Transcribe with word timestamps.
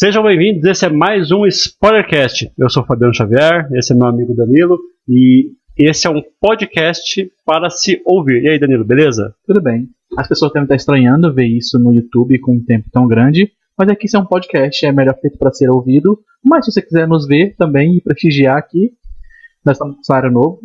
Sejam 0.00 0.22
bem-vindos, 0.22 0.64
esse 0.64 0.86
é 0.86 0.88
mais 0.88 1.32
um 1.32 1.44
Spoilercast. 1.44 2.52
Eu 2.56 2.70
sou 2.70 2.86
Fabiano 2.86 3.12
Xavier, 3.12 3.68
esse 3.72 3.92
é 3.92 3.96
meu 3.96 4.06
amigo 4.06 4.32
Danilo 4.32 4.78
e 5.08 5.50
esse 5.76 6.06
é 6.06 6.10
um 6.10 6.22
podcast 6.40 7.28
para 7.44 7.68
se 7.68 8.00
ouvir. 8.06 8.44
E 8.44 8.48
aí, 8.48 8.60
Danilo, 8.60 8.84
beleza? 8.84 9.34
Tudo 9.44 9.60
bem. 9.60 9.88
As 10.16 10.28
pessoas 10.28 10.52
devem 10.52 10.66
estar 10.66 10.76
estranhando 10.76 11.34
ver 11.34 11.48
isso 11.48 11.80
no 11.80 11.92
YouTube 11.92 12.38
com 12.38 12.54
um 12.54 12.64
tempo 12.64 12.88
tão 12.92 13.08
grande, 13.08 13.50
mas 13.76 13.88
aqui 13.88 14.06
isso 14.06 14.16
é 14.16 14.20
um 14.20 14.24
podcast, 14.24 14.86
é 14.86 14.92
melhor 14.92 15.18
feito 15.20 15.36
para 15.36 15.52
ser 15.52 15.68
ouvido. 15.68 16.20
Mas 16.44 16.64
se 16.64 16.70
você 16.70 16.80
quiser 16.80 17.08
nos 17.08 17.26
ver 17.26 17.56
também 17.56 17.96
e 17.96 18.00
prestigiar 18.00 18.56
aqui, 18.56 18.92
nós 19.64 19.78
estamos 19.78 19.96
com 19.96 20.04
salário 20.04 20.30
novo. 20.30 20.60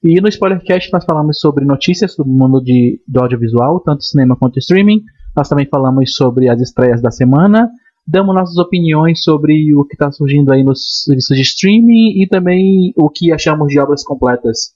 E 0.00 0.20
no 0.20 0.28
Spoilercast 0.28 0.92
nós 0.92 1.04
falamos 1.04 1.40
sobre 1.40 1.64
notícias 1.64 2.14
do 2.14 2.24
mundo 2.24 2.62
de, 2.62 3.02
do 3.04 3.20
audiovisual, 3.20 3.80
tanto 3.80 4.04
cinema 4.04 4.36
quanto 4.36 4.60
streaming. 4.60 5.02
Nós 5.36 5.48
também 5.48 5.66
falamos 5.66 6.14
sobre 6.14 6.48
as 6.48 6.60
estreias 6.60 7.02
da 7.02 7.10
semana 7.10 7.68
damos 8.08 8.34
nossas 8.34 8.56
opiniões 8.56 9.22
sobre 9.22 9.74
o 9.74 9.84
que 9.84 9.94
está 9.94 10.10
surgindo 10.10 10.50
aí 10.50 10.64
nos 10.64 11.04
serviços 11.04 11.36
de 11.36 11.42
streaming 11.42 12.22
e 12.22 12.26
também 12.26 12.92
o 12.96 13.10
que 13.10 13.30
achamos 13.30 13.68
de 13.68 13.78
obras 13.78 14.02
completas. 14.02 14.72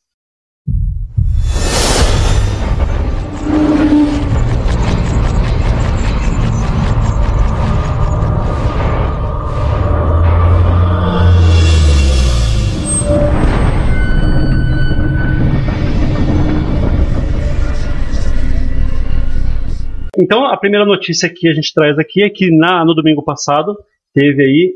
Então, 20.22 20.46
a 20.46 20.56
primeira 20.56 20.86
notícia 20.86 21.28
que 21.28 21.48
a 21.48 21.52
gente 21.52 21.74
traz 21.74 21.98
aqui 21.98 22.22
é 22.22 22.30
que 22.30 22.48
na, 22.48 22.84
no 22.84 22.94
domingo 22.94 23.24
passado 23.24 23.76
teve 24.14 24.42
aí 24.42 24.72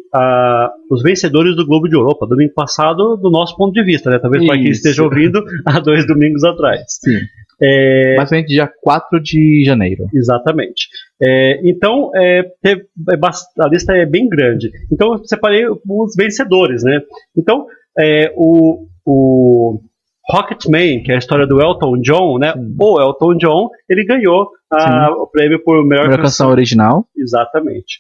os 0.91 1.03
vencedores 1.03 1.55
do 1.55 1.65
Globo 1.65 1.89
de 1.89 1.95
Europa. 1.95 2.27
Domingo 2.27 2.53
passado, 2.53 3.17
do 3.17 3.31
nosso 3.31 3.57
ponto 3.57 3.73
de 3.73 3.85
vista, 3.85 4.11
né? 4.11 4.19
Talvez 4.19 4.45
para 4.45 4.57
quem 4.57 4.71
esteja 4.71 5.05
ouvindo 5.05 5.45
há 5.65 5.79
dois 5.79 6.05
domingos 6.05 6.43
atrás. 6.43 6.83
Sim. 6.89 7.19
É... 7.63 8.17
Basicamente 8.17 8.49
dia 8.49 8.71
4 8.83 9.23
de 9.23 9.63
janeiro. 9.65 10.07
Exatamente. 10.13 10.89
É, 11.23 11.61
então, 11.69 12.11
é, 12.15 12.43
teve, 12.61 12.83
é 13.11 13.63
a 13.63 13.69
lista 13.69 13.95
é 13.95 14.05
bem 14.05 14.29
grande. 14.29 14.71
Então, 14.93 15.13
eu 15.13 15.25
separei 15.25 15.65
os 15.69 16.17
vencedores, 16.17 16.83
né? 16.83 17.01
Então, 17.37 17.67
é, 17.99 18.33
o, 18.35 18.87
o 19.07 19.81
Rocketman, 20.29 21.03
que 21.03 21.13
é 21.13 21.15
a 21.15 21.19
história 21.19 21.47
do 21.47 21.61
Elton 21.61 22.01
John, 22.01 22.39
né? 22.39 22.53
Sim. 22.53 22.75
O 22.79 23.01
Elton 23.01 23.37
John, 23.37 23.71
ele 23.89 24.05
ganhou 24.05 24.51
a, 24.71 25.11
o 25.11 25.27
prêmio 25.27 25.63
por 25.63 25.85
melhor, 25.87 26.09
melhor 26.09 26.23
canção. 26.23 26.51
original. 26.51 27.07
Exatamente. 27.17 27.99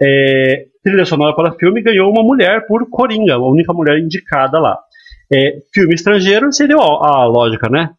É, 0.00 0.66
trilha 0.82 1.04
sonora 1.04 1.34
para 1.34 1.52
filme 1.52 1.82
ganhou 1.82 2.10
uma 2.10 2.22
mulher 2.22 2.66
por 2.66 2.88
Coringa, 2.90 3.34
a 3.34 3.46
única 3.46 3.72
mulher 3.72 3.98
indicada 3.98 4.58
lá. 4.58 4.78
É, 5.32 5.58
filme 5.72 5.94
estrangeiro 5.94 6.52
seria 6.52 6.76
a, 6.76 7.20
a 7.20 7.26
lógica, 7.26 7.68
né? 7.68 7.90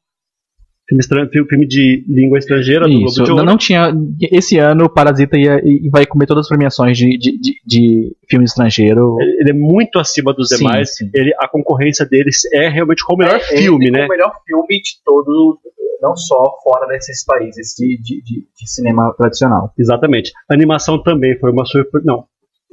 Filme, 0.89 1.47
filme 1.47 1.67
de 1.67 2.03
língua 2.07 2.39
estrangeira 2.39 2.85
do 2.85 2.89
Isso, 2.89 3.17
Globo 3.17 3.23
de 3.23 3.31
Ouro. 3.31 3.45
Não 3.45 3.57
tinha. 3.57 3.93
Esse 4.31 4.57
ano 4.57 4.85
o 4.85 4.89
Parasita 4.89 5.37
ia, 5.37 5.61
vai 5.91 6.05
comer 6.07 6.25
todas 6.25 6.45
as 6.45 6.49
premiações 6.49 6.97
de, 6.97 7.15
de, 7.15 7.39
de, 7.39 7.53
de 7.63 8.15
filme 8.27 8.45
estrangeiro. 8.45 9.15
Ele 9.39 9.51
é 9.51 9.53
muito 9.53 9.99
acima 9.99 10.33
dos 10.33 10.49
demais. 10.49 10.95
Sim, 10.95 11.05
sim. 11.05 11.11
Ele, 11.13 11.31
a 11.37 11.47
concorrência 11.47 12.07
deles 12.07 12.41
é 12.51 12.67
realmente 12.69 13.05
com 13.05 13.13
o 13.13 13.17
melhor 13.17 13.35
é, 13.35 13.39
filme, 13.39 13.91
né? 13.91 14.01
É 14.01 14.05
o 14.05 14.09
melhor 14.09 14.33
filme 14.47 14.81
de 14.81 14.91
todo, 15.05 15.59
não 16.01 16.15
só 16.15 16.55
fora 16.63 16.87
desses 16.87 17.23
países 17.23 17.75
de, 17.77 17.97
de, 18.01 18.23
de, 18.23 18.47
de 18.59 18.71
cinema 18.71 19.13
tradicional. 19.15 19.71
Exatamente. 19.77 20.31
A 20.49 20.55
animação 20.55 21.01
também 21.03 21.37
foi 21.37 21.51
uma 21.51 21.65
surpresa. 21.65 22.03
Não, 22.03 22.25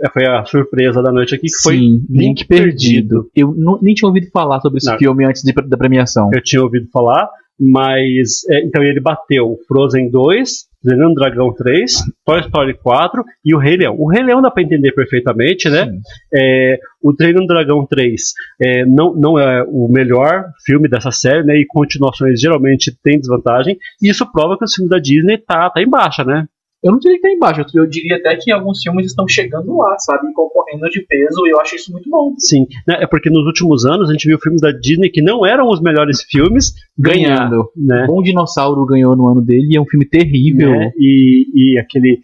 é, 0.03 0.11
foi 0.11 0.27
a 0.27 0.45
surpresa 0.45 1.03
da 1.03 1.11
noite 1.13 1.35
aqui, 1.35 1.43
que 1.43 1.49
Sim, 1.51 1.63
foi 1.63 1.77
Link, 2.11 2.47
Perdido. 2.47 3.31
Eu 3.35 3.55
não, 3.57 3.79
nem 3.81 3.95
tinha 3.95 4.09
ouvido 4.09 4.29
falar 4.31 4.61
sobre 4.61 4.79
esse 4.79 4.91
não. 4.91 4.99
filme 4.99 5.25
antes 5.25 5.43
de, 5.43 5.53
da 5.53 5.77
premiação. 5.77 6.31
Eu 6.33 6.43
tinha 6.43 6.63
ouvido 6.63 6.89
falar, 6.93 7.29
mas, 7.59 8.45
é, 8.51 8.61
então 8.65 8.83
ele 8.83 9.01
bateu 9.01 9.59
Frozen 9.67 10.11
2, 10.11 10.67
Zenando 10.87 11.15
Dragão 11.15 11.53
3, 11.53 12.05
Toy 12.25 12.41
Story 12.41 12.75
4 12.75 13.25
e 13.45 13.55
o 13.55 13.59
Rei 13.59 13.77
Leão. 13.77 13.97
O 13.99 14.09
Rei 14.09 14.23
Leão 14.23 14.41
dá 14.41 14.51
pra 14.51 14.63
entender 14.63 14.93
perfeitamente, 14.93 15.69
né? 15.69 15.91
É, 16.33 16.79
o 17.03 17.13
Treinando 17.13 17.49
Dragão 17.49 17.85
3 17.87 18.23
é, 18.63 18.85
não, 18.85 19.13
não 19.15 19.39
é 19.39 19.65
o 19.65 19.89
melhor 19.89 20.45
filme 20.65 20.89
dessa 20.89 21.11
série, 21.11 21.43
né? 21.43 21.57
E 21.57 21.67
continuações 21.67 22.41
geralmente 22.41 22.97
tem 23.03 23.19
desvantagem. 23.19 23.77
E 24.01 24.09
isso 24.09 24.31
prova 24.31 24.57
que 24.57 24.65
o 24.65 24.69
filme 24.69 24.89
da 24.89 24.99
Disney 24.99 25.39
tá, 25.39 25.69
tá 25.71 25.83
em 25.83 25.89
baixa, 25.89 26.23
né? 26.25 26.47
Eu 26.87 26.93
não 26.93 26.99
diria 27.01 27.17
que 27.17 27.23
tá 27.23 27.31
embaixo, 27.31 27.65
eu 27.75 27.87
diria 27.87 28.17
até 28.17 28.37
que 28.37 28.53
alguns 28.53 28.81
filmes 28.81 29.07
estão 29.07 29.27
chegando 29.27 29.77
lá, 29.77 29.99
sabe? 29.99 30.33
Concorrendo 30.33 30.89
de 30.89 31.01
peso, 31.01 31.45
e 31.45 31.51
eu 31.51 31.61
acho 31.61 31.75
isso 31.75 31.91
muito 31.91 32.09
bom. 32.09 32.33
Sim, 32.39 32.65
né? 32.87 32.99
é 33.01 33.07
porque 33.09 33.29
nos 33.29 33.45
últimos 33.45 33.85
anos 33.85 34.09
a 34.09 34.13
gente 34.13 34.29
viu 34.29 34.39
filmes 34.39 34.61
da 34.61 34.71
Disney 34.71 35.11
que 35.11 35.21
não 35.21 35.45
eram 35.45 35.69
os 35.69 35.81
melhores 35.81 36.23
filmes 36.23 36.75
ganhando. 36.97 37.71
Né? 37.77 38.07
Bom 38.07 38.23
Dinossauro 38.23 38.87
ganhou 38.87 39.17
no 39.17 39.27
ano 39.27 39.43
dele, 39.43 39.67
e 39.73 39.77
é 39.77 39.81
um 39.81 39.87
filme 39.87 40.07
terrível. 40.07 40.71
Né? 40.71 40.93
E, 40.97 41.75
e 41.75 41.79
aquele 41.79 42.21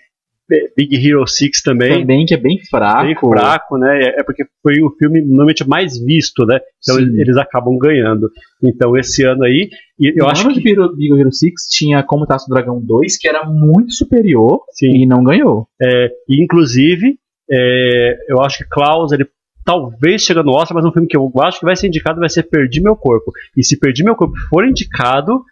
Big 0.77 0.95
Hero 0.97 1.27
6 1.27 1.63
também. 1.63 2.01
Também, 2.01 2.27
que 2.27 2.35
é 2.35 2.37
bem 2.37 2.59
fraco. 2.71 3.03
Bem 3.03 3.15
fraco, 3.15 3.79
né? 3.79 4.03
É, 4.03 4.21
é 4.21 4.23
porque 4.23 4.45
foi 4.63 4.83
o 4.83 4.91
filme 4.99 5.21
normalmente 5.21 5.67
mais 5.67 5.99
visto, 6.05 6.45
né? 6.47 6.59
Então 6.83 6.97
Sim. 6.97 7.21
eles 7.21 7.37
acabam 7.37 7.77
ganhando. 7.79 8.31
Então 8.63 8.97
esse 8.97 9.25
ano 9.25 9.45
aí. 9.45 9.69
E 9.99 10.13
eu 10.17 10.29
acho 10.29 10.49
que. 10.49 10.61
Big 10.61 11.21
Hero 11.21 11.33
6 11.33 11.53
tinha 11.71 12.03
Como 12.03 12.27
Taça 12.27 12.47
do 12.49 12.55
Dragão 12.55 12.81
2, 12.81 13.19
que 13.19 13.29
era 13.29 13.45
muito 13.45 13.93
superior 13.93 14.61
Sim. 14.71 14.97
e 14.97 15.07
não 15.07 15.23
ganhou. 15.23 15.67
É, 15.81 16.11
e 16.29 16.43
inclusive, 16.43 17.17
é, 17.51 18.17
eu 18.29 18.41
acho 18.41 18.59
que 18.59 18.69
Klaus 18.69 19.13
ele 19.13 19.27
talvez 19.65 20.23
chegue 20.23 20.43
no 20.43 20.53
Oscar, 20.53 20.75
mas 20.75 20.85
um 20.85 20.93
filme 20.93 21.09
que 21.09 21.17
eu 21.17 21.31
acho 21.41 21.61
que 21.61 21.65
vai 21.65 21.77
ser 21.77 21.87
indicado 21.87 22.21
vai 22.21 22.29
ser 22.29 22.45
Perdi 22.45 22.81
Meu 22.81 22.97
Corpo. 22.97 23.33
E 23.57 23.65
se 23.65 23.79
Perdi 23.79 24.03
Meu 24.03 24.17
Corpo 24.17 24.35
for 24.49 24.67
indicado, 24.67 25.45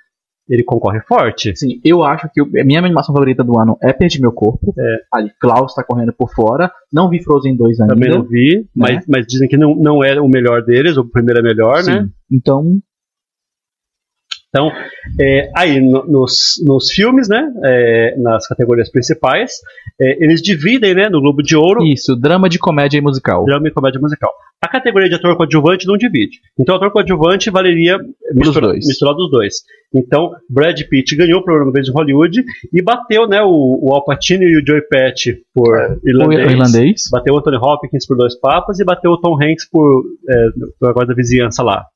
ele 0.50 0.64
concorre 0.64 1.00
forte. 1.02 1.56
Sim, 1.56 1.80
eu 1.84 2.02
acho 2.02 2.28
que 2.32 2.40
a 2.40 2.64
minha 2.64 2.80
animação 2.80 3.14
favorita 3.14 3.44
do 3.44 3.58
ano 3.58 3.78
é 3.80 3.92
Perdi 3.92 4.20
Meu 4.20 4.32
Corpo. 4.32 4.74
É. 4.76 4.96
Ali, 5.12 5.30
Klaus 5.40 5.74
tá 5.74 5.84
correndo 5.84 6.12
por 6.12 6.30
fora. 6.34 6.70
Não 6.92 7.08
vi 7.08 7.22
Frozen 7.22 7.56
2 7.56 7.80
ainda. 7.80 7.94
Também 7.94 8.10
não 8.10 8.22
vi, 8.22 8.56
né? 8.56 8.64
mas, 8.74 9.04
mas 9.06 9.26
dizem 9.26 9.48
que 9.48 9.56
não, 9.56 9.76
não 9.76 10.02
é 10.02 10.20
o 10.20 10.28
melhor 10.28 10.62
deles, 10.64 10.96
o 10.96 11.04
primeiro 11.04 11.38
é 11.40 11.42
melhor, 11.42 11.82
Sim. 11.82 11.90
né? 11.92 12.08
Então, 12.30 12.80
então, 14.50 14.68
é, 15.20 15.48
aí 15.56 15.80
no, 15.80 16.04
nos, 16.06 16.60
nos 16.66 16.90
filmes, 16.90 17.28
né, 17.28 17.48
é, 17.64 18.16
nas 18.18 18.48
categorias 18.48 18.90
principais, 18.90 19.52
é, 20.00 20.22
eles 20.22 20.42
dividem, 20.42 20.92
né, 20.92 21.08
no 21.08 21.20
Globo 21.20 21.40
de 21.40 21.56
Ouro. 21.56 21.84
Isso, 21.84 22.16
drama 22.16 22.48
de 22.48 22.58
comédia 22.58 22.98
e 22.98 23.00
musical. 23.00 23.44
Drama 23.44 23.68
e 23.68 23.70
comédia 23.70 24.00
musical. 24.00 24.32
A 24.62 24.68
categoria 24.68 25.08
de 25.08 25.14
ator 25.14 25.36
coadjuvante 25.38 25.86
não 25.86 25.96
divide. 25.96 26.38
Então, 26.58 26.76
ator 26.76 26.90
coadjuvante 26.90 27.48
valeria 27.50 27.98
misturar, 28.34 28.74
misturar 28.74 29.14
dos 29.14 29.30
dois. 29.30 29.54
Então, 29.94 30.32
Brad 30.50 30.78
Pitt 30.82 31.16
ganhou 31.16 31.40
o 31.40 31.44
programa 31.44 31.72
Vez 31.72 31.86
de 31.86 31.92
Hollywood 31.92 32.44
e 32.70 32.82
bateu, 32.82 33.26
né, 33.26 33.40
o, 33.42 33.78
o 33.82 33.94
Al 33.94 34.04
Pacino 34.04 34.42
e 34.44 34.60
o 34.60 34.66
Joey 34.66 34.82
Pesci 34.82 35.38
por 35.54 35.74
é, 35.78 35.96
irlandês. 36.04 36.52
irlandês. 36.52 37.02
Bateu 37.10 37.34
o 37.34 37.38
Anthony 37.38 37.56
Hopkins 37.56 38.06
por 38.06 38.18
Dois 38.18 38.38
Papas 38.38 38.78
e 38.78 38.84
bateu 38.84 39.12
o 39.12 39.18
Tom 39.18 39.34
Hanks 39.42 39.66
por, 39.70 40.04
é, 40.28 40.46
por 40.78 40.90
agora 40.90 41.06
da 41.06 41.14
vizinhança 41.14 41.62
lá. 41.62 41.86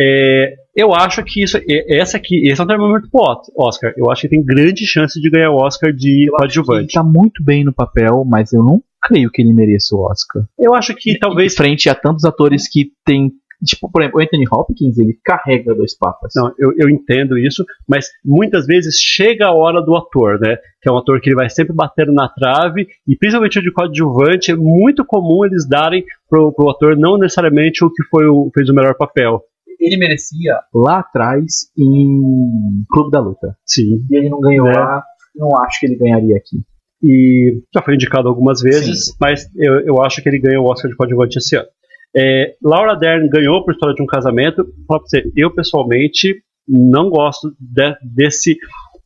É, 0.00 0.54
eu 0.74 0.94
acho 0.94 1.22
que 1.24 1.42
isso, 1.42 1.58
essa 1.88 2.16
aqui, 2.16 2.48
esse 2.48 2.58
é 2.58 2.64
um 2.64 2.66
termômetro 2.66 3.10
pro 3.10 3.36
Oscar. 3.56 3.92
Eu 3.96 4.10
acho 4.10 4.22
que 4.22 4.28
tem 4.28 4.42
grande 4.42 4.86
chance 4.86 5.20
de 5.20 5.28
ganhar 5.28 5.50
o 5.50 5.56
Oscar 5.56 5.92
de 5.92 6.28
coadjuvante. 6.30 6.84
Ele 6.84 6.92
tá 6.92 7.02
muito 7.02 7.44
bem 7.44 7.64
no 7.64 7.72
papel, 7.72 8.24
mas 8.24 8.52
eu 8.52 8.62
não 8.62 8.80
creio 9.02 9.30
que 9.30 9.42
ele 9.42 9.52
mereça 9.52 9.94
o 9.94 10.00
Oscar. 10.00 10.44
Eu 10.58 10.74
acho 10.74 10.94
que 10.94 11.12
e, 11.12 11.18
talvez. 11.18 11.54
Frente 11.54 11.88
a 11.88 11.94
tantos 11.94 12.24
atores 12.24 12.68
que 12.68 12.92
tem 13.04 13.32
Tipo, 13.64 13.90
por 13.90 14.02
exemplo, 14.02 14.20
o 14.20 14.22
Anthony 14.22 14.44
Hopkins, 14.50 14.98
ele 14.98 15.18
carrega 15.24 15.74
dois 15.74 15.96
papas. 15.96 16.32
Não, 16.36 16.52
eu, 16.56 16.72
eu 16.78 16.88
entendo 16.88 17.36
isso, 17.36 17.64
mas 17.88 18.06
muitas 18.24 18.66
vezes 18.66 18.94
chega 19.00 19.46
a 19.46 19.52
hora 19.52 19.82
do 19.82 19.96
ator, 19.96 20.38
né? 20.38 20.56
Que 20.80 20.88
é 20.88 20.92
um 20.92 20.96
ator 20.96 21.20
que 21.20 21.28
ele 21.28 21.34
vai 21.34 21.50
sempre 21.50 21.74
batendo 21.74 22.12
na 22.12 22.28
trave, 22.28 22.86
e 23.06 23.16
principalmente 23.16 23.58
o 23.58 23.62
de 23.62 23.72
coadjuvante, 23.72 24.52
é 24.52 24.56
muito 24.56 25.04
comum 25.04 25.44
eles 25.44 25.68
darem 25.68 26.04
pro, 26.30 26.52
pro 26.52 26.70
ator 26.70 26.96
não 26.96 27.18
necessariamente 27.18 27.84
o 27.84 27.90
que 27.90 28.04
foi 28.04 28.26
o, 28.26 28.48
fez 28.54 28.68
o 28.68 28.74
melhor 28.74 28.94
papel 28.94 29.42
ele 29.80 29.96
merecia 29.96 30.58
lá 30.74 30.98
atrás 30.98 31.70
em 31.78 32.84
Clube 32.90 33.12
da 33.12 33.20
Luta. 33.20 33.56
Sim. 33.64 34.04
E 34.10 34.16
ele 34.16 34.28
não 34.28 34.40
ganhou 34.40 34.66
é. 34.66 34.76
lá, 34.76 35.04
não 35.36 35.56
acho 35.56 35.78
que 35.78 35.86
ele 35.86 35.96
ganharia 35.96 36.36
aqui. 36.36 36.62
E 37.02 37.60
já 37.72 37.82
foi 37.82 37.94
indicado 37.94 38.28
algumas 38.28 38.60
vezes, 38.60 39.06
Sim. 39.06 39.12
mas 39.20 39.48
eu, 39.56 39.80
eu 39.80 40.02
acho 40.02 40.22
que 40.22 40.28
ele 40.28 40.38
ganhou 40.38 40.64
o 40.64 40.70
Oscar 40.70 40.90
de 40.90 40.96
coadjuvante 40.96 41.38
esse 41.38 41.56
ano. 41.56 41.68
É, 42.16 42.54
Laura 42.62 42.96
Dern 42.96 43.28
ganhou 43.28 43.64
por 43.64 43.72
História 43.72 43.94
de 43.94 44.02
um 44.02 44.06
Casamento. 44.06 44.64
Fala 44.86 45.00
pra 45.00 45.08
você, 45.08 45.30
eu 45.36 45.54
pessoalmente 45.54 46.42
não 46.66 47.08
gosto 47.08 47.54
de, 47.58 47.94
desse, 48.02 48.56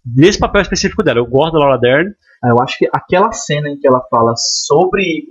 desse 0.04 0.38
papel 0.38 0.62
específico 0.62 1.02
dela. 1.02 1.18
Eu 1.18 1.26
gosto 1.26 1.52
da 1.52 1.58
Laura 1.58 1.78
Dern. 1.78 2.10
Eu 2.44 2.60
acho 2.60 2.78
que 2.78 2.88
aquela 2.92 3.30
cena 3.32 3.68
em 3.68 3.78
que 3.78 3.86
ela 3.86 4.00
fala 4.10 4.34
sobre 4.36 5.26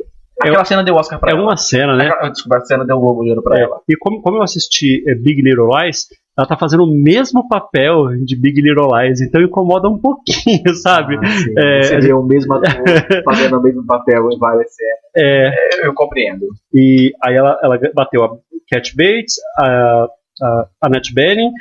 Aquela 0.50 0.66
cena 0.66 0.84
deu 0.84 0.96
Oscar 0.96 1.20
pra 1.20 1.32
É 1.32 1.34
ela. 1.34 1.44
uma 1.44 1.58
cena, 1.58 1.96
né? 1.96 2.08
Aquela- 2.08 2.32
Desculpa, 2.32 2.58
a 2.58 2.62
cena 2.62 2.86
deu 2.86 2.98
o 2.98 3.00
Globo 3.00 3.24
de 3.24 3.30
Ouro 3.30 3.42
pra 3.44 3.58
É, 3.60 3.64
ela. 3.64 3.80
E 3.88 3.96
como, 3.98 4.22
como 4.22 4.38
eu 4.38 4.44
assisti 4.44 5.04
é, 5.08 5.16
Big 5.16 5.42
Little 5.42 5.70
Lies, 5.70 6.08
ela 6.38 6.48
tá 6.48 6.56
fazendo 6.58 6.84
o 6.86 6.88
mesmo 6.92 7.48
papel 7.48 8.08
de 8.26 8.36
Big 8.40 8.62
Little 8.62 8.88
Lies, 8.98 9.22
então 9.22 9.42
incomoda 9.42 9.90
um 9.90 10.00
pouquinho, 10.00 10.74
sabe? 10.82 11.18
Ah, 11.22 11.28
sim. 11.30 11.54
É, 11.58 11.84
Você 11.84 12.00
vê 12.00 12.14
o 12.14 12.24
mesmo 12.24 12.54
ator 12.54 12.70
fazendo 13.26 13.58
o 13.60 13.62
mesmo 13.62 13.86
papel 13.86 14.30
em 14.32 14.38
várias 14.40 14.74
cenas. 14.74 15.00
É, 15.16 15.48
É, 15.84 15.88
eu 15.88 15.94
compreendo. 15.94 16.46
e 16.74 17.12
aí 17.24 17.36
ela, 17.36 17.60
ela 17.62 17.78
bateu 17.94 18.24
a 18.24 18.30
Cat 18.70 18.96
Bates, 18.96 19.36
a, 19.60 20.08
a 20.42 20.68
Annette 20.84 21.14
Bening, 21.14 21.52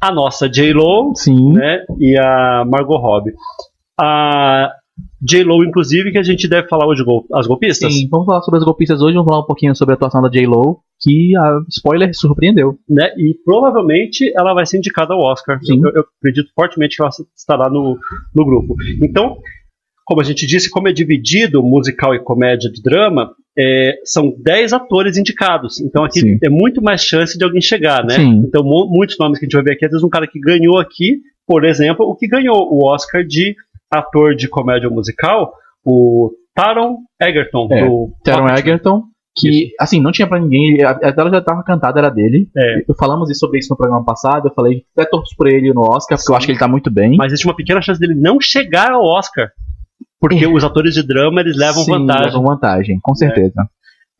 a 0.00 0.10
nossa 0.10 0.48
J-Lo, 0.48 1.12
Sim. 1.14 1.52
né? 1.52 1.84
E 1.98 2.18
a 2.18 2.64
Margot 2.66 2.96
Robbie. 2.96 3.34
A 4.00 4.72
J-Lo, 5.20 5.64
inclusive, 5.64 6.12
que 6.12 6.18
a 6.18 6.22
gente 6.22 6.46
deve 6.48 6.68
falar 6.68 6.86
hoje, 6.86 7.02
gol- 7.04 7.26
as 7.34 7.46
golpistas, 7.46 7.92
Sim, 7.92 8.08
vamos 8.10 8.26
falar 8.26 8.40
sobre 8.42 8.58
as 8.58 8.64
golpistas 8.64 9.00
hoje, 9.00 9.14
vamos 9.14 9.28
falar 9.28 9.42
um 9.42 9.46
pouquinho 9.46 9.74
sobre 9.74 9.92
a 9.92 9.96
atuação 9.96 10.22
da 10.22 10.28
J-Lo, 10.28 10.80
que, 11.00 11.36
a 11.36 11.60
spoiler, 11.68 12.10
surpreendeu. 12.14 12.78
né? 12.88 13.10
E 13.16 13.34
provavelmente 13.44 14.32
ela 14.36 14.54
vai 14.54 14.64
ser 14.66 14.78
indicada 14.78 15.14
ao 15.14 15.20
Oscar. 15.20 15.58
Sim. 15.62 15.80
Eu, 15.84 15.90
eu 15.94 16.04
acredito 16.18 16.50
fortemente 16.54 16.96
que 16.96 17.02
ela 17.02 17.10
estará 17.36 17.68
no, 17.68 17.98
no 18.34 18.44
grupo. 18.44 18.74
Então, 19.02 19.36
como 20.04 20.20
a 20.20 20.24
gente 20.24 20.46
disse, 20.46 20.70
como 20.70 20.88
é 20.88 20.92
dividido 20.92 21.62
musical 21.62 22.14
e 22.14 22.18
comédia 22.18 22.70
de 22.70 22.80
drama, 22.82 23.32
é, 23.58 23.94
são 24.04 24.32
10 24.42 24.72
atores 24.72 25.16
indicados. 25.18 25.80
Então 25.80 26.04
aqui 26.04 26.20
Sim. 26.20 26.38
é 26.42 26.48
muito 26.48 26.80
mais 26.80 27.02
chance 27.02 27.36
de 27.36 27.44
alguém 27.44 27.60
chegar, 27.60 28.04
né? 28.04 28.14
Sim. 28.14 28.42
Então 28.46 28.62
mu- 28.64 28.88
muitos 28.88 29.18
nomes 29.18 29.38
que 29.38 29.44
a 29.44 29.46
gente 29.46 29.54
vai 29.54 29.64
ver 29.64 29.72
aqui, 29.72 29.84
às 29.84 29.90
vezes 29.90 30.04
um 30.04 30.08
cara 30.08 30.26
que 30.26 30.38
ganhou 30.40 30.78
aqui, 30.78 31.18
por 31.46 31.64
exemplo, 31.64 32.06
o 32.06 32.14
que 32.14 32.26
ganhou 32.28 32.56
o 32.72 32.86
Oscar 32.86 33.24
de 33.24 33.54
ator 33.90 34.34
de 34.34 34.48
comédia 34.48 34.88
musical, 34.90 35.52
o 35.84 36.30
Taron 36.54 36.98
Egerton, 37.20 37.68
É, 37.70 37.86
do 37.86 38.12
Taron. 38.24 38.46
Egerton, 38.54 39.02
que, 39.36 39.70
assim, 39.80 40.00
não 40.00 40.10
tinha 40.10 40.26
pra 40.26 40.40
ninguém, 40.40 40.82
a, 40.82 40.90
a 40.90 41.10
dela 41.12 41.30
já 41.30 41.40
tava 41.40 41.62
cantada, 41.62 41.98
era 42.00 42.10
dele. 42.10 42.48
É. 42.56 42.80
Eu 42.88 42.94
falamos 42.98 43.30
isso- 43.30 43.40
sobre 43.40 43.58
isso 43.60 43.68
no 43.72 43.76
programa 43.76 44.04
passado, 44.04 44.48
eu 44.48 44.54
falei, 44.54 44.82
até 44.96 45.08
torço 45.08 45.34
por 45.36 45.46
ele 45.46 45.72
no 45.72 45.82
Oscar, 45.82 46.18
porque 46.18 46.32
eu 46.32 46.36
acho 46.36 46.46
que 46.46 46.52
ele 46.52 46.58
tá 46.58 46.66
muito 46.68 46.90
bem. 46.90 47.16
Mas 47.16 47.32
existe 47.32 47.46
uma 47.46 47.54
pequena 47.56 47.80
chance 47.80 48.00
dele 48.00 48.14
não 48.16 48.40
chegar 48.40 48.90
ao 48.92 49.02
Oscar. 49.04 49.48
Porque 50.20 50.44
os 50.48 50.64
atores 50.64 50.94
de 50.94 51.06
drama 51.06 51.40
eles 51.40 51.56
levam 51.56 51.84
Sim, 51.84 51.92
vantagem. 51.92 52.24
levam 52.24 52.42
vantagem, 52.42 52.98
com 53.00 53.14
certeza. 53.14 53.68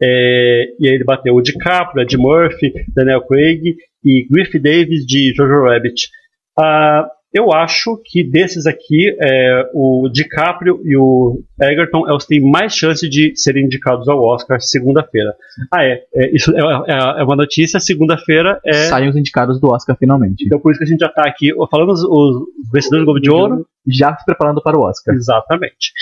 É, 0.00 0.67
e 0.79 0.87
aí 0.88 0.94
ele 0.94 1.03
bateu 1.05 1.35
o 1.35 1.43
DiCaprio, 1.43 2.03
Ed 2.05 2.17
Murphy, 2.17 2.73
Daniel 2.94 3.26
Craig 3.26 3.75
e 4.05 4.29
Griff 4.31 4.56
Davis 4.61 5.05
de 5.05 5.35
Jojo 5.37 5.64
Rabbit. 5.64 6.09
Ah, 6.56 7.09
eu 7.32 7.52
acho 7.52 8.00
que 8.04 8.25
desses 8.25 8.66
aqui, 8.66 9.14
é, 9.20 9.70
o 9.75 10.08
DiCaprio 10.08 10.80
e 10.84 10.96
o 10.96 11.42
Egerton 11.60 12.08
é 12.08 12.14
os 12.14 12.25
que 12.25 12.38
têm 12.38 12.50
mais 12.50 12.75
chance 12.75 13.06
de 13.08 13.32
serem 13.36 13.64
indicados 13.64 14.08
ao 14.08 14.22
Oscar 14.22 14.60
segunda-feira. 14.60 15.34
Ah, 15.72 15.84
é. 15.84 16.02
é, 16.14 16.34
isso 16.34 16.50
é, 16.56 16.60
é- 16.60 17.20
é 17.20 17.22
uma 17.22 17.36
notícia. 17.36 17.78
Segunda-feira 17.78 18.58
é. 18.64 18.72
Saem 18.72 19.10
os 19.10 19.16
indicados 19.16 19.60
do 19.60 19.69
Oscar 19.69 19.96
finalmente. 19.98 20.44
Então 20.46 20.58
por 20.58 20.72
isso 20.72 20.78
que 20.78 20.84
a 20.84 20.88
gente 20.88 21.00
já 21.00 21.06
está 21.08 21.22
aqui 21.28 21.50
falando 21.70 21.92
os, 21.92 22.02
os 22.02 22.48
vencedores 22.72 23.02
do 23.02 23.12
Globo 23.12 23.20
de 23.20 23.30
Ouro. 23.30 23.66
Já 23.86 24.16
se 24.16 24.25
preparando 24.25 24.62
para 24.62 24.78
o 24.78 24.82
Oscar. 24.82 25.14
Exatamente. 25.14 25.92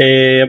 É, 0.00 0.44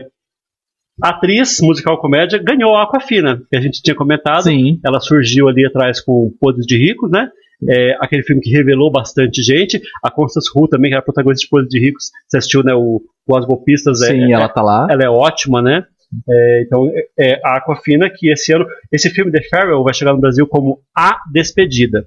a 1.02 1.10
atriz 1.10 1.60
musical 1.60 1.98
comédia 1.98 2.38
ganhou 2.42 2.74
a 2.74 2.84
Aquafina, 2.84 3.42
que 3.50 3.56
a 3.56 3.60
gente 3.60 3.82
tinha 3.82 3.94
comentado. 3.94 4.44
Sim. 4.44 4.80
Ela 4.84 5.00
surgiu 5.00 5.48
ali 5.48 5.66
atrás 5.66 6.00
com 6.00 6.32
Podres 6.40 6.66
de 6.66 6.76
Ricos, 6.78 7.10
né? 7.10 7.28
É, 7.68 7.96
aquele 8.00 8.22
filme 8.22 8.40
que 8.42 8.50
revelou 8.50 8.90
bastante 8.90 9.42
gente. 9.42 9.80
A 10.02 10.10
Constance 10.10 10.50
Wu 10.54 10.66
também, 10.68 10.90
que 10.90 10.94
era 10.94 11.02
protagonista 11.02 11.44
de 11.44 11.50
Podres 11.50 11.68
de 11.70 11.78
Ricos. 11.80 12.10
Você 12.28 12.38
assistiu, 12.38 12.62
né? 12.62 12.74
O, 12.74 13.00
o 13.28 13.36
As 13.36 13.44
Golpistas. 13.44 14.02
é- 14.02 14.06
Sim, 14.08 14.30
é, 14.30 14.32
ela 14.32 14.48
tá 14.48 14.62
lá. 14.62 14.86
ela 14.90 15.02
é 15.04 15.08
ótima, 15.08 15.62
né? 15.62 15.84
É, 16.28 16.62
então, 16.66 16.90
é, 17.18 17.32
é 17.34 17.40
a 17.44 17.56
Aquafina 17.56 18.10
que 18.14 18.30
esse 18.30 18.52
ano, 18.52 18.66
esse 18.92 19.08
filme 19.08 19.32
The 19.32 19.42
Farewell 19.48 19.82
vai 19.82 19.94
chegar 19.94 20.12
no 20.12 20.20
Brasil 20.20 20.46
como 20.46 20.80
A 20.96 21.16
Despedida. 21.32 22.06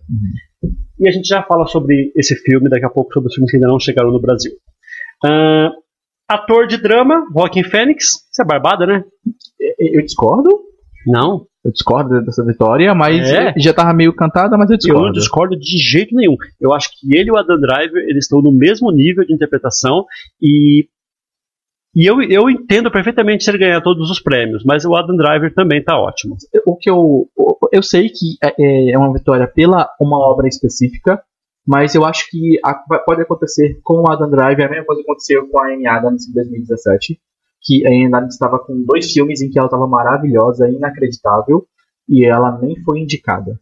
E 0.99 1.07
a 1.07 1.11
gente 1.11 1.27
já 1.27 1.41
fala 1.43 1.65
sobre 1.67 2.11
esse 2.15 2.35
filme 2.35 2.69
daqui 2.69 2.85
a 2.85 2.89
pouco, 2.89 3.11
sobre 3.13 3.27
os 3.29 3.33
filmes 3.33 3.49
que 3.49 3.57
ainda 3.57 3.67
não 3.67 3.79
chegaram 3.79 4.11
no 4.11 4.21
Brasil. 4.21 4.51
Ah, 5.25 5.71
ator 6.29 6.67
de 6.67 6.77
drama, 6.77 7.25
Joaquin 7.35 7.63
Phoenix. 7.63 8.05
Você 8.31 8.41
é 8.43 8.45
barbada, 8.45 8.85
né? 8.85 9.03
Eu 9.79 10.01
discordo. 10.03 10.49
Não. 11.05 11.45
Eu 11.63 11.71
discordo 11.71 12.21
dessa 12.23 12.45
vitória, 12.45 12.93
mas 12.93 13.27
É? 13.29 13.53
já 13.57 13.73
tava 13.73 13.91
meio 13.93 14.13
cantada, 14.13 14.55
mas 14.57 14.69
eu 14.69 14.75
Eu 14.75 14.77
discordo. 14.77 15.05
não 15.05 15.11
discordo 15.11 15.55
de 15.57 15.77
jeito 15.79 16.15
nenhum. 16.15 16.35
Eu 16.61 16.73
acho 16.73 16.89
que 16.91 17.15
ele 17.17 17.29
e 17.29 17.31
o 17.31 17.37
Adam 17.37 17.59
Driver 17.59 18.03
eles 18.07 18.25
estão 18.25 18.41
no 18.41 18.51
mesmo 18.51 18.91
nível 18.91 19.25
de 19.25 19.33
interpretação 19.33 20.05
e 20.41 20.87
e 21.97 22.05
eu, 22.05 22.21
eu 22.21 22.49
entendo 22.49 22.91
perfeitamente 22.91 23.43
se 23.45 23.49
ele 23.49 23.57
ganhar 23.57 23.79
todos 23.81 24.11
os 24.11 24.19
prêmios, 24.21 24.65
mas 24.65 24.83
o 24.83 24.93
Adam 24.95 25.15
Driver 25.15 25.53
também 25.53 25.81
tá 25.81 25.97
ótimo. 25.97 26.35
o 26.67 26.75
que 26.75 26.89
eu 26.89 27.27
eu 27.71 27.81
sei 27.81 28.09
que 28.09 28.35
é, 28.43 28.91
é 28.91 28.97
uma 28.97 29.11
vitória 29.13 29.47
pela 29.47 29.89
uma 29.99 30.17
obra 30.19 30.47
específica, 30.47 31.21
mas 31.65 31.95
eu 31.95 32.05
acho 32.05 32.29
que 32.29 32.59
a- 32.63 32.99
pode 32.99 33.21
acontecer 33.21 33.79
com 33.83 34.01
o 34.01 34.11
Adam 34.11 34.29
Driver 34.29 34.67
a 34.67 34.69
mesma 34.69 34.85
coisa 34.85 35.01
que 35.01 35.09
aconteceu 35.09 35.47
com 35.49 35.57
a 35.57 35.73
Amy 35.73 35.87
Adams 35.87 36.27
em 36.29 36.33
2017, 36.33 37.17
que 37.65 37.85
a 37.85 38.07
Adams 38.07 38.33
estava 38.33 38.59
com 38.59 38.83
dois 38.85 39.11
filmes 39.11 39.41
em 39.41 39.49
que 39.49 39.57
ela 39.57 39.67
estava 39.67 39.87
maravilhosa, 39.87 40.69
inacreditável, 40.69 41.65
e 42.07 42.23
ela 42.25 42.57
nem 42.61 42.75
foi 42.83 42.99
indicada. 42.99 43.59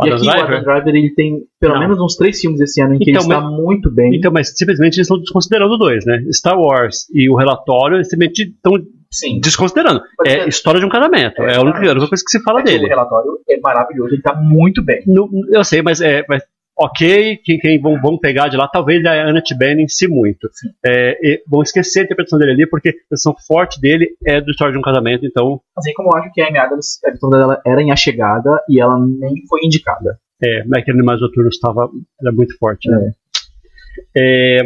O 0.00 0.06
e 0.06 0.10
Adam 0.10 0.16
aqui 0.18 0.28
o 0.28 0.30
Driver? 0.30 0.52
Adam 0.58 0.64
Driver 0.64 0.94
ele 0.96 1.14
tem 1.14 1.42
pelo 1.60 1.74
Não. 1.74 1.80
menos 1.80 2.00
uns 2.00 2.16
três 2.16 2.40
filmes 2.40 2.60
esse 2.60 2.80
ano 2.80 2.94
em 2.94 2.98
que 2.98 3.10
Então, 3.10 3.22
ele 3.24 3.32
está 3.34 3.40
muito 3.50 3.90
bem. 3.90 4.14
Então, 4.16 4.30
mas 4.32 4.56
simplesmente 4.56 4.94
eles 4.96 5.06
estão 5.06 5.18
desconsiderando 5.18 5.76
dois, 5.78 6.04
né? 6.04 6.22
Star 6.32 6.58
Wars 6.58 7.06
e 7.12 7.28
o 7.28 7.34
relatório, 7.36 7.96
eles 7.96 8.08
simplesmente 8.08 8.42
estão 8.54 8.72
Sim. 9.10 9.40
desconsiderando. 9.40 10.00
Pode 10.16 10.30
É 10.30 10.42
ser. 10.42 10.48
história 10.48 10.78
de 10.80 10.86
um 10.86 10.88
casamento. 10.88 11.42
É, 11.42 11.56
a, 11.56 11.60
única, 11.62 11.78
a 11.78 11.90
única 11.92 12.08
coisa 12.08 12.22
que 12.24 12.30
se 12.30 12.42
fala 12.42 12.60
É 12.60 12.62
que 12.64 12.68
O 12.70 12.72
dele. 12.72 12.86
relatório 12.88 13.38
é 13.48 13.58
maravilhoso, 13.60 14.14
ele 14.14 14.22
tá 14.22 14.34
muito 14.34 14.84
bem. 14.84 15.02
No- 15.06 15.28
eu 15.52 15.64
sei, 15.64 15.82
mas 15.82 16.00
é. 16.00 16.24
mas, 16.28 16.42
ok, 16.78 17.38
quem, 17.44 17.58
quem 17.58 17.80
vão, 17.80 18.00
vão 18.00 18.18
pegar 18.18 18.48
de 18.48 18.56
lá, 18.56 18.68
talvez 18.68 19.04
a 19.04 19.28
Annette 19.28 19.56
Bening 19.56 19.88
se 19.88 20.06
muito. 20.06 20.48
É, 20.84 21.42
vão 21.46 21.62
esquecer 21.62 22.00
a 22.00 22.04
interpretação 22.04 22.38
dele 22.38 22.52
ali, 22.52 22.66
porque 22.66 22.88
a 22.88 22.92
interpretação 22.92 23.34
forte 23.46 23.80
dele 23.80 24.10
é 24.24 24.40
do 24.40 24.50
história 24.50 24.72
de 24.72 24.78
um 24.78 24.82
casamento, 24.82 25.26
então 25.26 25.60
Assim 25.76 25.92
como 25.92 26.10
eu 26.10 26.18
acho 26.18 26.32
que 26.32 26.40
a 26.40 26.48
Amy 26.48 26.58
Adams, 26.58 26.98
a 27.04 27.10
vitória 27.10 27.38
dela 27.38 27.60
era 27.66 27.82
em 27.82 27.90
A 27.90 27.96
Chegada 27.96 28.62
e 28.68 28.80
ela 28.80 28.98
nem 28.98 29.46
foi 29.48 29.60
indicada. 29.64 30.18
é, 30.42 30.60
aquele 30.78 30.98
Animais 30.98 31.20
Noturnos 31.20 31.54
estava 31.54 31.88
era 32.20 32.32
muito 32.32 32.56
forte. 32.58 32.88
Né? 32.88 33.12
É, 34.16 34.62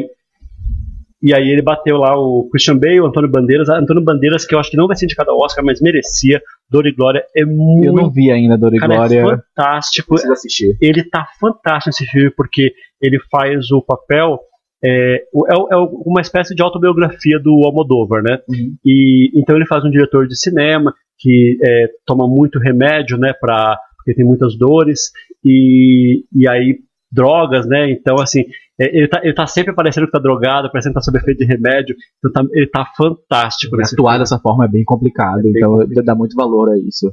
e 1.22 1.32
aí 1.32 1.50
ele 1.50 1.62
bateu 1.62 1.98
lá 1.98 2.18
o 2.18 2.48
Christian 2.50 2.76
Bale, 2.76 3.00
o 3.00 3.06
Antônio 3.06 3.30
Bandeiras. 3.30 3.68
Antônio 3.68 4.02
Bandeiras, 4.02 4.44
que 4.44 4.54
eu 4.54 4.58
acho 4.58 4.70
que 4.70 4.76
não 4.76 4.88
vai 4.88 4.96
ser 4.96 5.04
indicado 5.04 5.30
ao 5.30 5.38
Oscar, 5.38 5.64
mas 5.64 5.80
merecia. 5.80 6.42
Dor 6.72 6.86
e 6.86 6.92
Glória 6.92 7.22
é 7.36 7.44
muito. 7.44 7.84
Eu 7.84 7.92
não 7.92 8.10
vi 8.10 8.30
ainda 8.32 8.56
Dor 8.56 8.74
e 8.74 8.78
cara, 8.78 8.94
é 8.94 8.96
Glória. 8.96 9.44
fantástico. 9.54 10.08
Precisa 10.08 10.32
assistir. 10.32 10.76
ele 10.80 11.04
tá 11.04 11.26
fantástico 11.38 11.88
nesse 11.88 12.06
filme 12.06 12.30
porque 12.30 12.72
ele 13.00 13.20
faz 13.30 13.70
o 13.70 13.82
papel 13.82 14.40
é, 14.84 15.14
é, 15.14 15.74
é 15.74 15.76
uma 15.76 16.20
espécie 16.20 16.54
de 16.54 16.62
autobiografia 16.62 17.38
do 17.38 17.62
Almodóvar, 17.64 18.22
né? 18.22 18.38
Uhum. 18.48 18.74
E 18.84 19.30
então 19.38 19.54
ele 19.54 19.66
faz 19.66 19.84
um 19.84 19.90
diretor 19.90 20.26
de 20.26 20.36
cinema 20.36 20.92
que 21.18 21.58
é, 21.62 21.88
toma 22.06 22.26
muito 22.26 22.58
remédio, 22.58 23.18
né? 23.18 23.32
Para 23.38 23.78
porque 23.96 24.14
tem 24.14 24.24
muitas 24.24 24.56
dores 24.58 25.12
e, 25.44 26.24
e 26.34 26.48
aí 26.48 26.78
drogas, 27.12 27.66
né? 27.68 27.90
Então 27.90 28.16
assim 28.20 28.44
é, 28.80 28.96
ele, 28.96 29.06
tá, 29.08 29.20
ele 29.22 29.34
tá 29.34 29.46
sempre 29.46 29.74
parecendo 29.74 30.06
que 30.06 30.12
tá 30.12 30.18
drogado, 30.18 30.70
parecendo 30.70 30.94
que 30.94 31.00
tá 31.00 31.02
sob 31.02 31.18
efeito 31.18 31.38
de 31.38 31.44
remédio. 31.44 31.94
Então 32.18 32.32
tá- 32.32 32.50
ele 32.52 32.66
tá 32.68 32.86
fantástico 32.96 33.76
nesse 33.76 33.94
Atuar 33.94 34.18
dessa 34.18 34.38
forma 34.38 34.64
é 34.64 34.68
bem 34.68 34.84
complicado, 34.84 35.42
bem 35.42 35.52
então 35.56 36.04
dá 36.04 36.14
muito 36.14 36.34
valor 36.34 36.70
a 36.72 36.78
isso. 36.78 37.12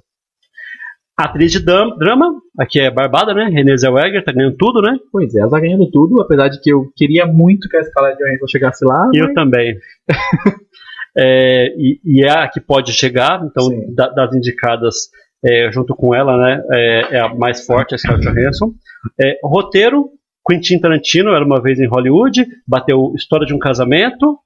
Atriz 1.18 1.52
de 1.52 1.60
drama, 1.60 2.34
aqui 2.58 2.80
é 2.80 2.90
Barbada, 2.90 3.34
né? 3.34 3.50
Renée 3.52 3.78
Zellweger, 3.78 4.24
tá 4.24 4.32
ganhando 4.32 4.56
tudo, 4.56 4.82
né? 4.82 4.98
Pois 5.12 5.36
é, 5.36 5.42
ela 5.42 5.50
tá 5.50 5.60
ganhando 5.60 5.92
tudo, 5.92 6.22
apesar 6.22 6.48
de 6.48 6.62
que 6.62 6.72
eu 6.72 6.90
queria 6.96 7.26
muito 7.26 7.68
que 7.68 7.76
a 7.76 7.82
escala 7.82 8.14
de 8.16 8.24
Johansson 8.24 8.48
chegasse 8.48 8.86
lá. 8.86 9.10
Eu 9.14 9.26
mas- 9.26 9.34
também. 9.34 9.78
É, 11.18 11.74
e, 11.76 12.00
e 12.06 12.24
é 12.24 12.30
a 12.30 12.48
que 12.48 12.62
pode 12.62 12.94
chegar, 12.94 13.44
então, 13.44 13.68
da- 13.96 14.10
das 14.10 14.34
indicadas 14.36 15.10
é, 15.44 15.72
junto 15.72 15.96
com 15.96 16.14
ela, 16.14 16.38
né, 16.38 16.64
é, 16.72 17.18
é 17.18 17.20
a 17.20 17.34
mais 17.34 17.66
forte, 17.66 17.96
a 17.96 17.98
Scarlett 17.98 18.32
Johansson. 18.32 18.74
É, 19.20 19.38
roteiro, 19.44 20.10
Quentin 20.48 20.80
Tarantino, 20.80 21.32
era 21.32 21.46
uma 21.46 21.62
vez 21.62 21.80
em 21.80 21.88
Hollywood, 21.88 22.46
bateu 22.68 23.14
História 23.16 23.46
de 23.46 23.54
um 23.54 23.60
Casamento, 23.60 24.38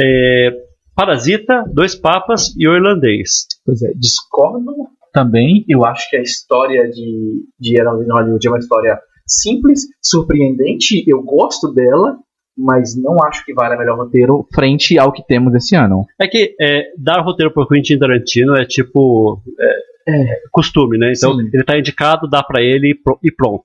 é, 0.00 0.50
Parasita, 0.94 1.64
Dois 1.72 1.94
Papas 1.94 2.54
e 2.56 2.66
O 2.68 2.74
Irlandês. 2.74 3.46
Pois 3.64 3.82
é, 3.82 3.92
Discordo. 3.94 4.72
também. 5.12 5.64
Eu 5.68 5.84
acho 5.84 6.08
que 6.10 6.16
a 6.16 6.22
história 6.22 6.88
de, 6.90 7.42
de 7.58 7.78
Heroes 7.78 8.06
in 8.06 8.10
Hollywood 8.10 8.46
é 8.46 8.50
uma 8.50 8.58
história 8.58 8.98
simples, 9.26 9.86
surpreendente. 10.02 11.02
Eu 11.06 11.22
gosto 11.22 11.72
dela, 11.72 12.18
mas 12.56 12.96
não 12.96 13.16
acho 13.24 13.44
que 13.44 13.52
vale 13.52 13.74
a 13.74 13.78
melhor 13.78 13.96
roteiro. 13.98 14.46
Frente 14.54 14.98
ao 14.98 15.12
que 15.12 15.26
temos 15.26 15.54
esse 15.54 15.74
ano. 15.74 16.04
É 16.20 16.26
que 16.26 16.54
é, 16.60 16.92
dar 16.98 17.20
roteiro 17.20 17.52
por 17.52 17.68
Quentin 17.68 17.98
Tarantino 17.98 18.54
é 18.56 18.64
tipo 18.64 19.42
é, 19.58 19.76
é 20.08 20.40
costume, 20.52 20.98
né? 20.98 21.12
Então 21.16 21.34
Sim. 21.36 21.50
ele 21.52 21.64
tá 21.64 21.78
indicado, 21.78 22.28
dá 22.28 22.42
pra 22.42 22.62
ele 22.62 22.90
e 22.90 22.94
pro- 22.94 23.18
pronto. 23.36 23.64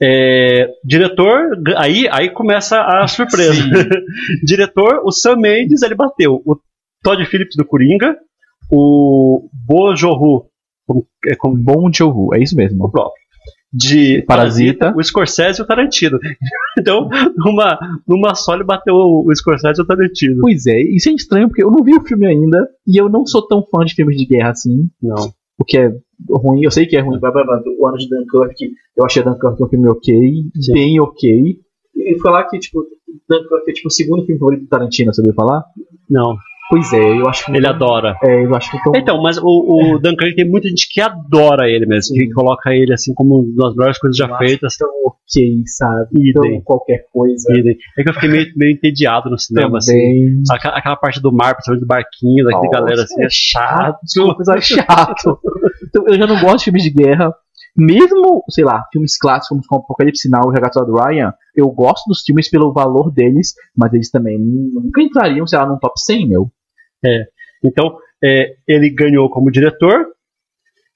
É, 0.00 0.68
diretor, 0.84 1.60
aí, 1.76 2.08
aí 2.10 2.30
começa 2.30 2.80
a 2.80 3.06
surpresa. 3.08 3.62
diretor, 4.44 5.00
o 5.04 5.10
Sam 5.10 5.36
Mendes, 5.36 5.82
ele 5.82 5.94
bateu 5.94 6.40
o 6.46 6.56
Todd 7.02 7.24
Phillips 7.26 7.56
do 7.56 7.64
Coringa, 7.64 8.16
o 8.70 9.48
Bo 9.52 9.96
Joon-ho, 9.96 10.46
como, 10.86 11.06
é 11.26 11.34
como 11.34 11.56
Bom 11.56 11.90
Joe 11.92 12.36
é 12.38 12.42
isso 12.42 12.54
mesmo. 12.56 12.84
o 12.84 12.90
próprio, 12.90 13.20
de 13.72 14.22
Parasita. 14.22 14.94
o 14.96 15.02
Scorsese 15.02 15.60
e 15.60 15.62
o 15.62 15.66
Tarantino. 15.66 16.18
Então, 16.78 17.08
numa, 17.36 17.76
numa 18.06 18.36
só 18.36 18.54
ele 18.54 18.62
bateu 18.62 18.94
o 18.94 19.34
Scorsese 19.34 19.80
e 19.80 19.82
o 19.82 19.86
Tarantino. 19.86 20.40
Pois 20.40 20.64
é, 20.64 20.80
isso 20.80 21.08
é 21.08 21.12
estranho 21.12 21.48
porque 21.48 21.64
eu 21.64 21.72
não 21.72 21.82
vi 21.82 21.92
o 21.96 22.00
filme 22.02 22.24
ainda 22.24 22.68
e 22.86 22.96
eu 22.96 23.08
não 23.08 23.26
sou 23.26 23.44
tão 23.48 23.66
fã 23.68 23.84
de 23.84 23.94
filmes 23.94 24.16
de 24.16 24.24
guerra 24.24 24.50
assim, 24.50 24.88
Não. 25.02 25.32
o 25.58 25.64
que 25.64 25.76
é 25.76 25.92
ruim, 26.30 26.62
eu 26.62 26.70
sei 26.70 26.86
que 26.86 26.96
é 26.96 27.00
ruim, 27.00 27.18
blá, 27.18 27.32
blá, 27.32 27.42
blá, 27.42 27.60
o 27.78 27.86
ano 27.88 27.98
de 27.98 28.08
Dunkirk, 28.08 28.70
eu 28.96 29.04
achei 29.04 29.24
Dunkirk 29.24 29.60
um 29.60 29.68
filme 29.68 29.88
ok, 29.88 30.14
Sim. 30.60 30.72
bem 30.72 31.00
ok. 31.00 31.56
E 31.96 32.18
falar 32.20 32.44
que, 32.44 32.60
tipo, 32.60 32.84
Dunkirk 33.28 33.68
é 33.70 33.72
tipo 33.72 33.88
o 33.88 33.90
segundo 33.90 34.24
filme 34.24 34.38
favorito 34.38 34.62
do 34.62 34.68
Tarantino, 34.68 35.12
sabia 35.12 35.34
falar? 35.34 35.64
Não. 36.08 36.36
Pois 36.70 36.92
é, 36.92 37.18
eu 37.18 37.26
acho 37.28 37.46
que. 37.46 37.56
Ele 37.56 37.66
adora. 37.66 38.14
É, 38.22 38.44
eu 38.44 38.54
acho 38.54 38.70
que 38.70 38.76
então. 38.76 38.92
Então, 38.94 39.22
mas 39.22 39.38
o, 39.38 39.44
o 39.94 39.98
Dunkirk 39.98 40.34
tem 40.36 40.48
muita 40.48 40.68
gente 40.68 40.86
que 40.92 41.00
adora 41.00 41.68
ele 41.68 41.86
mesmo, 41.86 42.14
que 42.14 42.26
Sim. 42.26 42.30
coloca 42.32 42.74
ele 42.74 42.92
assim 42.92 43.14
como 43.14 43.40
uma 43.40 43.64
das 43.68 43.74
melhores 43.74 43.98
coisas 43.98 44.16
já 44.16 44.26
eu 44.28 44.36
feitas. 44.36 44.76
tão 44.76 44.88
ok, 45.06 45.62
sabe? 45.66 46.08
Idem. 46.30 46.30
Então, 46.52 46.60
qualquer 46.64 47.04
coisa. 47.12 47.52
E- 47.54 47.76
É 47.98 48.02
que 48.02 48.10
eu 48.10 48.14
fiquei 48.14 48.28
meio, 48.28 48.46
meio 48.56 48.72
entediado 48.72 49.30
no 49.30 49.38
cinema, 49.38 49.78
assim. 49.78 49.92
Também. 49.92 50.42
Aquela, 50.50 50.76
aquela 50.76 50.96
parte 50.96 51.20
do 51.22 51.32
mar, 51.32 51.54
principalmente 51.54 51.82
do 51.84 51.86
barquinho, 51.86 52.44
daquela 52.44 52.62
Nossa, 52.62 52.80
galera 52.80 53.02
assim, 53.02 53.22
é 53.24 53.28
chato. 53.30 53.98
É 54.54 54.60
chato. 54.60 55.38
Então, 55.88 56.04
eu 56.06 56.14
já 56.18 56.26
não 56.26 56.38
gosto 56.40 56.58
de 56.58 56.64
filmes 56.64 56.82
de 56.82 56.90
guerra. 56.90 57.32
Mesmo, 57.76 58.42
sei 58.50 58.64
lá, 58.64 58.82
filmes 58.92 59.16
clássicos 59.16 59.64
como 59.68 59.80
Apocalipse 59.82 60.22
Sinal 60.22 60.50
e 60.50 60.54
Regato 60.54 60.84
do 60.84 60.96
Ryan, 60.98 61.32
eu 61.54 61.70
gosto 61.70 62.08
dos 62.08 62.22
filmes 62.22 62.50
pelo 62.50 62.72
valor 62.72 63.12
deles, 63.12 63.52
mas 63.76 63.92
eles 63.94 64.10
também 64.10 64.36
nunca 64.38 65.00
entrariam, 65.00 65.46
sei 65.46 65.58
lá, 65.60 65.66
num 65.66 65.78
top 65.78 65.94
100, 66.00 66.28
meu. 66.28 66.50
Então, 67.64 67.96
é, 68.22 68.54
ele 68.66 68.90
ganhou 68.90 69.28
como 69.30 69.50
diretor. 69.50 70.06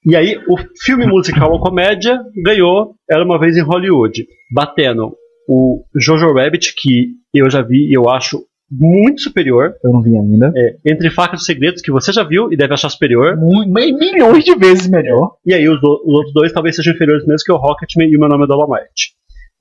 E 0.05 0.15
aí, 0.15 0.37
o 0.49 0.57
filme 0.83 1.05
musical 1.07 1.51
ou 1.51 1.59
comédia 1.61 2.19
ganhou 2.43 2.95
Era 3.09 3.23
Uma 3.23 3.39
Vez 3.39 3.55
em 3.55 3.61
Hollywood, 3.61 4.25
batendo 4.53 5.15
o 5.47 5.83
Jojo 5.95 6.33
Rabbit, 6.33 6.73
que 6.77 7.13
eu 7.33 7.49
já 7.49 7.61
vi 7.61 7.89
e 7.89 7.93
eu 7.97 8.09
acho 8.09 8.45
muito 8.69 9.21
superior. 9.21 9.73
Eu 9.83 9.91
não 9.93 10.01
vi 10.01 10.17
ainda. 10.17 10.51
É, 10.55 10.75
Entre 10.91 11.09
Facas 11.09 11.41
e 11.41 11.45
Segredos, 11.45 11.81
que 11.81 11.91
você 11.91 12.11
já 12.11 12.23
viu 12.23 12.51
e 12.51 12.57
deve 12.57 12.73
achar 12.73 12.89
superior. 12.89 13.37
Milhões 13.37 14.43
de 14.43 14.55
vezes 14.55 14.87
melhor. 14.89 15.35
E 15.45 15.53
aí, 15.53 15.67
os, 15.69 15.79
do- 15.79 16.01
os 16.05 16.13
outros 16.15 16.33
dois 16.33 16.51
talvez 16.51 16.75
sejam 16.75 16.93
inferiores 16.93 17.25
mesmo, 17.25 17.45
que 17.45 17.51
é 17.51 17.55
o 17.55 17.57
Rocketman 17.59 18.07
e 18.09 18.17
o 18.17 18.19
Meu 18.19 18.27
Nome 18.29 18.43
é 18.43 18.47
Dolomite. 18.47 19.13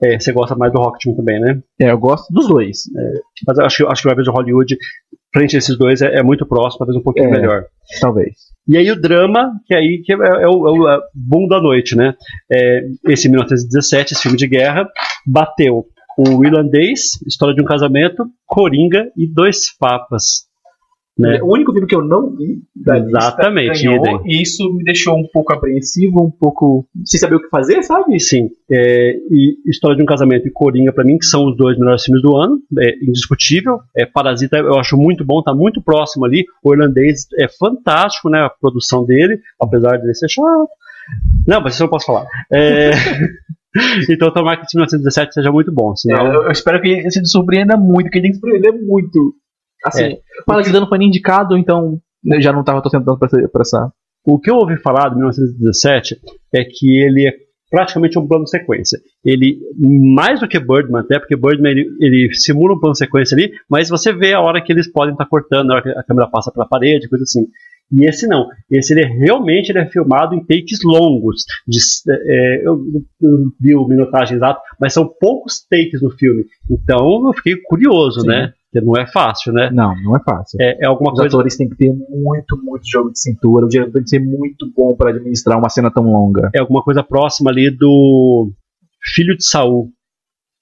É, 0.02 0.18
você 0.18 0.32
gosta 0.32 0.56
mais 0.56 0.72
do 0.72 0.80
Rocketman 0.80 1.14
também, 1.16 1.40
né? 1.40 1.60
É, 1.80 1.90
eu 1.92 1.98
gosto 1.98 2.32
dos 2.32 2.48
dois. 2.48 2.78
Mas 3.46 3.58
eu 3.58 3.64
acho, 3.64 3.76
que- 3.76 3.92
acho 3.92 4.02
que 4.02 4.08
o 4.08 4.10
Average 4.10 4.30
Hollywood, 4.30 4.76
frente 5.32 5.56
a 5.56 5.58
esses 5.58 5.76
dois, 5.76 6.02
é, 6.02 6.18
é 6.18 6.22
muito 6.22 6.46
próximo, 6.46 6.78
talvez 6.78 6.96
um 6.96 7.02
pouquinho 7.02 7.28
É. 7.28 7.30
melhor. 7.30 7.64
Talvez. 8.00 8.34
E 8.68 8.76
aí 8.76 8.90
o 8.90 9.00
drama, 9.00 9.52
que 9.66 9.74
aí 9.74 10.02
que 10.04 10.12
é, 10.12 10.16
é 10.16 10.48
o, 10.48 10.68
é 10.68 10.70
o 10.70 10.88
é, 10.88 11.00
boom 11.14 11.48
da 11.48 11.60
noite, 11.60 11.96
né? 11.96 12.14
É, 12.50 12.80
esse 13.08 13.28
1917, 13.28 14.12
esse 14.12 14.22
filme 14.22 14.36
de 14.36 14.46
guerra, 14.46 14.88
bateu 15.26 15.86
o 16.16 16.44
Irlandês, 16.44 17.20
História 17.26 17.54
de 17.54 17.62
um 17.62 17.64
Casamento, 17.64 18.24
Coringa 18.46 19.10
e 19.16 19.26
Dois 19.26 19.74
Papas. 19.78 20.46
Né? 21.18 21.40
O 21.42 21.52
único 21.52 21.72
filme 21.72 21.86
que 21.86 21.94
eu 21.94 22.02
não 22.02 22.34
vi 22.34 22.62
da 22.74 22.96
Exatamente, 22.98 23.86
lista 23.86 24.22
e 24.24 24.40
isso 24.40 24.72
me 24.72 24.82
deixou 24.82 25.14
um 25.14 25.28
pouco 25.30 25.52
apreensivo, 25.52 26.24
um 26.24 26.30
pouco 26.30 26.86
sem 27.04 27.20
saber 27.20 27.36
o 27.36 27.42
que 27.42 27.50
fazer, 27.50 27.82
sabe? 27.82 28.18
Sim, 28.18 28.48
é, 28.70 29.18
e 29.30 29.58
História 29.66 29.94
de 29.94 30.02
um 30.02 30.06
Casamento 30.06 30.48
e 30.48 30.50
Coringa, 30.50 30.90
pra 30.90 31.04
mim, 31.04 31.18
que 31.18 31.26
são 31.26 31.46
os 31.46 31.56
dois 31.56 31.78
melhores 31.78 32.02
filmes 32.02 32.22
do 32.22 32.34
ano, 32.36 32.58
é 32.78 32.94
indiscutível. 33.02 33.80
É, 33.94 34.06
Parasita 34.06 34.56
eu 34.56 34.78
acho 34.78 34.96
muito 34.96 35.22
bom, 35.22 35.42
tá 35.42 35.54
muito 35.54 35.82
próximo 35.82 36.24
ali. 36.24 36.46
O 36.64 36.72
Irlandês 36.72 37.26
é 37.38 37.46
fantástico, 37.46 38.30
né? 38.30 38.40
A 38.40 38.50
produção 38.50 39.04
dele, 39.04 39.38
apesar 39.60 39.98
de 39.98 40.06
ele 40.06 40.14
ser 40.14 40.30
chato. 40.30 40.68
Não, 41.46 41.60
mas 41.60 41.74
isso 41.74 41.82
eu 41.82 41.86
não 41.86 41.90
posso 41.90 42.06
falar. 42.06 42.26
É, 42.50 42.92
então 44.08 44.32
tomara 44.32 44.58
que 44.58 44.66
esse 44.66 44.76
1917 44.76 45.34
seja 45.34 45.50
muito 45.50 45.72
bom, 45.72 45.94
senão. 45.96 46.26
É, 46.26 46.36
eu, 46.36 46.50
espero 46.50 46.80
que 46.80 46.88
ele 46.88 47.10
se 47.10 47.24
surpreenda 47.26 47.76
muito, 47.76 48.10
que 48.10 48.18
ele 48.18 48.30
tem 48.30 48.32
que 48.32 48.38
surpreender 48.38 48.72
muito. 48.82 49.34
Assim, 49.84 50.04
É. 50.04 50.18
Não 50.72 50.88
foi 50.88 50.98
nem 50.98 51.08
indicado, 51.08 51.56
então 51.56 52.00
eu 52.24 52.40
já 52.40 52.52
não 52.52 52.64
tava 52.64 52.82
torcendo 52.82 53.04
tanto 53.04 53.18
pra 53.18 53.26
essa. 53.26 53.48
Pra 53.48 53.62
essa. 53.62 53.92
O 54.24 54.38
que 54.38 54.50
eu 54.50 54.56
ouvi 54.56 54.76
falar 54.76 55.08
do 55.08 55.16
1917 55.16 56.20
é 56.54 56.64
que 56.64 56.98
ele 57.02 57.26
é 57.26 57.32
praticamente 57.72 58.18
um 58.18 58.28
plano 58.28 58.46
sequência. 58.46 59.00
Ele, 59.24 59.58
mais 60.14 60.38
do 60.38 60.46
que 60.46 60.60
Birdman, 60.60 61.00
até 61.00 61.18
porque 61.18 61.34
Birdman 61.34 61.72
ele, 61.72 61.88
ele 61.98 62.34
simula 62.34 62.74
um 62.74 62.78
plano 62.78 62.94
sequência 62.94 63.34
ali, 63.34 63.50
mas 63.68 63.88
você 63.88 64.12
vê 64.12 64.34
a 64.34 64.40
hora 64.40 64.62
que 64.62 64.70
eles 64.70 64.92
podem 64.92 65.12
estar 65.12 65.26
cortando, 65.26 65.70
a 65.70 65.74
hora 65.74 65.82
que 65.82 65.88
a 65.88 66.02
câmera 66.02 66.28
passa 66.28 66.52
pela 66.52 66.68
parede, 66.68 67.08
coisa 67.08 67.24
assim. 67.24 67.46
E 67.90 68.06
esse 68.06 68.26
não. 68.26 68.46
Esse 68.70 68.94
ele 68.94 69.02
é, 69.02 69.06
realmente 69.06 69.70
ele 69.70 69.78
é 69.78 69.86
filmado 69.86 70.34
em 70.34 70.44
takes 70.44 70.80
longos. 70.84 71.44
De, 71.66 71.78
é, 72.10 72.66
eu 72.66 72.80
eu 73.20 73.38
não 73.38 73.52
vi 73.60 73.74
o 73.74 73.86
minutagem 73.86 74.36
exato, 74.36 74.60
mas 74.78 74.92
são 74.92 75.06
poucos 75.20 75.66
takes 75.68 76.00
no 76.00 76.10
filme. 76.10 76.44
Então 76.70 77.26
eu 77.26 77.32
fiquei 77.34 77.56
curioso, 77.56 78.20
Sim. 78.20 78.28
né? 78.28 78.52
Porque 78.72 78.86
não 78.86 78.96
é 78.96 79.06
fácil, 79.06 79.52
né? 79.52 79.70
Não, 79.70 79.94
não 80.02 80.16
é 80.16 80.20
fácil. 80.24 80.56
É, 80.58 80.78
é 80.80 80.86
alguma 80.86 81.12
os 81.12 81.18
coisa. 81.18 81.36
atores 81.36 81.56
têm 81.58 81.68
que 81.68 81.76
ter 81.76 81.92
muito, 81.92 82.56
muito 82.62 82.82
jogo 82.90 83.12
de 83.12 83.20
cintura. 83.20 83.66
O 83.66 83.68
diretor 83.68 83.92
tem 83.92 84.02
que 84.02 84.08
ser 84.08 84.20
muito 84.20 84.66
bom 84.74 84.96
para 84.96 85.10
administrar 85.10 85.58
uma 85.58 85.68
cena 85.68 85.90
tão 85.90 86.04
longa. 86.04 86.50
É 86.54 86.60
alguma 86.60 86.82
coisa 86.82 87.02
próxima 87.02 87.50
ali 87.50 87.70
do 87.70 88.50
Filho 89.14 89.36
de 89.36 89.44
Saul. 89.44 89.90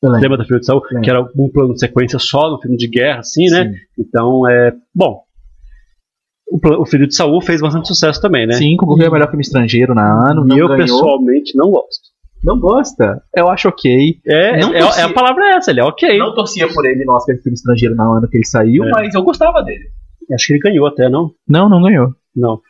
Lembra 0.02 0.38
do 0.38 0.44
Filho 0.44 0.58
de 0.58 0.66
Saul? 0.66 0.82
Que 0.82 1.08
era 1.08 1.22
um 1.22 1.48
plano 1.52 1.72
de 1.72 1.78
sequência 1.78 2.18
só 2.18 2.50
no 2.50 2.60
filme 2.60 2.76
de 2.76 2.88
guerra, 2.88 3.20
assim, 3.20 3.48
né? 3.48 3.70
Sim. 3.70 3.78
Então, 3.98 4.48
é. 4.48 4.72
Bom. 4.92 5.22
O, 6.48 6.82
o 6.82 6.86
Filho 6.86 7.06
de 7.06 7.14
Saul 7.14 7.40
fez 7.40 7.60
bastante 7.60 7.86
sucesso 7.86 8.20
também, 8.20 8.44
né? 8.44 8.54
Sim, 8.54 8.76
concorreu 8.76 9.06
ao 9.06 9.12
melhor 9.12 9.28
filme 9.28 9.42
estrangeiro 9.42 9.94
na 9.94 10.28
ano. 10.28 10.44
E 10.52 10.58
eu 10.58 10.66
ganhou. 10.66 10.78
pessoalmente 10.78 11.56
não 11.56 11.70
gosto. 11.70 12.09
Não 12.42 12.58
gosta? 12.58 13.22
Eu 13.36 13.48
acho 13.48 13.68
ok. 13.68 14.18
É, 14.26 14.58
Não 14.60 14.74
é, 14.74 14.80
torci- 14.80 15.00
é 15.00 15.02
a 15.04 15.12
palavra 15.12 15.44
é 15.44 15.56
essa, 15.56 15.70
ele 15.70 15.80
é 15.80 15.84
ok. 15.84 16.18
Não 16.18 16.34
torcia 16.34 16.66
por 16.72 16.86
ele 16.86 17.04
no 17.04 17.12
Oscar 17.14 17.36
de 17.36 17.42
filme 17.42 17.54
estrangeiro 17.54 17.94
na 17.94 18.04
ano 18.04 18.28
que 18.28 18.36
ele 18.38 18.46
saiu, 18.46 18.84
É. 18.84 18.90
mas 18.90 19.14
eu 19.14 19.22
gostava 19.22 19.62
dele. 19.62 19.84
Acho 20.32 20.46
que 20.46 20.52
ele 20.54 20.60
ganhou 20.60 20.86
até, 20.86 21.08
não? 21.08 21.30
Não, 21.48 21.68
não 21.68 21.82
ganhou. 21.82 22.08
Não. 22.34 22.60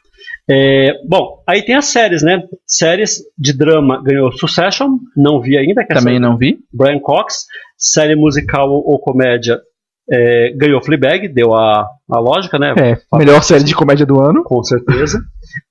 É, 0.51 0.93
bom, 1.09 1.43
aí 1.47 1.63
tem 1.63 1.75
as 1.77 1.87
séries, 1.87 2.23
né? 2.23 2.43
Séries 2.67 3.21
de 3.39 3.53
drama 3.57 4.03
ganhou 4.03 4.33
Succession, 4.33 4.99
não 5.17 5.41
vi 5.41 5.57
ainda, 5.57 5.85
que 5.85 5.93
é 5.93 5.97
Também 5.97 6.19
não 6.19 6.37
vi. 6.37 6.59
Brian 6.73 6.99
Cox. 6.99 7.45
Série 7.79 8.15
musical 8.17 8.69
ou 8.71 8.99
comédia 8.99 9.59
é, 10.11 10.53
ganhou 10.57 10.83
Fleabag, 10.83 11.29
deu 11.29 11.55
a, 11.55 11.87
a 12.11 12.19
lógica, 12.19 12.59
né? 12.59 12.75
É, 12.77 13.17
melhor 13.17 13.43
série 13.43 13.65
de 13.65 13.75
comédia 13.75 14.05
do 14.05 14.21
ano. 14.21 14.43
Com 14.45 14.63
certeza. 14.63 15.19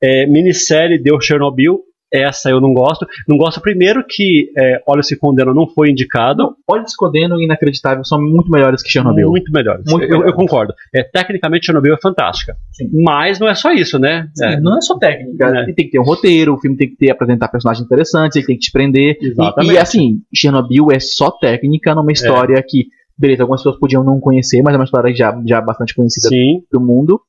É, 0.01 0.25
minissérie 0.25 0.97
deu 0.97 1.19
Chernobyl. 1.21 1.79
Essa 2.11 2.49
eu 2.49 2.59
não 2.59 2.73
gosto. 2.73 3.05
Não 3.27 3.37
gosto 3.37 3.61
primeiro 3.61 4.03
que 4.07 4.51
é, 4.57 4.81
Olhos 4.87 5.07
se 5.07 5.17
Condenam 5.17 5.53
não 5.53 5.67
foi 5.67 5.91
indicado. 5.91 6.43
Não, 6.43 6.55
Olhos 6.67 6.91
Escondendo 6.91 7.39
e 7.39 7.45
Inacreditável 7.45 8.03
são 8.03 8.19
muito 8.21 8.49
melhores 8.49 8.81
que 8.81 8.89
Chernobyl. 8.89 9.29
Muito 9.29 9.51
melhores. 9.51 9.83
Muito 9.87 10.03
eu, 10.03 10.09
eu 10.09 10.17
melhores. 10.19 10.35
concordo. 10.35 10.73
É, 10.93 11.03
tecnicamente, 11.03 11.65
Chernobyl 11.67 11.93
é 11.93 11.99
fantástica. 12.01 12.55
Sim. 12.71 12.89
Mas 13.03 13.39
não 13.39 13.47
é 13.47 13.53
só 13.55 13.71
isso, 13.71 13.99
né? 13.99 14.27
É, 14.41 14.59
Não 14.59 14.77
é 14.77 14.81
só 14.81 14.97
técnica. 14.97 15.47
É. 15.47 15.63
Ele 15.63 15.73
tem 15.73 15.85
que 15.85 15.91
ter 15.91 15.99
um 15.99 16.03
roteiro, 16.03 16.53
o 16.53 16.59
filme 16.59 16.77
tem 16.77 16.89
que 16.89 16.95
ter 16.95 17.11
apresentar 17.11 17.47
personagens 17.49 17.85
interessantes, 17.85 18.35
ele 18.37 18.45
tem 18.45 18.55
que 18.55 18.61
te 18.65 18.71
prender. 18.71 19.17
E- 19.21 19.27
Exatamente. 19.27 19.73
E, 19.73 19.77
assim, 19.77 20.21
Chernobyl 20.33 20.91
é 20.91 20.99
só 20.99 21.29
técnica 21.31 21.93
numa 21.93 22.11
história 22.11 22.63
que, 22.67 22.87
beleza, 23.17 23.43
algumas 23.43 23.61
pessoas 23.61 23.79
podiam 23.79 24.03
não 24.03 24.19
conhecer, 24.19 24.61
mas 24.63 24.73
é 24.73 24.77
uma 24.77 24.83
história 24.85 25.13
já, 25.15 25.39
já 25.45 25.61
bastante 25.61 25.93
conhecida 25.93 26.29
Sim, 26.29 26.61
do 26.71 26.79
mundo. 26.81 27.21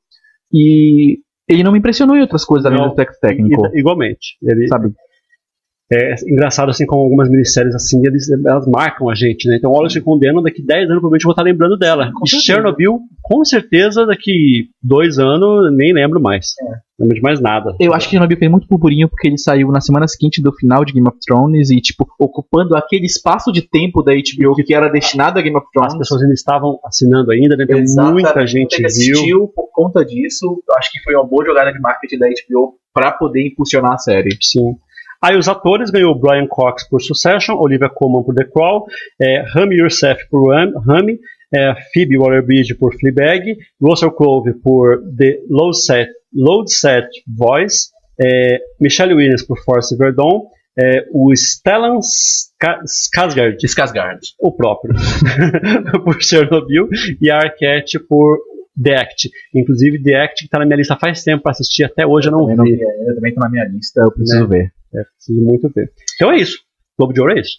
E 0.53 1.19
ele 1.51 1.63
não 1.63 1.71
me 1.71 1.79
impressionou 1.79 2.15
em 2.15 2.21
outras 2.21 2.45
coisas 2.45 2.65
além 2.65 2.77
Não. 2.79 2.85
do 2.87 2.89
aspecto 2.91 3.19
técnico. 3.19 3.67
igualmente. 3.75 4.37
Ele, 4.41 4.67
Sabe? 4.67 4.91
É 5.93 6.15
engraçado 6.25 6.69
assim 6.69 6.85
como 6.85 7.01
algumas 7.01 7.29
minisséries 7.29 7.75
assim, 7.75 8.01
eles, 8.05 8.29
elas 8.31 8.65
marcam 8.65 9.09
a 9.09 9.15
gente, 9.15 9.47
né? 9.49 9.57
Então, 9.57 9.71
Olhos 9.71 9.91
se 9.91 9.99
Condenam, 10.01 10.41
daqui 10.41 10.61
10 10.65 10.83
anos 10.83 11.01
provavelmente 11.01 11.23
eu 11.23 11.27
vou 11.27 11.31
estar 11.33 11.43
lembrando 11.43 11.77
dela. 11.77 12.11
Com 12.13 12.23
E 12.25 12.29
certeza. 12.29 12.53
Chernobyl, 12.53 12.99
com 13.21 13.43
certeza, 13.43 14.05
daqui 14.05 14.69
dois 14.81 15.19
anos, 15.19 15.69
nem 15.75 15.93
lembro 15.93 16.21
mais. 16.21 16.53
Não 16.97 17.05
lembro 17.05 17.15
de 17.15 17.21
mais 17.21 17.41
nada. 17.41 17.75
Eu 17.79 17.93
acho 17.93 18.05
que 18.07 18.11
Chernobyl 18.11 18.37
fez 18.37 18.49
muito 18.49 18.67
burburinho 18.67 19.09
porque 19.09 19.27
ele 19.27 19.37
saiu 19.37 19.67
na 19.69 19.81
semana 19.81 20.07
seguinte 20.07 20.41
do 20.41 20.53
final 20.53 20.85
de 20.85 20.93
Game 20.93 21.07
of 21.07 21.17
Thrones 21.25 21.69
e, 21.71 21.81
tipo, 21.81 22.07
ocupando 22.19 22.77
aquele 22.77 23.05
espaço 23.05 23.51
de 23.51 23.61
tempo 23.61 24.01
da 24.01 24.13
HBO 24.13 24.55
que 24.55 24.73
era 24.73 24.87
destinado 24.89 25.39
a 25.39 25.41
Game 25.41 25.57
of 25.57 25.65
As 25.65 25.71
Thrones. 25.73 25.97
pessoas 25.97 26.21
ainda 26.21 26.33
estavam 26.33 26.79
assinando 26.85 27.31
ainda, 27.31 27.57
né? 27.57 27.65
Então, 27.65 27.77
Exatamente. 27.79 28.13
muita 28.23 28.47
gente 28.47 28.73
Ele 28.75 28.87
viu. 28.87 28.87
assistiu 28.87 29.47
por 29.53 29.69
conta 29.73 30.05
disso. 30.05 30.63
Eu 30.69 30.75
acho 30.77 30.89
que 30.91 30.99
foi 31.03 31.15
uma 31.15 31.25
boa 31.27 31.43
jogada 31.45 31.73
de 31.73 31.79
marketing 31.81 32.17
da 32.17 32.27
HBO 32.27 32.75
para 32.93 33.11
poder 33.11 33.45
impulsionar 33.47 33.93
a 33.93 33.97
série. 33.97 34.37
Sim. 34.41 34.75
Aí 35.23 35.37
os 35.37 35.47
atores 35.47 35.89
ganhou 35.91 36.17
Brian 36.19 36.47
Cox 36.47 36.87
por 36.89 37.01
Succession, 37.01 37.55
Olivia 37.57 37.89
Colman 37.89 38.23
por 38.23 38.33
The 38.33 38.45
Crown, 38.45 38.83
é, 39.21 39.41
Rami 39.53 39.75
Youssef 39.77 40.27
por 40.29 40.49
Ram- 40.51 40.73
Rami, 40.85 41.19
é, 41.53 41.73
Phoebe 41.93 42.17
Waller-Bridge 42.17 42.75
por 42.75 42.93
Fleabag, 42.95 43.55
Russell 43.79 44.11
Crowe 44.11 44.51
por 44.63 45.01
The 45.17 45.39
Low 45.49 45.73
Set, 45.73 46.09
Low 46.33 46.65
Set 46.67 47.07
Voice, 47.27 47.89
é, 48.19 48.59
Michelle 48.79 49.13
Williams 49.13 49.43
por 49.45 49.59
Force 49.63 49.95
Verdon, 49.97 50.47
é, 50.79 51.05
o 51.11 51.31
Stellan 51.35 51.99
Ska- 52.01 52.79
Skarsgård, 52.85 53.57
Skarsgård. 53.67 54.19
o 54.39 54.51
próprio, 54.53 54.93
por 56.03 56.21
Chernobyl, 56.23 56.87
e 57.21 57.29
a 57.29 57.37
Arquette 57.37 57.99
por 58.07 58.39
The 58.81 58.95
Act. 58.95 59.29
Inclusive, 59.53 60.01
The 60.01 60.15
Act 60.15 60.43
que 60.43 60.49
tá 60.49 60.57
na 60.59 60.65
minha 60.65 60.77
lista 60.77 60.97
faz 60.99 61.23
tempo 61.23 61.43
pra 61.43 61.51
assistir, 61.51 61.83
até 61.83 62.07
hoje 62.07 62.29
eu 62.29 62.31
não 62.31 62.47
também, 62.47 62.55
não 62.57 62.63
vi. 62.63 62.71
ainda, 62.83 63.15
também 63.15 63.33
tá 63.33 63.41
na 63.41 63.49
minha 63.49 63.65
lista, 63.65 64.01
eu 64.01 64.11
preciso 64.11 64.47
Né? 64.47 64.57
ver. 64.57 64.71
É, 64.93 65.03
preciso 65.15 65.41
muito 65.41 65.69
ver. 65.69 65.91
Então 66.15 66.31
é 66.31 66.37
isso. 66.37 66.59
Globo 66.97 67.13
de 67.13 67.21
Ouro 67.21 67.33
é 67.37 67.39
isso. 67.41 67.57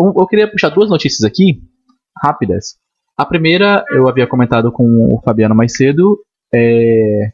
Eu, 0.00 0.14
eu 0.16 0.26
queria 0.28 0.48
puxar 0.50 0.68
duas 0.68 0.88
notícias 0.88 1.24
aqui, 1.28 1.60
rápidas. 2.22 2.76
A 3.16 3.26
primeira, 3.26 3.84
eu 3.90 4.08
havia 4.08 4.28
comentado 4.28 4.70
com 4.70 4.84
o 5.12 5.20
Fabiano 5.22 5.54
mais 5.56 5.76
cedo. 5.76 6.18
É... 6.54 7.32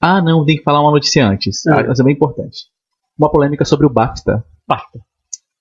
Ah, 0.00 0.20
não, 0.22 0.44
tem 0.44 0.56
que 0.56 0.62
falar 0.62 0.80
uma 0.80 0.90
notícia 0.90 1.26
antes. 1.26 1.64
Ah. 1.66 1.80
Ah, 1.80 1.84
Mas 1.88 2.00
é 2.00 2.02
bem 2.04 2.14
importante. 2.14 2.64
Uma 3.18 3.30
polêmica 3.30 3.64
sobre 3.64 3.86
o 3.86 3.90
BAFTA. 3.90 4.44
BAFTA. 4.66 5.00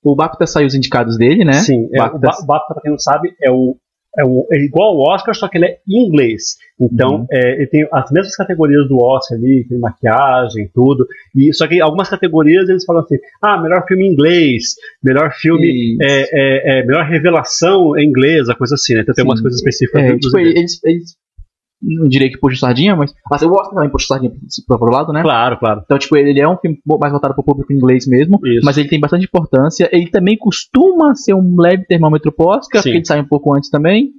O 0.04 0.16
BAFTA 0.16 0.48
saiu 0.48 0.66
os 0.68 0.76
indicados 0.76 1.18
dele, 1.18 1.44
né? 1.44 1.54
Sim, 1.54 1.88
é, 1.94 2.02
o 2.04 2.18
BAFTA. 2.18 2.20
Ba- 2.20 2.46
BAFTA, 2.46 2.74
pra 2.74 2.82
quem 2.82 2.92
não 2.92 3.00
sabe, 3.00 3.36
é, 3.42 3.52
o, 3.52 3.78
é, 4.18 4.24
é 4.24 4.64
igual 4.64 4.90
ao 4.90 5.14
Oscar, 5.14 5.36
só 5.36 5.48
que 5.48 5.58
ele 5.58 5.66
é 5.66 5.78
em 5.88 6.08
inglês. 6.08 6.58
Então, 6.80 7.18
Uhum. 7.18 7.28
é, 7.32 7.56
ele 7.58 7.68
tem 7.68 7.88
as 7.92 8.12
mesmas 8.12 8.36
categorias 8.36 8.88
do 8.88 8.98
Oscar 8.98 9.38
ali, 9.38 9.66
tem 9.68 9.78
maquiagem, 9.78 10.70
tudo. 10.74 11.06
E, 11.36 11.54
só 11.54 11.68
que 11.68 11.82
algumas 11.82 12.10
categorias 12.10 12.70
eles 12.70 12.86
falam 12.86 13.02
assim: 13.04 13.18
ah, 13.44 13.62
melhor 13.62 13.86
filme 13.88 14.08
em 14.08 14.14
inglês, 14.14 14.76
melhor 15.04 15.32
filme. 15.34 15.98
É, 16.02 16.22
é, 16.32 16.80
é, 16.80 16.86
melhor 16.86 17.06
revelação 17.06 17.98
em 17.98 18.08
inglês, 18.08 18.50
a 18.50 18.56
coisa 18.56 18.76
assim, 18.76 18.94
né? 18.96 19.02
Então 19.02 19.14
tem 19.14 19.24
Sim. 19.24 19.30
umas 19.30 19.42
coisas 19.42 19.60
específicas. 19.60 20.02
É, 20.02 20.14
dos 20.14 20.32
tipo, 20.32 20.40
eles, 20.40 20.84
eles. 20.84 21.16
Não 21.82 22.08
diria 22.08 22.30
que 22.30 22.38
puxa 22.38 22.60
sardinha, 22.60 22.96
mas. 22.96 23.14
Assim, 23.32 23.46
o 23.46 23.54
Oscar 23.54 23.76
também 23.76 23.90
puxa 23.90 24.08
sardinha 24.08 24.32
pro 24.68 24.78
outro 24.78 24.92
lado, 24.92 25.14
né? 25.14 25.22
Claro, 25.22 25.58
claro. 25.58 25.82
Então, 25.86 25.98
tipo, 25.98 26.18
ele 26.18 26.40
é 26.40 26.48
um 26.48 26.58
filme 26.58 26.80
mais 27.00 27.12
voltado 27.12 27.34
pro 27.34 27.44
público 27.44 27.72
inglês 27.72 28.06
mesmo, 28.06 28.40
Isso. 28.46 28.66
mas 28.66 28.78
ele 28.78 28.90
tem 28.90 29.00
bastante 29.00 29.26
importância. 29.26 29.90
Ele 29.92 30.10
também 30.10 30.38
costuma 30.38 31.16
ser 31.16 31.34
um 31.34 31.56
leve 31.60 31.86
termômetro 31.86 32.32
pro 32.32 32.48
Oscar, 32.48 32.82
Sim. 32.82 32.90
porque 32.90 32.98
ele 32.98 33.06
sai 33.06 33.22
um 33.22 33.28
pouco 33.28 33.56
antes 33.56 33.70
também. 33.70 34.12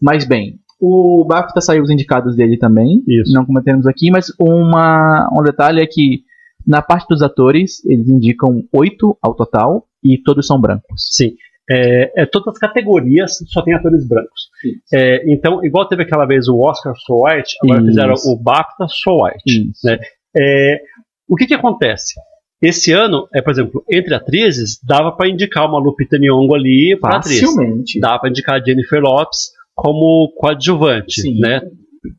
Mas 0.00 0.24
bem, 0.24 0.60
o 0.80 1.24
BAFTA 1.26 1.60
saiu 1.60 1.82
os 1.82 1.90
indicados 1.90 2.36
dele 2.36 2.58
também, 2.58 3.02
Isso. 3.08 3.32
não 3.32 3.46
comentamos 3.46 3.86
aqui, 3.86 4.10
mas 4.10 4.26
uma, 4.38 5.28
um 5.32 5.42
detalhe 5.42 5.80
é 5.80 5.86
que 5.86 6.22
na 6.66 6.80
parte 6.80 7.06
dos 7.08 7.22
atores, 7.22 7.84
eles 7.84 8.08
indicam 8.08 8.64
oito 8.72 9.16
ao 9.22 9.34
total 9.34 9.86
e 10.02 10.18
todos 10.22 10.46
são 10.46 10.60
brancos. 10.60 11.08
Sim. 11.12 11.34
É, 11.70 12.22
é, 12.22 12.26
todas 12.26 12.54
as 12.54 12.58
categorias 12.58 13.38
só 13.46 13.62
tem 13.62 13.74
atores 13.74 14.06
brancos. 14.06 14.43
É, 14.92 15.22
então, 15.32 15.64
igual 15.64 15.88
teve 15.88 16.02
aquela 16.02 16.26
vez 16.26 16.48
o 16.48 16.58
Oscar 16.58 16.94
So 16.96 17.24
White, 17.24 17.56
agora 17.62 17.80
Isso. 17.80 17.88
fizeram 17.88 18.14
o 18.26 18.36
BAFTA 18.36 18.86
So 18.88 19.22
White. 19.22 19.70
Né? 19.84 19.98
É, 20.36 20.80
o 21.28 21.36
que 21.36 21.46
que 21.46 21.54
acontece? 21.54 22.14
Esse 22.62 22.92
ano, 22.92 23.28
é, 23.34 23.42
por 23.42 23.50
exemplo, 23.50 23.84
entre 23.90 24.14
atrizes, 24.14 24.78
dava 24.82 25.12
para 25.12 25.28
indicar 25.28 25.68
uma 25.68 25.78
Lupita 25.78 26.18
Nyong'o 26.18 26.54
ali 26.54 26.96
para 27.00 27.18
atriz. 27.18 27.40
Facilmente. 27.40 28.00
Dava 28.00 28.20
para 28.20 28.30
indicar 28.30 28.60
a 28.60 28.64
Jennifer 28.64 29.00
Lopes 29.00 29.50
como 29.74 30.32
coadjuvante, 30.36 31.20
Sim. 31.20 31.40
né? 31.40 31.60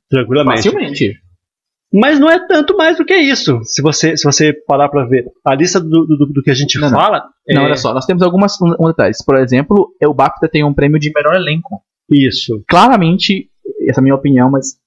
Tranquilamente. 0.09 0.63
Facilmente. 0.63 1.19
Mas 1.93 2.19
não 2.19 2.29
é 2.29 2.45
tanto 2.45 2.75
mais 2.75 2.97
do 2.97 3.05
que 3.05 3.15
isso. 3.15 3.59
Se 3.63 3.81
você, 3.81 4.17
se 4.17 4.23
você 4.25 4.51
parar 4.51 4.89
para 4.89 5.05
ver 5.05 5.25
a 5.45 5.55
lista 5.55 5.79
do, 5.79 6.05
do, 6.05 6.25
do 6.27 6.43
que 6.43 6.51
a 6.51 6.53
gente 6.53 6.77
Não, 6.77 6.89
não. 6.91 6.99
fala, 6.99 7.23
Não, 7.47 7.61
é 7.61 7.65
olha 7.65 7.77
só, 7.77 7.93
nós 7.93 8.05
temos 8.05 8.21
algumas 8.21 8.59
um, 8.61 8.75
um 8.79 8.87
detalhes. 8.87 9.23
Por 9.23 9.37
exemplo, 9.37 9.89
o 10.03 10.13
BAFTA 10.13 10.49
tem 10.49 10.63
um 10.63 10.73
prêmio 10.73 10.99
de 10.99 11.11
melhor 11.15 11.35
elenco. 11.35 11.81
Isso. 12.09 12.63
claramente, 12.67 13.49
essa 13.87 13.99
é 13.99 14.01
a 14.01 14.03
minha 14.03 14.15
opinião, 14.15 14.49
mas 14.49 14.77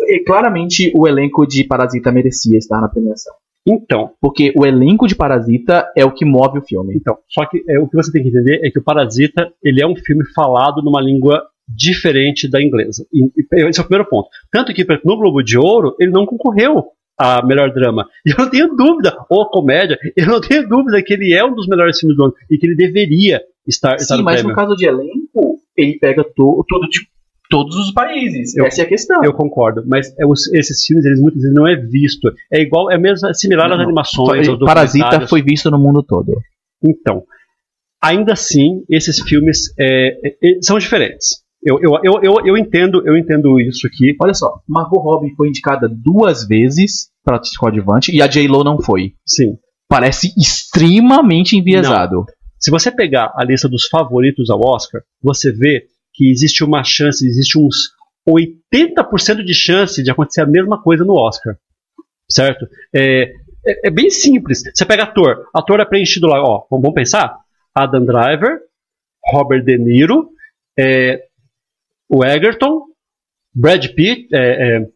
eh, 0.00 0.22
claramente 0.24 0.92
o 0.94 1.06
elenco 1.06 1.46
de 1.46 1.64
Parasita 1.64 2.12
merecia 2.12 2.58
estar 2.58 2.80
na 2.80 2.88
premiação. 2.88 3.34
Então, 3.66 4.12
Porque 4.20 4.52
o 4.56 4.64
elenco 4.64 5.08
de 5.08 5.16
Parasita 5.16 5.90
é 5.96 6.04
o 6.04 6.12
que 6.12 6.24
move 6.24 6.60
o 6.60 6.62
filme. 6.62 6.94
Então, 6.94 7.18
só 7.28 7.44
que 7.46 7.64
é, 7.68 7.80
o 7.80 7.88
que 7.88 7.96
você 7.96 8.12
tem 8.12 8.22
que 8.22 8.28
entender 8.28 8.64
é 8.64 8.70
que 8.70 8.78
o 8.78 8.82
Parasita 8.82 9.52
ele 9.62 9.82
é 9.82 9.86
um 9.86 9.96
filme 9.96 10.24
falado 10.34 10.80
numa 10.82 11.00
língua 11.00 11.42
diferente 11.68 12.48
da 12.48 12.62
inglesa. 12.62 13.04
E, 13.12 13.24
e 13.24 13.68
esse 13.68 13.80
é 13.80 13.82
o 13.82 13.86
primeiro 13.86 14.08
ponto. 14.08 14.28
Tanto 14.52 14.72
que 14.72 14.86
no 15.04 15.16
Globo 15.16 15.42
de 15.42 15.58
Ouro 15.58 15.96
ele 15.98 16.12
não 16.12 16.24
concorreu 16.24 16.84
a 17.18 17.44
melhor 17.44 17.72
drama. 17.72 18.06
E 18.24 18.30
eu 18.30 18.36
não 18.38 18.50
tenho 18.50 18.76
dúvida, 18.76 19.16
ou 19.28 19.48
comédia, 19.48 19.98
eu 20.16 20.26
não 20.26 20.40
tenho 20.40 20.68
dúvida 20.68 21.02
que 21.02 21.14
ele 21.14 21.32
é 21.32 21.44
um 21.44 21.54
dos 21.54 21.66
melhores 21.66 21.98
filmes 21.98 22.16
do 22.16 22.24
ano 22.24 22.34
e 22.50 22.58
que 22.58 22.66
ele 22.66 22.76
deveria 22.76 23.42
estar, 23.66 23.96
estar 23.96 24.14
Sim, 24.14 24.18
no 24.18 24.24
mas 24.24 24.36
prêmio. 24.36 24.50
no 24.50 24.56
caso 24.56 24.76
de 24.76 24.86
elenco, 24.86 25.15
ele 25.76 25.98
pega 25.98 26.22
to, 26.24 26.64
todo 26.68 26.88
de 26.88 27.00
todos 27.48 27.76
os 27.76 27.92
países. 27.92 28.56
Eu- 28.56 28.66
Essa 28.66 28.82
é 28.82 28.84
a 28.84 28.88
questão. 28.88 29.22
Eu 29.24 29.32
concordo, 29.32 29.82
mas 29.86 30.12
é 30.18 30.26
os- 30.26 30.52
esses 30.52 30.84
filmes 30.84 31.04
eles 31.04 31.20
muitas 31.20 31.40
vezes 31.42 31.54
não 31.54 31.66
é 31.66 31.76
visto. 31.76 32.32
É 32.52 32.60
igual, 32.60 32.90
é 32.90 32.98
mesmo 32.98 33.28
é 33.28 33.34
similar 33.34 33.70
às 33.70 33.76
Não, 33.78 33.84
animações, 33.84 34.48
aos 34.48 34.58
Parasita 34.58 35.26
foi 35.28 35.42
visto 35.42 35.70
no 35.70 35.78
mundo 35.78 36.02
todo. 36.02 36.32
Então, 36.84 37.22
ainda 38.02 38.32
assim, 38.32 38.82
esses 38.90 39.20
filmes 39.20 39.72
é, 39.78 40.08
é, 40.28 40.36
é, 40.42 40.58
são 40.62 40.78
diferentes. 40.78 41.44
Eu, 41.62 41.78
eu, 41.82 41.98
eu, 42.04 42.20
eu, 42.22 42.46
eu 42.46 42.56
entendo, 42.56 43.02
eu 43.06 43.16
entendo 43.16 43.58
isso 43.60 43.86
aqui. 43.86 44.14
Olha 44.22 44.34
só, 44.34 44.60
Margot 44.68 45.00
Robbie 45.00 45.34
foi 45.36 45.48
indicada 45.48 45.88
duas 45.88 46.46
vezes 46.46 47.08
para 47.24 47.36
atriz 47.36 47.56
coadjuvante 47.56 48.14
e 48.14 48.22
a 48.22 48.26
J-Lo 48.28 48.62
não 48.62 48.80
foi. 48.80 49.14
Sim. 49.26 49.56
Parece 49.88 50.32
extremamente 50.38 51.56
enviesado. 51.56 52.24
Se 52.58 52.70
você 52.70 52.90
pegar 52.90 53.32
a 53.36 53.44
lista 53.44 53.68
dos 53.68 53.86
favoritos 53.86 54.50
ao 54.50 54.60
Oscar, 54.60 55.02
você 55.22 55.52
vê 55.52 55.86
que 56.12 56.30
existe 56.30 56.64
uma 56.64 56.82
chance, 56.82 57.26
existe 57.26 57.58
uns 57.58 57.90
80% 58.28 59.44
de 59.44 59.54
chance 59.54 60.02
de 60.02 60.10
acontecer 60.10 60.40
a 60.40 60.46
mesma 60.46 60.82
coisa 60.82 61.04
no 61.04 61.14
Oscar. 61.14 61.56
Certo? 62.28 62.66
É, 62.94 63.32
é, 63.66 63.88
é 63.88 63.90
bem 63.90 64.10
simples. 64.10 64.62
Você 64.74 64.84
pega 64.84 65.04
ator, 65.04 65.48
ator 65.54 65.80
é 65.80 65.84
preenchido 65.84 66.26
lá, 66.26 66.42
ó, 66.42 66.66
vamos 66.70 66.94
pensar? 66.94 67.38
Adam 67.74 68.04
Driver, 68.04 68.60
Robert 69.32 69.62
De 69.62 69.76
Niro, 69.76 70.30
é, 70.78 71.24
o 72.08 72.24
Egerton, 72.24 72.86
Brad 73.54 73.86
Pitt, 73.88 74.34
é, 74.34 74.76
é, 74.76 74.88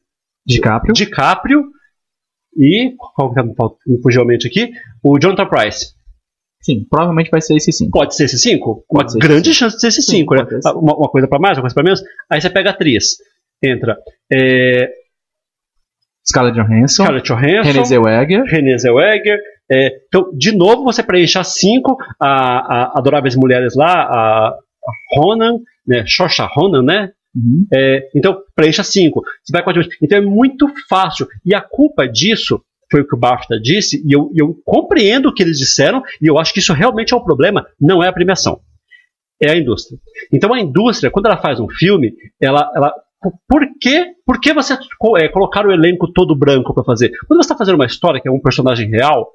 DiCaprio. 0.47 0.95
DiCaprio 0.95 1.65
e 2.57 2.95
qual 3.15 3.33
que 3.33 3.35
tá 3.37 3.71
me 3.87 4.03
fugiu 4.03 4.23
a 4.23 4.25
mente 4.25 4.47
aqui? 4.47 4.73
O 5.03 5.19
Jonathan 5.19 5.47
Price. 5.47 5.95
Sim, 6.63 6.87
provavelmente 6.89 7.31
vai 7.31 7.41
ser 7.41 7.57
esse 7.57 7.73
sim. 7.73 7.91
Pode 7.91 8.15
ser 8.15 8.25
esse 8.25 8.39
5? 8.39 8.71
Uma 8.91 9.01
Pode 9.01 9.13
ser 9.13 9.19
grande 9.19 9.55
chance 9.55 9.77
de 9.77 9.81
ser 9.81 9.89
esse 9.89 10.03
Sim, 10.03 10.19
5, 10.19 10.35
né? 10.35 10.47
Uma, 10.75 10.95
uma 10.95 11.09
coisa 11.09 11.27
pra 11.27 11.39
mais, 11.39 11.57
uma 11.57 11.63
coisa 11.63 11.75
pra 11.75 11.83
menos. 11.83 12.03
Aí 12.29 12.41
você 12.41 12.51
pega 12.51 12.71
a 12.71 12.73
atriz. 12.73 13.17
Entra 13.63 13.99
é, 14.31 14.91
Scarlett 16.27 16.57
Johansson, 16.57 17.05
Scarlett 17.05 17.27
Johansson, 17.27 17.73
Renée 17.73 17.85
Zellweger, 17.85 18.45
Renée 18.45 18.79
Zellweger. 18.79 19.41
é, 19.71 20.01
então, 20.07 20.31
de 20.37 20.53
novo, 20.53 20.85
você 20.85 21.03
preenche 21.03 21.39
as 21.39 21.55
cinco 21.55 21.97
a, 22.19 22.29
a 22.29 22.99
adoráveis 22.99 23.37
mulheres 23.37 23.75
lá, 23.75 24.03
a, 24.03 24.49
a 24.49 24.93
Ronan, 25.15 25.59
né? 25.87 26.05
Shosha 26.07 26.47
Ronan, 26.47 26.83
né? 26.83 27.11
Uhum. 27.35 27.67
É, 27.73 28.09
então, 28.15 28.39
preencha 28.55 28.83
cinco. 28.83 29.23
Você 29.43 29.53
vai 29.53 29.63
com 29.63 29.71
a. 29.71 29.75
Então 30.03 30.19
é 30.19 30.21
muito 30.21 30.69
fácil. 30.89 31.27
E 31.45 31.55
a 31.55 31.61
culpa 31.61 32.07
disso 32.07 32.63
foi 32.91 33.03
o 33.03 33.07
que 33.07 33.15
o 33.15 33.19
BAFTA 33.19 33.61
disse, 33.61 34.03
e 34.07 34.13
eu, 34.13 34.31
eu 34.35 34.55
compreendo 34.65 35.29
o 35.29 35.35
que 35.35 35.43
eles 35.43 35.59
disseram, 35.59 36.03
e 36.21 36.27
eu 36.27 36.39
acho 36.39 36.53
que 36.53 36.59
isso 36.59 36.73
realmente 36.73 37.15
é 37.15 37.17
o 37.17 37.25
problema, 37.25 37.67
não 37.81 38.03
é 38.03 38.09
a 38.09 38.13
premiação. 38.13 38.61
É 39.41 39.51
a 39.51 39.57
indústria. 39.57 39.99
Então 40.33 40.53
a 40.53 40.61
indústria, 40.61 41.11
quando 41.11 41.27
ela 41.27 41.41
faz 41.41 41.61
um 41.61 41.69
filme, 41.69 42.13
ela. 42.41 42.71
ela 42.75 42.95
por 43.47 43.61
que, 43.79 44.15
por 44.25 44.41
que 44.41 44.53
você 44.53 44.75
é, 45.19 45.29
colocar 45.29 45.67
o 45.67 45.71
elenco 45.73 46.11
todo 46.11 46.37
branco 46.37 46.73
para 46.73 46.85
fazer? 46.85 47.11
Quando 47.27 47.39
você 47.39 47.47
está 47.47 47.57
fazendo 47.57 47.75
uma 47.75 47.87
história 47.87 48.21
que 48.21 48.29
é 48.29 48.33
um 48.33 48.41
personagem 48.41 48.89
real, 48.89 49.31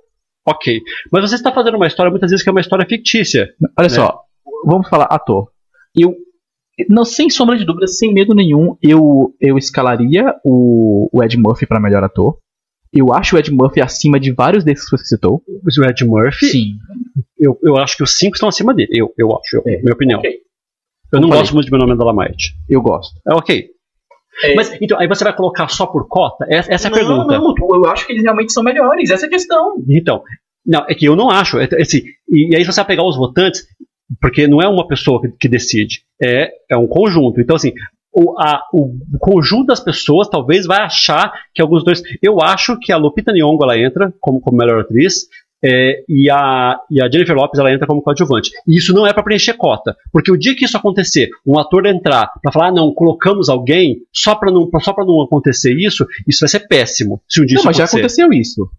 ok. 0.45 0.81
Mas 1.11 1.29
você 1.29 1.35
está 1.35 1.51
fazendo 1.51 1.75
uma 1.75 1.87
história 1.87 2.09
muitas 2.09 2.31
vezes 2.31 2.43
que 2.43 2.49
é 2.49 2.51
uma 2.51 2.61
história 2.61 2.85
fictícia. 2.87 3.49
Olha 3.77 3.87
né? 3.87 3.89
só, 3.89 4.21
vamos 4.65 4.89
falar 4.89 5.05
ator. 5.05 5.49
Eu, 5.95 6.15
não, 6.89 7.05
sem 7.05 7.29
sombra 7.29 7.57
de 7.57 7.65
dúvida, 7.65 7.87
sem 7.87 8.13
medo 8.13 8.35
nenhum, 8.35 8.75
eu, 8.81 9.33
eu 9.39 9.57
escalaria 9.57 10.35
o, 10.43 11.09
o 11.11 11.23
Ed 11.23 11.37
Murphy 11.37 11.65
para 11.65 11.79
melhor 11.79 12.03
ator. 12.03 12.37
Eu 12.93 13.13
acho 13.13 13.35
o 13.35 13.39
Ed 13.39 13.51
Murphy 13.51 13.81
acima 13.81 14.19
de 14.19 14.31
vários 14.31 14.63
desses 14.63 14.85
que 14.89 14.97
você 14.97 15.05
citou. 15.05 15.41
O 15.47 15.83
Ed 15.85 16.05
Murphy, 16.05 16.45
Sim. 16.47 16.73
eu, 17.37 17.57
eu 17.63 17.77
acho 17.77 17.97
que 17.97 18.03
os 18.03 18.17
cinco 18.17 18.35
estão 18.35 18.47
acima 18.49 18.73
dele. 18.73 18.89
Eu, 18.93 19.13
eu 19.17 19.31
acho, 19.35 19.57
eu- 19.57 19.63
É, 19.65 19.81
minha 19.81 19.93
opinião. 19.93 20.19
ok. 20.19 20.31
Eu 21.13 21.19
não 21.21 21.27
Falei. 21.29 21.41
gosto 21.43 21.53
muito 21.53 21.65
de 21.65 21.71
meu 21.71 21.79
nome 21.79 21.93
é 21.93 21.97
Dalamite. 21.97 22.53
Eu 22.69 22.81
gosto. 22.81 23.19
É 23.27 23.33
ok. 23.33 23.69
É, 24.43 24.53
Mas 24.55 24.77
então, 24.81 24.99
aí 24.99 25.07
você 25.07 25.23
vai 25.23 25.35
colocar 25.35 25.67
só 25.69 25.85
por 25.85 26.07
cota? 26.07 26.45
Essa, 26.49 26.73
essa 26.73 26.87
é 26.87 26.89
a 26.89 26.91
não, 26.91 26.97
pergunta. 27.27 27.37
Não, 27.37 27.75
eu 27.75 27.85
acho 27.89 28.05
que 28.05 28.11
eles 28.13 28.23
realmente 28.23 28.51
são 28.51 28.63
melhores. 28.63 29.09
Essa 29.09 29.25
é 29.25 29.27
a 29.27 29.29
questão. 29.29 29.75
Então, 29.89 30.23
não, 30.65 30.85
é 30.89 30.93
que 30.95 31.05
eu 31.05 31.15
não 31.15 31.29
acho. 31.29 31.57
É, 31.59 31.67
esse, 31.77 32.03
e, 32.29 32.51
e 32.53 32.55
aí 32.55 32.63
você 32.65 32.75
vai 32.81 32.85
pegar 32.87 33.03
os 33.05 33.15
votantes, 33.15 33.65
porque 34.19 34.47
não 34.47 34.61
é 34.61 34.67
uma 34.67 34.87
pessoa 34.87 35.21
que, 35.21 35.29
que 35.39 35.47
decide, 35.47 36.01
é, 36.21 36.51
é 36.69 36.75
um 36.75 36.87
conjunto. 36.87 37.39
Então, 37.39 37.55
assim, 37.55 37.71
o, 38.15 38.39
a- 38.39 38.61
o 38.73 38.93
conjunto 39.19 39.67
das 39.67 39.79
pessoas 39.79 40.27
talvez 40.29 40.65
vai 40.65 40.81
achar 40.81 41.31
que 41.53 41.61
alguns 41.61 41.83
dois. 41.83 42.01
Eu 42.21 42.41
acho 42.41 42.77
que 42.79 42.91
a 42.91 42.97
Lupita 42.97 43.31
Nyong'o 43.33 43.63
ela 43.63 43.77
entra 43.77 44.13
como, 44.21 44.39
como 44.39 44.57
melhor 44.57 44.79
atriz. 44.81 45.25
é, 45.63 46.03
e, 46.07 46.29
a, 46.29 46.79
e 46.91 47.01
a 47.01 47.09
Jennifer 47.09 47.35
Lopez 47.35 47.59
ela 47.59 47.71
entra 47.73 47.87
como 47.87 48.01
coadjuvante. 48.01 48.51
E 48.67 48.77
isso 48.77 48.93
não 48.93 49.07
é 49.07 49.11
para 49.13 49.23
preencher 49.23 49.53
cota. 49.53 49.95
Porque 50.11 50.31
o 50.31 50.37
dia 50.37 50.55
que 50.55 50.63
isso 50.65 50.77
acontecer, 50.77 51.29
um 51.45 51.57
ator 51.57 51.87
entrar 51.87 52.29
para 52.41 52.51
falar, 52.51 52.67
ah, 52.67 52.71
não, 52.71 52.93
colocamos 52.93 53.49
alguém, 53.49 53.97
só 54.13 54.35
para 54.35 54.51
não, 54.51 54.69
só 54.81 54.93
pra 54.93 55.03
não 55.03 55.21
acontecer 55.23 55.73
isso, 55.75 56.05
isso 56.27 56.41
vai 56.41 56.49
ser 56.49 56.67
péssimo. 56.67 57.19
Se 57.27 57.41
um 57.41 57.45
dia 57.45 57.55
Não, 57.55 57.59
isso 57.61 57.65
mas 57.67 57.77
já 57.77 57.85
acontecer. 57.85 58.21
aconteceu 58.21 58.39
isso. 58.39 58.69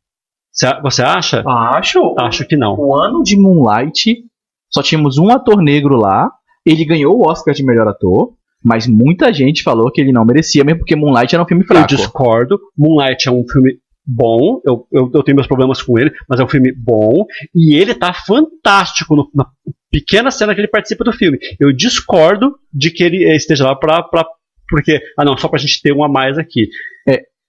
Você- 0.52 0.80
Você 0.82 1.02
acha? 1.02 1.42
Acho. 1.46 2.14
Acho 2.20 2.46
que 2.46 2.56
não. 2.56 2.76
O 2.78 2.94
ano 2.94 3.22
de 3.24 3.36
Moonlight, 3.36 4.22
só 4.70 4.80
tínhamos 4.80 5.18
um 5.18 5.30
ator 5.30 5.60
negro 5.60 5.96
lá. 5.96 6.30
Ele 6.64 6.84
ganhou 6.84 7.18
o 7.18 7.28
Oscar 7.28 7.52
de 7.54 7.64
melhor 7.64 7.88
ator. 7.88 8.32
Mas 8.64 8.86
muita 8.86 9.32
gente 9.32 9.62
falou 9.62 9.90
que 9.90 10.00
ele 10.00 10.12
não 10.12 10.24
merecia, 10.24 10.64
mesmo 10.64 10.80
porque 10.80 10.96
Moonlight 10.96 11.34
era 11.34 11.42
um 11.44 11.46
filme 11.46 11.62
Eu 11.62 11.66
fraco. 11.68 11.86
discordo. 11.88 12.58
Moonlight 12.76 13.28
é 13.28 13.32
um 13.32 13.44
filme 13.50 13.78
bom. 14.04 14.60
Eu, 14.64 14.86
eu, 14.92 15.10
eu 15.14 15.22
tenho 15.22 15.36
meus 15.36 15.46
problemas 15.46 15.80
com 15.82 15.98
ele, 15.98 16.10
mas 16.28 16.40
é 16.40 16.44
um 16.44 16.48
filme 16.48 16.72
bom. 16.72 17.24
E 17.54 17.76
ele 17.76 17.94
tá 17.94 18.12
fantástico 18.12 19.14
no- 19.16 19.30
na 19.34 19.46
pequena 19.90 20.30
cena 20.30 20.54
que 20.54 20.60
ele 20.60 20.68
participa 20.68 21.04
do 21.04 21.12
filme. 21.12 21.38
Eu 21.60 21.72
discordo 21.72 22.56
de 22.72 22.90
que 22.90 23.02
ele 23.04 23.24
esteja 23.34 23.64
lá 23.64 23.74
pra. 23.76 24.02
pra 24.02 24.24
porque, 24.68 25.00
ah 25.16 25.24
não, 25.24 25.36
só 25.38 25.46
pra 25.48 25.60
gente 25.60 25.80
ter 25.80 25.92
um 25.92 26.02
a 26.02 26.08
mais 26.08 26.36
aqui. 26.38 26.68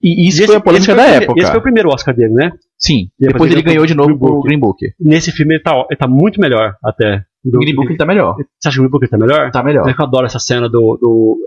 E 0.03 0.27
isso 0.27 0.43
E 0.43 0.45
foi 0.45 0.55
a 0.57 0.61
polêmica 0.61 0.91
esse 0.91 0.95
da 0.95 1.03
o 1.03 1.07
prime- 1.09 1.23
época. 1.23 1.41
Esse 1.41 1.49
foi 1.51 1.59
o 1.59 1.63
primeiro 1.63 1.89
Oscar 1.89 2.15
dele, 2.15 2.31
né? 2.33 2.51
Sim. 2.77 3.09
E 3.19 3.25
Depois 3.25 3.33
depois 3.33 3.51
ele 3.51 3.61
ganhou 3.63 3.83
de 3.87 3.95
novo 3.95 4.15
Book. 4.15 4.47
Green 4.47 4.59
Book. 4.59 4.77
Nesse 4.99 5.31
filme 5.31 5.55
ele 5.55 5.63
tá, 5.63 5.73
ele 5.89 5.97
tá 5.97 6.07
muito 6.07 6.39
melhor 6.39 6.75
até. 6.83 7.23
Do, 7.51 7.57
O 7.57 7.59
Green 7.61 7.75
Book 7.75 7.87
ele 7.89 7.97
tá 7.97 8.05
melhor. 8.05 8.35
Você 8.59 8.67
acha 8.67 8.75
que 8.75 8.79
o 8.79 8.83
Green 8.83 8.91
Book 8.91 9.03
ele 9.03 9.11
tá 9.11 9.17
melhor? 9.17 9.51
Tá 9.51 9.63
melhor. 9.63 9.87
É 9.89 9.93
que 9.93 10.01
eu 10.01 10.05
adoro 10.05 10.25
essa 10.25 10.39
cena 10.39 10.67
do. 10.69 10.97
do, 11.01 11.37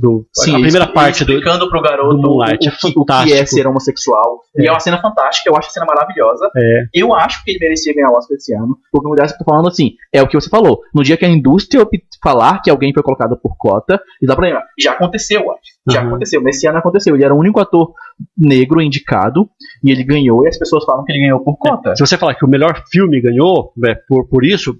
do 0.00 0.24
Sim, 0.32 0.52
a 0.52 0.54
ele 0.54 0.62
primeira 0.64 0.86
parte 0.86 1.24
do. 1.24 1.32
explicando 1.32 1.68
pro 1.68 1.82
garoto 1.82 2.16
do 2.16 2.22
Moonlight, 2.28 2.64
o, 2.66 2.68
é 2.68 2.70
que, 2.70 2.86
o 2.86 2.88
que 2.90 2.94
fantástico. 2.94 3.36
é 3.36 3.44
ser 3.46 3.66
homossexual. 3.66 4.40
E 4.56 4.66
é 4.66 4.70
uma 4.70 4.80
cena 4.80 5.00
fantástica, 5.00 5.48
eu 5.50 5.56
acho 5.56 5.68
a 5.68 5.70
cena 5.72 5.86
maravilhosa. 5.86 6.48
É. 6.56 6.84
Eu 6.94 7.12
acho 7.14 7.42
que 7.44 7.50
ele 7.52 7.58
merecia 7.60 7.94
ganhar 7.94 8.08
o 8.08 8.16
Oscar 8.16 8.36
esse 8.36 8.54
ano. 8.54 8.76
Porque 8.92 9.04
no 9.04 9.10
lugar 9.10 9.26
que 9.26 9.34
eu 9.34 9.38
tô 9.38 9.44
falando 9.44 9.68
assim, 9.68 9.92
é 10.12 10.22
o 10.22 10.28
que 10.28 10.34
você 10.40 10.48
falou. 10.48 10.80
No 10.94 11.02
dia 11.02 11.16
que 11.16 11.24
a 11.24 11.28
indústria 11.28 11.86
falar 12.22 12.60
que 12.62 12.70
alguém 12.70 12.92
foi 12.92 13.02
colocado 13.02 13.36
por 13.40 13.56
cota, 13.56 14.00
E 14.22 14.26
dá 14.26 14.34
pra 14.36 14.44
lembrar. 14.46 14.64
Já 14.78 14.92
aconteceu, 14.92 15.40
eu 15.42 15.52
acho. 15.52 15.60
Já 15.90 16.02
Uhum. 16.02 16.08
aconteceu. 16.08 16.40
Nesse 16.42 16.58
esse 16.58 16.66
ano 16.68 16.78
aconteceu. 16.78 17.14
Ele 17.16 17.24
era 17.24 17.34
o 17.34 17.38
único 17.38 17.58
ator 17.60 17.92
negro 18.36 18.80
indicado 18.82 19.48
e 19.82 19.90
ele 19.90 20.04
ganhou 20.04 20.44
e 20.44 20.48
as 20.48 20.58
pessoas 20.58 20.84
falam 20.84 21.04
que 21.04 21.12
ele 21.12 21.20
ganhou 21.20 21.40
por 21.40 21.56
cota. 21.56 21.96
Se 21.96 22.04
você 22.06 22.18
falar 22.18 22.34
que 22.34 22.44
o 22.44 22.48
melhor 22.48 22.82
filme 22.92 23.20
ganhou 23.20 23.72
né, 23.76 23.94
por, 24.08 24.28
por 24.28 24.44
isso, 24.44 24.76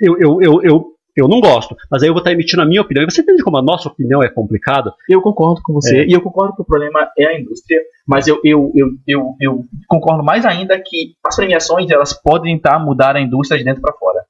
eu, 0.00 0.18
eu, 0.18 0.42
eu, 0.42 0.62
eu, 0.62 0.86
eu 1.16 1.28
não 1.28 1.40
gosto. 1.40 1.74
Mas 1.90 2.02
aí 2.02 2.08
eu 2.08 2.12
vou 2.12 2.20
estar 2.20 2.32
emitindo 2.32 2.62
a 2.62 2.66
minha 2.66 2.82
opinião. 2.82 3.04
E 3.04 3.10
você 3.10 3.22
entende 3.22 3.42
como 3.42 3.56
a 3.56 3.62
nossa 3.62 3.88
opinião 3.88 4.22
é 4.22 4.28
complicada? 4.28 4.92
Eu 5.08 5.22
concordo 5.22 5.60
com 5.64 5.72
você. 5.72 5.98
É. 5.98 6.06
E 6.06 6.12
eu 6.12 6.20
concordo 6.20 6.54
que 6.54 6.62
o 6.62 6.64
problema 6.64 7.08
é 7.18 7.26
a 7.26 7.40
indústria. 7.40 7.80
Mas 8.06 8.28
eu, 8.28 8.40
eu, 8.44 8.70
eu, 8.74 8.88
eu, 9.06 9.34
eu 9.40 9.64
concordo 9.88 10.22
mais 10.22 10.44
ainda 10.44 10.78
que 10.78 11.14
as 11.24 11.36
premiações 11.36 11.90
elas 11.90 12.12
podem 12.12 12.56
tentar 12.56 12.78
mudar 12.78 13.16
a 13.16 13.20
indústria 13.20 13.58
de 13.58 13.64
dentro 13.64 13.80
pra 13.80 13.94
fora. 13.94 14.20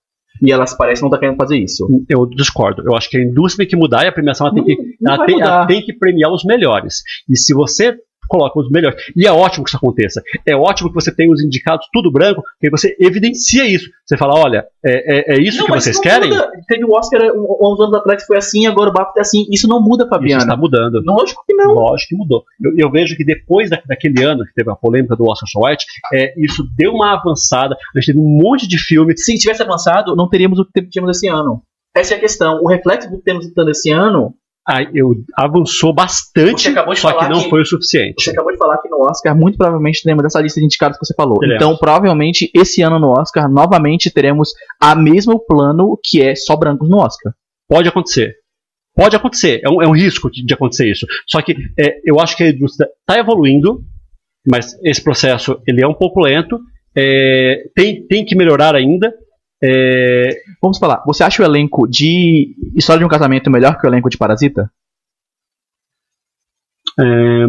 E 0.42 0.52
elas 0.52 0.76
parecem 0.76 1.02
não 1.02 1.08
estar 1.08 1.18
querendo 1.18 1.36
fazer 1.36 1.56
isso. 1.56 1.88
Eu 2.08 2.26
discordo. 2.26 2.82
Eu 2.84 2.94
acho 2.94 3.08
que 3.08 3.16
a 3.16 3.22
indústria 3.22 3.64
tem 3.64 3.70
que 3.70 3.76
mudar 3.76 4.04
e 4.04 4.08
a 4.08 4.12
premiação 4.12 4.46
ela 4.46 4.54
tem, 4.54 4.64
que, 4.64 4.76
não 5.00 5.14
ela 5.14 5.26
tem, 5.26 5.40
ela 5.40 5.66
tem 5.66 5.82
que 5.82 5.92
premiar 5.94 6.30
os 6.30 6.44
melhores. 6.44 6.96
E 7.28 7.36
se 7.36 7.54
você 7.54 7.96
coloca 8.28 8.58
os 8.60 8.70
melhores. 8.70 9.00
E 9.16 9.26
é 9.26 9.32
ótimo 9.32 9.64
que 9.64 9.70
isso 9.70 9.76
aconteça. 9.76 10.22
É 10.46 10.54
ótimo 10.56 10.88
que 10.88 10.94
você 10.94 11.14
tenha 11.14 11.30
os 11.32 11.42
indicados 11.42 11.86
tudo 11.92 12.10
branco, 12.10 12.42
porque 12.58 12.70
você 12.70 12.96
evidencia 13.00 13.64
isso. 13.66 13.88
Você 14.04 14.16
fala, 14.16 14.38
olha, 14.38 14.64
é, 14.84 15.34
é, 15.34 15.34
é 15.36 15.40
isso 15.42 15.58
Não, 15.58 15.66
que 15.66 15.72
vocês 15.72 15.98
querem? 15.98 16.30
muda. 16.30 16.50
Teve 16.68 16.84
o 16.84 16.92
Oscar 16.92 17.20
um- 17.34 17.72
uns 17.72 17.80
anos 17.80 17.94
atrás 17.94 18.22
que 18.22 18.26
foi 18.26 18.36
assim, 18.38 18.66
agora 18.66 18.90
o 18.90 18.92
BAFTA 18.92 19.18
é 19.18 19.22
assim. 19.22 19.46
Isso 19.50 19.66
não 19.68 19.80
muda, 19.80 20.04
Isso 20.04 20.10
Fabiana. 20.10 20.42
está 20.42 20.56
mudando. 20.56 21.02
Lógico 21.04 21.42
que 21.46 21.54
não. 21.54 21.72
Lógico 21.72 22.08
que 22.10 22.16
mudou. 22.16 22.44
Eu, 22.62 22.72
eu 22.86 22.90
vejo 22.90 23.16
que 23.16 23.24
depois 23.24 23.68
da- 23.70 23.82
daquele 23.86 24.22
ano 24.22 24.44
que 24.44 24.54
teve 24.54 24.70
a 24.70 24.76
polêmica 24.76 25.16
do 25.16 25.24
Oscar 25.24 25.48
So 25.48 25.60
White, 25.64 25.84
é, 26.12 26.32
isso 26.40 26.64
deu 26.76 26.92
uma 26.92 27.14
avançada. 27.14 27.74
A 27.94 27.98
gente 28.00 28.06
teve 28.14 28.18
um 28.20 28.38
monte 28.42 28.66
de 28.68 28.78
filme. 28.78 29.16
Se 29.16 29.34
tivesse 29.36 29.62
avançado, 29.62 30.14
não 30.14 30.28
teríamos 30.28 30.58
o 30.58 30.64
que 30.64 30.82
tínhamos 30.82 31.16
esse 31.16 31.28
ano. 31.28 31.62
Essa 31.94 32.14
é 32.14 32.16
a 32.18 32.20
questão. 32.20 32.60
O 32.62 32.68
reflexo 32.68 33.10
do 33.10 33.16
que 33.18 33.24
temos 33.24 33.46
esse 33.70 33.90
ano, 33.90 34.34
Aí 34.68 34.88
eu 34.94 35.14
avançou 35.36 35.94
bastante, 35.94 36.72
só 36.96 37.12
que 37.18 37.28
não 37.28 37.42
que- 37.44 37.50
foi 37.50 37.62
o 37.62 37.64
suficiente. 37.64 38.22
você 38.24 38.30
acabou 38.30 38.50
de 38.52 38.58
falar 38.58 38.78
que 38.78 38.88
no 38.88 39.00
Oscar, 39.08 39.36
muito 39.36 39.56
provavelmente 39.56 40.02
teremos 40.02 40.24
essa 40.24 40.40
lista 40.40 40.58
de 40.58 40.66
indicados 40.66 40.98
que 40.98 41.06
você 41.06 41.14
falou. 41.14 41.38
Teremos. 41.38 41.56
Então, 41.62 41.76
provavelmente, 41.76 42.50
esse 42.52 42.82
ano 42.82 42.98
no 42.98 43.10
Oscar, 43.12 43.48
novamente 43.48 44.10
teremos 44.10 44.52
a 44.80 44.94
mesmo 44.96 45.38
plano 45.38 45.96
que 46.02 46.20
é 46.20 46.34
só 46.34 46.56
brancos 46.56 46.88
no 46.88 46.98
Oscar. 46.98 47.32
Pode 47.68 47.88
acontecer. 47.88 48.34
Pode 48.94 49.14
acontecer. 49.14 49.60
É 49.62 49.68
um, 49.70 49.82
é 49.82 49.86
um 49.86 49.94
risco 49.94 50.30
de, 50.30 50.44
de 50.44 50.54
acontecer 50.54 50.90
isso. 50.90 51.06
Só 51.28 51.40
que 51.42 51.54
é, 51.78 52.00
eu 52.04 52.18
acho 52.18 52.36
que 52.36 52.42
a 52.42 52.48
indústria 52.48 52.88
está 53.00 53.20
evoluindo, 53.20 53.82
mas 54.50 54.76
esse 54.82 55.02
processo 55.02 55.60
ele 55.66 55.82
é 55.84 55.86
um 55.86 55.94
pouco 55.94 56.18
lento. 56.20 56.58
é, 56.96 57.64
tem, 57.74 58.06
tem 58.06 58.24
que 58.24 58.34
melhorar 58.34 58.74
ainda. 58.74 59.12
É, 59.62 60.42
Vamos 60.60 60.78
falar, 60.78 61.02
você 61.06 61.24
acha 61.24 61.42
o 61.42 61.46
elenco 61.46 61.86
de 61.88 62.54
História 62.76 62.98
de 63.00 63.04
um 63.06 63.08
Casamento 63.08 63.50
melhor 63.50 63.78
que 63.78 63.86
o 63.86 63.88
elenco 63.90 64.10
de 64.10 64.18
Parasita? 64.18 64.70
é, 66.98 67.44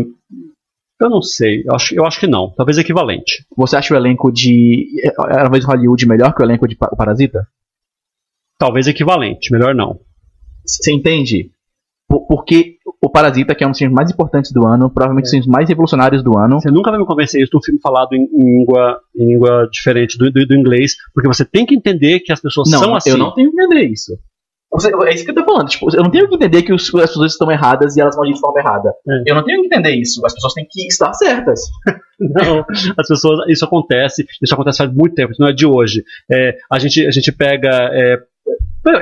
eu 1.00 1.10
não 1.10 1.22
sei. 1.22 1.64
Eu 1.66 1.76
acho, 1.76 1.96
eu 1.96 2.06
acho 2.06 2.20
que 2.20 2.28
não. 2.28 2.52
Talvez 2.56 2.78
equivalente. 2.78 3.46
Você 3.56 3.76
acha 3.76 3.94
o 3.94 3.98
elenco 3.98 4.32
de 4.32 4.88
Era 5.30 5.44
uma 5.44 5.52
vez 5.52 5.64
Hollywood 5.66 6.08
melhor 6.08 6.34
que 6.34 6.42
o 6.42 6.46
elenco 6.46 6.68
de 6.68 6.76
Pa- 6.76 6.96
Parasita? 6.96 7.48
Talvez 8.58 8.88
equivalente. 8.88 9.52
Melhor 9.52 9.76
não. 9.76 10.00
Você 10.66 10.92
entende? 10.92 11.52
Por- 12.10 12.26
Porque 12.28 12.77
o 13.02 13.10
Parasita, 13.10 13.54
que 13.54 13.64
é 13.64 13.68
um 13.68 13.72
dos 13.72 13.78
filmes 13.78 13.96
mais 13.96 14.10
importantes 14.12 14.52
do 14.52 14.66
ano, 14.68 14.90
provavelmente 14.90 15.24
um 15.24 15.28
dos 15.28 15.32
filmes 15.32 15.48
mais 15.48 15.70
revolucionários 15.70 16.24
do 16.24 16.38
ano, 16.38 16.60
Você 16.60 16.72
nunca 16.72 16.90
vai 16.90 17.00
me 17.00 17.06
convencer 17.06 17.42
isso 17.42 17.52
de 17.52 17.58
um 17.58 17.62
filme 17.64 17.80
falado 17.82 18.14
em, 18.14 18.24
em 18.24 18.60
língua, 18.60 19.00
em 19.16 19.28
língua 19.34 19.68
diferente 19.72 20.18
do, 20.18 20.32
do, 20.32 20.46
do 20.48 20.56
inglês, 20.56 20.96
porque 21.14 21.28
você 21.28 21.46
tem 21.46 21.66
que 21.66 21.76
entender 21.76 22.20
que 22.22 22.32
as 22.34 22.42
pessoas 22.42 22.70
Não, 22.72 22.80
são 22.80 22.96
assim. 22.96 23.12
eu 23.12 23.18
não 23.18 23.34
tenho 23.34 23.52
que 23.52 23.62
entender 23.62 23.86
isso. 23.88 24.14
Você- 24.70 24.92
é 24.94 25.14
isso 25.14 25.24
que 25.24 25.32
eu 25.32 25.36
tô 25.36 25.46
falando. 25.46 25.68
Tipo, 25.70 25.96
eu 25.96 26.04
não 26.04 26.12
tenho 26.12 26.28
que 26.28 26.36
entender 26.36 26.62
que 26.64 26.74
os- 26.74 26.94
as 26.96 27.10
pessoas 27.10 27.32
estão 27.32 27.50
erradas 27.50 27.96
e 27.96 28.02
elas 28.02 28.16
vão 28.16 28.26
agir 28.26 28.34
de 28.34 28.40
forma 28.42 28.60
errada. 28.60 28.90
É. 29.08 29.32
Eu 29.32 29.36
não 29.36 29.44
tenho 29.46 29.62
que 29.62 29.68
entender 29.68 29.92
isso. 29.92 30.26
As 30.26 30.34
pessoas 30.34 30.54
têm 30.54 30.68
que 30.70 30.88
estar 30.88 31.14
certas. 31.14 31.62
Não, 32.20 32.66
as 32.98 33.08
pessoas, 33.08 33.48
isso 33.48 33.64
acontece, 33.64 34.26
isso 34.42 34.52
acontece 34.54 34.80
faz 34.80 34.92
muito 34.92 35.14
tempo, 35.14 35.32
isso 35.34 35.40
não 35.42 35.50
é 35.50 35.54
de 35.54 35.68
hoje. 35.68 36.04
É, 36.32 36.58
a, 36.72 36.80
gente, 36.80 37.06
a 37.06 37.12
gente 37.12 37.32
pega. 37.32 37.70
É, 37.94 38.18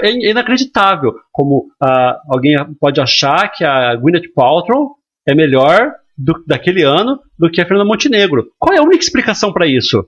é 0.01 0.29
inacreditável 0.29 1.13
como 1.31 1.67
ah, 1.81 2.19
alguém 2.29 2.55
pode 2.79 2.99
achar 2.99 3.49
que 3.49 3.63
a 3.63 3.95
Gwyneth 3.95 4.34
Paltrow 4.34 4.95
é 5.27 5.36
melhor 5.36 5.93
do, 6.17 6.34
daquele 6.47 6.84
ano 6.84 7.19
do 7.38 7.49
que 7.49 7.62
a 7.62 7.65
Fernanda 7.65 7.88
Montenegro. 7.88 8.47
Qual 8.58 8.73
é 8.73 8.79
a 8.79 8.84
única 8.84 9.03
explicação 9.03 9.51
para 9.51 9.67
isso? 9.67 10.08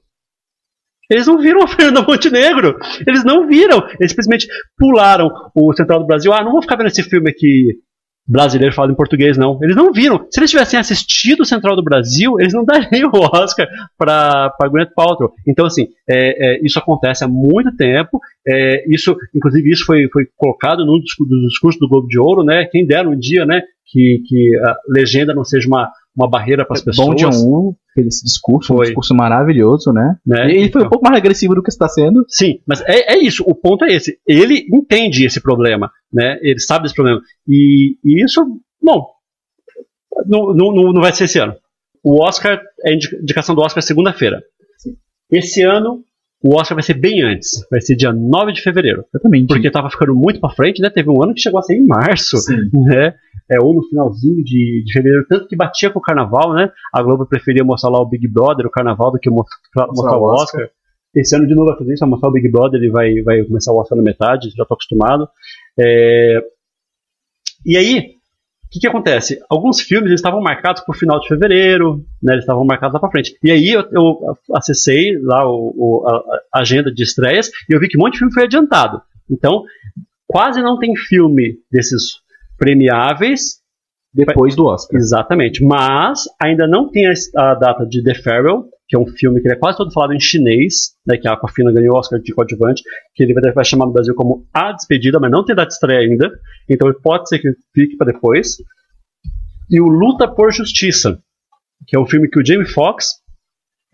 Eles 1.10 1.28
não 1.28 1.38
viram 1.38 1.64
a 1.64 1.68
Fernanda 1.68 2.02
Montenegro. 2.02 2.78
Eles 3.06 3.24
não 3.24 3.48
viram. 3.48 3.88
Eles 4.00 4.12
simplesmente 4.12 4.48
pularam 4.78 5.30
o 5.56 5.74
Central 5.74 6.00
do 6.00 6.08
Brasil. 6.08 6.34
Ah, 6.34 6.44
não 6.44 6.52
vou 6.52 6.62
ficar 6.62 6.76
vendo 6.76 6.88
esse 6.88 7.04
filme 7.04 7.30
aqui 7.30 7.78
brasileiro 8.28 8.76
falado 8.76 8.92
em 8.92 8.96
português, 8.96 9.38
não. 9.38 9.58
Eles 9.62 9.76
não 9.76 9.94
viram. 9.94 10.26
Se 10.30 10.40
eles 10.40 10.52
tivessem 10.52 10.80
assistido 10.80 11.42
o 11.42 11.46
Central 11.46 11.76
do 11.76 11.84
Brasil, 11.84 12.40
eles 12.40 12.54
não 12.54 12.66
dariam 12.66 13.10
o 13.14 13.38
Oscar 13.38 13.68
para 13.98 14.54
Gwyneth 14.70 14.94
Paltrow. 14.96 15.32
Então, 15.48 15.66
assim, 15.66 15.88
é, 16.10 16.56
é, 16.58 16.66
isso 16.66 16.78
acontece 16.78 17.24
há 17.24 17.28
muito 17.28 17.76
tempo. 17.76 18.20
É, 18.46 18.84
isso, 18.94 19.16
inclusive, 19.34 19.72
isso 19.72 19.86
foi, 19.86 20.10
foi 20.12 20.28
colocado 20.36 20.86
num 20.86 21.00
discu- 21.00 21.26
dos 21.26 21.50
discursos 21.50 21.80
do 21.80 21.88
Globo 21.88 22.08
de 22.08 22.20
Ouro, 22.20 22.44
né? 22.44 22.66
Quem 22.66 22.86
dera 22.86 23.08
um 23.10 23.18
dia, 23.18 23.46
né? 23.46 23.62
Que, 23.90 24.22
que 24.28 24.58
a 24.66 24.76
legenda 24.90 25.34
não 25.34 25.46
seja 25.46 25.66
uma, 25.68 25.90
uma 26.18 26.28
barreira 26.30 26.66
para 26.66 26.76
as 26.76 26.84
pessoas. 26.84 27.08
Bom 27.08 27.16
John-woo 27.16 27.78
fez 27.94 28.08
esse 28.08 28.26
discurso, 28.26 28.74
um 28.74 28.78
Foi. 28.78 28.86
discurso 28.88 29.14
maravilhoso, 29.16 29.92
né? 29.94 30.18
né? 30.26 30.46
Ele 30.46 30.54
foi 30.72 30.82
um 30.82 30.86
Então, 30.86 30.90
pouco 30.90 31.06
mais 31.06 31.16
agressivo 31.18 31.54
do 31.56 31.62
que 31.64 31.70
está 31.70 31.88
sendo. 31.88 32.26
Sim, 32.28 32.60
mas 32.66 32.82
é, 32.82 33.14
é 33.14 33.18
isso. 33.20 33.44
O 33.46 33.54
ponto 33.54 33.86
é 33.86 33.94
esse. 33.94 34.20
Ele 34.28 34.66
entende 34.74 35.26
esse 35.26 35.40
problema, 35.40 35.92
né? 36.12 36.40
Ele 36.42 36.60
sabe 36.60 36.84
desse 36.84 36.96
problema. 36.96 37.22
E, 37.48 37.98
e 38.04 38.24
isso, 38.24 38.44
bom, 38.82 39.08
não, 40.26 40.54
não, 40.54 40.72
não 40.94 41.02
vai 41.02 41.14
ser 41.14 41.26
esse 41.26 41.38
ano. 41.40 41.56
O 42.04 42.22
Oscar, 42.24 42.60
a 42.86 42.92
indi- 42.92 43.16
indicação 43.22 43.54
do 43.54 43.62
Oscar 43.62 43.80
é 43.80 43.86
segunda-feira. 43.86 44.42
Esse 45.32 45.62
ano, 45.62 46.04
o 46.48 46.56
Oscar 46.56 46.76
vai 46.76 46.84
ser 46.84 46.94
bem 46.94 47.22
antes. 47.22 47.66
Vai 47.70 47.82
ser 47.82 47.96
dia 47.96 48.14
9 48.14 48.54
de 48.54 48.62
fevereiro. 48.62 49.04
Exatamente. 49.14 49.48
Porque 49.48 49.70
tava 49.72 49.90
ficando 49.90 50.16
muito 50.16 50.40
pra 50.40 50.50
frente, 50.50 50.82
né? 50.82 50.90
Teve 50.90 51.10
um 51.10 51.22
ano 51.22 51.34
que 51.34 51.42
chegou 51.42 51.60
a 51.60 51.64
ser 51.64 51.76
em 51.76 51.86
março, 51.86 52.38
né? 52.74 53.14
É, 53.50 53.60
ou 53.62 53.74
no 53.74 53.84
finalzinho 53.84 54.44
de, 54.44 54.84
de 54.86 54.94
fevereiro, 54.94 55.26
tanto 55.30 55.48
que 55.48 55.56
batia 55.56 55.90
com 55.90 56.00
o 56.00 56.02
carnaval, 56.02 56.54
né? 56.54 56.70
A 56.94 57.02
Globo 57.02 57.26
preferia 57.26 57.64
mostrar 57.64 57.90
lá 57.90 58.00
o 58.00 58.06
Big 58.06 58.28
Brother, 58.28 58.66
o 58.66 58.72
carnaval, 58.72 59.12
do 59.12 59.20
que 59.20 59.30
mostrar, 59.30 59.88
mostrar 59.88 60.18
o 60.18 60.22
o 60.22 60.34
Oscar. 60.34 60.70
Esse 61.16 61.36
ano 61.36 61.48
de 61.48 61.56
novo 61.56 61.70
vai 61.70 61.78
fazer 61.78 61.94
isso, 61.94 62.02
vai 62.02 62.10
mostrar 62.10 62.30
o 62.30 62.34
Big 62.34 62.50
Brother, 62.50 62.80
ele 62.80 62.92
vai, 62.92 63.22
vai 63.22 63.44
começar 63.44 63.72
o 63.72 63.78
Oscar 63.78 63.98
na 63.98 64.04
metade, 64.04 64.50
já 64.56 64.66
tô 64.66 64.74
acostumado. 64.74 65.28
É, 65.80 66.42
E 67.66 67.78
aí, 67.78 68.17
o 68.68 68.70
que, 68.70 68.80
que 68.82 68.88
acontece? 68.88 69.40
Alguns 69.50 69.80
filmes 69.82 70.12
estavam 70.12 70.42
marcados 70.42 70.84
para 70.84 70.94
o 70.94 70.98
final 70.98 71.20
de 71.20 71.28
fevereiro, 71.28 72.06
né, 72.22 72.34
eles 72.34 72.44
estavam 72.44 72.66
marcados 72.66 72.94
lá 72.94 73.00
para 73.00 73.10
frente. 73.12 73.38
E 73.44 73.50
aí 73.50 73.70
eu, 73.70 73.82
eu 73.92 74.38
acessei 74.54 75.18
lá 75.22 75.50
o, 75.50 75.74
o- 75.76 76.08
a, 76.08 76.58
a 76.58 76.60
agenda 76.62 76.92
de 76.94 77.02
estreias 77.04 77.50
e 77.70 77.74
eu 77.74 77.80
vi 77.80 77.88
que 77.88 77.98
um 77.98 78.02
monte 78.02 78.14
de 78.14 78.20
filme 78.20 78.34
foi 78.34 78.44
adiantado. 78.44 79.02
Então, 79.32 79.64
quase 80.28 80.62
não 80.62 80.78
tem 80.78 80.96
filme 80.96 81.56
desses 81.72 82.20
premiáveis 82.58 83.62
Depois 84.14 84.56
do 84.56 84.66
Oscar. 84.66 85.00
Exatamente. 85.00 85.64
Mas 85.64 86.24
ainda 86.42 86.68
não 86.68 86.90
tem 86.90 87.06
a, 87.08 87.14
a 87.52 87.54
data 87.56 87.86
de 87.86 88.04
The 88.04 88.16
Farewell, 88.16 88.66
que 88.88 88.96
é 88.96 89.00
um 89.00 89.06
filme 89.06 89.42
que 89.42 89.50
é 89.50 89.56
quase 89.56 89.78
todo 89.78 89.92
falado 89.92 90.14
em 90.14 90.20
chinês, 90.20 90.94
né, 91.06 91.18
que 91.18 91.28
a 91.28 91.34
Aquafina 91.34 91.72
ganhou 91.74 91.96
o 91.96 91.98
Oscar 91.98 92.20
de 92.20 92.34
coadjuvante, 92.34 92.82
que 93.14 93.24
ele 93.24 93.34
vai, 93.34 93.52
vai 93.52 93.66
chamar 93.66 93.86
no 93.86 93.92
Brasil 93.92 94.16
como 94.16 94.48
A 94.54 94.72
Despedida, 94.72 95.20
mas 95.20 95.30
não 95.30 95.44
tem 95.44 95.56
data 95.56 95.68
de 95.68 95.74
estreia 95.74 96.00
ainda. 96.00 96.32
Então 96.70 96.92
pode 97.04 97.28
ser 97.28 97.40
que 97.40 97.52
fique 97.74 97.98
para 97.98 98.14
depois. 98.14 98.58
E 99.70 99.82
o 99.82 99.88
Luta 99.88 100.28
por 100.28 100.54
Justiça, 100.54 101.20
que 101.86 101.98
é 101.98 102.00
um 102.00 102.06
filme 102.06 102.30
que 102.30 102.40
o 102.40 102.46
Jamie 102.46 102.66
Foxx 102.66 103.08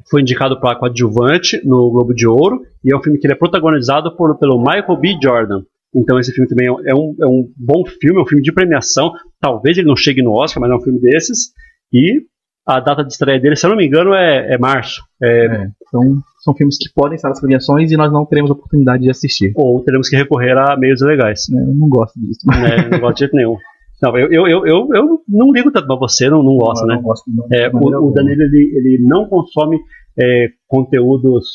foi 0.10 0.22
indicado 0.22 0.60
para 0.60 0.78
coadjuvante 0.78 1.60
no 1.66 1.90
Globo 1.90 2.14
de 2.14 2.28
Ouro, 2.28 2.62
e 2.84 2.94
é 2.94 2.98
um 2.98 3.02
filme 3.02 3.18
que 3.18 3.26
ele 3.26 3.34
é 3.34 3.38
protagonizado 3.38 4.16
por, 4.16 4.38
pelo 4.38 4.60
Michael 4.60 4.98
B. 4.98 5.18
Jordan. 5.22 5.64
Então 5.96 6.20
esse 6.20 6.32
filme 6.32 6.48
também 6.48 6.68
é 6.68 6.94
um, 6.94 7.16
é 7.20 7.26
um 7.26 7.52
bom 7.58 7.84
filme, 7.86 8.20
é 8.20 8.24
um 8.24 8.28
filme 8.28 8.44
de 8.44 8.52
premiação. 8.52 9.12
Talvez 9.40 9.78
ele 9.78 9.88
não 9.88 9.96
chegue 9.96 10.22
no 10.22 10.34
Oscar, 10.34 10.62
mas 10.62 10.72
é 10.72 10.76
um 10.76 10.82
filme 10.82 11.00
desses. 11.00 11.52
E 11.92 12.24
a 12.66 12.80
data 12.80 13.04
de 13.04 13.12
estreia 13.12 13.40
dele, 13.40 13.56
se 13.56 13.66
eu 13.66 13.70
não 13.70 13.78
me 13.78 13.86
engano, 13.86 14.14
é, 14.14 14.54
é 14.54 14.58
março. 14.58 15.02
É, 15.22 15.46
É, 15.46 15.68
são, 15.92 16.02
são 16.44 16.54
filmes 16.56 16.78
que 16.78 16.92
podem 16.94 17.16
estar 17.16 17.30
nas 17.30 17.40
premiações 17.40 17.92
e 17.92 17.98
nós 17.98 18.12
não 18.12 18.26
teremos 18.26 18.50
a 18.52 18.54
oportunidade 18.54 19.04
de 19.04 19.10
assistir. 19.10 19.52
Ou 19.56 19.84
teremos 19.84 20.08
que 20.10 20.16
recorrer 20.16 20.58
a 20.58 20.76
meios 20.78 21.02
legais. 21.02 21.42
né? 21.50 21.62
Eu 21.62 21.74
não 21.76 21.90
gosto 21.90 22.14
disso. 22.20 22.40
né? 22.48 22.90
Não 22.92 23.00
gosto 23.00 23.16
de 23.16 23.20
jeito 23.20 23.36
nenhum. 23.36 23.58
Não, 24.02 24.18
eu, 24.18 24.28
eu, 24.32 24.48
eu, 24.48 24.66
eu, 24.66 24.88
eu 24.94 25.20
não 25.30 25.52
ligo 25.54 25.72
tanto, 25.72 25.88
mas 25.88 25.98
você 26.00 26.30
não, 26.30 26.44
não 26.44 26.58
gosta, 26.58 26.84
Eu 26.84 26.88
né? 26.90 26.96
não 26.96 27.02
gosto, 27.04 27.24
não, 27.34 27.46
É, 27.52 27.70
o, 27.70 28.08
o. 28.08 28.12
Danilo 28.12 28.42
ele, 28.42 28.72
ele 28.76 29.06
não 29.08 29.28
consome 29.30 29.80
é, 30.20 30.48
conteúdos 30.68 31.46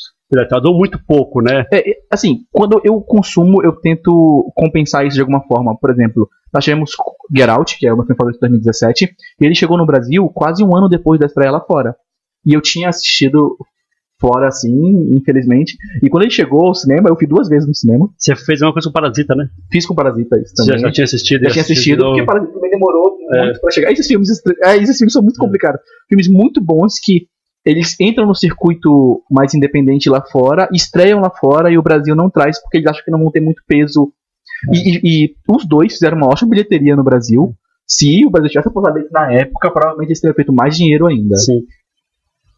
ou 0.65 0.77
muito 0.77 0.99
pouco, 1.07 1.41
né? 1.41 1.65
É, 1.71 1.89
é, 1.91 1.93
assim, 2.11 2.39
quando 2.51 2.79
eu 2.83 3.01
consumo, 3.01 3.63
eu 3.63 3.73
tento 3.73 4.51
compensar 4.55 5.05
isso 5.05 5.15
de 5.15 5.21
alguma 5.21 5.41
forma. 5.47 5.75
Por 5.77 5.89
exemplo, 5.89 6.29
nós 6.53 6.63
tivemos 6.63 6.91
Get 7.35 7.49
Out, 7.49 7.77
que 7.77 7.87
é 7.87 7.93
o 7.93 7.95
meu 7.95 8.05
filme 8.05 8.17
favorito 8.17 8.37
de 8.37 8.41
2017, 8.41 9.15
e 9.41 9.45
ele 9.45 9.55
chegou 9.55 9.77
no 9.77 9.85
Brasil 9.85 10.27
quase 10.29 10.63
um 10.63 10.75
ano 10.75 10.87
depois 10.89 11.19
da 11.19 11.25
estreia 11.25 11.51
lá 11.51 11.59
fora. 11.61 11.95
E 12.45 12.53
eu 12.53 12.61
tinha 12.61 12.89
assistido 12.89 13.55
fora, 14.21 14.47
assim, 14.49 14.71
infelizmente. 15.15 15.77
E 16.03 16.09
quando 16.09 16.23
ele 16.23 16.31
chegou 16.31 16.67
ao 16.67 16.73
cinema, 16.75 17.09
eu 17.09 17.15
fui 17.15 17.25
duas 17.25 17.47
vezes 17.47 17.67
no 17.67 17.73
cinema. 17.73 18.09
Você 18.17 18.35
fez 18.35 18.61
uma 18.61 18.73
coisa 18.73 18.89
com 18.89 18.93
Parasita, 18.93 19.33
né? 19.33 19.47
Fiz 19.71 19.85
com 19.85 19.95
Parasita 19.95 20.37
isso 20.37 20.53
Você 20.55 20.63
também. 20.65 20.79
já, 20.81 20.87
já 20.87 20.93
tinha 20.93 21.05
assistido? 21.05 21.43
Já 21.45 21.49
tinha 21.51 21.61
assistido, 21.63 22.03
porque 22.03 22.11
de 22.11 22.19
novo? 22.19 22.25
Parasita 22.27 22.53
também 22.53 22.69
demorou 22.71 23.17
É. 23.33 23.45
muito 23.45 23.61
pra 23.61 23.71
chegar. 23.71 23.91
Esses 23.91 24.07
filmes, 24.07 24.29
é, 24.63 24.77
esses 24.77 24.97
filmes 24.97 25.13
são 25.13 25.21
muito 25.21 25.39
complicados. 25.39 25.79
Filmes 26.09 26.27
muito 26.27 26.61
bons 26.61 26.95
que 27.01 27.27
eles 27.69 27.95
entram 27.99 28.25
no 28.25 28.35
circuito 28.35 29.21
mais 29.29 29.53
independente 29.53 30.09
lá 30.09 30.21
fora, 30.21 30.67
estreiam 30.73 31.19
lá 31.21 31.29
fora 31.29 31.71
e 31.71 31.77
o 31.77 31.81
Brasil 31.83 32.15
não 32.15 32.29
traz 32.29 32.61
porque 32.61 32.77
eles 32.77 32.87
acham 32.89 33.03
que 33.03 33.11
não 33.11 33.19
vão 33.19 33.31
ter 33.31 33.41
muito 33.41 33.61
peso. 33.67 34.11
E, 34.73 34.77
e- 34.77 35.01
e 35.25 35.35
os 35.47 35.65
dois 35.67 35.93
fizeram 35.93 36.17
uma 36.17 36.27
ótima 36.27 36.49
bilheteria 36.49 36.95
no 36.95 37.03
Brasil. 37.03 37.53
Se 37.87 38.25
o 38.25 38.29
Brasil 38.29 38.49
tivesse 38.49 38.67
apostado 38.67 38.99
na 39.11 39.31
época, 39.33 39.71
provavelmente 39.71 40.09
eles 40.09 40.19
teriam 40.21 40.35
feito 40.35 40.53
mais 40.53 40.75
dinheiro 40.77 41.07
ainda. 41.07 41.35
Sim. 41.37 41.61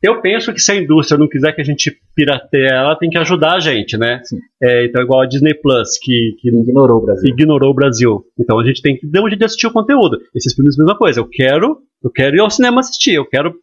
Eu 0.01 0.19
penso 0.19 0.51
que 0.51 0.59
se 0.59 0.71
a 0.71 0.75
indústria 0.75 1.15
não 1.19 1.29
quiser 1.29 1.51
que 1.53 1.61
a 1.61 1.63
gente 1.63 1.95
pirateie, 2.15 2.65
ela 2.71 2.95
tem 2.95 3.07
que 3.07 3.19
ajudar 3.19 3.53
a 3.53 3.59
gente, 3.59 3.97
né? 3.97 4.19
É, 4.59 4.85
então, 4.87 4.99
igual 5.03 5.21
a 5.21 5.27
Disney 5.27 5.53
Plus, 5.53 5.99
que, 6.01 6.35
que 6.39 6.49
Ignorou 6.49 6.97
o 6.97 7.05
Brasil. 7.05 7.29
ignorou 7.29 7.69
o 7.69 7.73
Brasil. 7.75 8.23
Então 8.39 8.59
a 8.59 8.65
gente 8.65 8.81
tem 8.81 8.97
que 8.97 9.05
dar 9.05 9.21
um 9.21 9.27
jeito 9.27 9.37
de 9.37 9.45
assistir 9.45 9.67
o 9.67 9.71
conteúdo. 9.71 10.17
Esses 10.35 10.55
filmes, 10.55 10.75
mesma 10.75 10.97
coisa. 10.97 11.19
Eu 11.19 11.27
quero, 11.29 11.77
eu 12.03 12.09
quero 12.09 12.35
ir 12.35 12.39
ao 12.39 12.49
cinema 12.49 12.79
assistir, 12.79 13.13
eu 13.13 13.25
quero 13.29 13.53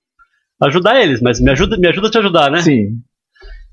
ajudar 0.63 1.01
eles, 1.01 1.21
mas 1.21 1.41
me 1.41 1.51
ajuda, 1.51 1.77
me 1.77 1.89
ajuda 1.89 2.09
a 2.09 2.11
te 2.11 2.19
ajudar, 2.19 2.51
né? 2.51 2.61
Sim. 2.61 2.99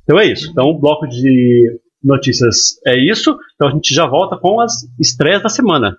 Então 0.04 0.20
é 0.20 0.26
isso. 0.26 0.52
Então 0.52 0.66
o 0.66 0.80
bloco 0.80 1.08
de 1.08 1.80
notícias 2.04 2.80
é 2.86 2.96
isso. 2.96 3.36
Então 3.56 3.70
a 3.70 3.72
gente 3.72 3.94
já 3.94 4.06
volta 4.06 4.38
com 4.38 4.60
as 4.62 4.84
estreias 5.00 5.42
da 5.42 5.50
semana. 5.50 5.98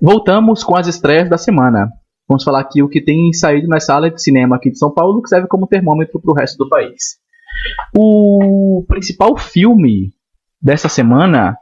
Voltamos 0.00 0.62
com 0.62 0.76
as 0.76 0.86
estreias 0.86 1.28
da 1.28 1.38
semana. 1.38 1.88
Vamos 2.28 2.44
falar 2.44 2.60
aqui 2.60 2.82
o 2.82 2.88
que 2.88 3.00
tem 3.00 3.32
saído 3.32 3.68
nas 3.68 3.86
salas 3.86 4.12
de 4.12 4.22
cinema 4.22 4.56
aqui 4.56 4.70
de 4.70 4.78
São 4.78 4.92
Paulo, 4.92 5.22
que 5.22 5.28
serve 5.28 5.46
como 5.48 5.66
termômetro 5.66 6.20
para 6.20 6.30
o 6.30 6.34
resto 6.34 6.58
do 6.58 6.68
país. 6.68 7.18
O 7.96 8.84
principal 8.88 9.36
filme 9.38 10.12
dessa 10.60 10.88
semana 10.88 11.56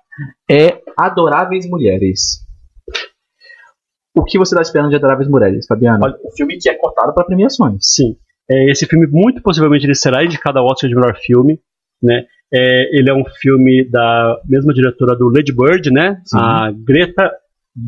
é 0.50 0.80
Adoráveis 0.98 1.68
Mulheres. 1.68 2.44
O 4.14 4.22
que 4.24 4.38
você 4.38 4.54
está 4.54 4.62
esperando 4.62 4.90
de 4.90 4.96
Adoráveis 4.96 5.28
Mulheres, 5.28 5.66
Fabiano? 5.66 6.04
Olha, 6.04 6.16
o 6.22 6.30
filme 6.36 6.56
que 6.56 6.68
é 6.68 6.74
cotado 6.74 7.12
para 7.12 7.24
premiações. 7.24 7.78
Sim. 7.80 8.16
É, 8.48 8.70
esse 8.70 8.86
filme, 8.86 9.06
muito 9.06 9.42
possivelmente, 9.42 9.86
ele 9.86 9.94
será 9.94 10.24
indicado 10.24 10.58
ao 10.58 10.66
Oscar 10.66 10.88
de 10.88 10.94
melhor 10.94 11.16
filme. 11.16 11.58
Né? 12.02 12.24
É, 12.52 12.96
ele 12.96 13.10
é 13.10 13.14
um 13.14 13.24
filme 13.40 13.88
da 13.90 14.40
mesma 14.46 14.72
diretora 14.72 15.16
do 15.16 15.28
Lady 15.28 15.52
Bird, 15.52 15.90
né? 15.90 16.20
Sim. 16.24 16.38
A 16.38 16.70
Greta 16.72 17.30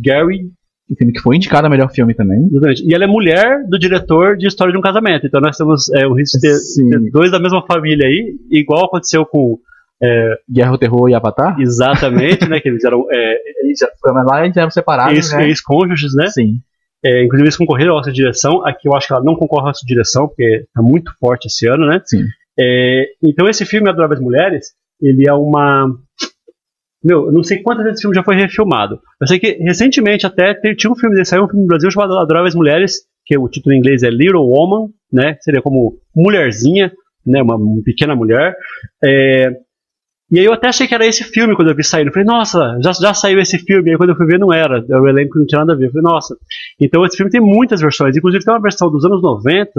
Gerwig. 0.05 0.51
O 0.89 0.97
filme 0.97 1.13
que 1.13 1.21
foi 1.21 1.37
indicado 1.37 1.67
a 1.67 1.71
melhor 1.71 1.91
filme 1.91 2.15
também. 2.15 2.47
Exatamente. 2.47 2.89
E 2.89 2.95
ela 2.95 3.05
é 3.05 3.07
mulher 3.09 3.65
do 3.69 3.79
diretor 3.79 4.37
de 4.37 4.47
História 4.47 4.73
de 4.73 4.79
um 4.79 4.83
Casamento. 4.83 5.27
Então 5.27 5.41
nós 5.41 5.57
temos 5.57 5.89
é, 5.93 6.07
o 6.07 6.15
risco 6.15 6.39
de 6.39 6.49
ter, 6.49 6.55
ter 6.55 7.11
dois 7.11 7.31
da 7.31 7.41
mesma 7.41 7.65
família 7.67 8.07
aí, 8.07 8.37
igual 8.51 8.85
aconteceu 8.85 9.27
com. 9.27 9.59
É, 10.03 10.35
Guerra, 10.51 10.73
o 10.73 10.79
Terror 10.79 11.09
e 11.09 11.15
Avatar. 11.15 11.59
exatamente, 11.61 12.49
né? 12.49 12.61
Que 12.61 12.69
eles 12.69 12.85
eram 12.85 13.07
é, 13.11 13.37
Eles 13.63 13.79
lá 14.27 14.45
eles 14.45 14.57
eram 14.57 14.71
separados, 14.71 15.15
ex- 15.17 15.33
né? 15.33 15.49
ex-cônjuges, 15.49 16.15
né? 16.15 16.27
Sim. 16.29 16.59
É, 17.05 17.25
inclusive 17.25 17.47
eles 17.47 17.57
concorreram 17.57 17.93
ao 17.93 17.99
Oscar 17.99 18.13
de 18.13 18.21
direção. 18.21 18.65
Aqui 18.67 18.89
eu 18.89 18.95
acho 18.95 19.07
que 19.07 19.13
ela 19.13 19.23
não 19.25 19.37
concorre 19.37 19.63
ao 19.65 19.71
Oscar 19.71 19.87
de 19.87 19.95
direção, 19.95 20.27
porque 20.29 20.65
tá 20.75 20.83
muito 20.83 21.13
forte 21.21 21.47
esse 21.47 21.67
ano, 21.67 21.87
né? 21.87 22.01
Sim. 22.05 22.25
É, 22.59 23.05
então 23.23 23.49
esse 23.49 23.65
filme 23.67 23.89
Adoráveis 23.89 24.21
Mulheres, 24.21 24.69
ele 25.01 25.29
é 25.29 25.33
uma. 25.33 25.89
Meu, 27.05 27.27
eu 27.27 27.33
não 27.33 27.43
sei 27.43 27.63
quantas 27.63 27.85
vezes 27.85 27.99
esse 27.99 28.03
filme 28.03 28.17
já 28.17 28.25
foi 28.25 28.35
refilmado. 28.35 28.99
Eu 29.21 29.27
sei 29.29 29.39
que 29.39 29.53
recentemente 29.63 30.27
até 30.27 30.55
tinha 30.75 30.91
um 30.91 30.97
filme 30.97 31.25
saiu 31.25 31.45
um 31.45 31.49
filme 31.49 31.63
no 31.63 31.69
Brasil 31.69 31.91
chamado 31.91 32.19
Adoráveis 32.19 32.55
Mulheres, 32.55 33.03
que 33.25 33.37
o 33.39 33.49
título 33.49 33.75
em 33.75 33.79
inglês 33.79 34.03
é 34.03 34.11
Little 34.11 34.49
Woman, 34.49 34.89
né? 35.13 35.37
Seria 35.41 35.63
como 35.63 35.99
mulherzinha, 36.15 36.91
né? 37.25 37.43
Uma, 37.43 37.57
uma 37.57 37.83
pequena 37.85 38.17
mulher. 38.17 38.57
É, 39.05 39.51
e 40.31 40.41
aí 40.41 40.45
eu 40.45 40.53
até 40.53 40.69
achei 40.69 40.89
que 40.89 40.95
era 40.95 41.07
esse 41.07 41.23
filme 41.23 41.55
quando 41.55 41.69
eu 41.69 41.77
vi 41.77 41.85
saindo. 41.85 42.09
Eu 42.09 42.13
falei, 42.13 42.27
nossa, 42.27 42.79
já, 42.83 42.93
já 42.93 43.15
saiu 43.15 43.39
esse 43.39 43.59
filme. 43.59 43.91
E 43.91 43.93
aí 43.93 43.97
quando 43.97 44.11
eu 44.11 44.17
fui 44.17 44.27
ver, 44.27 44.39
não 44.39 44.53
era. 44.53 44.85
O 45.01 45.09
elenco 45.09 45.39
não 45.39 45.47
tinha 45.47 45.61
nada 45.61 45.75
a 45.75 45.77
ver. 45.77 45.87
Eu 45.87 45.93
falei, 45.93 46.03
nossa. 46.03 46.37
Então 46.81 47.05
esse 47.05 47.17
filme 47.17 47.31
tem 47.31 47.41
muitas 47.41 47.81
versões. 47.81 48.17
Inclusive 48.17 48.45
tem 48.45 48.53
uma 48.53 48.61
versão 48.61 48.91
dos 48.91 49.05
anos 49.05 49.23
90 49.23 49.71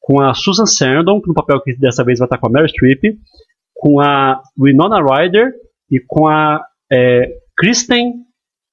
com 0.00 0.20
a 0.20 0.34
Susan 0.34 0.66
Sarandon, 0.66 1.20
no 1.24 1.34
papel 1.34 1.60
que 1.60 1.76
dessa 1.76 2.02
vez 2.02 2.18
vai 2.18 2.26
estar 2.26 2.38
com 2.38 2.46
a 2.46 2.50
Meryl 2.50 2.68
Streep, 2.68 3.18
com 3.74 4.00
a 4.00 4.42
Winona 4.58 5.00
Ryder 5.00 5.52
e 5.90 6.00
com 6.00 6.26
a 6.26 6.64
é, 6.90 7.28
Kristen 7.56 8.14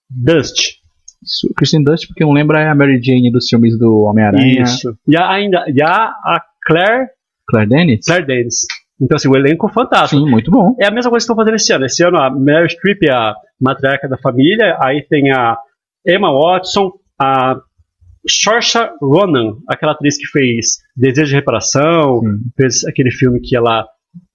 Dust. 0.10 0.78
Isso, 1.22 1.54
Kristen 1.56 1.84
Dust, 1.84 2.08
porque 2.08 2.24
não 2.24 2.32
lembra 2.32 2.62
é 2.62 2.70
a 2.70 2.76
Mary 2.76 3.02
Jane 3.02 3.32
dos 3.32 3.48
filmes 3.48 3.78
do 3.78 4.02
Homem-Aranha. 4.02 4.63
Isso. 4.63 4.98
E 5.08 5.18
a, 5.18 5.30
ainda, 5.30 5.65
e 5.68 5.82
a, 5.82 6.06
a 6.06 6.41
Claire, 6.65 7.08
Claire 7.48 7.70
Denis? 7.70 8.06
Claire 8.06 8.26
Danes. 8.26 8.65
Então, 9.01 9.15
assim, 9.15 9.27
o 9.27 9.36
elenco 9.36 9.67
fantástico. 9.69 10.21
Sim, 10.21 10.29
muito 10.29 10.49
bom. 10.49 10.75
É 10.79 10.88
a 10.88 10.91
mesma 10.91 11.12
coisa 11.12 11.25
que 11.25 11.31
estão 11.31 11.36
fazendo 11.36 11.55
esse 11.55 11.73
ano. 11.73 11.86
Esse 11.86 12.03
ano 12.03 12.17
a 12.17 12.29
Meryl 12.29 12.69
Streep 12.69 13.03
é 13.03 13.12
a 13.12 13.36
matriarca 13.60 14.08
da 14.08 14.17
família, 14.17 14.77
aí 14.81 15.05
tem 15.08 15.31
a 15.31 15.58
Emma 16.05 16.31
Watson, 16.31 16.91
a 17.19 17.58
Saoirse 18.27 18.77
Ronan, 19.01 19.58
aquela 19.69 19.91
atriz 19.91 20.17
que 20.17 20.27
fez 20.27 20.77
Desejo 20.95 21.29
de 21.29 21.36
Reparação, 21.36 22.21
Sim. 22.21 22.39
fez 22.55 22.86
aquele 22.86 23.12
filme 23.12 23.39
que 23.39 23.55
ela, 23.55 23.86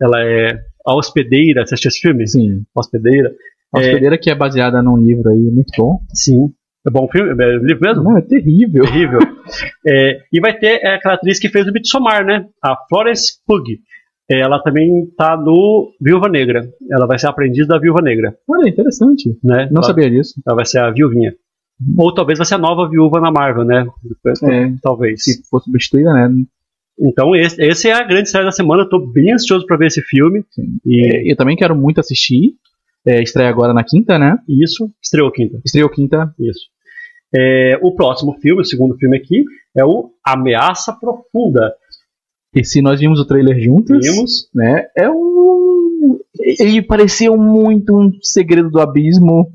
ela 0.01 0.23
é 0.23 0.59
a 0.87 0.95
hospedeira. 0.95 1.67
Você 1.67 1.75
assistiu 1.75 1.89
esse 1.89 2.01
filme? 2.01 2.27
Sim. 2.27 2.63
Hospedeira. 2.75 3.33
A 3.73 3.79
hospedeira 3.79 4.19
que 4.19 4.31
é 4.31 4.35
baseada 4.35 4.83
num 4.83 4.97
livro 4.97 5.31
aí, 5.31 5.51
muito 5.51 5.73
bom. 5.77 6.01
Sim. 6.13 6.53
É 6.87 6.91
bom 6.91 7.09
filme? 7.09 7.31
É 7.31 7.57
livro 7.59 7.81
mesmo? 7.81 8.03
Não, 8.03 8.17
é 8.17 8.23
terrível. 8.23 8.85
Terrível. 8.85 9.21
É, 9.85 10.21
e 10.33 10.39
vai 10.39 10.57
ter 10.57 10.81
é, 10.81 10.95
aquela 10.95 11.15
atriz 11.15 11.41
que 11.41 11.49
fez 11.49 11.67
o 11.67 11.73
Midsommar, 11.73 12.25
né? 12.25 12.47
A 12.63 12.77
Florence 12.89 13.33
Pugh. 13.45 13.65
É, 14.31 14.41
Ela 14.41 14.63
também 14.63 15.07
tá 15.17 15.37
no 15.37 15.93
Viúva 16.01 16.29
Negra. 16.29 16.69
Ela 16.91 17.07
vai 17.07 17.19
ser 17.19 17.27
a 17.27 17.31
aprendiz 17.31 17.67
da 17.67 17.79
Viúva 17.79 18.01
Negra, 18.03 18.37
Olha, 18.49 18.69
interessante. 18.69 19.37
né? 19.43 19.69
Não 19.71 19.79
ela, 19.81 19.83
sabia 19.83 20.11
disso. 20.11 20.35
ela 20.47 20.57
vai 20.57 20.65
ser 20.67 20.79
a 20.79 20.91
viuvinha. 20.91 21.35
Ou 21.97 22.13
talvez 22.13 22.39
vai 22.39 22.47
ser 22.47 22.55
a 22.57 22.59
nova 22.59 22.89
viúva 22.89 23.21
na 23.21 23.31
Marvel, 23.33 23.65
né? 23.65 23.87
É. 24.45 24.73
Talvez. 24.83 25.25
Se 25.25 25.43
for 25.49 25.61
substituída, 25.63 26.13
né? 26.13 26.31
Então, 27.03 27.35
esse, 27.35 27.61
esse 27.63 27.89
é 27.89 27.95
a 27.95 28.03
grande 28.03 28.29
série 28.29 28.45
da 28.45 28.53
semana. 28.53 28.83
Eu 28.83 28.89
tô 28.89 28.99
bem 28.99 29.33
ansioso 29.33 29.65
pra 29.65 29.79
ver 29.79 29.87
esse 29.87 30.03
filme. 30.03 30.45
E 30.85 31.07
É, 31.11 31.33
eu 31.33 31.37
também 31.37 31.57
quero 31.57 31.75
muito 31.75 31.99
assistir. 31.99 32.53
É, 33.07 33.23
estreia 33.23 33.49
agora 33.49 33.73
na 33.73 33.83
quinta, 33.83 34.19
né? 34.19 34.37
isso, 34.47 34.91
estreou 35.03 35.31
quinta. 35.33 35.59
Estreou 35.65 35.89
quinta. 35.89 36.35
Isso. 36.39 36.61
É, 37.35 37.79
o 37.81 37.95
próximo 37.95 38.35
filme, 38.43 38.61
o 38.61 38.65
segundo 38.65 38.95
filme 38.99 39.17
aqui, 39.17 39.43
é 39.75 39.83
o 39.83 40.11
Ameaça 40.23 40.93
Profunda. 40.93 41.73
E 42.55 42.65
se 42.65 42.83
nós 42.83 42.99
vimos 42.99 43.21
o 43.21 43.27
trailer 43.27 43.61
juntos, 43.61 44.05
Vimos. 44.05 44.49
né? 44.55 44.87
É 44.97 45.09
um. 45.09 46.19
Ele 46.59 46.83
pareceu 46.83 47.37
muito 47.37 47.97
um 47.97 48.11
segredo 48.23 48.71
do 48.71 48.81
abismo. 48.81 49.47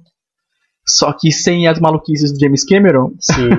Só 0.87 1.11
que 1.11 1.31
sem 1.31 1.67
as 1.67 1.79
maluquices 1.79 2.31
do 2.31 2.39
James 2.39 2.63
Cameron. 2.63 3.11
Sim. 3.19 3.49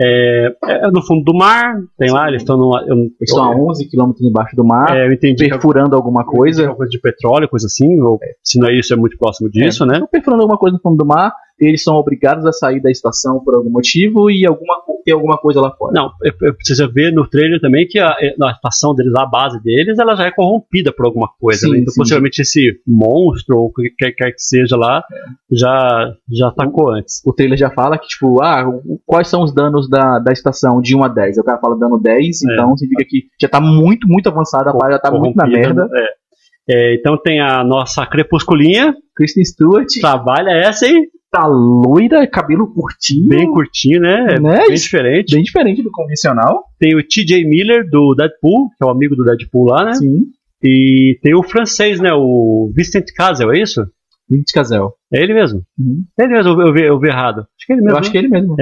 É, 0.00 0.56
é 0.64 0.90
no 0.90 1.02
fundo 1.02 1.24
do 1.24 1.34
mar, 1.34 1.76
tem 1.98 2.10
lá, 2.10 2.28
eles 2.28 2.42
estão 2.42 2.56
no. 2.56 2.76
Eu, 2.80 2.96
Eles 2.96 3.12
estão 3.22 3.44
a 3.44 3.56
11 3.56 3.88
km 3.88 4.12
embaixo 4.20 4.56
do 4.56 4.64
mar, 4.64 4.96
é, 4.96 5.06
eu 5.06 5.12
entendi 5.12 5.36
que 5.36 5.44
é 5.44 5.48
perfurando 5.50 5.94
alguma 5.94 6.24
coisa. 6.24 6.72
coisa 6.74 6.90
de 6.90 7.00
petróleo, 7.00 7.48
coisa 7.48 7.66
assim, 7.66 8.00
ou 8.00 8.18
se 8.42 8.58
não 8.58 8.68
é 8.68 8.78
isso, 8.78 8.92
é 8.92 8.96
muito 8.96 9.16
próximo 9.16 9.48
disso, 9.50 9.86
né? 9.86 9.94
Estão 9.94 10.08
perfurando 10.08 10.42
alguma 10.42 10.58
coisa 10.58 10.76
no 10.76 10.82
fundo 10.82 10.96
do 10.96 11.06
mar, 11.06 11.32
eles 11.58 11.82
são 11.82 11.94
obrigados 11.94 12.44
a 12.46 12.52
sair 12.52 12.80
da 12.80 12.90
estação 12.90 13.40
por 13.42 13.54
algum 13.54 13.70
motivo 13.70 14.30
e 14.30 14.46
alguma, 14.46 14.76
tem 15.04 15.14
alguma 15.14 15.38
coisa 15.38 15.60
lá 15.60 15.70
fora. 15.70 15.92
Não, 15.94 16.10
eu, 16.22 16.54
preciso 16.54 16.90
ver 16.92 17.12
no 17.12 17.28
trailer 17.28 17.60
também 17.60 17.86
que 17.86 17.98
a, 17.98 18.08
a 18.08 18.50
estação 18.50 18.94
deles, 18.94 19.12
a 19.16 19.26
base 19.26 19.62
deles, 19.62 19.98
ela 19.98 20.14
já 20.14 20.24
é 20.26 20.30
corrompida 20.30 20.92
por 20.92 21.06
alguma 21.06 21.28
coisa. 21.38 21.60
Sim, 21.60 21.72
né? 21.72 21.78
Então, 21.78 21.92
sim. 21.92 22.00
possivelmente 22.00 22.42
esse 22.42 22.80
monstro, 22.86 23.56
ou 23.58 23.66
o 23.66 23.72
que 23.72 23.90
quer, 23.90 24.12
quer 24.12 24.32
que 24.32 24.42
seja 24.42 24.76
lá, 24.76 25.02
já, 25.50 26.14
já 26.32 26.48
atacou 26.48 26.92
antes. 26.92 27.22
O 27.24 27.32
trailer 27.32 27.58
já 27.58 27.70
fala 27.70 27.98
que, 27.98 28.06
tipo, 28.08 28.42
ah, 28.42 28.64
quais 29.06 29.28
são 29.28 29.42
os 29.42 29.54
danos 29.54 29.88
da, 29.88 30.18
da 30.18 30.32
estação 30.32 30.80
de 30.80 30.96
1 30.96 31.04
a 31.04 31.08
10? 31.08 31.38
O 31.38 31.44
cara 31.44 31.58
fala 31.58 31.78
dano 31.78 31.98
10, 32.00 32.42
É. 32.42 32.52
então 32.52 32.76
significa 32.76 33.08
que 33.08 33.24
já 33.40 33.48
tá 33.48 33.60
muito, 33.60 34.08
muito 34.08 34.28
avançada, 34.28 34.70
a 34.70 34.90
já 34.90 34.98
tá 34.98 35.10
muito 35.10 35.36
na 35.36 35.46
merda. 35.46 35.88
é. 35.94 36.24
É, 36.66 36.94
então 36.94 37.18
tem 37.18 37.40
a 37.40 37.62
nossa 37.62 38.06
crepusculinha, 38.06 38.94
Kristen 39.14 39.44
Stewart 39.44 39.86
trabalha 40.00 40.50
essa 40.50 40.86
aí, 40.86 41.08
tá 41.34 41.46
loira, 41.46 42.26
cabelo 42.28 42.72
curtinho. 42.72 43.28
bem 43.28 43.50
curtinho, 43.50 44.00
né? 44.00 44.38
Né? 44.40 44.66
Bem 44.68 44.74
diferente. 44.74 45.34
bem 45.34 45.42
diferente 45.42 45.82
do 45.82 45.90
convencional. 45.90 46.64
Tem 46.78 46.94
o 46.94 47.02
TJ 47.02 47.44
Miller 47.44 47.88
do 47.90 48.14
Deadpool, 48.14 48.68
que 48.70 48.84
é 48.84 48.86
o 48.86 48.90
amigo 48.90 49.16
do 49.16 49.24
Deadpool 49.24 49.66
lá, 49.66 49.84
né? 49.84 49.94
Sim. 49.94 50.22
E 50.62 51.18
tem 51.22 51.34
o 51.34 51.42
francês, 51.42 52.00
né? 52.00 52.10
O 52.14 52.70
Vincent 52.74 53.06
Cassel, 53.16 53.52
é 53.52 53.60
isso? 53.60 53.84
Vinte 54.30 54.52
Casel. 54.54 54.94
É 55.12 55.22
ele 55.22 55.34
mesmo. 55.34 55.60
Uhum. 55.78 56.02
É 56.18 56.24
ele 56.24 56.32
mesmo, 56.32 56.62
eu 56.62 56.72
vi, 56.72 56.82
eu 56.86 56.98
vi 56.98 57.08
errado. 57.08 57.40
Acho 57.40 57.66
que 57.66 57.72
é 57.72 57.76
ele 57.76 57.82
mesmo. 57.82 57.96
Eu 57.96 58.00
acho 58.00 58.10
que 58.10 58.16
é 58.16 58.20
ele 58.20 58.28
mesmo. 58.28 58.56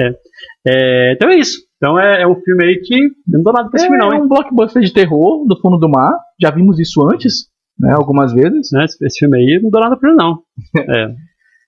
É, 0.67 1.13
então 1.13 1.29
é 1.29 1.35
isso. 1.37 1.59
Então 1.77 1.97
é, 1.99 2.23
é 2.23 2.27
um 2.27 2.35
filme 2.35 2.65
aí 2.65 2.81
que 2.83 2.99
não 3.27 3.41
dou 3.41 3.53
nada 3.53 3.69
pra 3.69 3.77
esse 3.77 3.85
É, 3.85 3.89
filme, 3.89 4.03
não, 4.03 4.13
hein? 4.13 4.21
um 4.23 4.27
blockbuster 4.27 4.81
de 4.81 4.91
terror 4.93 5.45
do 5.45 5.57
fundo 5.61 5.77
do 5.77 5.87
mar. 5.89 6.11
Já 6.41 6.51
vimos 6.51 6.79
isso 6.79 7.01
antes, 7.09 7.45
né? 7.79 7.93
Algumas 7.95 8.33
vezes. 8.33 8.71
Né? 8.73 8.83
Esse, 8.83 9.05
esse 9.05 9.19
filme 9.19 9.37
aí 9.37 9.59
não 9.63 9.69
dou 9.69 9.79
nada 9.79 9.95
pra 9.95 10.09
ele, 10.09 10.17
não. 10.17 10.39
É. 10.93 11.07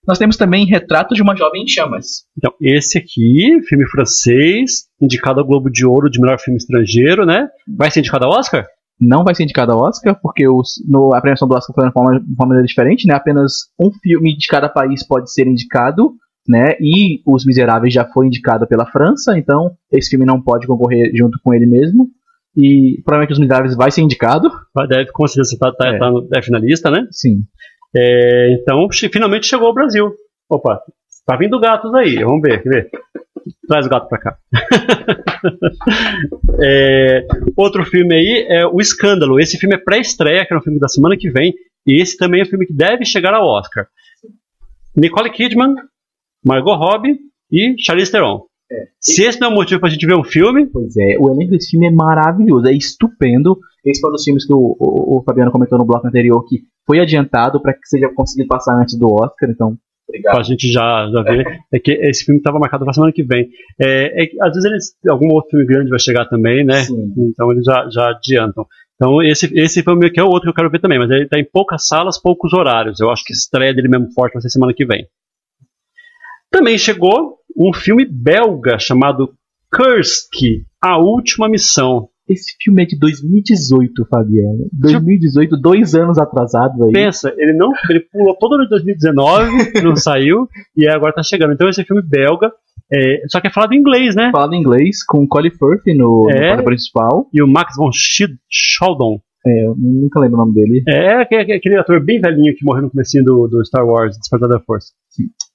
Nós 0.08 0.18
temos 0.18 0.38
também 0.38 0.66
Retrato 0.66 1.16
de 1.16 1.22
uma 1.22 1.36
Jovem 1.36 1.64
em 1.64 1.68
Chamas. 1.68 2.26
Então, 2.38 2.52
esse 2.62 2.98
aqui, 2.98 3.62
filme 3.68 3.88
francês, 3.88 4.86
indicado 5.02 5.40
ao 5.40 5.46
Globo 5.46 5.70
de 5.70 5.86
Ouro 5.86 6.10
de 6.10 6.20
melhor 6.20 6.40
filme 6.40 6.58
estrangeiro, 6.58 7.26
né? 7.26 7.48
Vai 7.78 7.90
ser 7.90 8.00
indicado 8.00 8.26
ao 8.26 8.32
Oscar? 8.32 8.66
Não 9.00 9.24
vai 9.24 9.36
ser 9.36 9.44
indicado 9.44 9.74
ao 9.74 9.82
Oscar, 9.82 10.18
porque 10.22 10.48
os, 10.48 10.76
no, 10.88 11.14
a 11.14 11.20
premiação 11.20 11.48
do 11.48 11.56
Oscar 11.56 11.74
foi 11.76 11.88
de 11.88 11.92
forma, 11.92 12.20
de 12.20 12.26
uma 12.34 12.48
maneira 12.48 12.66
diferente, 12.68 13.08
né? 13.08 13.14
Apenas 13.14 13.52
um 13.80 13.92
filme 13.92 14.38
de 14.38 14.48
cada 14.48 14.70
país 14.70 15.06
pode 15.06 15.32
ser 15.34 15.48
indicado, 15.48 16.14
né? 16.48 16.76
E 16.80 17.22
Os 17.26 17.46
Miseráveis 17.46 17.94
já 17.94 18.06
foi 18.06 18.28
indicado 18.28 18.66
pela 18.68 18.86
França, 18.86 19.38
então 19.38 19.72
esse 19.92 20.12
filme 20.12 20.26
não 20.26 20.42
pode 20.42 20.66
concorrer 20.68 21.12
junto 21.14 21.40
com 21.44 21.54
ele 21.54 21.66
mesmo. 21.66 22.08
E 22.56 23.02
provavelmente 23.04 23.34
Os 23.34 23.40
Miseráveis 23.40 23.76
vai 23.76 23.92
ser 23.92 24.02
indicado. 24.02 24.50
Deve, 24.88 25.12
com 25.12 25.28
certeza, 25.28 25.58
tá, 25.60 25.74
tá, 25.74 25.88
É. 25.88 25.98
tá 25.98 26.10
no, 26.10 26.28
é 26.34 26.42
finalista, 26.42 26.90
né? 26.90 27.06
Sim. 27.12 27.40
É, 27.96 28.52
então, 28.54 28.88
finalmente 29.12 29.48
chegou 29.48 29.68
ao 29.68 29.74
Brasil. 29.74 30.14
Opa, 30.50 30.82
tá 31.26 31.36
vindo 31.38 31.60
gatos 31.60 31.94
aí, 31.94 32.24
vamos 32.24 32.42
ver, 32.42 32.62
quer 32.62 32.70
ver? 32.70 32.90
Traz 33.68 33.86
o 33.86 33.90
gato 33.90 34.08
pra 34.08 34.20
cá. 34.20 34.38
É, 36.60 37.28
outro 37.56 37.86
filme 37.86 38.16
aí 38.16 38.46
é 38.50 38.66
O 38.66 38.80
Escândalo. 38.80 39.40
Esse 39.40 39.58
filme 39.58 39.76
é 39.76 39.78
pré-estreia, 39.78 40.46
que 40.46 40.54
é 40.54 40.58
um 40.58 40.62
filme 40.62 40.80
da 40.80 40.88
semana 40.88 41.16
que 41.16 41.30
vem. 41.30 41.54
E 41.86 42.02
esse 42.02 42.18
também 42.18 42.42
é 42.42 42.44
um 42.44 42.48
filme 42.48 42.66
que 42.66 42.74
deve 42.74 43.06
chegar 43.06 43.34
ao 43.34 43.46
Oscar. 43.46 43.86
Nicole 44.96 45.30
Kidman, 45.30 45.76
Margot 46.44 46.76
Robbie 46.76 47.20
e 47.52 47.76
Charlize 47.78 48.12
Theron. 48.12 48.46
Se 49.00 49.24
esse 49.24 49.40
não 49.40 49.50
é 49.50 49.52
o 49.52 49.54
motivo 49.54 49.80
pra 49.80 49.90
gente 49.90 50.06
ver 50.06 50.16
um 50.16 50.24
filme, 50.24 50.66
Pois 50.66 50.98
é, 50.98 51.18
o 51.20 51.32
elenco 51.32 51.52
desse 51.52 51.72
filme 51.72 51.88
é 51.88 51.92
maravilhoso, 51.92 52.68
é 52.68 52.74
estupendo. 52.74 53.60
Esse 53.86 54.02
foi 54.02 54.10
um 54.10 54.14
dos 54.14 54.24
filmes 54.24 54.46
que 54.46 54.54
o, 54.54 54.76
o- 54.80 55.18
o 55.20 55.24
Fabiano 55.24 55.52
comentou 55.52 55.78
no 55.78 55.86
bloco 55.86 56.08
anterior 56.08 56.44
que 56.48 56.62
foi 56.86 57.00
adiantado 57.00 57.62
para 57.62 57.74
que 57.74 57.86
seja 57.86 58.10
conseguido 58.14 58.48
passar 58.50 58.76
antes 58.82 58.98
do 58.98 59.08
Oscar, 59.14 59.50
então. 59.50 59.78
pra 60.22 60.44
gente 60.44 60.72
já, 60.72 61.10
já 61.12 61.22
ver, 61.24 61.46
é 61.74 61.80
que 61.80 61.92
esse 61.92 62.26
filme 62.26 62.40
estava 62.40 62.60
marcado 62.60 62.84
pra 62.86 62.94
semana 62.94 63.12
que 63.14 63.24
vem. 63.24 63.50
É, 63.80 64.24
é 64.24 64.28
que, 64.28 64.42
às 64.42 64.50
vezes 64.54 64.66
eles, 64.66 64.96
algum 65.10 65.34
outro 65.34 65.52
filme 65.52 65.66
grande 65.66 65.90
vai 65.90 66.00
chegar 66.00 66.26
também, 66.26 66.64
né? 66.66 66.84
Sim. 66.84 67.14
Então 67.18 67.52
eles 67.52 67.64
já, 67.66 67.88
já 67.90 68.10
adiantam. 68.12 68.66
Então 68.96 69.22
esse, 69.22 69.48
esse 69.60 69.84
filme 69.84 70.06
aqui 70.08 70.20
é 70.20 70.24
o 70.24 70.28
outro 70.28 70.44
que 70.44 70.50
eu 70.50 70.54
quero 70.54 70.70
ver 70.72 70.80
também, 70.80 71.00
mas 71.00 71.10
ele 71.12 71.28
tá 71.28 71.38
em 71.40 71.44
poucas 71.46 71.86
salas, 71.88 72.22
poucos 72.22 72.54
horários. 72.54 73.00
Eu 73.00 73.10
acho 73.12 73.24
que 73.26 73.34
a 73.34 73.36
estreia 73.36 73.74
dele 73.74 73.88
mesmo 73.90 74.12
forte 74.14 74.34
vai 74.34 74.42
ser 74.42 74.50
semana 74.50 74.74
que 74.74 74.86
vem. 74.86 75.06
Também 76.52 76.78
chegou 76.78 77.40
um 77.58 77.74
filme 77.74 78.06
belga 78.06 78.78
chamado 78.80 79.34
Kursk, 79.76 80.36
A 80.82 80.98
Última 80.98 81.50
Missão. 81.50 82.10
Esse 82.28 82.56
filme 82.62 82.82
é 82.82 82.86
de 82.86 82.98
2018, 82.98 84.06
Fabiano. 84.10 84.68
2018, 84.74 85.58
dois 85.58 85.94
anos 85.94 86.18
atrasado 86.18 86.84
aí. 86.86 86.92
Pensa, 86.92 87.32
ele 87.38 87.54
não, 87.54 87.72
ele 87.90 88.00
pulou 88.12 88.36
todo 88.38 88.56
ano 88.56 88.64
de 88.64 88.70
2019, 88.70 89.52
não 89.84 89.96
saiu, 89.96 90.48
e 90.76 90.88
agora 90.88 91.14
tá 91.14 91.22
chegando. 91.22 91.54
Então 91.54 91.70
esse 91.70 91.84
filme 91.84 92.02
belga, 92.02 92.52
é, 92.92 93.24
só 93.28 93.40
que 93.40 93.48
é 93.48 93.52
falado 93.52 93.74
em 93.74 93.78
inglês, 93.78 94.16
né? 94.16 94.30
Falado 94.32 94.54
em 94.54 94.60
inglês, 94.60 95.04
com 95.04 95.28
Colin 95.28 95.52
Firth 95.52 95.86
no, 95.96 96.28
É. 96.32 96.56
no 96.56 96.64
principal. 96.64 97.28
E 97.34 97.42
o 97.44 97.48
Max 97.48 97.76
von 97.78 97.90
Sheldon. 97.92 99.20
É, 99.46 99.66
eu 99.66 99.76
nunca 99.78 100.20
lembro 100.20 100.38
o 100.38 100.46
nome 100.46 100.54
dele. 100.54 100.84
É 100.88 101.22
aquele, 101.22 101.54
aquele 101.54 101.78
ator 101.78 102.04
bem 102.04 102.20
velhinho 102.20 102.56
que 102.56 102.66
morreu 102.66 102.84
no 102.84 102.90
comecinho 102.90 103.24
do, 103.24 103.48
do 103.48 103.64
Star 103.64 103.86
Wars, 103.86 104.18
Despertar 104.18 104.50
da 104.50 104.60
Força. 104.60 104.88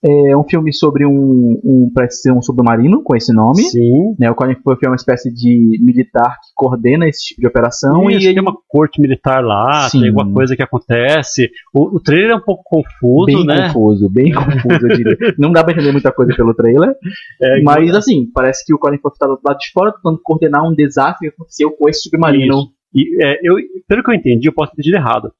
É 0.02 0.34
um 0.34 0.44
filme 0.44 0.72
sobre 0.72 1.04
um, 1.04 1.60
um 1.62 1.90
parece 1.94 2.22
ser 2.22 2.32
um 2.32 2.40
submarino 2.40 3.02
com 3.02 3.14
esse 3.14 3.34
nome. 3.34 3.62
Sim. 3.64 4.14
Né, 4.18 4.30
o 4.30 4.34
Colin 4.34 4.54
Firth 4.54 4.82
é 4.82 4.88
uma 4.88 4.96
espécie 4.96 5.30
de 5.30 5.78
militar 5.82 6.30
que 6.30 6.52
coordena 6.54 7.06
esse 7.06 7.26
tipo 7.26 7.42
de 7.42 7.46
operação 7.46 8.08
e 8.10 8.14
ele 8.14 8.32
tem 8.32 8.40
uma 8.40 8.56
corte 8.66 9.00
militar 9.00 9.44
lá, 9.44 9.88
Sim. 9.90 10.00
tem 10.00 10.08
alguma 10.08 10.32
coisa 10.32 10.56
que 10.56 10.62
acontece. 10.62 11.50
O, 11.74 11.96
o 11.96 12.00
trailer 12.00 12.30
é 12.30 12.36
um 12.36 12.40
pouco 12.40 12.62
confuso, 12.64 13.26
bem 13.26 13.44
né? 13.44 13.66
confuso, 13.66 14.08
bem 14.08 14.32
confuso, 14.32 14.86
eu 14.86 14.96
diria. 14.96 15.16
Não 15.38 15.52
dá 15.52 15.62
pra 15.62 15.74
entender 15.74 15.92
muita 15.92 16.12
coisa 16.12 16.34
pelo 16.34 16.54
trailer, 16.54 16.94
É, 17.42 17.62
mas 17.62 17.94
assim, 17.94 18.30
parece 18.32 18.64
que 18.64 18.72
o 18.72 18.78
Colin 18.78 18.98
Firth 18.98 19.18
tá 19.18 19.26
do 19.26 19.38
lado 19.44 19.58
de 19.58 19.70
fora 19.72 19.92
tentando 19.92 20.18
coordenar 20.22 20.66
um 20.66 20.74
desastre 20.74 21.28
que 21.28 21.34
aconteceu 21.34 21.70
com 21.72 21.88
esse 21.88 22.02
submarino. 22.02 22.54
Isso. 22.54 22.79
E, 22.94 23.24
é, 23.24 23.38
eu, 23.42 23.56
pelo 23.88 24.02
que 24.02 24.10
eu 24.10 24.14
entendi, 24.14 24.48
eu 24.48 24.52
posso 24.52 24.72
ter 24.72 24.82
entendido 24.82 24.96
errado. 24.96 25.32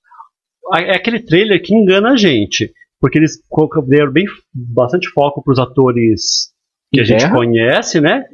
É 0.76 0.94
aquele 0.94 1.20
trailer 1.20 1.60
que 1.62 1.74
engana 1.74 2.12
a 2.12 2.16
gente. 2.16 2.72
Porque 3.00 3.18
eles 3.18 3.40
deram 3.88 4.12
bem, 4.12 4.26
bastante 4.54 5.08
foco 5.08 5.42
para 5.42 5.52
os 5.52 5.58
atores 5.58 6.52
que 6.92 7.00
a 7.00 7.04
gente 7.04 7.20
guerra? 7.20 7.34
conhece, 7.34 8.00
né? 8.00 8.24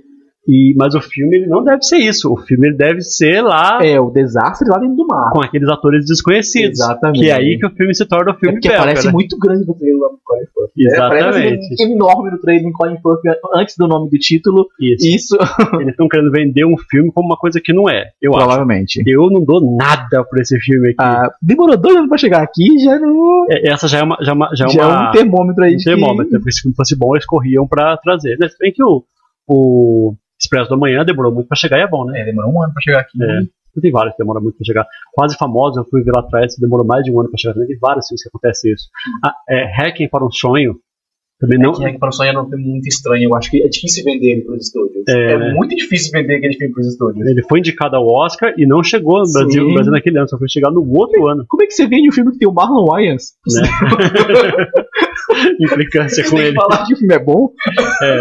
E, 0.48 0.74
mas 0.76 0.94
o 0.94 1.00
filme 1.00 1.36
ele 1.38 1.46
não 1.46 1.64
deve 1.64 1.82
ser 1.82 1.96
isso. 1.98 2.32
O 2.32 2.36
filme 2.36 2.68
ele 2.68 2.76
deve 2.76 3.00
ser 3.00 3.42
lá 3.42 3.78
É, 3.82 3.98
o 4.00 4.10
desastre 4.10 4.68
lá 4.68 4.78
dentro 4.78 4.96
do 4.96 5.06
mar. 5.06 5.30
com 5.32 5.42
aqueles 5.42 5.68
atores 5.68 6.06
desconhecidos. 6.06 6.78
Exatamente. 6.80 7.20
Que 7.20 7.30
é 7.30 7.34
aí 7.34 7.58
que 7.58 7.66
o 7.66 7.70
filme 7.70 7.94
se 7.94 8.04
torna 8.06 8.30
o 8.30 8.34
É 8.34 8.38
filme 8.38 8.54
porque 8.54 8.68
belga, 8.68 8.84
parece 8.84 9.06
né? 9.06 9.12
muito 9.12 9.36
grande 9.38 9.66
no 9.66 9.74
trailer 9.74 9.98
lá 10.00 10.08
do 10.08 10.18
Colin 10.24 10.40
Firth. 10.44 10.70
né? 10.76 10.84
Exatamente. 10.86 11.32
Parece 11.32 11.74
assim, 11.82 11.92
enorme 11.92 12.30
no 12.30 12.38
trailer 12.38 12.62
do 12.64 12.72
Colin 12.72 12.96
Firth 12.96 13.38
antes 13.54 13.74
do 13.76 13.88
nome 13.88 14.08
do 14.10 14.18
título. 14.18 14.66
Isso. 14.80 15.06
Isso, 15.06 15.36
Eles 15.80 15.88
estão 15.90 16.08
querendo 16.08 16.30
vender 16.30 16.64
um 16.64 16.76
filme 16.78 17.10
como 17.12 17.26
uma 17.28 17.36
coisa 17.36 17.60
que 17.62 17.72
não 17.72 17.88
é. 17.90 18.10
Eu 18.22 18.32
acho. 18.34 18.44
provavelmente. 18.46 19.02
Eu 19.06 19.28
não 19.30 19.44
dou 19.44 19.60
nada 19.76 20.22
por 20.24 20.38
esse 20.40 20.58
filme 20.60 20.88
aqui. 20.90 20.96
Ah, 21.00 21.30
demorou 21.42 21.76
dois 21.76 21.96
anos 21.96 22.08
pra 22.08 22.18
chegar 22.18 22.42
aqui, 22.42 22.78
já 22.78 22.98
não. 22.98 23.46
É, 23.50 23.72
Essa 23.72 23.88
já 23.88 23.98
é 23.98 24.02
uma, 24.04 24.16
já 24.20 24.30
é 24.30 24.34
uma, 24.34 24.50
já 24.54 24.64
é 24.66 24.68
Já 24.68 24.82
é 24.82 24.86
uma- 24.86 25.08
um 25.08 25.12
termômetro 25.12 25.64
aí 25.64 25.74
um 25.74 25.76
que- 25.76 25.84
termômetro. 25.84 26.38
Porque 26.38 26.52
se 26.52 26.68
o 26.68 26.72
fosse 26.74 26.96
bom, 26.96 27.14
eles 27.16 27.26
corriam 27.26 27.66
pra 27.66 27.96
trazer. 27.96 28.36
Né? 28.38 28.48
Se 28.48 28.56
bem 28.58 28.72
que 28.72 28.82
o, 28.84 29.02
o 29.48 30.14
Expresso 30.40 30.70
da 30.70 30.76
Manhã 30.76 31.04
demorou 31.04 31.32
muito 31.32 31.48
pra 31.48 31.56
chegar 31.56 31.78
e 31.78 31.82
é 31.82 31.88
bom, 31.88 32.04
né? 32.04 32.20
É, 32.20 32.24
demorou 32.24 32.52
um 32.52 32.62
ano 32.62 32.72
pra 32.72 32.82
chegar 32.82 33.00
aqui. 33.00 33.22
É. 33.22 33.80
Tem 33.80 33.90
vários 33.90 34.14
que 34.14 34.22
demoram 34.22 34.40
muito 34.40 34.56
pra 34.56 34.64
chegar. 34.64 34.86
Quase 35.12 35.36
famosos, 35.36 35.76
eu 35.76 35.84
fui 35.84 36.02
ver 36.02 36.12
lá 36.14 36.20
atrás, 36.20 36.54
demorou 36.58 36.86
mais 36.86 37.04
de 37.04 37.10
um 37.12 37.20
ano 37.20 37.28
pra 37.28 37.38
chegar. 37.38 37.54
Tem 37.54 37.78
vários 37.78 38.06
filmes 38.08 38.22
que 38.22 38.28
acontece 38.28 38.72
isso. 38.72 38.88
Ah, 39.22 39.34
é, 39.48 39.64
Hacking 39.78 40.08
para 40.08 40.24
um 40.24 40.30
Sonho. 40.30 40.76
Também 41.38 41.58
não. 41.58 41.74
Que 41.74 41.98
para 41.98 42.08
o 42.08 42.12
sonho 42.12 42.30
é 42.30 42.40
um 42.40 42.48
filme 42.48 42.64
muito 42.64 42.88
estranho. 42.88 43.24
Eu 43.28 43.36
acho 43.36 43.50
que 43.50 43.62
é 43.62 43.68
difícil 43.68 44.02
vender 44.04 44.32
ele 44.32 44.40
pros 44.40 44.64
estúdios. 44.68 45.04
É, 45.06 45.32
É, 45.32 45.38
né? 45.38 45.52
muito 45.52 45.76
difícil 45.76 46.10
vender 46.10 46.36
aquele 46.36 46.54
filme 46.54 46.72
pros 46.72 46.86
estúdios. 46.86 47.26
Ele 47.26 47.42
foi 47.42 47.58
indicado 47.58 47.94
ao 47.94 48.06
Oscar 48.06 48.54
e 48.56 48.66
não 48.66 48.82
chegou 48.82 49.18
no 49.22 49.30
Brasil, 49.30 49.64
no 49.68 49.74
Brasil 49.74 49.92
naquele 49.92 50.18
ano, 50.18 50.28
só 50.30 50.38
foi 50.38 50.48
chegar 50.48 50.70
no 50.70 50.80
outro 50.96 51.26
ano. 51.26 51.44
Como 51.46 51.62
é 51.62 51.66
que 51.66 51.74
você 51.74 51.86
vende 51.86 52.08
um 52.08 52.12
filme 52.12 52.32
que 52.32 52.38
tem 52.38 52.48
o 52.48 52.54
Marlon 52.54 52.86
Wayans? 52.86 53.34
Né? 53.54 53.68
Implicância 55.60 56.28
com 56.28 56.38
ele. 56.38 56.54
falar 56.54 56.86
que 56.86 56.94
o 56.94 56.96
filme 56.96 57.14
é 57.14 57.18
bom? 57.18 57.50
É. 58.02 58.20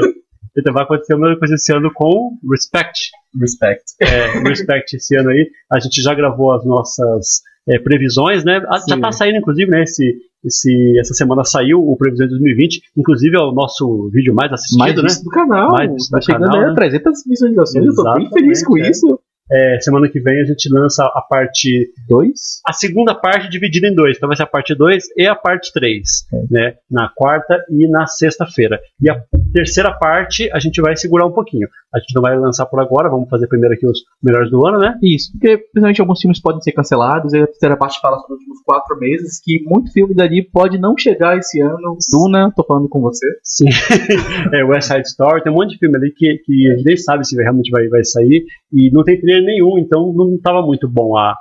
Então 0.58 0.74
vai 0.74 0.84
acontecer 0.84 1.14
a 1.14 1.18
mesma 1.18 1.38
coisa 1.38 1.56
esse 1.56 1.74
ano 1.74 1.92
com 1.94 2.38
Respect. 2.50 3.12
Respect. 3.40 3.84
É, 4.00 4.40
Respect 4.40 4.96
esse 4.96 5.16
ano 5.18 5.30
aí. 5.30 5.50
A 5.72 5.80
gente 5.80 6.02
já 6.02 6.14
gravou 6.14 6.52
as 6.52 6.66
nossas 6.66 7.42
é, 7.68 7.80
previsões, 7.80 8.44
né? 8.44 8.62
Ah, 8.68 8.78
Já 8.78 8.96
Sim. 8.96 9.02
tá 9.02 9.12
saindo, 9.12 9.38
inclusive, 9.38 9.70
né? 9.70 9.84
Esse, 9.84 10.18
esse, 10.44 11.00
essa 11.00 11.14
semana 11.14 11.44
saiu 11.44 11.80
o 11.80 11.98
Previsões 11.98 12.30
de 12.30 12.36
2020. 12.36 12.82
Inclusive 12.96 13.36
é 13.36 13.40
o 13.40 13.52
nosso 13.52 14.10
vídeo 14.14 14.34
mais 14.34 14.52
assistido, 14.54 14.80
Mais 14.80 14.96
né? 14.96 15.24
do 15.24 15.30
canal. 15.30 15.72
Mais 15.72 15.92
visto 15.92 16.12
tá 16.12 16.20
do 16.20 16.26
chegando 16.26 16.46
canal, 16.46 16.60
aí 16.60 16.66
né? 16.68 16.72
a 16.72 16.76
300 16.76 17.24
visualizações. 17.28 17.86
Eu 17.86 17.96
tô 17.96 18.04
bem 18.04 18.12
Exatamente, 18.12 18.34
feliz 18.34 18.66
com 18.66 18.78
é. 18.78 18.90
isso. 18.90 19.20
É, 19.52 19.80
semana 19.80 20.10
que 20.10 20.20
vem 20.20 20.42
a 20.42 20.46
gente 20.46 20.68
lança 20.72 21.04
a 21.06 21.22
parte. 21.22 21.92
Dois? 22.08 22.62
A 22.66 22.74
segunda 22.74 23.14
parte 23.14 23.50
dividida 23.50 23.88
em 23.88 23.94
dois. 23.94 24.18
Então 24.18 24.28
vai 24.28 24.36
ser 24.36 24.44
a 24.44 24.48
parte 24.48 24.74
2 24.74 25.04
e 25.18 25.28
a 25.28 25.36
parte 25.36 25.72
3. 25.74 26.02
Né? 26.50 26.74
Na 26.90 27.10
quarta 27.16 27.64
e 27.70 27.88
na 27.90 28.08
sexta-feira. 28.08 28.80
E 29.00 29.10
a 29.10 29.22
terceira 29.54 29.92
parte 29.94 30.50
a 30.52 30.60
gente 30.60 30.82
vai 30.82 30.96
segurar 30.96 31.26
um 31.26 31.32
pouquinho. 31.32 31.68
A 31.94 32.00
gente 32.00 32.14
não 32.16 32.22
vai 32.22 32.38
lançar 32.38 32.66
por 32.66 32.82
agora, 32.82 33.10
vamos 33.10 33.30
fazer 33.30 33.48
primeiro 33.48 33.74
aqui 33.74 33.88
os 33.88 34.00
melhores 34.22 34.50
do 34.50 34.66
ano, 34.68 34.80
né? 34.80 34.98
Isso, 35.02 35.32
porque 35.32 35.58
principalmente 35.58 36.02
alguns 36.02 36.20
filmes 36.20 36.42
podem 36.42 36.62
ser 36.62 36.72
cancelados. 36.72 37.34
E 37.34 37.40
a 37.40 37.48
terceira 37.48 37.78
parte 37.78 38.00
fala 38.02 38.18
sobre 38.20 38.34
os 38.34 38.40
últimos 38.40 38.62
quatro 38.64 38.98
meses. 38.98 39.40
Que 39.44 39.64
muito 39.64 39.92
filme 39.92 40.14
dali 40.14 40.44
pode 40.44 40.78
não 40.78 40.98
chegar 40.98 41.38
esse 41.38 41.62
ano. 41.62 41.98
Duna, 42.12 42.52
tô 42.56 42.64
falando 42.64 42.90
com 42.90 43.00
você. 43.00 43.28
Sim. 43.44 43.70
é, 44.54 44.64
West 44.64 44.88
Side 44.88 45.08
Story, 45.08 45.44
tem 45.44 45.52
um 45.52 45.56
monte 45.56 45.72
de 45.72 45.78
filme 45.78 45.96
ali 45.96 46.12
que, 46.12 46.38
que 46.44 46.72
a 46.72 46.76
gente 46.76 46.86
nem 46.86 46.98
sabe 46.98 47.26
se 47.26 47.36
realmente 47.36 47.70
vai, 47.72 47.88
vai 47.88 48.04
sair. 48.04 48.44
E 48.74 48.92
não 48.92 49.04
tem 49.04 49.20
trailer 49.36 49.46
nenhum, 49.46 49.78
então 49.78 50.14
não 50.14 50.36
estava 50.36 50.62
muito 50.62 50.88
bom 50.90 51.18
a. 51.18 51.36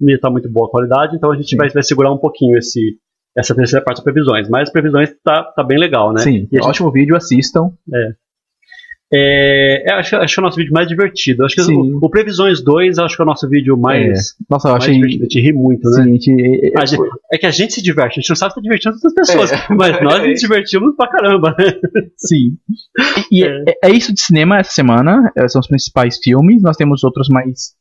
Não 0.00 0.18
tá 0.18 0.30
muito 0.30 0.50
boa 0.50 0.66
a 0.66 0.70
qualidade, 0.70 1.14
então 1.16 1.30
a 1.30 1.36
gente 1.36 1.54
vai, 1.56 1.68
vai 1.68 1.82
segurar 1.82 2.10
um 2.10 2.16
pouquinho 2.16 2.56
esse, 2.56 2.96
essa 3.36 3.54
terceira 3.54 3.84
parte 3.84 3.98
das 3.98 4.04
previsões. 4.04 4.48
Mas 4.48 4.62
as 4.68 4.72
previsões 4.72 5.10
tá, 5.22 5.42
tá 5.54 5.62
bem 5.62 5.78
legal, 5.78 6.10
né? 6.12 6.20
Sim, 6.22 6.48
E 6.50 6.56
a 6.56 6.62
gente- 6.62 6.70
ótimo 6.70 6.90
vídeo, 6.90 7.14
assistam. 7.14 7.70
É, 7.94 8.12
é, 9.12 9.84
acho, 9.94 10.16
acho 10.16 10.34
que 10.34 10.40
é 10.40 10.42
o 10.42 10.44
nosso 10.44 10.56
vídeo 10.56 10.72
mais 10.72 10.86
divertido. 10.88 11.44
Acho 11.44 11.56
que 11.56 11.62
o, 11.72 11.98
o 12.02 12.08
Previsões 12.10 12.62
2 12.62 12.98
acho 12.98 13.16
que 13.16 13.22
é 13.22 13.24
o 13.24 13.26
nosso 13.26 13.48
vídeo 13.48 13.76
mais, 13.76 14.36
Nossa, 14.48 14.68
eu 14.68 14.74
achei. 14.76 14.94
divertido. 14.94 15.22
A 15.24 15.26
gente 15.28 15.40
ri 15.40 15.52
muito, 15.52 15.90
né? 15.90 15.96
Sim, 15.96 16.02
a 16.02 16.12
gente- 16.12 16.72
A 16.78 16.84
gente- 16.86 17.02
é 17.32 17.38
que 17.38 17.46
a 17.46 17.50
gente 17.50 17.72
se 17.72 17.82
diverte, 17.82 18.12
a 18.18 18.20
gente 18.20 18.28
não 18.28 18.36
sabe 18.36 18.52
se 18.52 18.54
tá 18.56 18.60
divertindo 18.62 18.94
outras 18.94 19.14
pessoas, 19.14 19.52
É. 19.52 19.56
mas 19.74 20.00
nós 20.02 20.26
nos 20.28 20.40
divertimos 20.40 20.94
pra 20.96 21.08
caramba. 21.08 21.54
né? 21.58 21.64
Sim. 22.16 22.56
E 23.32 23.42
É. 23.44 23.64
é. 23.68 23.88
é 23.88 23.90
isso 23.90 24.12
de 24.14 24.20
cinema 24.20 24.58
essa 24.58 24.70
semana. 24.70 25.32
São 25.48 25.60
os 25.60 25.66
principais 25.66 26.18
filmes. 26.22 26.62
Nós 26.62 26.76
temos 26.76 27.02
outros 27.02 27.28
mais 27.28 27.74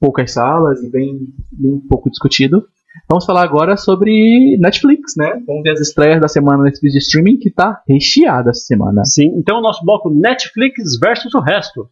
poucas 0.00 0.32
salas 0.32 0.82
e 0.82 0.90
bem, 0.90 1.18
bem 1.52 1.78
pouco 1.88 2.10
discutido. 2.10 2.64
Vamos 3.08 3.24
falar 3.24 3.44
agora 3.44 3.76
sobre 3.76 4.56
Netflix, 4.58 5.14
né? 5.16 5.40
Vamos 5.46 5.62
ver 5.62 5.70
as 5.70 5.80
estreias 5.80 6.20
da 6.20 6.26
semana 6.26 6.64
Netflix 6.64 6.92
de 6.92 6.98
streaming, 6.98 7.38
que 7.38 7.50
tá 7.52 7.80
recheada 7.88 8.50
essa 8.50 8.60
semana. 8.60 9.04
Sim, 9.04 9.32
então 9.36 9.58
o 9.58 9.62
nosso 9.62 9.84
bloco 9.84 10.10
Netflix 10.10 10.98
versus 10.98 11.32
o 11.32 11.40
resto. 11.40 11.88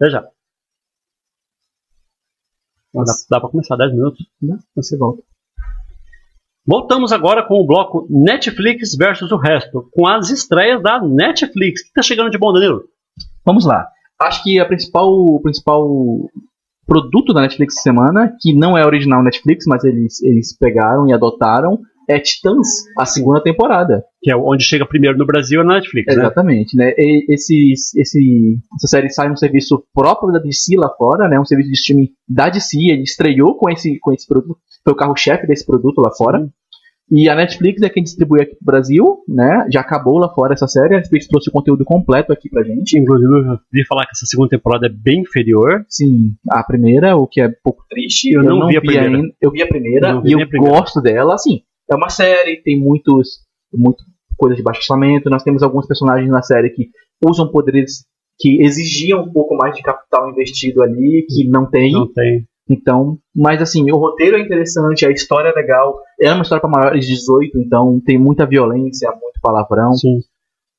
Veja. 0.00 0.28
Dá, 2.92 3.04
dá 3.30 3.40
pra 3.40 3.48
começar, 3.48 3.76
10 3.76 3.92
minutos. 3.92 4.26
Né? 4.42 4.58
Você 4.74 4.96
volta. 4.96 5.22
Voltamos 6.66 7.12
agora 7.12 7.46
com 7.46 7.60
o 7.60 7.66
bloco 7.66 8.08
Netflix 8.10 8.96
versus 8.96 9.30
o 9.30 9.36
resto, 9.36 9.88
com 9.92 10.04
as 10.04 10.30
estreias 10.30 10.82
da 10.82 11.00
Netflix. 11.00 11.82
O 11.82 11.84
que 11.84 11.92
tá 11.92 12.02
chegando 12.02 12.30
de 12.30 12.38
bom, 12.38 12.52
Danilo? 12.52 12.88
Vamos 13.44 13.64
lá. 13.64 13.88
Acho 14.20 14.42
que 14.42 14.58
a 14.58 14.64
principal, 14.64 15.38
principal 15.40 16.28
produto 16.86 17.34
da 17.34 17.42
Netflix 17.42 17.82
semana, 17.82 18.32
que 18.40 18.54
não 18.54 18.78
é 18.78 18.86
original 18.86 19.22
Netflix, 19.22 19.64
mas 19.66 19.84
eles, 19.84 20.22
eles 20.22 20.56
pegaram 20.56 21.08
e 21.08 21.12
adotaram, 21.12 21.80
é 22.08 22.20
Titãs, 22.20 22.84
a 22.96 23.04
segunda 23.04 23.42
temporada. 23.42 24.04
Que 24.22 24.30
é 24.30 24.36
onde 24.36 24.64
chega 24.64 24.86
primeiro 24.86 25.18
no 25.18 25.26
Brasil 25.26 25.60
é 25.60 25.64
na 25.64 25.74
Netflix, 25.74 26.14
né? 26.14 26.22
Exatamente, 26.22 26.76
né? 26.76 26.92
E 26.96 27.32
esse, 27.32 27.72
esse, 27.96 28.58
essa 28.76 28.86
série 28.86 29.10
sai 29.10 29.28
num 29.28 29.36
serviço 29.36 29.82
próprio 29.92 30.32
da 30.32 30.38
DC 30.38 30.76
lá 30.76 30.88
fora, 30.96 31.28
né? 31.28 31.38
Um 31.38 31.44
serviço 31.44 31.70
de 31.70 31.76
streaming 31.76 32.08
da 32.28 32.48
DC. 32.48 32.78
Ele 32.78 33.02
estreou 33.02 33.56
com 33.56 33.68
esse, 33.68 33.98
com 33.98 34.12
esse 34.12 34.26
produto, 34.26 34.58
foi 34.84 34.92
o 34.92 34.96
carro-chefe 34.96 35.46
desse 35.46 35.66
produto 35.66 36.00
lá 36.00 36.10
fora. 36.16 36.48
E 37.10 37.28
a 37.28 37.36
Netflix 37.36 37.80
é 37.82 37.88
quem 37.88 38.02
distribui 38.02 38.42
aqui 38.42 38.56
pro 38.56 38.64
Brasil, 38.66 39.18
né? 39.28 39.66
Já 39.72 39.80
acabou 39.80 40.18
lá 40.18 40.28
fora 40.34 40.54
essa 40.54 40.66
série. 40.66 40.94
A 40.94 40.96
Netflix 40.98 41.28
trouxe 41.28 41.48
o 41.48 41.52
conteúdo 41.52 41.84
completo 41.84 42.32
aqui 42.32 42.50
pra 42.50 42.64
gente. 42.64 42.98
Inclusive, 42.98 43.32
eu 43.32 43.58
vi 43.72 43.84
falar 43.86 44.04
que 44.06 44.10
essa 44.12 44.26
segunda 44.26 44.48
temporada 44.48 44.86
é 44.86 44.90
bem 44.90 45.20
inferior. 45.20 45.84
Sim, 45.88 46.32
a 46.50 46.64
primeira, 46.64 47.16
o 47.16 47.26
que 47.28 47.40
é 47.40 47.46
um 47.46 47.54
pouco 47.62 47.84
triste. 47.88 48.32
Eu 48.32 48.42
não 48.42 48.66
vi 48.66 48.76
a 48.76 48.80
primeira. 48.80 49.06
ainda. 49.16 49.32
Eu 49.40 49.50
vi 49.52 49.62
a 49.62 49.68
primeira 49.68 50.08
Eu 50.08 50.14
não 50.16 50.22
vi 50.22 50.30
e 50.30 50.32
eu 50.32 50.48
primeira. 50.48 50.76
gosto 50.78 51.00
dela. 51.00 51.34
Assim, 51.34 51.60
é 51.88 51.94
uma 51.94 52.08
série, 52.08 52.60
tem 52.62 52.78
muitos, 52.78 53.38
muito 53.72 54.02
coisa 54.36 54.56
de 54.56 54.62
baixo 54.62 54.80
orçamento. 54.80 55.30
Nós 55.30 55.44
temos 55.44 55.62
alguns 55.62 55.86
personagens 55.86 56.28
na 56.28 56.42
série 56.42 56.70
que 56.70 56.88
usam 57.24 57.50
poderes 57.52 58.04
que 58.38 58.60
exigiam 58.62 59.22
um 59.22 59.32
pouco 59.32 59.56
mais 59.56 59.74
de 59.76 59.82
capital 59.82 60.28
investido 60.30 60.82
ali, 60.82 61.24
que 61.28 61.48
não 61.48 61.70
tem. 61.70 61.92
Não 61.92 62.12
tem. 62.12 62.44
Então, 62.68 63.18
mas 63.34 63.62
assim, 63.62 63.90
o 63.90 63.96
roteiro 63.96 64.36
é 64.36 64.40
interessante, 64.40 65.06
a 65.06 65.10
história 65.10 65.48
é 65.48 65.52
legal. 65.52 66.00
É 66.20 66.32
uma 66.32 66.42
história 66.42 66.60
para 66.60 66.70
maiores 66.70 67.06
de 67.06 67.14
18, 67.14 67.58
então 67.58 68.00
tem 68.04 68.18
muita 68.18 68.46
violência, 68.46 69.10
muito 69.10 69.40
palavrão. 69.40 69.92
Sim. 69.92 70.18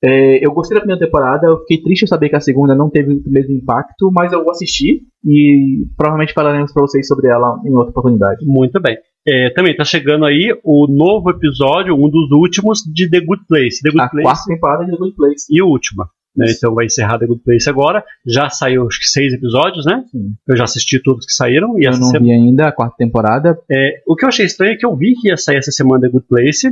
É, 0.03 0.45
eu 0.45 0.51
gostei 0.53 0.75
da 0.75 0.81
primeira 0.81 1.03
temporada, 1.03 1.47
eu 1.47 1.59
fiquei 1.61 1.81
triste 1.81 2.03
em 2.03 2.07
saber 2.07 2.29
que 2.29 2.35
a 2.35 2.41
segunda 2.41 2.75
não 2.75 2.89
teve 2.89 3.13
o 3.13 3.21
mesmo 3.25 3.55
impacto, 3.55 4.11
mas 4.11 4.31
eu 4.31 4.43
vou 4.43 4.51
assistir 4.51 5.01
e 5.25 5.87
provavelmente 5.97 6.33
falaremos 6.33 6.71
para 6.71 6.83
vocês 6.83 7.07
sobre 7.07 7.27
ela 7.27 7.59
em 7.65 7.73
outra 7.73 7.89
oportunidade. 7.89 8.45
Muito 8.45 8.79
bem. 8.79 8.97
É, 9.27 9.49
também 9.49 9.75
tá 9.75 9.83
chegando 9.83 10.25
aí 10.25 10.55
o 10.63 10.87
novo 10.87 11.31
episódio, 11.31 11.95
um 11.95 12.09
dos 12.09 12.31
últimos 12.31 12.79
de 12.81 13.09
The 13.09 13.21
Good 13.21 13.45
Place. 13.47 13.81
The 13.81 13.89
Good 13.89 14.01
A 14.01 14.09
Place 14.09 14.23
quarta 14.23 14.43
temporada 14.47 14.85
de 14.85 14.91
The 14.91 14.97
Good 14.97 15.15
Place. 15.15 15.45
e 15.49 15.59
a 15.59 15.65
última. 15.65 16.09
Né? 16.37 16.53
Então 16.55 16.73
vai 16.75 16.85
encerrar 16.85 17.17
The 17.17 17.25
Good 17.25 17.41
Place 17.43 17.69
agora. 17.69 18.03
Já 18.25 18.49
saiu 18.49 18.87
acho 18.87 18.99
que 18.99 19.07
seis 19.07 19.33
episódios, 19.33 19.85
né? 19.85 20.03
Sim. 20.11 20.33
Eu 20.47 20.55
já 20.55 20.65
assisti 20.65 21.01
todos 21.01 21.25
que 21.25 21.33
saíram. 21.33 21.79
E 21.79 21.85
Eu 21.85 21.91
não 21.91 22.09
semana- 22.09 22.19
vi 22.25 22.31
ainda 22.31 22.67
a 22.67 22.71
quarta 22.71 22.95
temporada. 22.97 23.57
é, 23.71 24.01
o 24.07 24.15
que 24.15 24.23
eu 24.23 24.29
achei 24.29 24.45
estranho 24.45 24.73
é 24.73 24.75
que 24.77 24.85
eu 24.85 24.95
vi 24.95 25.13
que 25.15 25.29
ia 25.29 25.37
sair 25.37 25.57
essa 25.57 25.71
semana 25.71 26.01
The 26.01 26.09
Good 26.09 26.27
Place. 26.27 26.71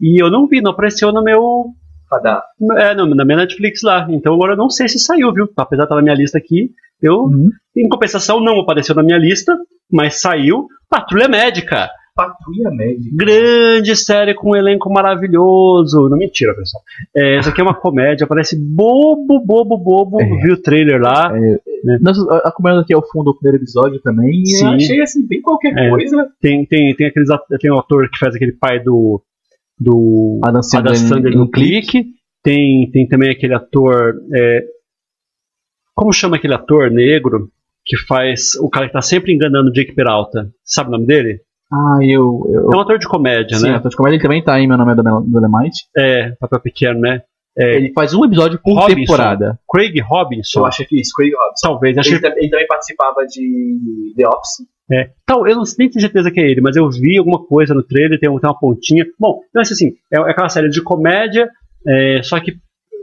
E 0.00 0.22
eu 0.22 0.30
não 0.30 0.46
vi, 0.48 0.60
não 0.60 0.72
apareceu 0.72 1.12
no 1.12 1.22
meu. 1.22 1.66
Radar. 2.12 2.42
É, 2.78 2.92
no- 2.94 3.14
na 3.14 3.24
minha 3.24 3.36
Netflix 3.38 3.82
lá. 3.82 4.06
Então 4.10 4.34
agora 4.34 4.54
eu 4.54 4.56
não 4.56 4.68
sei 4.68 4.88
se 4.88 4.98
saiu, 4.98 5.32
viu? 5.32 5.48
Apesar 5.56 5.82
de 5.82 5.86
estar 5.86 5.94
na 5.94 6.02
minha 6.02 6.14
lista 6.16 6.38
aqui, 6.38 6.70
eu. 7.00 7.14
Uhum. 7.24 7.48
Em 7.76 7.88
compensação, 7.88 8.40
não 8.40 8.58
apareceu 8.58 8.96
na 8.96 9.02
minha 9.04 9.16
lista, 9.18 9.56
mas 9.92 10.20
saiu 10.20 10.66
Patrulha 10.88 11.28
Médica. 11.28 11.88
Patrulha 12.26 12.70
médica. 12.70 13.10
Grande 13.16 13.96
série 13.96 14.34
com 14.34 14.50
um 14.52 14.56
elenco 14.56 14.90
maravilhoso. 14.92 16.08
Não, 16.08 16.16
mentira, 16.18 16.54
pessoal. 16.54 16.82
É, 17.16 17.36
essa 17.38 17.50
aqui 17.50 17.60
é 17.60 17.64
uma 17.64 17.74
comédia, 17.74 18.26
parece 18.26 18.56
bobo, 18.58 19.40
bobo, 19.44 19.76
bobo. 19.78 20.20
É. 20.20 20.24
Vi 20.42 20.52
o 20.52 20.60
trailer 20.60 21.00
lá. 21.00 21.32
Nós, 22.00 22.18
a 22.28 22.48
a 22.48 22.52
comendo 22.52 22.80
aqui 22.80 22.92
é 22.92 22.96
o 22.96 23.02
fundo 23.02 23.26
do 23.32 23.34
primeiro 23.38 23.62
episódio 23.62 24.00
também. 24.02 24.44
Sim. 24.44 24.64
eu 24.66 24.70
achei 24.72 25.00
assim, 25.00 25.26
bem 25.26 25.40
qualquer 25.40 25.72
É. 25.76 25.88
coisa. 25.90 26.28
Tem, 26.40 26.64
tem, 26.66 26.94
tem, 26.94 27.06
aqueles, 27.06 27.28
tem 27.60 27.72
um 27.72 27.78
ator 27.78 28.08
que 28.10 28.18
faz 28.18 28.34
aquele 28.34 28.52
pai 28.52 28.80
do. 28.80 29.22
do 29.78 30.40
Adam 30.44 30.62
Sandler, 30.62 30.92
Adam 30.94 31.08
Sandler 31.08 31.32
em- 31.32 31.36
no 31.36 31.44
em 31.44 31.50
Clique. 31.50 31.86
clique. 31.90 32.10
Tem, 32.42 32.90
tem 32.90 33.06
também 33.08 33.30
aquele 33.30 33.54
ator. 33.54 34.14
é, 34.34 34.64
como 35.94 36.12
chama 36.12 36.36
aquele 36.36 36.54
ator 36.54 36.90
negro 36.90 37.50
que 37.84 37.96
faz. 37.96 38.54
O 38.60 38.68
cara 38.68 38.86
que 38.86 38.92
tá 38.92 39.02
sempre 39.02 39.32
enganando 39.32 39.70
o 39.70 39.72
Jake 39.72 39.94
Peralta? 39.94 40.50
Sabe 40.64 40.88
o 40.88 40.92
nome 40.92 41.06
dele? 41.06 41.40
Ah, 41.72 41.98
eu. 42.02 42.42
eu 42.52 42.70
É 42.72 42.76
um 42.76 42.80
ator 42.80 42.98
de 42.98 43.06
comédia, 43.08 43.56
sim, 43.56 43.68
né? 43.68 43.76
ator 43.76 43.90
de 43.90 43.96
comédia, 43.96 44.16
ele 44.16 44.22
também 44.22 44.42
tá 44.42 44.54
aí, 44.54 44.66
meu 44.66 44.76
nome 44.76 44.92
é 44.92 44.94
do 44.96 45.02
Dolemite. 45.02 45.84
É, 45.96 46.32
papel 46.40 46.60
pequeno, 46.60 47.00
né? 47.00 47.22
É, 47.58 47.76
Ele 47.76 47.92
faz 47.92 48.14
um 48.14 48.24
episódio 48.24 48.60
por 48.62 48.74
Robinson. 48.74 49.00
temporada. 49.00 49.58
Craig 49.68 50.00
Robinson. 50.00 50.60
Eu 50.60 50.66
acho 50.66 50.84
que 50.86 51.00
isso, 51.00 51.12
Craig 51.14 51.32
Robinson. 51.32 51.68
Talvez, 51.68 51.98
acho 51.98 52.10
Ele, 52.10 52.20
que 52.20 52.26
ele 52.26 52.48
também 52.48 52.66
participava 52.66 53.26
de 53.26 54.14
The 54.16 54.26
Office. 54.26 54.66
É, 54.92 55.10
tal, 55.24 55.46
eu 55.46 55.56
não 55.56 55.62
nem 55.78 55.88
tenho 55.88 56.00
certeza 56.00 56.30
que 56.30 56.40
é 56.40 56.50
ele, 56.50 56.60
mas 56.60 56.74
eu 56.74 56.88
vi 56.90 57.16
alguma 57.16 57.44
coisa 57.44 57.72
no 57.74 57.82
trailer, 57.82 58.18
tem, 58.18 58.28
tem 58.28 58.50
uma 58.50 58.58
pontinha. 58.58 59.04
Bom, 59.18 59.40
então 59.48 59.62
assim, 59.62 59.92
é, 60.12 60.18
é 60.18 60.30
aquela 60.30 60.48
série 60.48 60.68
de 60.68 60.82
comédia, 60.82 61.48
é, 61.86 62.20
só 62.22 62.40
que 62.40 62.54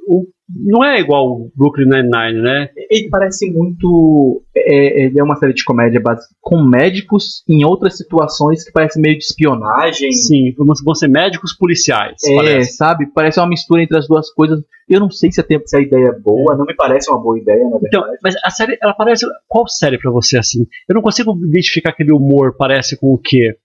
o- 0.07 0.25
não 0.49 0.81
é 0.83 0.99
igual 1.01 1.27
o 1.27 1.51
Brooklyn 1.55 1.85
Nine-Nine, 1.89 2.41
né? 2.41 2.69
Ele 2.89 3.09
parece 3.09 3.51
muito. 3.51 4.41
É, 4.55 5.05
ele 5.05 5.19
é 5.19 5.23
uma 5.23 5.35
série 5.35 5.53
de 5.53 5.63
comédia 5.65 5.99
base, 5.99 6.25
com 6.41 6.63
médicos 6.63 7.43
em 7.49 7.65
outras 7.65 7.97
situações 7.97 8.63
que 8.63 8.71
parece 8.71 8.99
meio 8.99 9.17
de 9.17 9.25
espionagem. 9.25 10.11
Sim, 10.13 10.53
vão 10.57 10.95
ser 10.95 11.09
médicos 11.09 11.53
policiais, 11.53 12.15
É, 12.25 12.35
parece. 12.35 12.77
sabe? 12.77 13.05
Parece 13.13 13.39
uma 13.39 13.49
mistura 13.49 13.83
entre 13.83 13.97
as 13.97 14.07
duas 14.07 14.31
coisas. 14.31 14.59
Eu 14.89 15.01
não 15.01 15.11
sei 15.11 15.29
se 15.31 15.41
a, 15.41 15.43
tempo- 15.43 15.67
se 15.67 15.75
a 15.75 15.81
ideia 15.81 16.07
é 16.15 16.19
boa, 16.19 16.55
não 16.55 16.65
me 16.65 16.73
parece 16.73 17.09
uma 17.11 17.19
boa 17.21 17.37
ideia, 17.37 17.59
na 17.69 17.77
Então, 17.83 18.01
verdade. 18.01 18.19
mas 18.23 18.35
a 18.41 18.49
série, 18.49 18.77
ela 18.81 18.93
parece. 18.93 19.25
Qual 19.49 19.67
série 19.67 19.97
pra 19.99 20.09
você 20.11 20.37
assim? 20.37 20.65
Eu 20.87 20.95
não 20.95 21.01
consigo 21.01 21.37
identificar 21.45 21.89
aquele 21.89 22.13
humor, 22.13 22.55
parece 22.57 22.97
com 22.97 23.13
o 23.13 23.17
quê? 23.17 23.57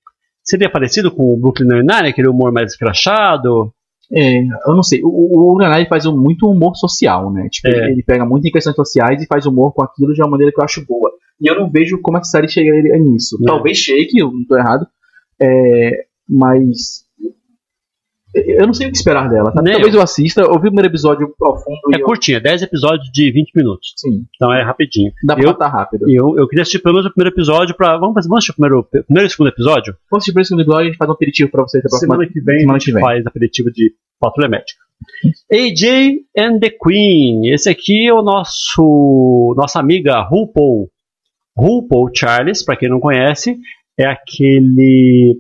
Seria 0.43 0.69
parecido 0.69 1.13
com 1.13 1.33
o 1.33 1.37
Brooklyn 1.37 1.69
Nine-Nine, 1.69 2.09
aquele 2.09 2.27
humor 2.29 2.51
mais 2.51 2.73
escrachado? 2.73 3.73
É, 4.15 4.41
eu 4.43 4.75
não 4.75 4.83
sei. 4.83 5.01
O, 5.03 5.09
o 5.09 5.55
Uranai 5.55 5.87
faz 5.87 6.05
muito 6.07 6.47
humor 6.47 6.77
social, 6.77 7.33
né? 7.33 7.49
Tipo, 7.51 7.69
É. 7.69 7.91
ele 7.91 8.03
pega 8.03 8.27
muito 8.27 8.47
em 8.47 8.51
questões 8.51 8.77
sociais 8.77 9.23
e 9.23 9.27
faz 9.27 9.47
humor 9.47 9.73
com 9.73 9.83
aquilo 9.83 10.13
de 10.13 10.21
uma 10.21 10.31
maneira 10.31 10.53
que 10.53 10.61
eu 10.61 10.65
acho 10.65 10.85
boa. 10.87 11.11
E 11.41 11.51
eu 11.51 11.59
não 11.59 11.71
vejo 11.71 12.01
como 12.01 12.19
essa 12.19 12.31
série 12.31 12.49
chegaria 12.49 12.97
nisso. 12.99 13.39
É. 13.43 13.47
Talvez 13.47 13.79
chegue, 13.79 14.19
eu 14.19 14.31
não 14.31 14.45
tô 14.47 14.57
errado. 14.57 14.87
É, 15.41 16.05
mas. 16.29 17.02
Eu 18.35 18.67
não 18.67 18.73
sei 18.73 18.87
o 18.87 18.91
que 18.91 18.97
esperar 18.97 19.29
dela. 19.29 19.53
tá? 19.53 19.63
Talvez 19.63 19.89
eu. 19.89 20.01
eu 20.01 20.03
assista, 20.03 20.41
eu 20.41 20.51
vi 20.53 20.57
o 20.57 20.61
primeiro 20.71 20.89
episódio 20.89 21.35
ao 21.43 21.57
fundo 21.59 21.79
É 21.95 21.99
e 21.99 22.01
eu, 22.01 22.07
curtinha, 22.07 22.41
10 22.41 22.63
episódios 22.63 23.11
de 23.13 23.31
20 23.31 23.53
minutos. 23.55 23.93
sim, 23.97 24.25
Então 24.35 24.53
é 24.53 24.63
rapidinho. 24.63 25.13
dá 25.25 25.35
pra 25.35 25.45
Eu- 25.45 25.51
matar 25.51 25.69
rápido. 25.69 26.09
Eu, 26.11 26.37
eu 26.39 26.49
queria 26.49 26.63
assistir 26.63 26.79
pelo 26.79 26.95
menos 26.95 27.11
o 27.11 27.13
primeiro 27.15 27.35
episódio 27.35 27.77
pra. 27.77 27.99
Vamos, 27.99 28.15
vamos 28.15 28.39
assistir 28.39 28.53
o 28.53 28.55
primeiro, 28.55 28.85
primeiro 29.07 29.27
e 29.27 29.31
segundo 29.31 29.49
episódio? 29.49 29.95
Quando 30.09 30.21
assistir 30.21 30.39
o 30.41 30.45
segundo 30.45 30.63
episódio, 30.63 30.83
a 30.83 30.87
gente 30.87 30.97
faz 30.97 31.09
um 31.11 31.13
aperitivo 31.15 31.51
pra 31.51 31.63
vocês 31.63 31.83
próxima 31.83 32.15
Semana 32.15 32.31
que 32.33 32.41
vem 32.41 32.61
semana 32.61 32.77
a 32.77 32.79
que 32.79 32.85
gente 32.87 32.95
vem. 32.95 33.03
faz 33.03 33.27
aperitivo 33.27 33.71
de 33.73 33.93
Patrulha 34.19 34.49
Médica. 34.49 34.81
AJ 35.53 36.21
and 36.39 36.59
the 36.61 36.71
Queen. 36.71 37.53
Esse 37.53 37.69
aqui 37.69 38.07
é 38.09 38.15
o 38.15 38.23
nosso 38.23 39.55
nossa 39.59 39.79
amiga 39.81 40.21
RuPaul. 40.23 40.89
RuPaul 41.57 42.11
Charles, 42.17 42.65
pra 42.65 42.77
quem 42.77 42.89
não 42.89 42.99
conhece, 43.01 43.57
é 43.99 44.07
aquele 44.07 45.37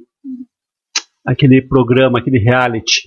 aquele 1.26 1.62
programa, 1.62 2.18
aquele 2.18 2.38
reality. 2.38 3.02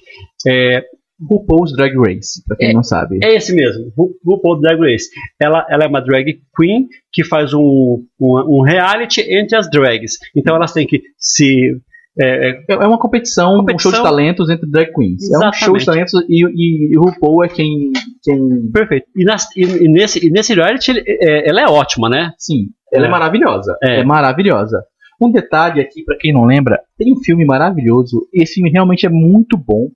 É, 0.48 0.84
RuPaul's 1.30 1.72
Drag 1.74 1.94
Race, 1.98 2.44
pra 2.46 2.58
quem 2.58 2.74
não 2.74 2.84
sabe. 2.84 3.20
é 3.24 3.36
esse 3.36 3.56
mesmo, 3.56 3.90
Ru- 3.98 4.14
RuPaul 4.26 4.60
Drag 4.60 4.78
Race. 4.80 5.06
Ela, 5.42 5.66
ela 5.70 5.86
é 5.86 5.88
uma 5.88 6.02
drag 6.02 6.26
queen 6.56 6.88
que 7.14 7.24
faz 7.24 7.54
um, 7.54 8.04
um, 8.20 8.60
um 8.60 8.62
reality 8.62 9.22
entre 9.22 9.58
as 9.58 9.70
drags. 9.70 10.18
Então 10.36 10.56
elas 10.58 10.74
têm 10.74 10.86
que 10.86 11.02
se. 11.18 11.78
é, 12.20 12.50
é, 12.50 12.64
É 12.70 12.74
é 12.74 12.86
uma 12.88 13.00
competição, 13.00 13.56
Competição. 13.60 13.92
um 13.92 13.94
show 13.96 14.04
de 14.04 14.10
talentos 14.10 14.50
entre 14.50 14.70
drag 14.70 14.92
queens. 14.94 15.24
É 15.24 15.26
um 15.28 15.40
Exatamente. 15.40 15.64
show 15.66 15.78
de 15.78 15.86
talentos 15.86 16.14
e, 16.28 16.46
e, 16.46 16.94
e 16.94 16.98
o 16.98 17.04
RuPaul 17.04 17.46
é 17.46 17.48
quem. 17.48 17.92
quem 18.22 18.70
perfeito. 18.74 19.06
E, 19.16 19.24
nas- 19.24 19.48
e- 19.56 19.86
e 19.86 19.88
nesse, 19.90 20.28
e 20.28 20.30
nesse 20.30 20.54
reality 20.54 20.92
ele- 20.92 21.04
é, 21.08 21.50
ela 21.50 21.62
é 21.62 21.66
ótima, 21.66 22.10
né? 22.10 22.32
sim, 22.38 22.66
ela 22.94 23.06
é, 23.06 23.08
É. 23.08 23.12
maravilhosa. 23.12 23.78
É. 23.82 24.00
É. 24.02 24.04
maravilhosa. 24.04 24.84
Um 25.22 25.32
detalhe 25.32 25.82
aqui, 25.82 26.04
pra 26.04 26.18
quem 26.18 26.34
não 26.34 26.46
lembra, 26.46 26.82
tem 26.98 27.14
um 27.14 27.22
filme 27.24 27.46
maravilhoso. 27.46 28.28
Esse 28.34 28.56
filme 28.56 28.70
realmente 28.70 29.06
é 29.06 29.10
muito 29.10 29.58
bom. 29.58 29.90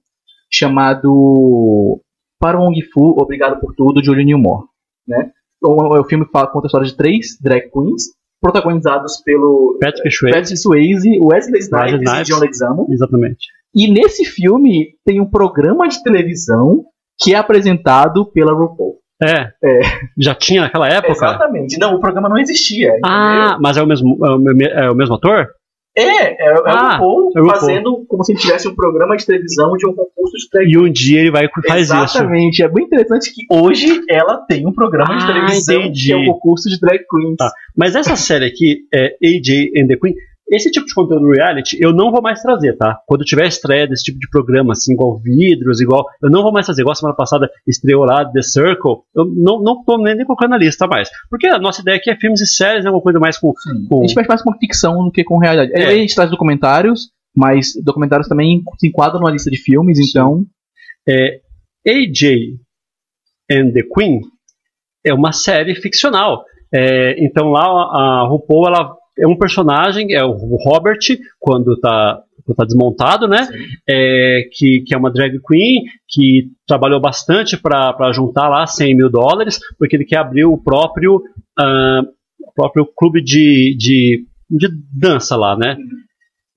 Chamado 0.52 2.02
para 2.40 2.58
o 2.60 2.64
Wong 2.64 2.82
Fu, 2.92 3.16
Obrigado 3.20 3.60
por 3.60 3.76
Tudo, 3.76 4.02
de 4.02 4.08
Julie 4.08 4.26
Newmore. 4.26 4.66
Né? 5.08 5.32
O, 5.62 6.00
o 6.00 6.04
filme 6.06 6.26
fala, 6.32 6.48
conta 6.48 6.66
a 6.66 6.70
história 6.70 6.88
de 6.88 6.96
três 6.96 7.38
drag 7.40 7.70
queens, 7.70 8.04
protagonizados 8.42 9.22
pelo 9.24 9.78
Patrick 9.80 10.10
Swayze. 10.10 10.40
Patrick 10.40 10.58
Swayze, 10.58 11.20
Wesley 11.22 11.60
Snipes 11.60 12.12
e. 12.12 12.24
John 12.24 12.40
Leguizamo. 12.40 12.88
Exatamente. 12.90 13.48
E 13.76 13.92
nesse 13.92 14.26
filme 14.26 14.96
tem 15.06 15.22
um 15.22 15.30
programa 15.30 15.88
de 15.88 16.02
televisão 16.02 16.86
que 17.20 17.34
é 17.34 17.38
apresentado 17.38 18.26
pela 18.32 18.54
RuPaul. 18.54 19.00
É. 19.22 19.52
É. 19.64 19.80
Já 20.18 20.34
tinha 20.34 20.62
naquela 20.62 20.88
época? 20.88 21.12
Exatamente. 21.12 21.78
Não, 21.78 21.96
o 21.96 22.00
programa 22.00 22.30
não 22.30 22.38
existia. 22.38 22.94
Ah, 23.06 23.58
mas 23.60 23.76
é 23.78 23.84
o 23.84 23.88
mesmo, 23.88 24.18
é 24.26 24.30
o, 24.90 24.92
é 24.92 24.94
mesmo 24.96 25.16
ator? 25.16 25.48
É, 25.98 26.02
é, 26.02 26.54
é 26.54 26.54
Ah, 26.68 27.00
o 27.02 27.26
RuPaul 27.26 27.32
é 27.36 27.40
o 27.40 27.44
RuPaul. 27.44 27.50
fazendo 27.60 28.06
como 28.08 28.24
se 28.24 28.32
ele 28.32 28.40
tivesse 28.40 28.68
um 28.70 28.76
programa 28.76 29.18
de 29.18 29.26
televisão 29.26 29.76
de 29.76 29.86
um 29.88 29.94
concurso 29.94 30.38
de 30.38 30.48
drag 30.54 30.72
E 30.72 30.78
um 30.78 30.90
dia 30.90 31.20
ele 31.20 31.32
vai 31.32 31.46
e 31.46 31.68
faz 31.68 31.88
isso. 31.90 31.94
Exatamente. 31.96 32.64
É 32.64 32.70
bem 32.70 32.86
interessante 32.86 33.34
que 33.34 33.42
Hoje 33.54 34.02
ela 34.10 34.38
tem 34.48 34.66
um 34.66 34.72
programa 34.72 35.18
de 35.18 35.24
Ah, 35.24 35.28
televisão 35.28 35.82
entendi. 35.82 36.06
que 36.08 36.14
é 36.14 36.18
um 36.18 36.26
concurso 36.28 36.70
de 36.70 36.80
drag 36.80 37.00
queens. 37.10 37.36
Tá. 37.38 37.52
Mas 37.76 37.96
essa 37.96 38.16
série 38.16 38.46
aqui, 38.46 38.78
é 38.94 39.16
AJ 39.22 39.72
and 39.78 39.88
the 39.88 39.98
Queen, 39.98 40.14
esse 40.52 40.72
tipo 40.72 40.86
de 40.86 40.94
conteúdo 40.94 41.30
reality 41.30 41.78
eu 41.80 41.94
não 41.94 42.12
vou 42.12 42.22
mais 42.22 42.42
trazer, 42.42 42.76
tá? 42.76 43.00
Quando 43.06 43.24
tiver 43.24 43.48
estreia 43.48 43.88
desse 43.88 44.04
tipo 44.06 44.20
de 44.20 44.30
programa, 44.30 44.74
assim, 44.74 44.94
igual 44.94 45.18
vidros, 45.18 45.80
igual. 45.80 46.06
Eu 46.22 46.30
não 46.30 46.42
vou 46.42 46.52
mais 46.52 46.66
trazer. 46.66 46.82
Igual 46.82 46.96
semana 46.96 47.16
passada 47.16 47.50
estreou 47.68 48.04
lá 48.04 48.26
The 48.26 48.42
Circle, 48.42 48.98
eu 49.16 49.26
não, 49.26 49.62
não 49.62 49.84
tô 49.84 49.98
nem, 49.98 50.16
nem 50.16 50.26
colocando 50.26 50.52
na 50.52 50.58
lista 50.58 50.88
mais. 50.88 51.10
Porque 51.30 51.48
a 51.48 51.60
nossa 51.60 51.82
ideia 51.82 51.98
aqui 51.98 52.10
é 52.10 52.16
filmes 52.16 52.42
e 52.42 52.48
séries, 52.48 52.86
é 52.86 52.90
uma 52.90 53.02
coisa 53.02 53.20
mais 53.20 53.38
com. 53.38 53.54
com 53.88 54.00
a 54.00 54.08
gente 54.08 54.16
faz 54.16 54.28
mais 54.28 54.42
com 54.42 54.54
ficção 54.58 55.04
do 55.04 55.12
que 55.12 55.24
com 55.24 55.38
realidade. 55.38 55.72
É. 55.74 55.86
A 55.86 55.96
gente 55.96 56.16
traz 56.16 56.32
documentários, 56.32 57.10
mas 57.36 57.74
documentários 57.84 58.28
também 58.28 58.64
se 58.80 58.88
enquadram 58.88 59.22
na 59.22 59.32
lista 59.32 59.52
de 59.52 59.58
filmes, 59.58 60.00
então. 60.00 60.46
é, 61.08 61.42
AJ 61.88 62.58
and 63.52 63.72
the 63.72 63.84
Queen 63.84 64.22
é 65.06 65.14
uma 65.14 65.32
série 65.32 65.76
ficcional. 65.76 66.44
É, 66.74 67.16
então 67.24 67.50
lá 67.50 67.66
a 67.66 68.28
RuPaul 68.28 68.68
ela 68.68 68.99
é 69.20 69.28
um 69.28 69.38
personagem, 69.38 70.14
é 70.14 70.24
o 70.24 70.32
Robert, 70.34 71.00
quando 71.40 71.80
tá, 71.80 72.22
quando 72.46 72.58
tá 72.58 72.66
desmontado, 72.66 73.28
né? 73.28 73.48
É, 73.88 74.48
que, 74.52 74.82
que 74.82 74.94
é 74.94 74.98
uma 74.98 75.12
drag 75.12 75.40
queen, 75.48 75.84
que 76.08 76.50
trabalhou 76.68 77.00
bastante 77.00 77.58
para 77.58 78.12
juntar 78.14 78.48
lá 78.48 78.66
100 78.66 78.96
mil 78.96 79.10
dólares, 79.10 79.60
porque 79.78 79.96
ele 79.96 80.06
quer 80.06 80.18
abrir 80.18 80.46
o 80.46 80.58
próprio, 80.58 81.16
o 81.18 82.54
próprio 82.56 82.86
clube 82.96 83.22
de, 83.22 83.76
de, 83.78 84.26
de 84.50 84.68
dança 84.94 85.36
lá, 85.36 85.58
né? 85.58 85.78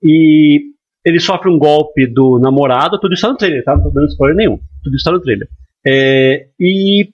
E 0.01 0.73
ele 1.05 1.19
sofre 1.19 1.49
um 1.49 1.57
golpe 1.57 2.07
do 2.07 2.39
namorado, 2.39 2.99
tudo 2.99 3.13
isso 3.13 3.23
tá 3.23 3.29
no 3.29 3.37
trailer, 3.37 3.63
tá? 3.63 3.75
Não 3.75 3.83
tô 3.83 3.89
dando 3.89 4.07
spoiler 4.07 4.35
nenhum. 4.35 4.59
Tudo 4.83 4.95
isso 4.95 5.03
tá 5.03 5.11
no 5.11 5.21
trailer. 5.21 5.47
É, 5.85 6.47
e, 6.59 7.09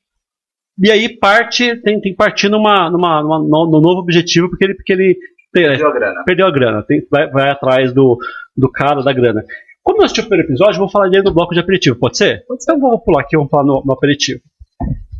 e 0.82 0.91
aí 0.91 1.10
parte, 1.10 1.76
tem, 1.82 2.00
tem 2.00 2.12
que 2.12 2.18
partir 2.18 2.50
numa, 2.50 2.89
numa, 2.89 3.22
numa, 3.24 3.39
no 3.39 3.82
novo 3.82 4.00
objetivo, 4.00 4.50
porque 4.50 4.64
ele, 4.64 4.76
porque 4.76 4.93
ele 4.93 5.18
é, 5.56 5.78
Deu 5.78 5.88
a 5.88 5.93
grana. 5.93 6.24
perdeu 6.26 6.47
a 6.47 6.52
grana, 6.52 6.84
tem- 6.84 7.06
vai, 7.10 7.30
vai 7.30 7.50
atrás 7.50 7.91
do, 7.93 8.18
do 8.56 8.72
cara 8.72 9.02
da 9.02 9.12
grana. 9.14 9.43
Como 9.84 10.02
eu 10.02 10.06
assisti 10.06 10.20
o 10.22 10.24
primeiro 10.24 10.47
episódio, 10.47 10.76
eu 10.76 10.80
vou 10.80 10.89
falar 10.89 11.10
dele 11.10 11.24
no 11.24 11.34
bloco 11.34 11.54
de 11.54 11.60
aperitivo, 11.60 11.95
pode 11.97 12.18
ser? 12.18 12.43
Então 12.52 12.80
vamos 12.80 13.04
pular 13.04 13.22
aqui, 13.22 13.36
vamos 13.36 13.50
falar 13.50 13.64
no, 13.64 13.84
no 13.84 13.93
aperitivo. 13.93 14.41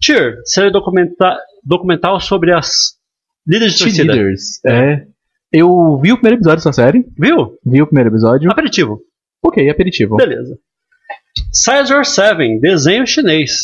Cheer, 0.04 0.40
série 0.46 0.72
documental, 0.72 1.36
documental 1.64 2.20
sobre 2.20 2.54
as 2.54 2.94
líderes 3.48 3.74
de 3.76 3.84
torcida. 3.84 4.14
Cheerleaders. 4.14 4.64
É. 4.66 5.06
Eu 5.52 5.98
vi 6.02 6.12
o 6.12 6.16
primeiro 6.18 6.38
episódio 6.38 6.58
dessa 6.58 6.72
série. 6.74 7.04
Viu? 7.18 7.58
Vi 7.66 7.82
o 7.82 7.88
primeiro 7.88 8.10
episódio. 8.12 8.52
Aperitivo. 8.52 9.02
Ok, 9.44 9.68
aperitivo. 9.70 10.16
Beleza. 10.18 10.58
Caesar 11.66 12.06
7, 12.06 12.60
desenho 12.60 13.08
chinês. 13.08 13.62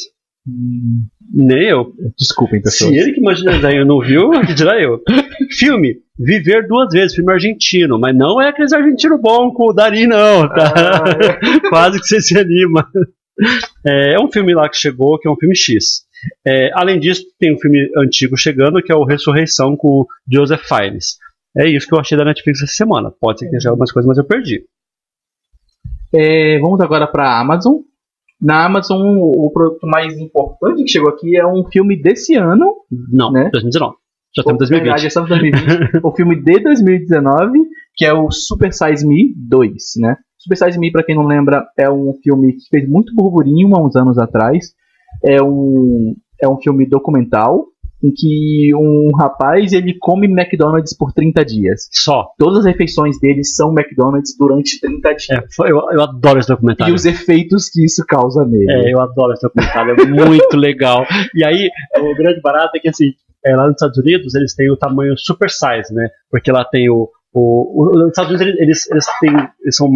Hum, 0.48 1.06
Nem 1.36 1.64
eu. 1.64 1.94
Desculpem, 2.18 2.62
pessoas. 2.62 2.92
Se 2.92 2.98
ele 2.98 3.12
que 3.12 3.20
imagina 3.20 3.60
desenho 3.60 3.86
não 3.86 4.00
viu, 4.00 4.30
que 4.48 4.54
dirá 4.56 4.82
eu. 4.82 5.02
Filme, 5.52 5.98
Viver 6.18 6.66
Duas 6.66 6.94
Vezes, 6.94 7.14
filme 7.14 7.34
argentino, 7.34 8.00
mas 8.00 8.16
não 8.16 8.42
é 8.42 8.48
aqueles 8.48 8.72
argentino 8.72 9.20
bom 9.20 9.52
com 9.52 9.70
o 9.70 9.74
Dari, 9.74 10.08
não, 10.08 10.48
tá? 10.48 11.04
Quase 11.68 12.00
que 12.00 12.08
você 12.08 12.22
se 12.22 12.40
anima. 12.40 12.88
É, 13.86 14.14
é 14.14 14.20
um 14.20 14.32
filme 14.32 14.56
lá 14.56 14.70
que 14.70 14.78
chegou, 14.78 15.20
que 15.20 15.28
é 15.28 15.32
um 15.32 15.36
filme 15.36 15.58
X. 15.58 16.06
É, 16.48 16.72
além 16.74 17.02
disso, 17.02 17.26
tem 17.38 17.54
um 17.54 17.60
filme 17.60 17.92
antigo 17.98 18.38
chegando, 18.38 18.82
que 18.82 18.94
é 18.94 18.96
o 18.96 19.04
Ressurreição 19.04 19.76
com 19.76 19.88
o 19.90 20.08
Joseph 20.32 20.66
Fiennes. 20.66 21.18
É 21.58 21.68
isso 21.68 21.86
que 21.86 21.94
eu 21.94 22.00
achei 22.00 22.18
da 22.18 22.24
Netflix 22.24 22.62
essa 22.62 22.74
semana. 22.74 23.12
Pode 23.20 23.40
ser 23.40 23.46
que 23.46 23.58
tenha 23.58 23.70
algumas 23.70 23.92
coisas, 23.92 24.08
mas 24.08 24.18
eu 24.18 24.24
perdi. 24.24 24.64
É, 26.14 26.60
vamos 26.60 26.80
agora 26.80 27.06
pra 27.08 27.38
Amazon. 27.38 27.76
Na 28.42 28.66
Amazon, 28.66 29.02
o, 29.18 29.46
o 29.48 29.52
produto 29.52 29.88
mais 29.88 30.18
importante 30.18 30.84
que 30.84 30.92
chegou 30.92 31.10
aqui 31.10 31.38
é 31.38 31.46
um 31.46 31.64
filme 31.72 32.00
desse 32.02 32.36
ano. 32.36 32.74
Não, 33.12 33.32
Né? 33.32 33.50
2019. 33.52 33.96
Já 34.36 34.44
temos 34.44 34.60
Na 34.60 34.68
2020. 34.68 34.84
verdade, 34.84 35.02
já 35.04 35.08
estamos 35.08 35.32
em 35.32 35.52
2020. 35.52 36.00
o 36.04 36.12
filme 36.12 36.36
de 36.44 36.60
2019, 36.62 37.60
que 37.96 38.06
é 38.06 38.14
o 38.14 38.30
Super 38.30 38.74
Size 38.74 39.08
Me 39.08 39.34
2, 39.38 39.74
né? 40.02 40.18
Super 40.38 40.58
Size 40.58 40.78
Me, 40.78 40.92
pra 40.92 41.04
quem 41.04 41.16
não 41.16 41.26
lembra, 41.26 41.66
é 41.80 41.90
um 41.90 42.14
filme 42.22 42.54
que 42.54 42.68
fez 42.70 42.88
muito 42.88 43.14
burburinho 43.16 43.76
há 43.76 43.84
uns 43.84 43.96
anos 43.96 44.18
atrás. 44.18 44.74
É 45.24 45.42
um, 45.42 46.14
é 46.42 46.48
um 46.50 46.58
filme 46.58 46.86
documental 46.86 47.66
em 48.06 48.12
que 48.14 48.72
um 48.76 49.10
rapaz 49.18 49.74
ele 49.74 49.96
come 50.00 50.28
McDonald's 50.28 50.96
por 50.98 51.12
30 51.14 51.44
dias. 51.46 51.88
Só. 51.92 52.28
Todas 52.38 52.60
as 52.60 52.66
refeições 52.66 53.20
dele 53.20 53.44
são 53.44 53.74
McDonald's 53.74 54.36
durante 54.38 54.80
30 54.80 55.10
dias. 55.16 55.30
É, 55.32 55.72
eu, 55.72 55.78
eu 55.92 56.02
adoro 56.02 56.40
esse 56.40 56.50
E 56.52 56.54
documentário. 56.54 56.94
os 56.94 57.06
efeitos 57.06 57.70
que 57.70 57.84
isso 57.84 58.06
causa 58.08 58.46
nele. 58.46 58.72
É, 58.72 58.94
eu 58.94 59.00
adoro 59.00 59.34
esse 59.34 59.42
documentário, 59.42 59.96
é 60.00 60.06
muito 60.06 60.56
legal. 60.58 61.06
E 61.34 61.44
aí, 61.46 61.70
o 61.98 62.16
grande 62.16 62.42
barato 62.42 62.72
é 62.76 62.80
que, 62.80 62.90
assim, 62.90 63.12
é, 63.46 63.56
lá 63.56 63.64
nos 63.66 63.74
Estados 63.74 63.98
Unidos, 63.98 64.36
eles 64.36 64.56
têm 64.56 64.72
o 64.72 64.78
tamanho 64.78 65.18
super 65.18 65.50
size, 65.50 65.94
né? 65.94 66.10
Porque 66.30 66.52
lá 66.52 66.66
tem 66.66 66.90
o. 66.90 67.10
o, 67.34 67.84
o- 67.84 68.04
os 68.04 68.08
Estados 68.10 68.40
Unidos, 68.40 68.60
eles, 68.60 68.90
eles, 68.92 69.06
têm, 69.20 69.32
eles 69.64 69.76
são 69.76 69.90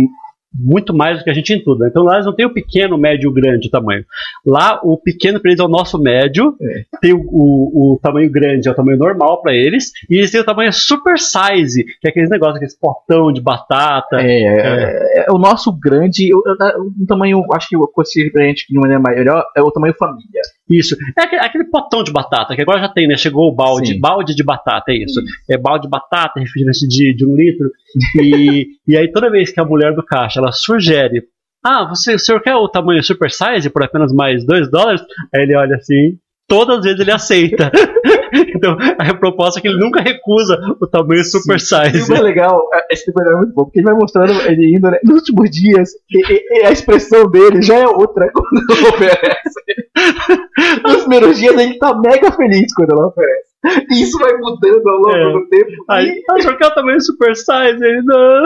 muito 0.54 0.94
mais 0.94 1.18
do 1.20 1.24
que 1.24 1.30
a 1.30 1.34
gente 1.34 1.54
em 1.54 1.64
tudo. 1.64 1.80
né? 1.80 1.88
Então 1.90 2.04
lá 2.04 2.16
eles 2.16 2.26
não 2.26 2.36
têm 2.36 2.46
o 2.46 2.54
pequeno, 2.54 2.98
médio, 2.98 3.32
grande 3.32 3.70
tamanho. 3.70 4.04
Lá, 4.46 4.80
o 4.84 4.98
pequeno 4.98 5.40
para 5.40 5.52
eles 5.52 5.60
é 5.60 5.64
o 5.64 5.68
nosso 5.70 5.98
médio, 6.02 6.56
É. 6.62 6.84
tem 7.02 7.14
o, 7.14 7.20
o, 7.22 7.94
o 7.94 8.00
tamanho 8.02 8.30
grande, 8.32 8.68
é 8.68 8.72
o 8.72 8.76
tamanho 8.76 8.98
normal 8.98 9.42
para 9.42 9.54
eles, 9.54 9.92
e 10.10 10.16
eles 10.18 10.32
têm 10.32 10.42
o 10.42 10.46
tamanho 10.46 10.72
super 10.74 11.18
size, 11.20 11.84
que 12.02 12.08
é 12.08 12.10
aqueles 12.10 12.30
negócios, 12.30 12.56
aqueles 12.58 12.78
potão 12.78 13.32
de 13.32 13.42
batata. 13.42 14.18
É, 14.22 14.44
é, 14.44 15.26
é 15.28 15.32
o 15.32 15.38
nosso 15.38 15.72
grande, 15.72 16.30
eu- 16.30 16.42
eu- 16.46 16.84
um 17.00 17.06
tamanho, 17.06 17.44
acho 17.54 17.70
que 17.70 17.76
eu 17.76 17.88
consigo 17.88 18.32
pra 18.32 18.44
gente 18.46 18.66
que 18.66 18.74
não 18.74 18.84
é 18.86 18.98
melhor, 19.00 19.44
é 19.56 19.62
o 19.62 19.72
tamanho 19.72 19.94
família. 19.98 20.42
Isso. 20.70 20.96
É 21.18 21.24
aquele, 21.24 21.42
aquele 21.42 21.64
potão 21.66 22.04
de 22.04 22.12
batata, 22.12 22.56
que 22.56 22.62
agora 22.62 22.80
já 22.80 22.90
tem, 22.90 23.08
né? 23.08 23.18
Chegou 23.18 23.48
o 23.48 23.56
balde, 23.56 23.94
Sim. 23.94 24.00
balde 24.00 24.36
de 24.36 24.44
batata, 24.44 24.92
é 24.92 24.98
isso. 24.98 25.20
É 25.50 25.58
balde 25.58 25.84
de 25.84 25.90
batata, 25.90 26.40
refrigerante 26.40 26.88
de, 26.88 27.14
de 27.14 27.26
um 27.26 27.36
litro. 27.36 27.70
E, 28.22 28.68
e 28.88 28.98
aí 28.98 29.12
toda 29.12 29.32
vez 29.32 29.52
que 29.52 29.60
a 29.60 29.66
mulher 29.66 29.96
do 29.96 30.04
caixa, 30.04 30.40
ela 30.40 30.52
sugere, 30.52 31.24
ah, 31.66 31.86
você, 31.90 32.14
o 32.14 32.20
senhor 32.20 32.42
quer 32.42 32.56
o 32.56 32.70
tamanho 32.70 33.04
super 33.04 33.30
size 33.32 33.70
por 33.70 33.84
apenas 33.84 34.14
mais 34.14 34.46
2 34.46 34.70
dólares? 34.70 35.02
Aí 35.34 35.42
ele 35.42 35.56
olha 35.56 35.76
assim, 35.76 36.18
todas 36.50 36.80
as 36.80 36.84
vezes 36.84 37.00
ele 37.00 37.12
aceita. 37.12 37.72
então, 38.56 38.76
a 38.98 39.14
proposta 39.14 39.60
é 39.60 39.62
que 39.62 39.68
ele 39.70 39.80
nunca 39.80 40.02
recusa 40.02 40.60
o 40.82 40.88
tamanho 40.88 41.24
super 41.24 41.54
E 41.54 41.56
o 41.56 41.60
size. 41.60 42.10
mais 42.10 42.22
legal, 42.22 42.68
é- 42.74 42.94
esse 42.94 43.06
tipo 43.06 43.22
é 43.22 43.36
muito 43.38 43.54
bom, 43.54 43.64
porque 43.66 43.80
ele 43.80 43.86
vai 43.86 43.96
mostrando 43.96 44.34
ele 44.48 44.76
indo, 44.76 44.90
né, 44.90 45.00
nos 45.04 45.16
últimos 45.18 45.50
dias, 45.52 45.92
e, 46.12 46.34
e- 46.34 46.60
e 46.62 46.66
a 46.66 46.72
expressão 46.72 47.30
dele 47.30 47.62
já 47.62 47.76
é 47.78 47.88
outra 47.88 48.30
quando 48.34 48.66
ela 48.70 48.90
oferece. 48.90 49.60
Nos 50.84 50.98
primeiros 51.04 51.38
dias 51.38 51.58
ele 51.58 51.78
tá 51.78 51.98
mega 51.98 52.32
feliz 52.32 52.74
quando 52.74 52.92
ela 52.92 53.08
oferece. 53.08 53.50
E 53.92 54.02
isso 54.02 54.18
vai 54.18 54.34
mudando 54.38 54.88
ao 54.88 54.98
longo 54.98 55.10
É. 55.16 55.34
do 55.34 55.48
tempo. 55.50 55.72
Aí, 55.90 56.24
ah, 56.30 56.36
o 56.36 56.42
senhor 56.42 56.58
quer 56.58 56.68
o 56.68 56.74
tamanho 56.76 57.02
super 57.02 57.36
size? 57.36 57.84
Ele, 57.84 58.02
não. 58.04 58.44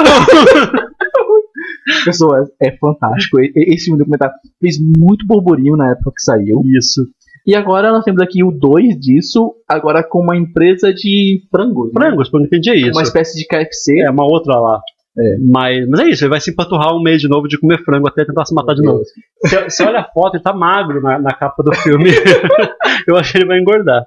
E, 1.88 2.04
pessoas, 2.06 2.50
é 2.62 2.72
fantástico. 2.78 3.40
E- 3.40 3.52
e- 3.56 3.74
Esse 3.76 3.86
filme 3.86 4.00
documentário 4.00 4.34
fez 4.60 4.78
muito 4.98 5.26
burburinho 5.28 5.76
na 5.78 5.92
época 5.92 6.12
que 6.16 6.22
saiu. 6.24 6.62
Isso. 6.78 7.04
E 7.46 7.56
agora 7.56 7.92
nós 7.92 8.06
temos 8.06 8.22
aqui 8.22 8.44
o 8.44 8.52
2 8.52 8.98
disso, 9.00 9.54
agora 9.68 10.02
com 10.04 10.22
uma 10.22 10.38
empresa 10.38 10.94
de 10.94 11.42
frangos. 11.52 11.92
né? 11.94 12.00
Frangos, 12.00 12.30
pelo 12.30 12.44
que 12.44 12.56
entendi 12.56 12.70
é 12.70 12.76
isso. 12.78 12.92
Uma 12.92 13.04
espécie 13.04 13.38
de 13.38 13.46
KFC. 13.46 14.00
É, 14.02 14.10
uma 14.10 14.24
outra 14.24 14.58
lá. 14.58 14.82
É. 15.18 15.38
Mas, 15.40 15.88
mas 15.88 16.00
é 16.00 16.10
isso, 16.10 16.24
ele 16.24 16.32
vai 16.32 16.42
se 16.42 16.50
empanturrar 16.52 16.96
um 16.96 17.02
mês 17.02 17.22
de 17.22 17.28
novo 17.28 17.48
de 17.48 17.60
comer 17.60 17.84
frango 17.84 18.08
até 18.08 18.26
tentar 18.26 18.46
se 18.46 18.54
matar 18.54 18.74
de 18.74 18.82
novo. 18.82 19.04
Você 19.44 19.64
você 19.70 19.84
olha 19.84 20.00
a 20.00 20.12
foto, 20.12 20.36
ele 20.36 20.44
tá 20.44 20.54
magro 20.54 21.02
na, 21.02 21.20
na 21.20 21.34
capa 21.34 21.62
do 21.62 21.74
filme. 21.76 22.10
Eu 23.08 23.16
acho 23.18 23.32
que 23.32 23.38
ele 23.38 23.46
vai 23.46 23.60
engordar. 23.60 24.04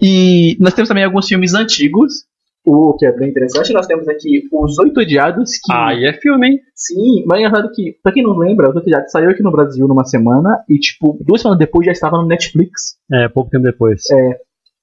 E 0.00 0.56
nós 0.60 0.74
temos 0.74 0.88
também 0.88 1.04
alguns 1.04 1.26
filmes 1.26 1.54
antigos, 1.54 2.24
o 2.66 2.94
que 2.96 3.06
é 3.06 3.12
bem 3.12 3.30
interessante. 3.30 3.72
Nós 3.72 3.86
temos 3.86 4.08
aqui 4.08 4.42
Os 4.52 4.78
Oito 4.78 5.00
Odiados, 5.00 5.52
que. 5.62 5.72
Aí 5.72 6.04
é 6.04 6.12
filme, 6.12 6.48
hein? 6.48 6.58
Sim, 6.74 7.24
mas 7.26 7.38
é 7.38 7.46
engraçado 7.46 7.72
que, 7.74 7.96
pra 8.02 8.12
quem 8.12 8.22
não 8.22 8.36
lembra, 8.36 8.68
Os 8.68 8.76
Oito 8.76 8.86
Odiados 8.86 9.10
saiu 9.10 9.30
aqui 9.30 9.42
no 9.42 9.50
Brasil 9.52 9.86
numa 9.88 10.04
semana 10.04 10.62
e, 10.68 10.78
tipo, 10.78 11.18
duas 11.24 11.40
semanas 11.40 11.58
depois 11.58 11.86
já 11.86 11.92
estava 11.92 12.18
no 12.18 12.26
Netflix. 12.26 12.96
É, 13.12 13.28
pouco 13.28 13.50
tempo 13.50 13.64
depois. 13.64 14.02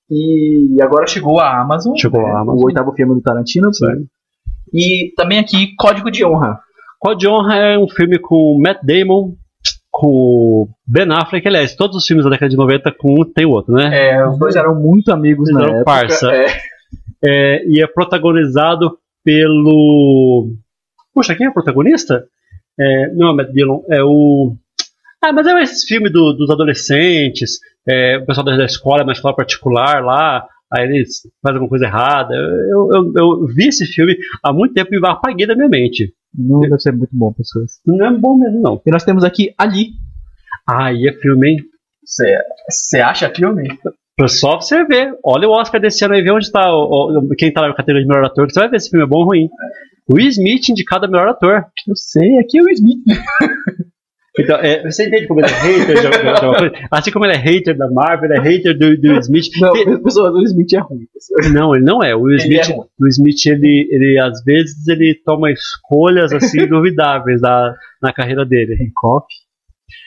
E 0.10 0.82
agora 0.82 1.06
chegou 1.08 1.40
a 1.40 1.62
Amazon. 1.62 1.94
Chegou 1.96 2.22
né, 2.22 2.32
a 2.32 2.40
Amazon. 2.40 2.62
O 2.62 2.66
oitavo 2.66 2.94
filme 2.94 3.14
do 3.14 3.22
Tarantino. 3.22 3.74
Sim. 3.74 4.08
E 4.74 5.12
também 5.16 5.40
aqui 5.40 5.76
Código 5.78 6.10
de 6.10 6.26
Honra. 6.26 6.60
Código 7.00 7.20
de 7.20 7.28
Honra 7.28 7.56
é 7.56 7.78
um 7.78 7.88
filme 7.88 8.18
com 8.20 8.60
Matt 8.62 8.80
Damon, 8.84 9.34
com 9.92 10.68
Ben 10.86 11.08
Affleck, 11.12 11.48
aliás, 11.48 11.76
todos 11.76 11.98
os 11.98 12.06
filmes 12.06 12.24
da 12.24 12.32
década 12.32 12.50
de 12.50 12.58
90 12.58 12.92
com 12.98 13.22
um 13.22 13.26
tem 13.26 13.46
o 13.46 13.52
outro, 13.52 13.74
né? 13.74 14.10
É, 14.10 14.28
os 14.28 14.38
dois 14.38 14.56
eram 14.56 14.76
muito 14.76 15.12
amigos 15.12 15.50
Eles 15.50 15.60
na 15.60 15.66
eram 15.66 15.76
época. 15.78 15.86
parça. 15.86 16.32
É. 16.34 16.48
É, 17.24 17.66
e 17.68 17.82
é 17.82 17.88
protagonizado 17.88 18.98
pelo. 19.24 20.54
Puxa, 21.14 21.36
quem 21.36 21.48
é 21.48 21.50
o 21.50 21.54
protagonista? 21.54 22.26
É, 22.80 23.14
não 23.14 23.28
é 23.28 23.32
o 23.32 23.36
Matt 23.36 23.52
Dillon, 23.52 23.82
é 23.90 24.04
o. 24.04 24.56
Ah, 25.24 25.34
mas 25.34 25.48
é 25.48 25.62
esse 25.64 25.88
filme 25.88 26.10
do- 26.10 26.34
dos 26.34 26.50
adolescentes, 26.52 27.60
é, 27.88 28.18
o 28.18 28.26
pessoal 28.26 28.46
da, 28.46 28.56
da 28.56 28.66
escola, 28.66 29.04
uma 29.04 29.14
escola 29.14 29.36
particular 29.36 30.04
lá, 30.06 30.48
aí 30.72 30.84
eles 30.86 31.22
fazem 31.42 31.56
alguma 31.56 31.70
coisa 31.70 31.86
errada. 31.86 32.36
Eu, 32.36 32.90
eu, 32.94 33.14
eu 33.16 33.48
vi 33.48 33.68
esse 33.70 33.86
filme 33.88 34.16
há 34.44 34.54
muito 34.54 34.76
tempo 34.76 34.94
e 34.94 35.00
apaguei 35.06 35.48
da 35.48 35.56
minha 35.56 35.68
mente. 35.70 36.14
Não 36.38 36.60
deve 36.60 36.78
ser 36.80 36.92
muito 36.92 37.10
bom, 37.14 37.34
pessoas. 37.34 37.80
Não 37.86 38.06
é 38.06 38.12
bom 38.12 38.38
mesmo, 38.38 38.62
não. 38.62 38.80
E 38.86 38.92
nós 38.92 39.04
temos 39.04 39.24
aqui 39.24 39.54
Ali. 39.58 39.90
Ah, 40.70 40.94
e 40.94 41.08
é 41.08 41.14
filme, 41.14 41.50
hein? 41.50 41.58
Você 42.06 43.00
acha 43.00 43.30
filme? 43.34 43.68
Pra 44.18 44.28
Só 44.28 44.60
você 44.60 44.84
ver. 44.84 45.14
Olha 45.24 45.48
o 45.48 45.52
Oscar 45.52 45.80
desse 45.80 46.04
ano 46.04 46.16
aí, 46.16 46.22
vê 46.24 46.32
onde 46.32 46.52
tá 46.52 46.70
o, 46.74 47.20
o- 47.20 47.36
quem 47.38 47.54
tá 47.54 47.62
na 47.62 47.74
categoria 47.74 48.02
de 48.02 48.08
melhor 48.10 48.26
ator, 48.26 48.48
que 48.48 48.54
você 48.54 48.60
vai 48.62 48.70
ver 48.70 48.82
se 48.82 48.88
o 48.88 48.92
filme 48.92 49.06
é 49.06 49.08
bom 49.08 49.20
ou 49.20 49.26
ruim. 49.26 49.48
Will 50.12 50.28
Smith 50.30 50.70
indicado 50.70 51.06
a 51.06 51.08
melhor 51.10 51.28
ator. 51.28 51.66
Eu 51.88 51.96
sei, 51.96 52.38
aqui 52.40 52.58
é 52.58 52.64
o 52.64 52.70
Smith. 52.70 53.00
Então, 54.40 54.56
é, 54.58 54.84
você 54.84 55.08
entende 55.08 55.26
como 55.26 55.40
ele 55.40 55.48
é 55.48 55.52
hater 55.52 55.96
de, 55.96 56.02
de, 56.02 56.34
de 56.36 56.60
coisa? 56.60 56.88
Assim 56.92 57.10
como 57.10 57.26
ele 57.26 57.34
é 57.34 57.38
hater 57.38 57.76
da 57.76 57.90
Marvel, 57.90 58.30
ele 58.30 58.40
é 58.40 58.44
hater 58.44 58.78
do, 58.78 58.96
do 58.96 59.08
Will 59.10 59.20
Smith. 59.20 59.48
Não, 59.60 59.74
Tem- 59.74 60.04
pessoas, 60.04 60.32
o 60.32 60.44
Smith 60.44 60.74
é 60.74 60.78
ruim. 60.78 61.08
pessoas. 61.12 61.52
não, 61.52 61.74
ele 61.76 61.84
não 61.84 62.04
é. 62.04 62.16
O 62.16 62.22
Will 62.22 62.36
Ele 62.38 62.44
Smith, 62.44 62.70
é 62.70 62.74
o 62.76 62.86
Will 63.02 63.10
Smith 63.10 63.46
ele, 63.48 63.88
ele, 63.90 64.20
às 64.20 64.44
vezes, 64.44 64.88
ele 64.88 65.20
toma 65.26 65.52
escolhas 65.52 66.32
assim 66.34 66.68
duvidáveis 66.68 67.42
na, 67.42 67.74
na 68.00 68.14
carreira 68.14 68.46
dele. 68.46 68.76
Hancock. 68.76 69.26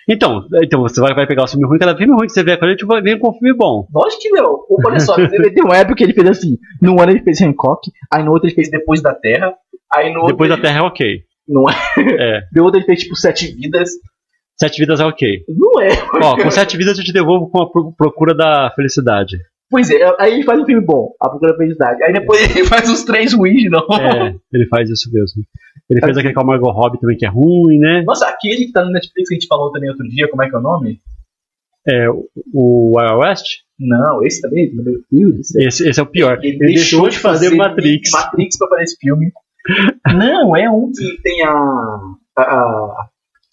Então, 0.09 0.43
então 0.63 0.81
você 0.83 1.01
vai, 1.01 1.15
vai 1.15 1.27
pegar 1.27 1.45
o 1.45 1.49
filme 1.49 1.67
ruim, 1.67 1.79
cada 1.79 1.97
filme 1.97 2.13
ruim 2.15 2.27
que 2.27 2.33
você 2.33 2.43
vê, 2.43 2.53
a 2.61 2.67
gente 2.71 2.85
vai 2.85 3.01
vir 3.01 3.19
com 3.19 3.31
um 3.31 3.33
filme 3.33 3.57
bom. 3.57 3.87
Lógico 3.95 4.23
que 4.23 4.29
não. 4.31 4.59
Olha 4.85 5.01
só, 5.01 5.15
teve 5.15 5.61
uma 5.63 5.77
época 5.77 5.95
que 5.97 6.05
ele 6.05 6.13
fez 6.15 6.29
assim. 6.29 6.59
Num 6.83 7.01
ano 7.01 7.13
ele 7.13 7.23
fez 7.23 7.41
Hancock, 7.41 7.91
aí 8.13 8.23
no 8.23 8.33
outro 8.33 8.49
ele 8.49 8.55
fez. 8.55 8.71
Depois 8.71 9.01
da 9.03 9.15
Terra. 9.15 9.55
Aí 9.93 10.13
no 10.13 10.27
Depois 10.27 10.49
da 10.49 10.55
outro, 10.57 10.69
Terra 10.69 10.79
é 10.79 10.83
ok. 10.83 11.21
Não 11.49 11.65
é? 11.69 11.75
É. 11.99 12.41
No 12.55 12.65
outro 12.65 12.79
ele 12.79 12.87
fez 12.87 13.01
tipo 13.01 13.17
Sete 13.17 13.55
Vidas. 13.55 13.91
Sete 14.59 14.79
Vidas 14.79 15.01
é 15.01 15.05
ok. 15.07 15.45
Não 15.49 15.81
é. 15.81 15.89
Ó, 16.23 16.37
com 16.37 16.51
Sete 16.51 16.77
Vidas 16.77 16.99
eu 16.99 17.05
te 17.05 17.13
devolvo 17.13 17.49
com 17.51 17.63
a 17.63 17.71
pro- 17.71 17.93
procura 17.97 18.35
da 18.35 18.71
felicidade. 18.77 19.37
Pois 19.71 19.89
é, 19.91 20.15
aí 20.19 20.35
ele 20.35 20.43
faz 20.43 20.59
um 20.61 20.65
filme 20.67 20.85
bom, 20.85 21.13
A 21.21 21.29
Procura 21.29 21.53
da 21.53 21.59
Felicidade. 21.59 22.03
Aí 22.03 22.13
depois 22.13 22.43
ele 22.57 22.65
faz 22.69 22.91
os 22.91 23.05
três 23.05 23.33
ruins 23.33 23.63
de 23.63 23.69
novo. 23.69 23.87
É, 23.95 24.35
ele 24.53 24.67
faz 24.67 24.91
isso 24.91 25.09
mesmo. 25.13 25.45
Ele 25.89 26.01
fez 26.01 26.17
aquele 26.19 26.35
com 26.35 26.41
a 26.41 26.45
Margot 26.45 26.71
Robbie 26.71 27.01
também, 27.01 27.17
que 27.17 27.25
é 27.27 27.29
ruim, 27.29 27.79
né? 27.79 28.03
Nossa, 28.07 28.27
aquele 28.27 28.67
que 28.67 28.73
tá 28.73 28.85
no 28.85 28.91
Netflix 28.91 29.29
que 29.29 29.35
a 29.35 29.39
gente 29.39 29.47
falou 29.49 29.71
também 29.73 29.89
outro 29.91 30.09
dia, 30.09 30.29
como 30.29 30.43
é 30.43 30.49
que 30.49 30.55
é 30.55 30.59
o 30.59 30.63
nome? 30.63 31.01
É, 31.89 32.09
o 32.53 32.97
Wild 32.97 33.15
West, 33.17 33.47
Não, 33.79 34.23
esse 34.23 34.41
também, 34.43 34.71
meu 34.75 34.85
Deus 35.11 35.35
do 35.37 35.45
céu. 35.45 35.67
esse, 35.67 35.89
esse 35.89 35.99
é 35.99 36.03
o 36.03 36.07
pior. 36.07 36.39
Ele, 36.43 36.57
Ele 36.57 36.75
deixou 36.75 37.09
de 37.09 37.19
fazer 37.19 37.51
Matrix. 37.57 38.11
Matrix 38.13 38.59
pra 38.59 38.69
fazer 38.69 38.83
esse 38.83 38.97
filme. 39.01 39.33
Não, 40.15 40.55
é 40.57 40.71
um 40.71 40.91
que 40.93 41.21
tem 41.23 41.43
a. 41.45 41.51
a, 42.37 42.43
a, 42.43 43.09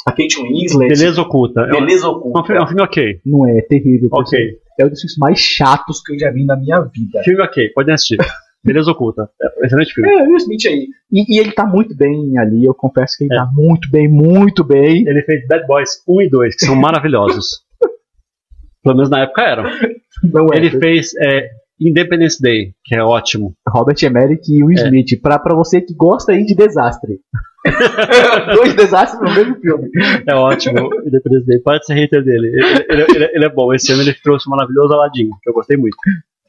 a 0.08 0.12
Kate 0.12 0.42
Winslet. 0.42 0.90
Beleza 0.90 1.22
oculta. 1.22 1.62
É 1.62 1.70
Beleza 1.72 2.06
é 2.06 2.10
um 2.10 2.12
oculta. 2.12 2.44
filme, 2.44 2.62
é 2.62 2.64
um 2.64 2.68
filme 2.68 2.82
ok. 2.84 3.22
Não 3.26 3.48
é, 3.48 3.58
é 3.58 3.62
terrível. 3.62 4.10
Ok. 4.12 4.58
É 4.80 4.86
um 4.86 4.90
dos 4.90 5.02
filmes 5.02 5.18
mais 5.18 5.40
chatos 5.40 6.02
que 6.02 6.14
eu 6.14 6.20
já 6.20 6.32
vi 6.32 6.46
na 6.46 6.56
minha 6.56 6.80
vida. 6.82 7.22
Filme 7.24 7.42
ok, 7.42 7.70
podem 7.74 7.94
assistir. 7.94 8.18
Beleza 8.64 8.92
oculta. 8.92 9.30
É, 9.42 9.66
excelente 9.66 9.94
filme. 9.94 10.10
É, 10.10 10.24
Will 10.24 10.38
Smith 10.38 10.66
aí. 10.66 10.88
E, 11.12 11.36
e 11.36 11.40
ele 11.40 11.52
tá 11.52 11.66
muito 11.66 11.96
bem 11.96 12.38
ali, 12.38 12.66
eu 12.66 12.74
confesso 12.74 13.18
que 13.18 13.24
ele 13.24 13.36
tá 13.36 13.50
muito 13.54 13.90
bem, 13.90 14.08
muito 14.08 14.64
bem. 14.64 15.08
Ele 15.08 15.22
fez 15.24 15.48
Bad 15.48 15.66
Boys 15.66 16.04
1 16.08 16.22
e 16.24 16.30
2, 16.30 16.56
que 16.56 16.66
são 16.66 16.76
maravilhosos. 16.76 17.64
Pelo 18.84 18.96
menos 18.96 19.10
na 19.10 19.22
época 19.22 19.42
eram. 19.42 19.64
Não 20.24 20.48
é. 20.54 20.58
Ele 20.58 20.72
fez 20.72 21.12
é, 21.16 21.50
Independence 21.80 22.42
Day, 22.42 22.74
que 22.84 22.96
é 22.96 23.04
ótimo. 23.04 23.54
Robert 23.68 23.96
Emmerich 24.02 24.52
e 24.52 24.64
Will 24.64 24.78
É. 24.80 24.84
Smith. 24.86 25.22
Pra, 25.22 25.38
pra 25.38 25.56
você 25.56 25.80
que 25.82 25.94
gosta 25.94 26.32
aí 26.32 26.44
de 26.46 26.56
desastre. 26.56 27.20
Dois 28.56 28.74
desastres 28.76 29.22
no 29.22 29.36
mesmo 29.36 29.56
filme. 29.60 29.90
É 30.28 30.34
ótimo. 30.36 30.90
Independence 31.06 31.46
Day. 31.46 31.60
Pode 31.60 31.86
ser 31.86 31.94
hater 31.96 32.24
dele. 32.24 32.48
Ele, 32.48 32.86
ele- 32.90 33.06
ele- 33.16 33.32
ele 33.36 33.46
é 33.46 33.50
bom. 33.50 33.74
Esse 33.74 33.92
ano 33.92 34.02
ele 34.02 34.14
trouxe 34.14 34.48
um 34.50 34.52
maravilhoso 34.52 34.94
Aladdin, 34.94 35.30
que 35.42 35.50
eu 35.50 35.54
gostei 35.54 35.78
muito. 35.78 35.96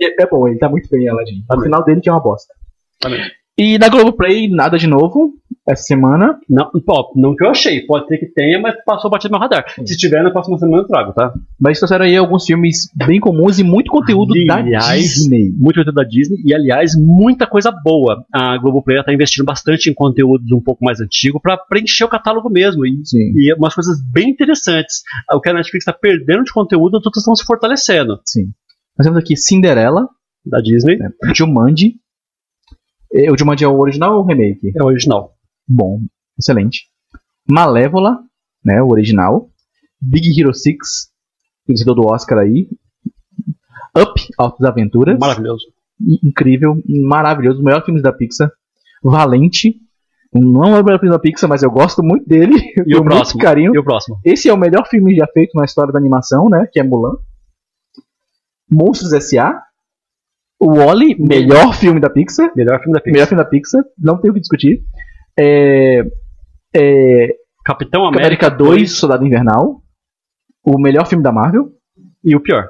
É, 0.01 0.22
é 0.22 0.26
bom, 0.26 0.47
ele 0.49 0.59
tá 0.59 0.68
muito 0.68 0.89
bem, 0.91 1.09
Aladdin. 1.09 1.43
O 1.51 1.55
bem. 1.57 1.64
final 1.64 1.85
dele 1.85 2.01
que 2.01 2.09
é 2.09 2.12
uma 2.12 2.22
bosta. 2.22 2.55
Também. 3.01 3.20
E 3.59 3.77
na 3.77 3.89
Globoplay, 3.89 4.49
nada 4.49 4.79
de 4.79 4.87
novo 4.87 5.35
essa 5.69 5.83
semana. 5.83 6.39
Não, 6.49 6.71
pô, 6.87 7.13
não 7.17 7.35
que 7.35 7.45
eu 7.45 7.51
achei. 7.51 7.85
Pode 7.85 8.07
ser 8.07 8.19
que 8.19 8.27
tenha, 8.27 8.61
mas 8.61 8.75
passou 8.85 9.11
batido 9.11 9.33
no 9.33 9.39
meu 9.39 9.49
radar. 9.49 9.65
Se 9.85 9.97
tiver, 9.97 10.23
na 10.23 10.31
próxima 10.31 10.57
semana 10.59 10.83
eu 10.83 10.87
trago, 10.87 11.13
tá? 11.13 11.33
Mas 11.61 11.79
trouxeram 11.79 12.05
aí 12.05 12.17
alguns 12.17 12.45
filmes 12.45 12.89
bem 12.95 13.21
comuns 13.21 13.59
e 13.59 13.65
muito 13.65 13.91
conteúdo 13.91 14.33
da 14.47 14.57
Aliás, 14.59 15.03
Disney. 15.03 15.51
Muito 15.59 15.77
conteúdo 15.77 15.95
da 15.95 16.05
Disney 16.05 16.39
e, 16.45 16.55
aliás, 16.55 16.93
muita 16.97 17.47
coisa 17.47 17.71
boa. 17.71 18.25
A 18.33 18.57
Globoplay 18.59 19.01
está 19.01 19.13
investindo 19.13 19.45
bastante 19.45 19.91
em 19.91 19.95
conteúdos 19.95 20.51
um 20.53 20.63
pouco 20.63 20.85
mais 20.85 21.01
antigo 21.01 21.41
para 21.41 21.57
preencher 21.57 22.05
o 22.05 22.09
catálogo 22.09 22.49
mesmo. 22.49 22.87
E, 22.87 23.01
Sim, 23.05 23.33
e 23.37 23.53
umas 23.55 23.75
coisas 23.75 23.99
bem 24.11 24.31
interessantes. 24.31 25.03
O 25.33 25.41
que 25.41 25.51
a 25.51 25.53
Netflix 25.53 25.83
está 25.83 25.93
perdendo 25.93 26.45
de 26.45 26.53
conteúdo, 26.53 26.97
as 26.97 27.05
outras 27.05 27.23
estão 27.23 27.35
se 27.35 27.45
fortalecendo. 27.45 28.21
sim. 28.25 28.53
Nós 28.97 29.07
temos 29.07 29.21
aqui 29.21 29.37
Cinderela, 29.37 30.09
Da 30.45 30.61
Disney 30.61 30.97
né, 30.97 31.11
Jumanji. 31.35 31.95
O 33.33 33.39
Jumanji 33.39 33.65
é 33.65 33.69
o 33.69 33.79
original 33.79 34.17
ou 34.17 34.23
o 34.23 34.27
remake? 34.27 34.73
é 34.77 34.83
o 34.83 34.87
original. 34.87 35.35
Bom, 35.67 36.01
excelente. 36.39 36.87
Malévola, 37.49 38.19
né, 38.65 38.83
o 38.83 38.89
original. 38.89 39.51
Big 40.01 40.39
Hero 40.39 40.55
6, 40.55 40.77
vencedor 41.67 41.95
do 41.95 42.07
Oscar 42.07 42.39
aí. 42.39 42.69
Up, 43.97 44.21
Altas 44.39 44.67
Aventuras. 44.67 45.19
Maravilhoso. 45.19 45.65
Incrível, 46.23 46.81
maravilhoso. 46.87 47.59
Os 47.59 47.65
melhores 47.65 47.85
filmes 47.85 48.03
da 48.03 48.13
Pixar. 48.13 48.51
Valente. 49.03 49.75
Não 50.33 50.77
é 50.77 50.81
o 50.81 50.85
melhor 50.85 51.01
filme 51.01 51.15
da 51.15 51.19
Pixar, 51.19 51.49
mas 51.49 51.63
eu 51.63 51.71
gosto 51.71 52.03
muito 52.03 52.29
dele. 52.29 52.55
E 52.87 52.95
o 52.95 52.99
muito 52.99 53.05
próximo? 53.07 53.41
carinho. 53.41 53.75
E 53.75 53.79
o 53.79 53.83
próximo? 53.85 54.21
Esse 54.25 54.49
é 54.49 54.53
o 54.53 54.59
melhor 54.59 54.87
filme 54.87 55.17
já 55.17 55.27
feito 55.27 55.57
na 55.57 55.65
história 55.65 55.93
da 55.93 55.99
animação, 55.99 56.49
né? 56.49 56.69
Que 56.71 56.79
é 56.79 56.83
Mulan. 56.83 57.17
Monstros 58.71 59.13
S.A. 59.13 59.61
O 60.61 60.75
Wally, 60.75 61.17
melhor 61.19 61.73
filme 61.75 62.01
da 62.01 62.11
Pixar. 62.11 62.51
Melhor 62.57 62.79
filme 62.81 62.95
da 62.95 63.01
Pixar. 63.01 63.13
Melhor 63.13 63.29
filme 63.29 63.45
da 63.45 63.49
Pixar. 63.49 63.83
Não 63.99 64.21
tem 64.21 64.31
o 64.31 64.35
que 64.35 64.41
discutir. 64.41 64.83
É, 65.39 66.03
é, 66.75 67.29
Capitão 67.65 68.05
América, 68.05 68.49
América 68.49 68.51
2, 68.51 68.93
Soldado 68.93 69.27
Invernal. 69.27 69.83
O 70.65 70.81
melhor 70.81 71.07
filme 71.07 71.23
da 71.23 71.33
Marvel. 71.33 71.71
e 72.25 72.35
o 72.35 72.41
pior. 72.41 72.67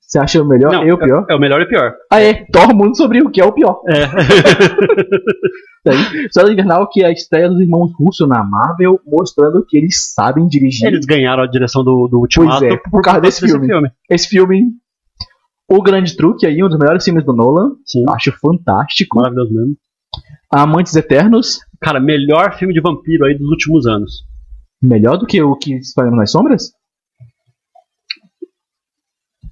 Você 0.00 0.18
acha 0.18 0.40
o 0.42 0.46
melhor 0.46 0.70
Não, 0.70 0.86
e 0.86 0.92
o 0.92 0.98
pior? 0.98 1.26
É, 1.28 1.32
é 1.32 1.36
o 1.36 1.40
melhor 1.40 1.60
e 1.60 1.64
o 1.64 1.68
pior. 1.68 1.94
Ah, 2.12 2.20
é. 2.20 2.44
Thor 2.52 2.74
Mundo 2.74 2.96
sobre 2.96 3.20
o 3.22 3.30
que 3.30 3.40
é 3.40 3.44
o 3.44 3.52
pior. 3.52 3.82
É. 3.88 4.06
Daí, 5.84 6.28
Soldado 6.30 6.52
Invernal, 6.52 6.88
que 6.88 7.02
é 7.02 7.06
a 7.06 7.10
estreia 7.10 7.48
dos 7.48 7.60
irmãos 7.60 7.92
Russo 7.98 8.26
na 8.26 8.44
Marvel, 8.44 9.00
mostrando 9.06 9.64
que 9.66 9.76
eles 9.76 10.12
sabem 10.14 10.46
dirigir. 10.46 10.86
Eles 10.86 11.04
ganharam 11.04 11.42
a 11.42 11.46
direção 11.46 11.82
do, 11.82 12.06
do 12.06 12.20
Ultimato 12.20 12.64
é, 12.64 12.76
por 12.76 13.02
causa 13.02 13.20
desse 13.20 13.46
filme. 13.46 13.68
Esse 14.08 14.28
filme, 14.28 14.66
O 15.74 15.82
Grande 15.82 16.16
Truque, 16.16 16.46
aí, 16.46 16.62
um 16.62 16.68
dos 16.68 16.78
melhores 16.78 17.04
filmes 17.04 17.24
do 17.24 17.32
Nolan. 17.32 17.72
Sim, 17.84 18.04
Acho 18.08 18.32
fantástico. 18.38 19.16
maravilhoso 19.16 19.52
mesmo. 19.52 19.76
Amantes 20.52 20.94
Eternos, 20.94 21.58
Cara, 21.80 21.98
melhor 21.98 22.56
filme 22.56 22.72
de 22.72 22.80
vampiro 22.80 23.24
aí 23.26 23.36
dos 23.36 23.48
últimos 23.50 23.86
anos. 23.86 24.24
melhor 24.80 25.16
do 25.16 25.26
que 25.26 25.42
o 25.42 25.56
que 25.56 25.74
Espalhamos 25.74 26.18
nas 26.18 26.30
Sombras? 26.30 26.72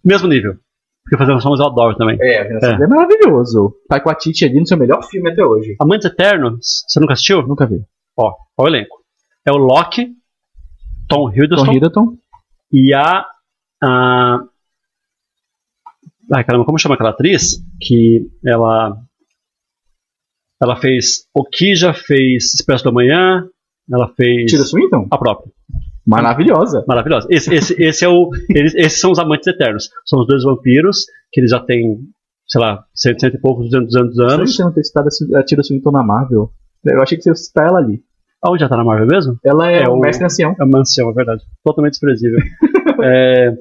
Mesmo 0.05 0.29
nível. 0.29 0.55
Porque 1.05 1.17
Fazendo 1.17 1.41
Sombras 1.41 1.61
eu 1.61 1.67
adoro 1.67 1.97
também. 1.97 2.17
É, 2.21 2.43
É. 2.43 2.85
É 2.85 2.87
maravilhoso. 2.87 3.75
Taika 3.89 4.07
Waititi 4.07 4.45
ali 4.45 4.61
no 4.61 4.67
seu 4.67 4.79
melhor 4.79 5.03
filme 5.05 5.31
até 5.31 5.45
hoje. 5.45 5.77
Amantes 5.81 6.07
Eternos, 6.07 6.85
você 6.87 7.01
nunca 7.01 7.15
assistiu? 7.15 7.43
Nunca 7.47 7.67
vi. 7.67 7.83
Ó, 8.17 8.33
ó 8.57 8.65
o 8.65 8.69
elenco. 8.69 9.03
É 9.45 9.51
o 9.51 9.57
Loki, 9.57 10.15
Tom 11.09 11.31
Hiddleston 11.31 11.67
Tom 11.67 11.73
Hiddleton, 11.73 12.17
e 12.73 12.95
a, 12.95 13.27
a. 13.83 14.39
Ai 16.35 16.45
caramba, 16.45 16.65
como 16.65 16.79
chama 16.79 16.95
aquela 16.95 17.11
atriz? 17.11 17.63
Que 17.81 18.27
ela. 18.45 18.97
Ela 20.63 20.77
fez. 20.77 21.27
O 21.35 21.45
que 21.45 21.75
já 21.75 21.93
fez 21.93 22.55
Expresso 22.55 22.85
da 22.85 22.93
Manhã. 22.93 23.45
Ela 23.93 24.09
fez. 24.17 24.51
Tira 24.51 24.65
Swinton, 24.65 25.07
A 25.11 25.19
própria. 25.19 25.51
maravilhosa. 26.07 26.85
Maravilhosa. 26.87 27.27
Esse, 27.31 27.53
esse, 27.55 27.83
esse 27.83 28.05
é 28.05 28.09
o. 28.09 28.31
Eles, 28.49 28.75
esses 28.75 29.01
são 29.01 29.11
os 29.11 29.19
amantes 29.19 29.47
eternos. 29.47 29.89
São 30.07 30.21
os 30.21 30.27
dois 30.27 30.45
vampiros 30.45 31.05
que 31.33 31.41
eles 31.41 31.51
já 31.51 31.61
têm, 31.61 31.99
sei 32.47 32.61
lá, 32.61 32.85
cento, 32.95 33.21
cento 33.21 33.35
e 33.37 33.41
poucos, 33.41 33.69
duzentos, 33.69 33.89
duzentos 33.95 34.15
Será 34.17 34.29
que 34.29 34.35
anos. 34.35 34.57
você 34.57 34.63
não 34.65 34.73
ter 34.73 34.85
citado 34.85 35.09
a 35.37 35.43
Tira 35.43 35.63
Swinton 35.63 35.91
na 35.91 36.03
Marvel? 36.03 36.51
Eu 36.85 37.03
achei 37.03 37.17
que 37.19 37.25
você 37.25 37.31
ia 37.31 37.35
citar 37.35 37.69
ela 37.69 37.79
ali. 37.79 38.01
Aonde 38.43 38.61
já 38.61 38.69
tá 38.69 38.77
na 38.77 38.85
Marvel 38.85 39.07
mesmo? 39.07 39.37
Ela 39.45 39.71
é, 39.71 39.83
É 39.83 39.89
o 39.89 39.95
o- 39.95 40.01
mestre 40.01 40.25
ancião. 40.25 40.55
É 40.59 40.65
uma 40.65 40.81
ancião, 40.81 41.11
é 41.11 41.13
verdade. 41.13 41.43
Totalmente 41.65 41.93
desprezível. 41.93 42.39
É, 43.05 43.53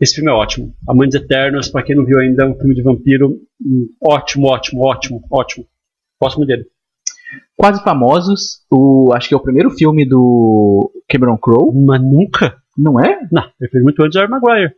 Esse 0.00 0.14
filme 0.14 0.30
é 0.30 0.34
ótimo. 0.34 0.72
Amantes 0.88 1.20
Eternos, 1.20 1.68
pra 1.68 1.82
quem 1.82 1.96
não 1.96 2.04
viu 2.04 2.18
ainda, 2.20 2.44
é 2.44 2.46
um 2.46 2.54
filme 2.54 2.74
de 2.74 2.82
vampiro 2.82 3.40
hum, 3.60 3.88
ótimo, 4.00 4.46
ótimo, 4.46 4.84
ótimo, 4.84 5.20
ótimo. 5.30 5.66
Gosto 6.20 6.36
muito 6.36 6.48
dele. 6.48 6.66
Quase 7.56 7.82
Famosos, 7.82 8.64
o, 8.70 9.12
acho 9.12 9.28
que 9.28 9.34
é 9.34 9.36
o 9.36 9.42
primeiro 9.42 9.70
filme 9.70 10.08
do 10.08 10.90
Cameron 11.08 11.36
Crowe, 11.36 11.74
Mas 11.84 12.00
nunca. 12.00 12.56
não 12.76 13.00
é? 13.00 13.18
Não, 13.30 13.42
ele 13.60 13.70
fez 13.70 13.82
muito 13.82 14.00
antes 14.00 14.12
de 14.12 14.18
Jerry 14.18 14.30
Maguire. 14.30 14.72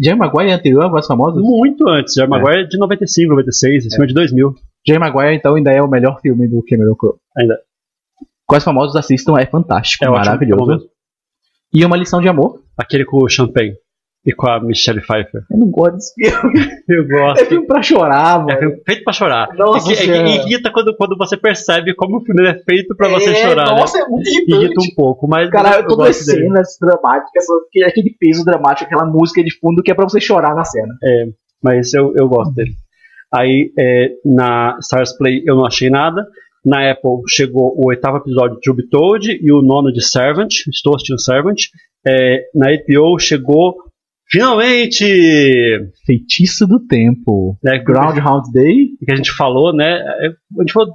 Jerry 0.00 0.18
Maguire 0.18 0.50
é 0.50 0.54
anterior 0.54 0.84
a 0.84 0.90
Quase 0.90 1.06
Famosos? 1.06 1.42
Muito 1.42 1.86
antes. 1.88 2.14
Jerry 2.14 2.28
Maguire 2.30 2.62
é 2.62 2.64
de 2.64 2.78
95, 2.78 3.30
96, 3.30 3.86
em 3.86 3.90
cima 3.90 4.06
de 4.06 4.14
2000. 4.14 4.54
Jerry 4.86 4.98
Maguire, 4.98 5.34
então, 5.34 5.54
ainda 5.54 5.70
é 5.70 5.82
o 5.82 5.88
melhor 5.88 6.18
filme 6.20 6.48
do 6.48 6.64
Cameron 6.66 6.94
Crowe. 6.94 7.18
Ainda. 7.36 7.58
Quase 8.46 8.64
Famosos, 8.64 8.96
assistam, 8.96 9.36
é 9.38 9.44
fantástico, 9.44 10.04
É 10.04 10.08
ótimo, 10.08 10.22
é 10.22 10.26
maravilhoso. 10.26 10.88
E 11.74 11.84
Uma 11.84 11.96
Lição 11.96 12.20
de 12.22 12.28
Amor. 12.28 12.62
Aquele 12.78 13.04
com 13.04 13.18
o 13.18 13.28
Champagne 13.28 13.74
e 14.26 14.32
com 14.34 14.48
a 14.48 14.60
Michelle 14.60 15.00
Pfeiffer. 15.00 15.42
Eu 15.50 15.58
não 15.58 15.68
gosto 15.70 15.94
desse 15.94 16.14
filme. 16.14 16.68
Eu 16.88 17.02
É 17.04 17.06
gosto. 17.06 17.46
filme 17.46 17.66
pra 17.66 17.82
chorar, 17.82 18.38
mano. 18.40 18.50
É 18.50 18.58
filme 18.58 18.76
feito 18.84 19.04
pra 19.04 19.12
chorar. 19.12 19.54
Nossa 19.54 19.92
é 19.92 19.94
que, 19.96 20.02
é 20.02 20.04
Senhora. 20.04 20.28
irrita 20.28 20.70
quando, 20.72 20.96
quando 20.96 21.16
você 21.16 21.36
percebe 21.36 21.94
como 21.94 22.18
o 22.18 22.24
filme 22.24 22.46
é 22.48 22.58
feito 22.64 22.94
pra 22.96 23.08
você 23.08 23.30
É, 23.30 23.34
chorar. 23.34 23.66
né? 23.74 23.80
Nossa, 23.80 23.98
é 23.98 24.06
muito 24.08 24.28
Irrita 24.28 24.56
irritante. 24.56 24.92
um 24.92 24.94
pouco, 24.94 25.28
mas. 25.28 25.48
Cara, 25.50 25.76
eu 25.78 25.86
todas 25.86 26.08
as 26.08 26.24
cenas 26.24 26.76
dramáticas, 26.80 27.44
aquele- 27.68 27.84
aquele 27.86 28.16
peso 28.18 28.44
dramático, 28.44 28.84
aquela 28.92 29.08
música 29.10 29.42
de 29.44 29.56
fundo 29.58 29.82
que 29.82 29.90
é 29.90 29.94
pra 29.94 30.04
você 30.08 30.20
chorar 30.20 30.54
na 30.54 30.64
cena. 30.64 30.92
Mas 31.62 31.94
eu, 31.94 32.12
eu 32.16 32.28
gosto 32.28 32.52
dele. 32.54 32.72
Aí 33.32 33.72
é, 33.78 34.10
na 34.24 34.76
Stars 34.80 35.16
Play 35.16 35.42
eu 35.46 35.56
não 35.56 35.64
achei 35.66 35.90
nada. 35.90 36.26
Na 36.64 36.90
Apple 36.90 37.22
chegou 37.28 37.74
o 37.76 37.88
oitavo 37.88 38.16
episódio 38.16 38.56
de 38.56 38.62
To 38.62 38.74
Be 38.74 38.88
Told 38.88 39.38
e 39.40 39.52
o 39.52 39.62
nono 39.62 39.92
de 39.92 40.02
Servant. 40.04 40.50
Estou 40.68 40.94
assistindo 40.94 41.20
Servant. 41.20 41.56
É, 42.06 42.44
na 42.54 42.66
HBO 42.72 43.18
chegou 43.18 43.76
finalmente 44.28 45.04
Feitiço 46.04 46.66
do 46.66 46.80
Tempo. 46.80 47.56
né, 47.62 47.78
Groundhog 47.78 48.50
Day. 48.52 48.88
que 49.04 49.12
a 49.12 49.16
gente 49.16 49.32
falou, 49.32 49.74
né? 49.74 49.98
A 50.58 50.62
gente 50.62 50.72
falou 50.72 50.92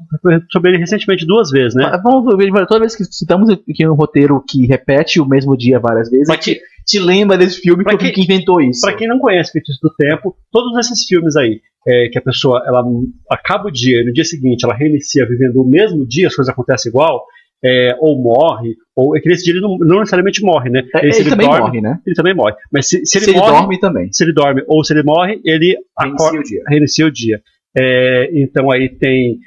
sobre 0.52 0.72
ele 0.72 0.78
recentemente 0.80 1.26
duas 1.26 1.50
vezes, 1.50 1.76
né? 1.76 1.90
Mas 1.92 2.02
Vamos 2.04 2.36
ver, 2.38 2.52
toda 2.68 2.80
vez 2.80 2.96
que 2.96 3.04
citamos 3.06 3.50
aqui 3.50 3.88
um 3.88 3.94
roteiro 3.96 4.44
que 4.48 4.66
repete 4.66 5.20
o 5.20 5.26
mesmo 5.28 5.56
dia 5.58 5.80
várias 5.80 6.10
vezes, 6.10 6.28
Pra 6.28 6.36
gente 6.36 6.60
te 6.86 7.00
lembra 7.00 7.38
desse 7.38 7.60
filme 7.62 7.84
que, 7.86 7.98
que- 7.98 8.12
que 8.12 8.22
inventou 8.24 8.60
isso. 8.62 8.82
Pra 8.82 8.96
quem 8.96 9.08
não 9.08 9.20
conhece 9.20 9.52
Feitiço 9.52 9.80
do 9.82 9.94
Tempo, 9.96 10.36
todos 10.52 10.78
esses 10.80 11.06
filmes 11.06 11.36
aí, 11.36 11.62
é, 11.88 12.10
que 12.10 12.18
a 12.18 12.22
pessoa 12.22 12.64
ela 12.66 12.84
acaba 13.30 13.68
o 13.70 13.72
dia 13.72 14.02
e 14.02 14.06
no 14.06 14.12
dia 14.14 14.24
seguinte 14.26 14.66
ela 14.66 14.76
reinicia 14.76 15.26
vivendo 15.28 15.58
o 15.62 15.68
mesmo 15.68 16.06
dia, 16.08 16.28
as 16.28 16.36
coisas 16.36 16.52
acontecem 16.52 16.90
igual, 16.90 17.24
é, 17.64 17.96
ou 18.00 18.22
morre, 18.22 18.76
ou 18.96 19.16
é 19.16 19.20
que 19.20 19.30
nesse 19.30 19.44
dia 19.44 19.54
ele 19.54 19.62
não, 19.62 19.78
não 19.78 20.00
necessariamente 20.00 20.44
morre, 20.44 20.70
né? 20.70 20.82
É, 20.96 21.04
ele, 21.06 21.14
se 21.14 21.30
também 21.30 21.48
dorme, 21.48 21.62
morre, 21.66 21.82
né? 21.82 22.00
Ele 22.06 22.16
também 22.16 22.34
morre. 22.36 22.54
Mas 22.72 22.88
se, 22.88 23.06
se 23.06 23.20
Se, 23.20 23.26
ele, 23.30 23.32
ele 23.32 23.40
morre, 23.40 23.52
dorme 23.60 23.80
também. 23.80 24.10
se 24.12 24.24
ele 24.24 24.34
dorme 24.34 24.64
ou 24.68 24.84
se 24.84 24.94
ele 24.94 25.04
morre, 25.04 25.40
ele 25.46 25.78
Reinicia 26.00 26.26
acorda, 26.28 26.40
o 26.40 26.44
dia. 26.44 26.62
reinicia 26.68 27.06
o 27.06 27.12
dia. 27.12 27.42
É, 27.78 28.30
então 28.34 28.70
aí 28.72 28.90
tem 28.90 29.38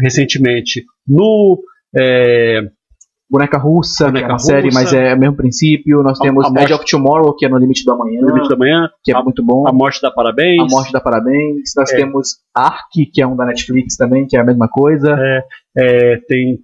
recentemente 0.00 0.84
no 1.06 1.60
é, 1.96 2.60
Boneca 3.30 3.58
Russa, 3.58 4.06
Boneca 4.06 4.18
que 4.18 4.24
é 4.24 4.28
uma 4.28 4.34
Russa. 4.34 4.46
série, 4.46 4.70
mas 4.72 4.92
é 4.92 5.14
o 5.14 5.18
mesmo 5.18 5.36
princípio. 5.36 6.02
Nós 6.02 6.20
A- 6.20 6.22
temos 6.22 6.44
a 6.44 6.48
Edge 6.48 6.58
morte- 6.58 6.72
of 6.74 6.84
Tomorrow, 6.90 7.36
que 7.36 7.46
é 7.46 7.48
no 7.48 7.58
limite 7.58 7.84
do 7.84 7.92
amanhã, 7.92 8.20
No 8.20 8.28
Limite 8.28 8.48
da 8.48 8.56
Manhã, 8.56 8.88
que 9.02 9.12
é 9.12 9.16
a- 9.16 9.22
muito 9.22 9.42
bom. 9.44 9.66
A 9.66 9.72
Morte 9.72 10.00
da 10.00 10.10
Parabéns. 10.10 10.60
A 10.60 10.66
Morte 10.76 10.92
da 10.92 11.00
Parabéns. 11.00 11.72
Nós 11.76 11.92
É. 11.92 11.96
temos 11.96 12.36
Ark, 12.54 13.06
que 13.12 13.20
é 13.22 13.26
um 13.26 13.34
da 13.36 13.44
Netflix 13.46 13.96
também, 13.96 14.26
que 14.26 14.36
é 14.36 14.40
a 14.40 14.44
mesma 14.44 14.68
coisa. 14.68 15.16
É, 15.76 16.16
tem. 16.28 16.58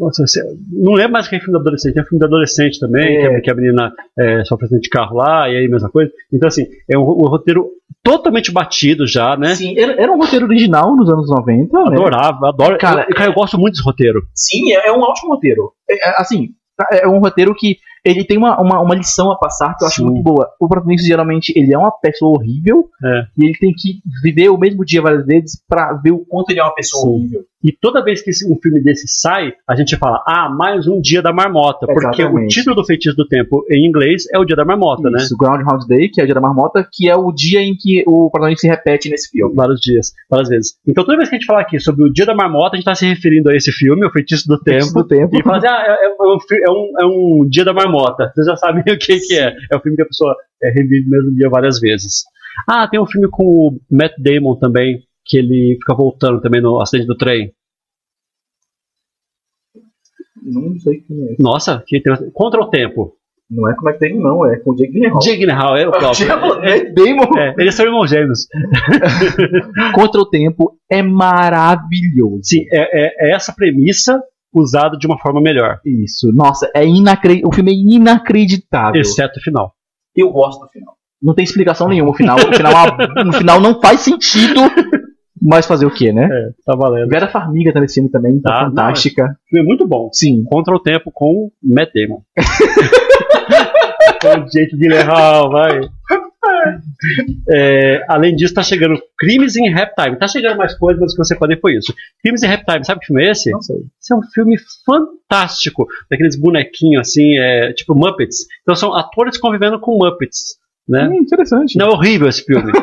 Nossa, 0.00 0.24
não 0.72 0.94
lembro 0.94 1.12
mais 1.12 1.28
que 1.28 1.36
é 1.36 1.38
filme 1.38 1.52
da 1.52 1.58
adolescente, 1.60 1.92
tem 1.92 2.04
filme 2.04 2.18
da 2.18 2.26
adolescente 2.26 2.80
também, 2.80 3.18
É. 3.18 3.20
que, 3.20 3.26
a, 3.36 3.40
que 3.42 3.50
a 3.50 3.54
menina 3.54 3.92
é, 4.18 4.44
sofre 4.44 4.64
acidente 4.64 4.84
de 4.84 4.88
carro 4.88 5.14
lá, 5.16 5.46
e 5.50 5.56
aí 5.58 5.68
mesma 5.68 5.90
coisa. 5.90 6.10
Então, 6.32 6.48
assim, 6.48 6.66
é 6.88 6.96
um, 6.98 7.02
um 7.02 7.28
roteiro 7.28 7.68
totalmente 8.02 8.50
batido 8.50 9.06
já, 9.06 9.36
né? 9.36 9.54
Sim, 9.54 9.78
era, 9.78 9.92
era 10.00 10.10
um 10.10 10.18
roteiro 10.18 10.46
original 10.46 10.96
nos 10.96 11.10
anos 11.10 11.28
90, 11.28 11.76
né? 11.78 11.84
Adorava, 11.96 12.48
adoro. 12.48 12.78
Cara, 12.78 13.04
eu, 13.08 13.14
cara, 13.14 13.28
eu 13.30 13.34
gosto 13.34 13.58
muito 13.58 13.74
desse 13.74 13.84
roteiro. 13.84 14.22
Sim, 14.34 14.72
é, 14.72 14.88
é 14.88 14.92
um 14.92 15.00
ótimo 15.00 15.34
roteiro. 15.34 15.70
É, 15.88 16.08
é, 16.08 16.20
assim, 16.20 16.48
é 16.92 17.06
um 17.06 17.18
roteiro 17.18 17.54
que 17.54 17.76
ele 18.04 18.24
tem 18.24 18.38
uma, 18.38 18.60
uma, 18.60 18.80
uma 18.80 18.94
lição 18.94 19.30
a 19.30 19.36
passar 19.38 19.74
que 19.76 19.84
eu 19.84 19.88
acho 19.88 19.96
Sim. 19.96 20.04
muito 20.04 20.22
boa. 20.22 20.48
O 20.60 20.68
protagonista, 20.68 21.06
geralmente, 21.06 21.52
ele 21.56 21.72
é 21.74 21.78
uma 21.78 21.90
pessoa 21.90 22.38
horrível 22.38 22.88
É. 23.04 23.22
e 23.38 23.44
ele 23.46 23.58
tem 23.58 23.72
que 23.76 24.00
viver 24.22 24.48
o 24.48 24.58
mesmo 24.58 24.84
dia 24.84 25.02
várias 25.02 25.24
vezes 25.26 25.62
pra 25.68 25.92
ver 25.94 26.12
o 26.12 26.18
quanto 26.26 26.50
ele 26.50 26.60
é 26.60 26.62
uma 26.62 26.74
pessoa 26.74 27.02
Sim. 27.04 27.08
horrível. 27.10 27.40
E 27.62 27.72
toda 27.78 28.02
vez 28.02 28.22
que 28.22 28.30
um 28.50 28.56
filme 28.62 28.82
desse 28.82 29.06
sai, 29.06 29.52
a 29.68 29.76
gente 29.76 29.94
fala, 29.98 30.22
ah, 30.26 30.48
mais 30.48 30.86
um 30.88 30.98
dia 30.98 31.20
da 31.20 31.30
marmota. 31.30 31.86
Porque 31.86 32.24
o 32.24 32.46
título 32.46 32.74
do 32.74 32.86
Feitiço 32.86 33.14
do 33.14 33.28
Tempo 33.28 33.62
em 33.70 33.86
inglês 33.86 34.24
é 34.32 34.38
o 34.38 34.46
dia 34.46 34.56
da 34.56 34.64
marmota, 34.64 35.10
né? 35.10 35.18
Isso, 35.18 35.36
Groundhog 35.36 35.86
Day, 35.86 36.08
que 36.08 36.22
é 36.22 36.24
o 36.24 36.26
dia 36.26 36.34
da 36.34 36.40
marmota, 36.40 36.88
que 36.90 37.06
é 37.06 37.14
o 37.14 37.30
dia 37.30 37.60
em 37.60 37.74
que 37.78 38.02
o 38.06 38.30
protagonista 38.30 38.62
se 38.62 38.68
repete 38.68 39.10
nesse 39.10 39.28
filme. 39.30 39.54
Vários 39.54 39.78
dias, 39.78 40.12
várias 40.30 40.48
vezes. 40.48 40.72
Então, 40.88 41.04
toda 41.04 41.18
vez 41.18 41.28
que 41.28 41.34
a 41.34 41.38
gente 41.38 41.46
falar 41.46 41.60
aqui 41.60 41.78
sobre 41.78 42.02
o 42.04 42.10
dia 42.10 42.24
da 42.24 42.34
marmota, 42.34 42.68
a 42.68 42.76
gente 42.76 42.88
está 42.88 42.94
se 42.94 43.06
referindo 43.06 43.50
a 43.50 43.54
esse 43.54 43.70
filme, 43.70 44.06
o 44.06 44.10
Feitiço 44.10 44.48
do 44.48 44.58
Feitiço 44.62 44.94
Tempo. 44.94 45.02
do 45.02 45.08
tempo. 45.08 45.36
E 45.36 45.42
fala 45.42 45.58
assim, 45.58 45.66
ah, 45.66 45.84
é, 45.86 46.06
é 46.06 46.34
um, 46.34 46.40
fi- 46.40 46.62
é 46.66 46.70
um- 46.70 46.92
é 46.98 47.04
um 47.06 47.46
dia 47.46 47.64
da 47.66 47.74
marmota. 47.74 47.89
Vocês 47.90 48.46
já 48.46 48.56
sabem 48.56 48.82
o 48.82 48.98
que, 48.98 49.18
que 49.20 49.38
é. 49.38 49.54
É 49.70 49.76
o 49.76 49.80
filme 49.80 49.96
que 49.96 50.02
a 50.02 50.06
pessoa 50.06 50.34
é, 50.62 50.70
revive 50.70 51.04
no 51.04 51.10
mesmo 51.10 51.34
dia 51.36 51.48
várias 51.48 51.80
vezes. 51.80 52.22
Ah, 52.68 52.86
tem 52.88 53.00
um 53.00 53.06
filme 53.06 53.28
com 53.30 53.42
o 53.44 53.80
Matt 53.90 54.12
Damon 54.18 54.56
também, 54.56 55.02
que 55.24 55.38
ele 55.38 55.76
fica 55.80 55.94
voltando 55.94 56.40
também 56.40 56.60
no 56.60 56.80
acidente 56.80 57.06
do 57.06 57.16
trem. 57.16 57.52
Não 60.42 60.78
sei 60.78 61.00
quem 61.00 61.16
é. 61.32 61.36
Nossa, 61.38 61.82
que 61.86 62.00
tem... 62.00 62.14
Contra 62.32 62.60
o 62.60 62.70
Tempo. 62.70 63.16
Não 63.50 63.68
é 63.68 63.74
como 63.74 63.88
é 63.90 63.92
que 63.94 63.98
tem, 63.98 64.16
não, 64.16 64.46
é 64.46 64.56
com 64.60 64.70
o 64.70 64.76
Jake 64.76 64.92
Gyllenhaal. 64.92 65.18
Jake 65.18 65.38
Gyllenhaal, 65.38 65.76
é 65.76 65.88
o 65.88 65.90
próprio. 65.90 66.28
Matt 66.28 66.94
Damon 66.94 67.38
É, 67.38 67.54
eles 67.58 67.74
são 67.74 67.84
irmãos 67.84 68.08
gêmeos. 68.08 68.46
contra 69.92 70.20
o 70.20 70.28
tempo 70.30 70.78
é 70.88 71.02
maravilhoso. 71.02 72.40
Sim, 72.44 72.64
é, 72.72 73.06
é- 73.06 73.30
é 73.30 73.34
essa 73.34 73.52
premissa 73.52 74.22
usada 74.52 74.96
de 74.96 75.06
uma 75.06 75.18
forma 75.18 75.40
melhor. 75.40 75.78
Isso, 75.84 76.32
nossa, 76.32 76.70
é 76.74 76.86
inacreditável. 76.86 77.48
O 77.48 77.54
filme 77.54 77.70
é 77.72 77.94
inacreditável. 77.94 79.00
Exceto 79.00 79.38
o 79.38 79.42
final. 79.42 79.74
Eu 80.14 80.30
gosto 80.30 80.60
do 80.60 80.68
final. 80.68 80.94
Não 81.22 81.34
tem 81.34 81.44
explicação 81.44 81.88
nenhuma. 81.88 82.10
O 82.10 82.14
final, 82.14 82.36
o 82.36 82.54
final, 82.54 82.74
o 83.28 83.32
final 83.32 83.60
não 83.60 83.80
faz 83.80 84.00
sentido. 84.00 84.60
Mas 85.42 85.66
fazer 85.66 85.86
o 85.86 85.90
quê, 85.90 86.12
né? 86.12 86.24
É, 86.30 86.50
tá 86.66 86.74
valendo. 86.74 87.08
Vera 87.08 87.28
Farmiga 87.28 87.72
tá 87.72 87.80
nesse 87.80 87.94
filme 87.94 88.10
também, 88.10 88.38
tá 88.40 88.50
Tá, 88.50 88.64
fantástica. 88.66 89.24
O 89.24 89.48
filme 89.48 89.64
é 89.64 89.66
muito 89.66 89.86
bom. 89.86 90.10
Sim. 90.12 90.44
Contra 90.44 90.74
o 90.74 90.80
Tempo 90.80 91.10
com 91.12 91.50
Matt 91.62 91.90
Damon. 91.94 92.20
com 94.20 94.44
Jake 94.46 94.76
Gyllenhaal, 94.76 95.50
vai. 95.50 95.80
É, 97.48 98.04
além 98.08 98.34
disso, 98.34 98.54
tá 98.54 98.62
chegando 98.62 99.00
Crimes 99.18 99.56
em 99.56 99.70
Rap 99.70 99.94
Time. 99.94 100.18
Tá 100.18 100.28
chegando 100.28 100.56
mais 100.56 100.76
coisas, 100.76 101.00
mas 101.00 101.12
o 101.12 101.16
que 101.16 101.24
você 101.24 101.36
pode 101.36 101.60
foi 101.60 101.76
isso. 101.76 101.94
Crimes 102.22 102.42
em 102.42 102.46
Rap 102.46 102.64
Time, 102.64 102.84
sabe 102.84 103.00
que 103.00 103.06
filme 103.06 103.24
é 103.24 103.30
esse? 103.30 103.50
Não 103.50 103.62
sei. 103.62 103.76
Esse 104.00 104.12
é 104.12 104.16
um 104.16 104.22
filme 104.22 104.56
fantástico. 104.84 105.86
Daqueles 106.10 106.38
bonequinhos 106.38 107.08
assim, 107.08 107.38
é, 107.38 107.72
tipo 107.72 107.94
Muppets. 107.94 108.46
Então 108.62 108.74
são 108.74 108.94
atores 108.94 109.38
convivendo 109.38 109.80
com 109.80 109.96
Muppets. 109.96 110.58
Né? 110.88 111.08
Hum, 111.08 111.18
interessante. 111.20 111.78
Não 111.78 111.86
é 111.86 111.90
horrível 111.90 112.28
esse 112.28 112.44
filme. 112.44 112.72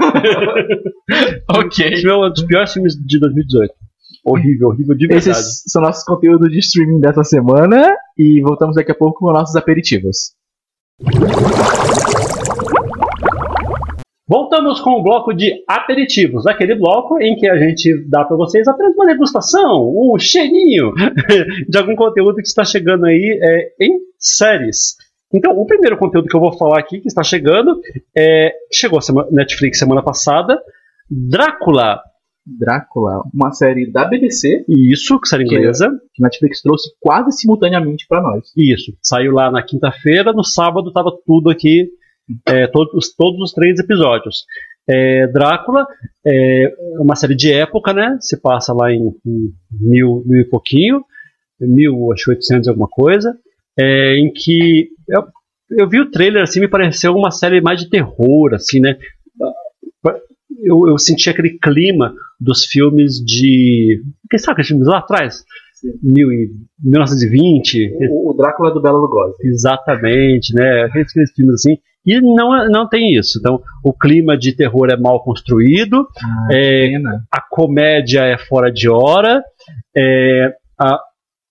Ok. 1.49 1.85
Esse 1.85 2.01
filme 2.01 2.11
é 2.11 2.27
um 2.27 2.29
dos 2.29 2.43
piores 2.43 2.73
filmes 2.73 2.93
de 2.93 3.19
2018. 3.19 3.73
Horrível, 4.25 4.67
horrível 4.67 4.95
de 4.95 5.07
verdade. 5.07 5.29
Esses 5.29 5.63
são 5.67 5.81
nossos 5.81 6.03
conteúdos 6.03 6.51
de 6.51 6.59
streaming 6.59 6.99
dessa 6.99 7.23
semana. 7.23 7.95
E 8.17 8.41
voltamos 8.41 8.75
daqui 8.75 8.91
a 8.91 8.95
pouco 8.95 9.19
com 9.19 9.31
nossos 9.31 9.55
aperitivos. 9.55 10.33
Voltamos 14.27 14.81
com 14.81 14.91
o 14.91 15.03
bloco 15.03 15.33
de 15.33 15.63
aperitivos, 15.67 16.45
aquele 16.45 16.75
bloco 16.75 17.17
em 17.21 17.35
que 17.37 17.47
a 17.49 17.57
gente 17.57 18.05
dá 18.09 18.25
para 18.25 18.35
vocês 18.35 18.67
apenas 18.67 18.93
uma 18.93 19.05
degustação, 19.05 19.83
um 19.87 20.17
cheirinho 20.19 20.91
de 21.69 21.77
algum 21.77 21.95
conteúdo 21.95 22.35
que 22.35 22.41
está 22.47 22.65
chegando 22.65 23.05
aí 23.05 23.39
é, 23.41 23.85
em 23.85 23.99
séries. 24.19 24.95
Então, 25.33 25.57
o 25.57 25.65
primeiro 25.65 25.97
conteúdo 25.97 26.27
que 26.27 26.35
eu 26.35 26.41
vou 26.41 26.57
falar 26.57 26.79
aqui, 26.79 26.99
que 26.99 27.07
está 27.07 27.23
chegando, 27.23 27.79
é, 28.17 28.51
chegou 28.71 28.99
a 28.99 29.31
Netflix 29.31 29.79
semana 29.79 30.03
passada, 30.03 30.61
Drácula, 31.09 32.01
Drácula, 32.45 33.23
uma 33.33 33.51
série 33.51 33.89
da 33.91 34.05
BBC 34.05 34.65
isso, 34.67 35.19
que 35.21 35.27
série 35.27 35.45
Que- 35.45 35.55
inglesa, 35.55 35.89
que 36.13 36.21
Netflix 36.21 36.61
trouxe 36.61 36.89
quase 36.99 37.31
simultaneamente 37.31 38.05
pra 38.07 38.21
nós. 38.21 38.51
isso, 38.57 38.91
saiu 39.01 39.31
lá 39.33 39.49
na 39.51 39.61
quinta-feira, 39.63 40.33
no 40.33 40.43
sábado 40.43 40.89
estava 40.89 41.11
tudo 41.25 41.49
aqui, 41.49 41.89
é, 42.47 42.67
todos, 42.67 43.13
todos 43.15 43.41
os 43.41 43.53
três 43.53 43.79
episódios. 43.79 44.45
É, 44.89 45.27
Drácula 45.27 45.85
é 46.25 46.73
uma 46.99 47.15
série 47.15 47.35
de 47.35 47.51
época, 47.51 47.93
né? 47.93 48.17
Se 48.21 48.39
passa 48.39 48.73
lá 48.73 48.91
em, 48.91 49.13
em 49.25 49.51
mil, 49.71 50.23
mil 50.25 50.41
e 50.41 50.49
pouquinho, 50.49 51.03
1800 51.59 52.67
e 52.67 52.69
alguma 52.69 52.87
coisa, 52.87 53.37
é, 53.77 54.17
em 54.17 54.31
que 54.31 54.89
eu, 55.09 55.23
eu 55.71 55.89
vi 55.89 55.99
o 55.99 56.09
trailer 56.09 56.43
assim, 56.43 56.59
me 56.59 56.67
pareceu 56.67 57.13
uma 57.13 57.31
série 57.31 57.61
mais 57.61 57.79
de 57.79 57.89
terror, 57.89 58.53
assim, 58.53 58.79
né? 58.79 58.97
Eu, 60.63 60.87
eu 60.87 60.97
senti 60.97 61.29
aquele 61.29 61.59
clima 61.59 62.15
dos 62.39 62.65
filmes 62.65 63.23
de. 63.23 64.01
Quem 64.29 64.39
sabe 64.39 64.53
aqueles 64.53 64.69
filmes 64.69 64.87
lá 64.87 64.99
atrás? 64.99 65.43
Mil 66.01 66.31
e, 66.31 66.49
1920, 66.83 67.93
O, 68.09 68.31
o 68.31 68.33
Drácula 68.33 68.73
do 68.73 68.81
Bela 68.81 68.97
Lugosi. 68.97 69.35
Exatamente, 69.43 70.55
né? 70.55 70.85
Aqueles, 70.85 71.11
aqueles 71.11 71.31
filmes 71.33 71.53
assim. 71.55 71.77
E 72.07 72.21
não, 72.21 72.55
é- 72.55 72.69
não 72.69 72.87
tem 72.87 73.13
isso. 73.13 73.37
Então, 73.37 73.61
o 73.83 73.91
clima 73.93 74.37
de 74.37 74.53
terror 74.55 74.89
é 74.89 74.95
mal 74.95 75.21
construído, 75.21 76.07
Ah, 76.23 76.47
é, 76.53 76.95
a 77.29 77.41
comédia 77.41 78.21
é 78.21 78.37
fora 78.37 78.71
de 78.71 78.87
hora, 78.89 79.43
é, 79.95 80.53
a, 80.79 80.99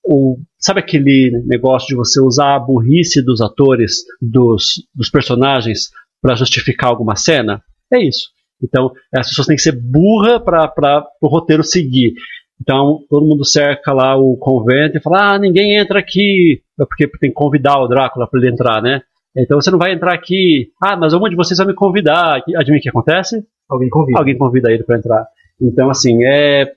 o, 0.02 0.38
sabe 0.58 0.80
aquele 0.80 1.30
negócio 1.46 1.88
de 1.88 1.94
você 1.94 2.20
usar 2.20 2.54
a 2.54 2.58
burrice 2.58 3.22
dos 3.22 3.42
atores, 3.42 3.96
dos, 4.20 4.82
dos 4.94 5.10
personagens, 5.10 5.90
para 6.22 6.34
justificar 6.34 6.88
alguma 6.88 7.16
cena? 7.16 7.60
É 7.92 8.00
isso. 8.02 8.28
Então, 8.62 8.90
as 9.14 9.28
pessoas 9.28 9.46
têm 9.46 9.56
que 9.56 9.62
ser 9.62 9.78
burra 9.78 10.40
para 10.40 11.04
o 11.20 11.28
roteiro 11.28 11.62
seguir. 11.62 12.14
Então, 12.60 13.00
todo 13.10 13.26
mundo 13.26 13.44
cerca 13.44 13.92
lá 13.92 14.16
o 14.16 14.36
convento 14.38 14.96
e 14.96 15.00
fala: 15.02 15.34
ah, 15.34 15.38
ninguém 15.38 15.76
entra 15.76 15.98
aqui. 15.98 16.62
É 16.80 16.84
porque 16.86 17.06
tem 17.18 17.28
que 17.30 17.34
convidar 17.34 17.78
o 17.78 17.86
Drácula 17.86 18.26
para 18.26 18.40
ele 18.40 18.50
entrar, 18.50 18.80
né? 18.82 19.02
Então 19.36 19.60
você 19.60 19.70
não 19.70 19.78
vai 19.78 19.92
entrar 19.92 20.14
aqui. 20.14 20.70
Ah, 20.82 20.96
mas 20.96 21.12
um 21.12 21.20
de 21.28 21.36
vocês 21.36 21.58
vai 21.58 21.66
me 21.66 21.74
convidar. 21.74 22.42
Adivinha 22.56 22.78
o 22.78 22.82
que 22.82 22.88
acontece? 22.88 23.44
Alguém 23.68 23.88
convida. 23.88 24.18
Alguém 24.18 24.38
convida 24.38 24.72
ele 24.72 24.84
para 24.84 24.98
entrar. 24.98 25.26
Então, 25.60 25.90
assim, 25.90 26.24
é, 26.24 26.62
é 26.62 26.68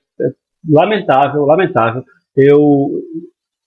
lamentável, 0.68 1.44
lamentável. 1.44 2.02
Eu 2.36 2.90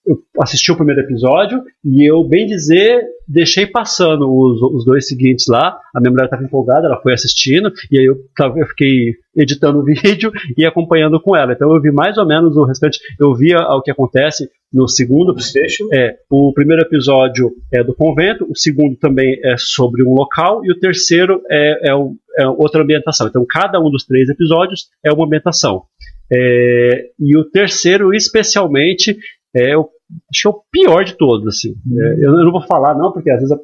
eu 0.05 0.21
assisti 0.41 0.71
o 0.71 0.75
primeiro 0.75 1.01
episódio 1.01 1.63
e 1.83 2.09
eu, 2.09 2.23
bem 2.27 2.45
dizer, 2.45 3.01
deixei 3.27 3.65
passando 3.65 4.29
os, 4.29 4.61
os 4.61 4.85
dois 4.85 5.07
seguintes 5.07 5.47
lá. 5.47 5.77
A 5.95 5.99
minha 5.99 6.11
mulher 6.11 6.25
estava 6.25 6.43
empolgada, 6.43 6.87
ela 6.87 7.01
foi 7.01 7.13
assistindo, 7.13 7.71
e 7.89 7.99
aí 7.99 8.05
eu, 8.05 8.17
eu, 8.57 8.67
fiquei 8.67 9.15
editando 9.35 9.79
o 9.79 9.83
vídeo 9.85 10.31
e 10.57 10.65
acompanhando 10.65 11.21
com 11.21 11.35
ela. 11.35 11.53
Então 11.53 11.73
eu 11.73 11.81
vi 11.81 11.91
mais 11.91 12.17
ou 12.17 12.25
menos 12.25 12.57
o 12.57 12.65
restante, 12.65 12.99
eu 13.19 13.33
via 13.33 13.57
o 13.59 13.81
que 13.81 13.91
acontece 13.91 14.49
no 14.73 14.87
segundo. 14.89 15.33
Desfecho. 15.33 15.87
É, 15.93 16.15
o 16.29 16.51
primeiro 16.53 16.81
episódio 16.81 17.51
é 17.71 17.83
do 17.83 17.95
convento, 17.95 18.45
o 18.49 18.57
segundo 18.57 18.97
também 18.97 19.39
é 19.43 19.55
sobre 19.57 20.03
um 20.03 20.13
local, 20.13 20.65
e 20.65 20.71
o 20.71 20.79
terceiro 20.79 21.41
é, 21.49 21.91
é, 21.91 21.93
é 22.39 22.47
outra 22.47 22.83
ambientação. 22.83 23.27
Então 23.27 23.45
cada 23.49 23.79
um 23.79 23.89
dos 23.89 24.05
três 24.05 24.27
episódios 24.27 24.89
é 25.03 25.13
uma 25.13 25.25
ambientação. 25.25 25.83
É, 26.31 27.09
e 27.19 27.37
o 27.37 27.43
terceiro, 27.45 28.13
especialmente, 28.13 29.17
é 29.55 29.77
o, 29.77 29.89
acho 30.31 30.41
que 30.41 30.47
é 30.47 30.51
o 30.51 30.63
pior 30.71 31.03
de 31.03 31.17
todos, 31.17 31.47
assim. 31.47 31.75
É, 31.91 32.13
eu, 32.25 32.33
eu, 32.33 32.45
não 32.45 32.51
vou 32.51 32.61
falar, 32.61 32.95
não, 32.95 33.11
porque 33.11 33.29
às 33.29 33.39
vezes 33.39 33.57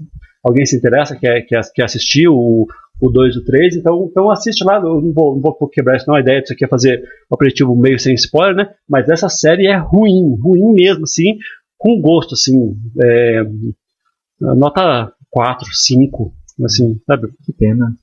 alguém 0.43 0.65
se 0.65 0.75
interessa, 0.75 1.15
quer, 1.15 1.41
quer, 1.41 1.61
quer 1.73 1.83
assistir 1.83 2.27
o, 2.27 2.67
o 3.01 3.09
2 3.09 3.35
e 3.35 3.39
o 3.39 3.45
3, 3.45 3.75
então, 3.77 4.07
então 4.09 4.29
assiste 4.29 4.63
lá, 4.63 4.77
eu 4.77 5.01
não 5.01 5.13
vou, 5.13 5.35
não 5.35 5.41
vou 5.41 5.69
quebrar 5.69 5.97
isso, 5.97 6.05
não, 6.07 6.15
a 6.15 6.21
ideia 6.21 6.41
disso 6.41 6.53
aqui 6.53 6.65
é 6.65 6.67
fazer 6.67 7.03
o 7.29 7.35
aperitivo 7.35 7.75
meio 7.75 7.99
sem 7.99 8.13
spoiler, 8.13 8.55
né, 8.55 8.69
mas 8.87 9.09
essa 9.09 9.29
série 9.29 9.67
é 9.67 9.77
ruim, 9.77 10.37
ruim 10.41 10.73
mesmo, 10.73 11.03
assim, 11.03 11.37
com 11.77 11.99
gosto, 12.01 12.33
assim, 12.33 12.75
é, 13.01 13.43
nota 14.39 15.13
4, 15.29 15.67
5, 15.71 16.33
assim, 16.65 16.99
sabe? 17.05 17.29
Que 17.45 17.53
pena. 17.53 17.93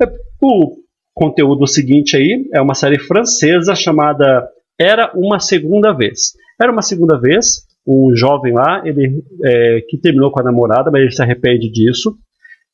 É, 0.00 0.06
o 0.40 0.76
conteúdo 1.12 1.66
seguinte 1.66 2.16
aí 2.16 2.48
é 2.54 2.60
uma 2.60 2.74
série 2.74 2.98
francesa 2.98 3.74
chamada 3.74 4.48
era 4.80 5.12
uma 5.14 5.38
segunda 5.38 5.92
vez. 5.92 6.32
Era 6.58 6.72
uma 6.72 6.80
segunda 6.80 7.20
vez, 7.20 7.66
um 7.86 8.16
jovem 8.16 8.54
lá, 8.54 8.82
ele 8.84 9.22
é, 9.44 9.82
que 9.86 9.98
terminou 9.98 10.30
com 10.32 10.40
a 10.40 10.44
namorada, 10.44 10.90
mas 10.90 11.02
ele 11.02 11.10
se 11.10 11.22
arrepende 11.22 11.70
disso. 11.70 12.16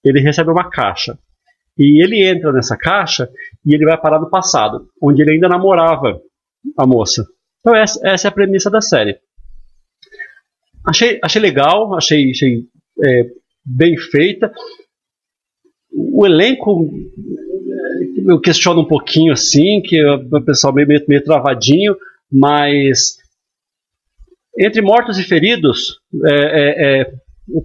Ele 0.05 0.21
recebe 0.21 0.51
uma 0.51 0.71
caixa. 0.71 1.19
E 1.77 2.03
ele 2.03 2.25
entra 2.25 2.53
nessa 2.53 2.77
caixa 2.77 3.29
e 3.65 3.75
ele 3.75 3.85
vai 3.85 4.01
parar 4.01 4.21
no 4.21 4.31
passado, 4.31 4.89
onde 5.03 5.21
ele 5.21 5.33
ainda 5.33 5.49
namorava 5.49 6.21
a 6.79 6.87
moça. 6.87 7.27
Então 7.61 7.75
essa, 7.75 8.01
essa 8.05 8.29
é 8.29 8.31
a 8.31 8.33
premissa 8.33 8.71
da 8.71 8.81
série. 8.81 9.19
Achei, 10.87 11.19
achei 11.23 11.43
legal, 11.43 11.93
achei, 11.97 12.31
achei 12.31 12.63
é, 13.05 13.25
bem 13.65 13.97
feita. 13.97 14.53
O 15.93 16.25
elenco 16.25 16.89
eu 18.27 18.41
questiono 18.41 18.81
um 18.81 18.85
pouquinho 18.85 19.33
assim, 19.33 19.81
que 19.83 20.03
o 20.05 20.43
pessoal 20.43 20.73
meio, 20.73 20.89
meio, 20.89 21.05
meio 21.09 21.25
travadinho, 21.25 21.97
mas 22.31 23.17
entre 24.59 24.81
mortos 24.81 25.19
e 25.19 25.23
feridos, 25.23 26.01
é, 26.25 26.31
é, 26.31 27.01
é, 27.01 27.13
o, 27.49 27.61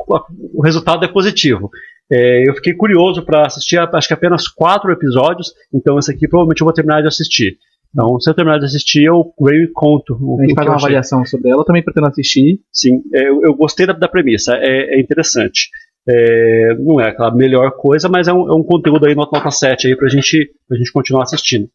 o, 0.59 0.61
resultado 0.61 1.05
é 1.05 1.07
positivo. 1.07 1.69
É, 2.11 2.47
eu 2.47 2.53
fiquei 2.55 2.73
curioso 2.73 3.23
para 3.23 3.47
assistir, 3.47 3.79
acho 3.79 4.07
que 4.07 4.13
apenas 4.13 4.47
quatro 4.47 4.91
episódios, 4.91 5.53
então 5.73 5.97
esse 5.97 6.11
aqui 6.11 6.27
provavelmente 6.27 6.61
eu 6.61 6.65
vou 6.65 6.73
terminar 6.73 7.01
de 7.01 7.07
assistir. 7.07 7.57
Então, 7.93 8.19
se 8.19 8.29
eu 8.29 8.33
terminar 8.33 8.57
de 8.57 8.65
assistir, 8.65 9.03
eu 9.03 9.33
venho 9.39 9.63
e 9.63 9.67
conto. 9.67 10.15
A 10.39 10.43
gente 10.43 10.55
faz 10.55 10.67
uma 10.67 10.77
avaliação 10.77 11.25
sobre 11.25 11.49
ela, 11.49 11.61
eu 11.61 11.65
também 11.65 11.83
pretendo 11.83 12.07
assistir. 12.07 12.59
Sim, 12.71 13.01
é, 13.13 13.29
eu, 13.29 13.41
eu 13.43 13.53
gostei 13.53 13.85
da, 13.85 13.93
da 13.93 14.07
premissa, 14.07 14.55
é, 14.55 14.95
é 14.95 14.99
interessante. 14.99 15.69
É, 16.07 16.75
não 16.79 16.99
é 16.99 17.09
aquela 17.09 17.33
melhor 17.33 17.71
coisa, 17.77 18.09
mas 18.09 18.27
é 18.27 18.33
um, 18.33 18.49
é 18.49 18.55
um 18.55 18.63
conteúdo 18.63 19.05
aí 19.05 19.13
nota, 19.15 19.37
nota 19.37 19.51
7 19.51 19.87
aí 19.87 19.95
pra 19.95 20.09
gente, 20.09 20.51
pra 20.67 20.77
gente 20.77 20.91
continuar 20.91 21.23
assistindo. 21.23 21.69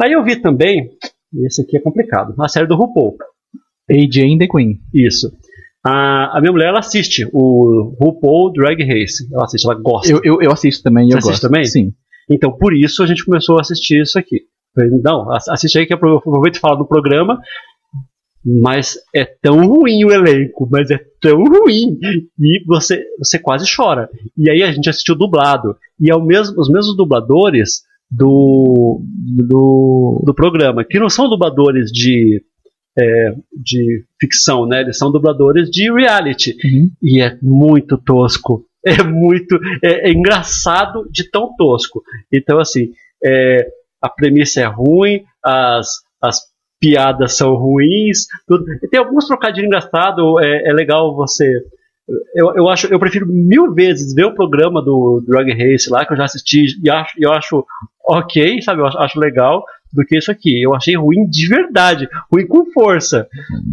Aí 0.00 0.12
eu 0.12 0.24
vi 0.24 0.36
também, 0.36 0.90
esse 1.44 1.62
aqui 1.62 1.76
é 1.76 1.80
complicado, 1.80 2.34
a 2.40 2.48
série 2.48 2.66
do 2.66 2.76
RuPaul. 2.76 3.16
AJ 3.90 4.34
and 4.34 4.38
the 4.38 4.46
Queen. 4.46 4.78
Isso. 4.94 5.32
A, 5.84 6.38
a 6.38 6.40
minha 6.40 6.52
mulher, 6.52 6.68
ela 6.68 6.78
assiste 6.78 7.28
o 7.32 7.96
RuPaul 8.00 8.52
Drag 8.52 8.82
Race. 8.84 9.26
Ela 9.32 9.44
assiste, 9.44 9.64
ela 9.64 9.74
gosta. 9.74 10.12
Eu, 10.12 10.20
eu, 10.22 10.42
eu 10.42 10.52
assisto 10.52 10.82
também, 10.82 11.08
Você 11.08 11.16
eu 11.16 11.20
gosto. 11.20 11.42
também? 11.42 11.64
Sim. 11.64 11.92
Então, 12.30 12.52
por 12.52 12.74
isso 12.74 13.02
a 13.02 13.06
gente 13.06 13.24
começou 13.24 13.58
a 13.58 13.62
assistir 13.62 14.00
isso 14.02 14.18
aqui. 14.18 14.42
Não, 15.02 15.26
assiste 15.32 15.78
aí 15.78 15.86
que 15.86 15.92
eu 15.92 15.96
aproveito 15.96 16.56
e 16.56 16.60
falo 16.60 16.76
do 16.76 16.86
programa 16.86 17.40
mas 18.44 18.96
é 19.14 19.24
tão 19.24 19.66
ruim 19.66 20.04
o 20.04 20.10
elenco, 20.10 20.66
mas 20.70 20.90
é 20.90 20.98
tão 21.20 21.44
ruim 21.44 21.98
e 22.38 22.64
você 22.66 23.04
você 23.18 23.38
quase 23.38 23.66
chora. 23.74 24.08
E 24.36 24.50
aí 24.50 24.62
a 24.62 24.72
gente 24.72 24.88
assistiu 24.88 25.14
dublado 25.14 25.76
e 26.00 26.10
é 26.10 26.14
o 26.14 26.24
mesmo, 26.24 26.58
os 26.58 26.68
mesmos 26.68 26.96
dubladores 26.96 27.82
do, 28.10 29.00
do, 29.46 30.22
do 30.24 30.34
programa, 30.34 30.84
que 30.84 30.98
não 30.98 31.10
são 31.10 31.28
dubladores 31.28 31.92
de 31.92 32.42
é, 32.98 33.34
de 33.52 34.04
ficção, 34.20 34.66
né? 34.66 34.80
Eles 34.80 34.98
são 34.98 35.12
dubladores 35.12 35.70
de 35.70 35.92
reality 35.92 36.56
uhum. 36.64 36.90
e 37.02 37.20
é 37.20 37.38
muito 37.42 37.96
tosco. 37.98 38.64
É 38.82 39.02
muito 39.02 39.60
é, 39.84 40.08
é 40.08 40.10
engraçado 40.10 41.06
de 41.10 41.30
tão 41.30 41.54
tosco. 41.54 42.02
Então 42.32 42.58
assim, 42.58 42.92
é, 43.22 43.68
a 44.00 44.08
premissa 44.08 44.62
é 44.62 44.64
ruim, 44.64 45.22
as 45.44 46.00
as 46.22 46.49
piadas 46.80 47.36
são 47.36 47.54
ruins. 47.54 48.26
Tudo. 48.46 48.64
Tem 48.90 48.98
alguns 48.98 49.26
trocadilhos 49.26 49.66
engraçados, 49.66 50.24
é, 50.42 50.68
é 50.68 50.72
legal 50.72 51.14
você. 51.14 51.46
Eu, 52.34 52.56
eu, 52.56 52.68
acho, 52.68 52.88
eu 52.92 52.98
prefiro 52.98 53.26
mil 53.28 53.72
vezes 53.72 54.12
ver 54.14 54.24
o 54.24 54.34
programa 54.34 54.82
do 54.82 55.22
Drag 55.28 55.52
Race 55.52 55.88
lá, 55.88 56.04
que 56.04 56.12
eu 56.12 56.16
já 56.16 56.24
assisti 56.24 56.66
e 56.82 56.90
acho, 56.90 57.14
eu 57.18 57.32
acho 57.32 57.64
ok, 58.04 58.60
sabe? 58.62 58.80
Eu 58.80 58.86
acho, 58.86 58.98
acho 58.98 59.20
legal, 59.20 59.64
do 59.92 60.04
que 60.04 60.16
isso 60.18 60.30
aqui. 60.30 60.60
Eu 60.60 60.74
achei 60.74 60.96
ruim 60.96 61.24
de 61.28 61.46
verdade, 61.46 62.08
ruim 62.32 62.46
com 62.46 62.70
força. 62.72 63.28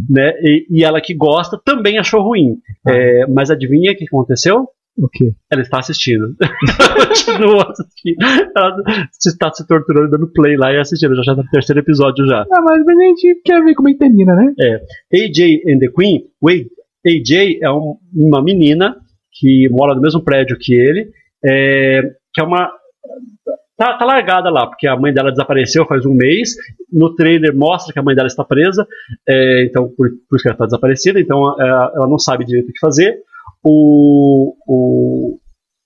Né? 0.08 0.32
E, 0.42 0.66
e 0.70 0.84
ela 0.84 1.00
que 1.00 1.14
gosta 1.14 1.60
também 1.64 1.98
achou 1.98 2.22
ruim. 2.22 2.58
Ah. 2.86 2.92
É, 2.92 3.26
mas 3.26 3.50
adivinha 3.50 3.92
o 3.92 3.96
que 3.96 4.04
aconteceu? 4.04 4.68
O 4.98 5.08
quê? 5.08 5.32
Ela 5.50 5.62
está 5.62 5.78
assistindo. 5.78 6.34
ela 6.42 7.06
continua 7.06 7.70
assistindo. 7.70 8.16
Ela 8.56 8.76
está 9.10 9.52
se 9.52 9.66
torturando, 9.66 10.10
dando 10.10 10.32
play 10.32 10.56
lá 10.56 10.72
e 10.72 10.78
assistindo. 10.78 11.14
Já 11.14 11.20
está 11.20 11.36
no 11.36 11.48
terceiro 11.50 11.80
episódio 11.80 12.26
já. 12.26 12.44
Não, 12.50 12.64
mas 12.64 12.86
a 12.86 12.92
gente 12.92 13.40
quer 13.44 13.62
ver 13.62 13.74
como 13.74 13.88
é 13.88 13.92
que 13.92 13.98
termina, 13.98 14.34
né? 14.34 14.52
É. 14.60 15.24
AJ 15.24 15.62
and 15.68 15.78
the 15.78 15.88
Queen. 15.96 16.24
Wait, 16.42 16.68
AJ 17.06 17.60
é 17.62 17.70
um, 17.70 17.96
uma 18.12 18.42
menina 18.42 18.96
que 19.32 19.68
mora 19.70 19.94
no 19.94 20.00
mesmo 20.00 20.22
prédio 20.22 20.58
que 20.58 20.74
ele. 20.74 21.10
É, 21.44 22.02
que 22.34 22.40
é 22.40 22.44
uma. 22.44 22.68
Tá, 23.76 23.96
tá, 23.96 24.04
largada 24.04 24.50
lá, 24.50 24.66
porque 24.66 24.88
a 24.88 24.96
mãe 24.96 25.14
dela 25.14 25.30
desapareceu 25.30 25.86
faz 25.86 26.04
um 26.04 26.12
mês. 26.12 26.56
No 26.92 27.14
trailer 27.14 27.56
mostra 27.56 27.92
que 27.92 27.98
a 28.00 28.02
mãe 28.02 28.16
dela 28.16 28.26
está 28.26 28.42
presa, 28.42 28.84
é, 29.28 29.62
então 29.62 29.88
por, 29.96 30.10
por, 30.28 30.34
isso 30.34 30.42
que 30.42 30.48
ela 30.48 30.54
está 30.56 30.64
desaparecida. 30.64 31.20
Então 31.20 31.54
é, 31.60 31.68
ela 31.68 32.08
não 32.08 32.18
sabe 32.18 32.44
direito 32.44 32.70
o 32.70 32.72
que 32.72 32.80
fazer 32.80 33.16
o, 33.64 34.54
o 34.66 35.38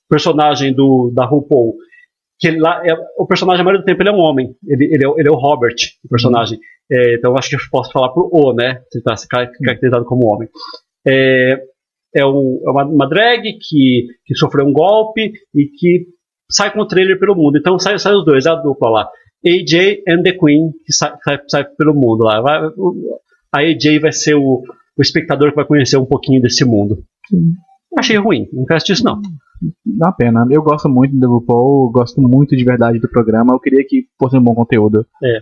personagem 0.08 0.72
do, 0.74 1.12
da 1.14 1.24
RuPaul, 1.24 1.74
que 2.38 2.50
lá 2.50 2.82
é, 2.84 2.92
o 3.16 3.26
personagem, 3.26 3.60
a 3.60 3.64
maioria 3.64 3.82
do 3.82 3.86
tempo, 3.86 4.02
ele 4.02 4.10
é 4.10 4.12
um 4.12 4.20
homem. 4.20 4.54
Ele, 4.66 4.84
ele, 4.86 5.06
é, 5.06 5.10
ele 5.16 5.28
é 5.28 5.30
o 5.30 5.36
Robert, 5.36 5.76
o 6.04 6.08
personagem. 6.08 6.58
É, 6.90 7.14
então 7.14 7.36
acho 7.36 7.48
que 7.48 7.56
eu 7.56 7.60
posso 7.70 7.92
falar 7.92 8.10
pro 8.10 8.28
O, 8.32 8.52
né? 8.52 8.82
Se 8.90 8.98
está 8.98 9.14
caracterizado 9.60 10.04
como 10.04 10.32
homem. 10.32 10.48
É, 11.06 11.62
é, 12.14 12.26
um, 12.26 12.60
é 12.66 12.70
uma, 12.70 12.84
uma, 12.84 13.08
drag 13.08 13.42
que, 13.42 14.06
que 14.26 14.34
sofreu 14.36 14.66
um 14.66 14.72
golpe 14.72 15.32
e 15.54 15.66
que 15.66 16.06
sai 16.50 16.72
com 16.72 16.80
o 16.80 16.86
trailer 16.86 17.18
pelo 17.18 17.36
mundo. 17.36 17.56
Então 17.56 17.78
sai, 17.78 17.98
sai 17.98 18.14
os 18.14 18.24
dois, 18.24 18.44
é 18.44 18.50
a 18.50 18.56
dupla 18.56 18.90
lá. 18.90 19.10
AJ 19.44 20.02
and 20.08 20.22
the 20.22 20.32
Queen, 20.32 20.72
que 20.84 20.92
sai, 20.92 21.12
sai, 21.24 21.38
sai 21.48 21.64
pelo 21.64 21.94
mundo 21.94 22.24
lá. 22.24 22.40
Vai, 22.40 22.60
a 23.52 23.60
AJ 23.60 24.00
vai 24.00 24.12
ser 24.12 24.34
o, 24.34 24.62
o 24.96 25.02
espectador 25.02 25.50
que 25.50 25.56
vai 25.56 25.64
conhecer 25.64 25.96
um 25.96 26.06
pouquinho 26.06 26.42
desse 26.42 26.64
mundo. 26.64 27.04
Sim. 27.32 27.54
Achei 27.98 28.18
ruim, 28.18 28.46
não 28.52 28.66
quero 28.66 28.84
disso 28.84 29.04
não. 29.04 29.20
Dá 29.84 30.12
pena. 30.12 30.46
Eu 30.50 30.62
gosto 30.62 30.88
muito 30.88 31.16
do 31.16 31.38
RuPaul, 31.38 31.90
gosto 31.90 32.20
muito 32.20 32.54
de 32.56 32.64
verdade 32.64 32.98
do 32.98 33.08
programa. 33.08 33.54
Eu 33.54 33.60
queria 33.60 33.84
que 33.86 34.06
fosse 34.18 34.36
um 34.36 34.42
bom 34.42 34.54
conteúdo. 34.54 35.06
É. 35.22 35.40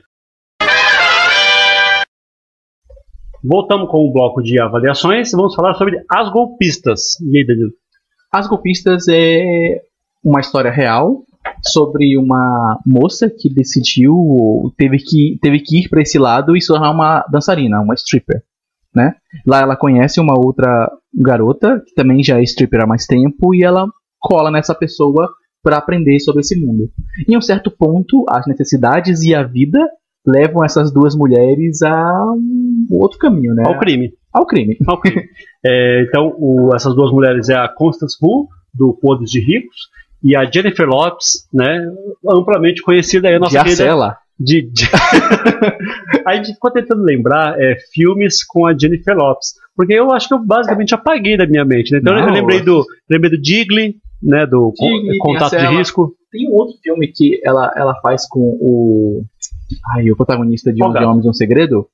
Voltamos 3.42 3.90
com 3.90 3.98
o 4.06 4.12
bloco 4.12 4.42
de 4.42 4.60
avaliações 4.60 5.32
vamos 5.32 5.54
falar 5.54 5.74
sobre 5.74 6.00
As 6.10 6.30
Golpistas. 6.30 7.18
E 7.20 7.38
aí, 7.38 7.46
Danilo? 7.46 7.72
As 8.30 8.46
Golpistas 8.46 9.08
é 9.08 9.80
uma 10.22 10.40
história 10.40 10.70
real 10.70 11.24
sobre 11.62 12.18
uma 12.18 12.78
moça 12.86 13.30
que 13.30 13.52
decidiu, 13.52 14.72
teve 14.76 14.98
que, 14.98 15.38
teve 15.40 15.60
que 15.60 15.80
ir 15.80 15.88
para 15.88 16.02
esse 16.02 16.18
lado 16.18 16.54
e 16.54 16.60
se 16.60 16.68
tornar 16.68 16.90
uma 16.90 17.24
dançarina, 17.30 17.80
uma 17.80 17.94
stripper. 17.94 18.42
Né? 18.94 19.14
Lá 19.46 19.60
ela 19.60 19.76
conhece 19.76 20.20
uma 20.20 20.34
outra 20.38 20.90
garota 21.14 21.82
que 21.86 21.94
também 21.94 22.22
já 22.22 22.38
é 22.38 22.42
stripper 22.42 22.82
há 22.82 22.86
mais 22.86 23.06
tempo 23.06 23.54
e 23.54 23.62
ela 23.64 23.86
cola 24.18 24.50
nessa 24.50 24.74
pessoa 24.74 25.28
para 25.62 25.76
aprender 25.76 26.18
sobre 26.20 26.40
esse 26.40 26.58
mundo. 26.58 26.88
Em 27.28 27.36
um 27.36 27.40
certo 27.40 27.70
ponto, 27.70 28.24
as 28.28 28.46
necessidades 28.46 29.22
e 29.22 29.34
a 29.34 29.42
vida 29.42 29.78
levam 30.26 30.64
essas 30.64 30.92
duas 30.92 31.14
mulheres 31.14 31.82
a 31.82 32.12
um 32.34 32.86
outro 32.92 33.18
caminho, 33.18 33.54
né? 33.54 33.62
Ao 33.66 33.78
crime. 33.78 34.12
Ao 34.32 34.46
crime. 34.46 34.76
Ao 34.86 35.00
crime. 35.00 35.22
É, 35.62 36.04
então, 36.08 36.34
o- 36.38 36.70
essas 36.74 36.94
duas 36.94 37.12
mulheres 37.12 37.50
é 37.50 37.54
a 37.54 37.68
Constance 37.68 38.16
Wu, 38.22 38.48
do 38.72 38.94
Podres 38.98 39.30
de 39.30 39.40
Ricos, 39.40 39.76
e 40.22 40.34
a 40.34 40.50
Jennifer 40.50 40.86
Lopes, 40.88 41.46
né, 41.52 41.84
amplamente 42.26 42.80
conhecida 42.82 43.28
aí, 43.28 43.34
a 43.34 43.38
nossa 43.38 43.58
de 43.58 43.64
querida 43.64 43.82
Arcela. 43.82 44.16
De, 44.40 44.62
de... 44.62 44.84
a 46.24 46.34
gente 46.36 46.54
ficou 46.54 46.70
tentando 46.70 47.02
lembrar 47.02 47.60
é, 47.60 47.76
filmes 47.92 48.42
com 48.42 48.66
a 48.66 48.76
Jennifer 48.76 49.14
Lopes, 49.14 49.52
porque 49.76 49.92
eu 49.92 50.10
acho 50.10 50.28
que 50.28 50.34
eu 50.34 50.38
basicamente 50.38 50.94
apaguei 50.94 51.36
da 51.36 51.46
minha 51.46 51.64
mente. 51.64 51.92
Né? 51.92 51.98
Então 51.98 52.14
Não, 52.14 52.26
eu 52.26 52.32
lembrei 52.32 52.60
do, 52.60 52.84
lembrei 53.08 53.30
do 53.30 53.40
Digley, 53.40 53.96
né, 54.22 54.46
do 54.46 54.72
Digley, 54.72 55.18
Contato 55.18 55.58
de. 55.58 55.66
Risco. 55.66 56.14
Tem 56.32 56.48
um 56.48 56.54
outro 56.54 56.76
filme 56.82 57.08
que 57.08 57.40
ela, 57.44 57.70
ela 57.76 57.94
faz 58.00 58.26
com 58.26 58.40
o. 58.40 59.24
Ai, 59.94 60.10
o 60.10 60.16
protagonista 60.16 60.72
de 60.72 60.82
11 60.82 60.94
gato? 60.94 61.06
Homens 61.06 61.26
e 61.26 61.28
um 61.28 61.32
Segredo. 61.32 61.86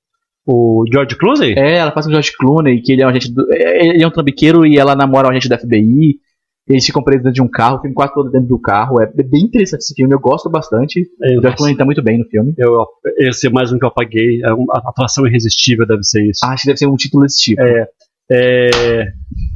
O 0.47 0.85
George 0.91 1.17
Clooney? 1.17 1.55
É, 1.59 1.79
ela 1.79 1.91
faz 1.91 2.07
com 2.07 2.11
o 2.11 2.13
George 2.13 2.33
Clooney, 2.39 2.81
que 2.81 2.93
ele 2.93 3.03
é 3.03 3.07
um 3.07 3.09
agente 3.09 3.33
do, 3.33 3.53
é, 3.53 3.89
ele 3.89 4.05
é 4.05 4.07
um 4.07 4.11
trambiqueiro 4.11 4.65
e 4.65 4.79
ela 4.79 4.95
namora 4.95 5.27
um 5.27 5.31
agente 5.31 5.49
da 5.49 5.59
FBI. 5.59 6.21
Eles 6.69 6.85
ficam 6.85 7.03
presos 7.03 7.23
dentro 7.23 7.35
de 7.35 7.43
um 7.43 7.49
carro, 7.49 7.77
o 7.77 7.81
filme 7.81 7.95
quase 7.95 8.13
todo 8.13 8.31
dentro 8.31 8.49
do 8.49 8.59
carro. 8.59 9.01
É 9.01 9.07
bem 9.07 9.45
interessante 9.45 9.81
esse 9.83 9.95
filme, 9.95 10.13
eu 10.13 10.19
gosto 10.19 10.51
bastante. 10.51 11.09
É, 11.23 11.39
O 11.39 11.55
Clooney 11.55 11.77
tá 11.77 11.85
muito 11.85 12.03
bem 12.03 12.19
no 12.19 12.25
filme. 12.25 12.53
eu, 12.59 12.87
esse 13.19 13.47
é 13.47 13.51
mais 13.51 13.73
um 13.73 13.79
que 13.79 13.85
eu 13.85 13.89
apaguei. 13.89 14.43
É 14.43 14.53
uma 14.53 14.75
a 14.75 14.91
atuação 14.91 15.27
irresistível 15.27 15.87
deve 15.87 16.03
ser 16.03 16.29
isso. 16.29 16.41
Ah, 16.45 16.51
acho 16.51 16.63
que 16.63 16.69
deve 16.69 16.79
ser 16.79 16.87
um 16.87 16.97
título 16.97 17.23
desse 17.23 17.41
tipo. 17.41 17.63
É, 17.63 17.87
é, 18.33 19.13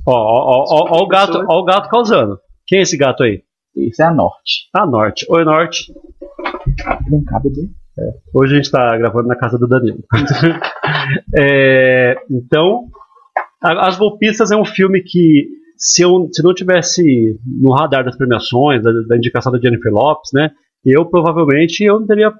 ó, 0.07 0.13
ó, 0.13 0.15
ó, 0.15 0.65
ó, 0.69 0.99
ó 1.01 1.03
o 1.03 1.09
gato, 1.09 1.45
ó 1.49 1.61
o 1.61 1.65
gato 1.65 1.89
causando. 1.89 2.39
Quem 2.67 2.79
é 2.79 2.83
esse 2.83 2.97
gato 2.97 3.25
aí? 3.25 3.43
Esse 3.77 4.03
é 4.03 4.07
a 4.07 4.15
Norte. 4.15 4.69
A 4.73 4.87
Norte. 4.87 5.27
Oi, 5.29 5.45
Norte. 5.45 5.93
Vem 7.11 7.25
cá, 7.25 7.41
bebê. 7.41 7.69
Hoje 8.33 8.53
a 8.53 8.57
gente 8.57 8.65
está 8.67 8.97
gravando 8.97 9.29
na 9.29 9.37
casa 9.37 9.59
do 9.59 9.67
Danilo. 9.67 10.05
É, 11.37 12.17
então, 12.31 12.85
As 13.63 13.97
Golpistas 13.97 14.51
é 14.51 14.57
um 14.57 14.65
filme 14.65 15.03
que, 15.03 15.49
se 15.83 16.03
eu 16.03 16.29
se 16.31 16.43
não 16.43 16.53
tivesse 16.55 17.03
no 17.47 17.73
radar 17.73 18.05
das 18.05 18.17
premiações, 18.17 18.83
da, 18.83 18.93
da 19.09 19.17
indicação 19.17 19.51
da 19.51 19.59
Jennifer 19.59 19.91
Lopes, 19.93 20.31
né, 20.35 20.51
eu 20.85 21.07
provavelmente 21.07 21.83
eu 21.83 21.99
não 21.99 22.07
teria 22.07 22.33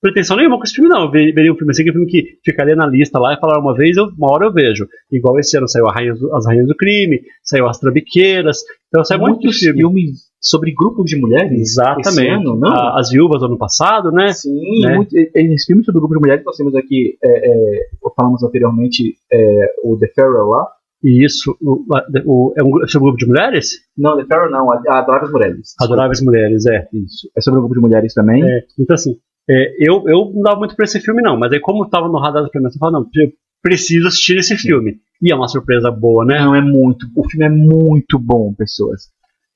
pretensão 0.00 0.36
nenhuma 0.36 0.56
com 0.56 0.64
esse 0.64 0.74
filme, 0.74 0.90
não. 0.90 1.02
Eu 1.04 1.10
ve- 1.12 1.30
veria 1.32 1.52
um 1.52 1.56
filme 1.56 1.70
assim, 1.70 1.84
que 1.84 1.90
é 1.90 1.92
um 1.92 1.94
filme 1.94 2.10
que 2.10 2.38
ficaria 2.44 2.74
na 2.74 2.86
lista 2.86 3.18
lá 3.20 3.34
e 3.34 3.38
falar 3.40 3.60
uma 3.60 3.74
vez, 3.74 3.96
eu- 3.96 4.08
uma 4.18 4.32
hora 4.32 4.46
eu 4.46 4.52
vejo. 4.52 4.86
Igual 5.12 5.38
esse 5.38 5.56
ano 5.56 5.68
saiu 5.68 5.86
a 5.86 5.92
Rainha 5.92 6.14
As 6.34 6.44
Rainhas 6.46 6.66
do 6.66 6.74
Crime, 6.74 7.20
saiu 7.44 7.68
As 7.68 7.78
Trambiqueiras, 7.78 8.58
então 8.88 9.04
sai 9.04 9.16
muito 9.18 9.42
Muitos 9.42 9.58
filme. 9.58 9.78
filmes 9.80 10.32
sobre 10.40 10.72
grupos 10.74 11.04
de 11.08 11.16
mulheres. 11.20 11.52
Esse 11.52 11.80
Exatamente. 11.80 12.28
ano, 12.30 12.56
não? 12.56 12.68
A- 12.72 12.98
As 12.98 13.10
Viúvas 13.10 13.38
do 13.40 13.46
ano 13.46 13.58
passado, 13.58 14.10
né? 14.10 14.32
Sim, 14.32 14.80
né? 14.80 14.96
muito, 14.96 15.12
esse 15.16 15.66
filme 15.66 15.84
sobre 15.84 16.00
grupo 16.00 16.14
de 16.16 16.20
mulheres 16.20 16.44
nós 16.44 16.56
temos 16.56 16.74
aqui, 16.74 17.16
é, 17.22 17.48
é, 17.48 17.80
falamos 18.16 18.42
anteriormente, 18.42 19.14
é, 19.32 19.66
o 19.84 19.96
The 19.98 20.08
Farewell 20.16 20.46
lá. 20.48 20.66
E 21.02 21.24
isso, 21.24 21.56
o, 21.60 21.84
o- 22.26 22.54
é 22.56 22.62
um, 22.62 22.70
gru- 22.70 22.88
sobre 22.88 23.08
um 23.08 23.10
grupo 23.10 23.18
de 23.18 23.26
mulheres? 23.26 23.70
Não, 23.98 24.16
The 24.16 24.24
Farewell 24.24 24.50
não, 24.52 24.66
Adoráveis 24.72 25.32
Mulheres. 25.32 25.74
Adoráveis 25.80 26.20
Mulheres, 26.22 26.66
é. 26.66 26.88
Isso. 26.92 27.28
É 27.36 27.40
sobre 27.40 27.58
um 27.58 27.62
grupo 27.62 27.74
de 27.74 27.80
mulheres 27.80 28.14
também. 28.14 28.42
É, 28.44 28.60
então, 28.78 28.94
assim, 28.94 29.16
é, 29.50 29.74
eu, 29.80 30.04
eu 30.06 30.30
não 30.34 30.42
dava 30.42 30.58
muito 30.60 30.76
pra 30.76 30.84
esse 30.84 31.00
filme, 31.00 31.20
não, 31.22 31.36
mas 31.38 31.52
aí, 31.52 31.58
como 31.60 31.88
tava 31.88 32.06
no 32.08 32.18
radar 32.20 32.42
da 32.44 32.48
premiação, 32.48 32.76
eu 32.76 32.80
falei, 32.80 33.00
não, 33.00 33.10
eu 33.22 33.32
preciso 33.62 34.06
assistir 34.08 34.36
esse 34.38 34.56
filme. 34.56 34.98
E 35.20 35.32
é 35.32 35.34
uma 35.34 35.48
surpresa 35.48 35.90
boa, 35.90 36.24
né? 36.24 36.38
Não, 36.40 36.54
é 36.54 36.60
muito. 36.60 37.06
O 37.16 37.28
filme 37.28 37.46
é 37.46 37.50
muito 37.50 38.18
bom, 38.18 38.52
pessoas. 38.54 39.02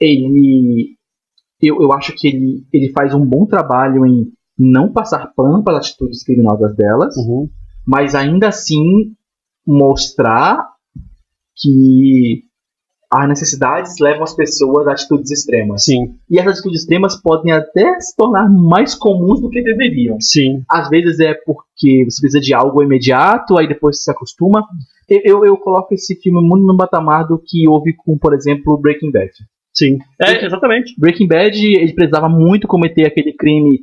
Ele. 0.01 0.97
Eu, 1.63 1.81
eu 1.81 1.93
acho 1.93 2.13
que 2.15 2.29
ele, 2.29 2.65
ele 2.73 2.93
faz 2.93 3.15
um 3.15 3.25
bom 3.25 3.47
trabalho 3.47 4.05
em 4.05 4.27
não 4.59 4.93
passar 4.93 5.33
pano 5.35 5.63
para 5.65 5.79
as 5.79 5.87
atitudes 5.87 6.23
criminosas 6.25 6.75
delas, 6.77 7.17
Uhum. 7.17 7.49
mas 7.87 8.15
ainda 8.15 8.49
assim 8.49 9.15
mostrar 9.67 10.67
que 11.57 12.45
as 13.11 13.29
necessidades 13.29 13.95
levam 14.01 14.25
as 14.25 14.35
pessoas 14.35 14.87
a 14.87 14.93
atitudes 14.93 15.31
extremas. 15.31 15.85
Sim, 15.85 16.15
E 16.29 16.39
essas 16.39 16.55
atitudes 16.55 16.81
extremas 16.81 17.21
podem 17.21 17.53
até 17.53 17.99
se 18.01 18.15
tornar 18.17 18.49
mais 18.49 18.95
comuns 18.95 19.41
do 19.41 19.49
que 19.49 19.63
deveriam. 19.63 20.19
sim. 20.21 20.63
Às 20.69 20.89
vezes 20.89 21.21
é 21.21 21.35
porque 21.35 22.05
você 22.05 22.21
precisa 22.21 22.41
de 22.41 22.53
algo 22.53 22.83
imediato, 22.83 23.57
aí 23.57 23.69
depois 23.69 23.97
você 23.97 24.05
se 24.05 24.11
acostuma. 24.11 24.65
Eu, 25.09 25.45
eu, 25.45 25.57
coloco 25.57 25.95
esse 25.95 26.17
filme 26.17 26.41
muito 26.41 26.67
no 26.67 26.77
patamar 26.77 27.29
do 27.29 27.39
que 27.39 27.69
houve 27.69 27.95
com, 27.95 28.19
por 28.19 28.35
exemplo, 28.35 28.77
Breaking 28.77 29.13
Bad. 29.13 29.31
Sim. 29.73 29.99
É, 30.21 30.45
exatamente. 30.45 30.99
Breaking 30.99 31.29
Bad, 31.29 31.65
ele 31.65 31.93
precisava 31.93 32.29
muito 32.29 32.67
cometer 32.67 33.07
aquele 33.07 33.33
crime 33.33 33.79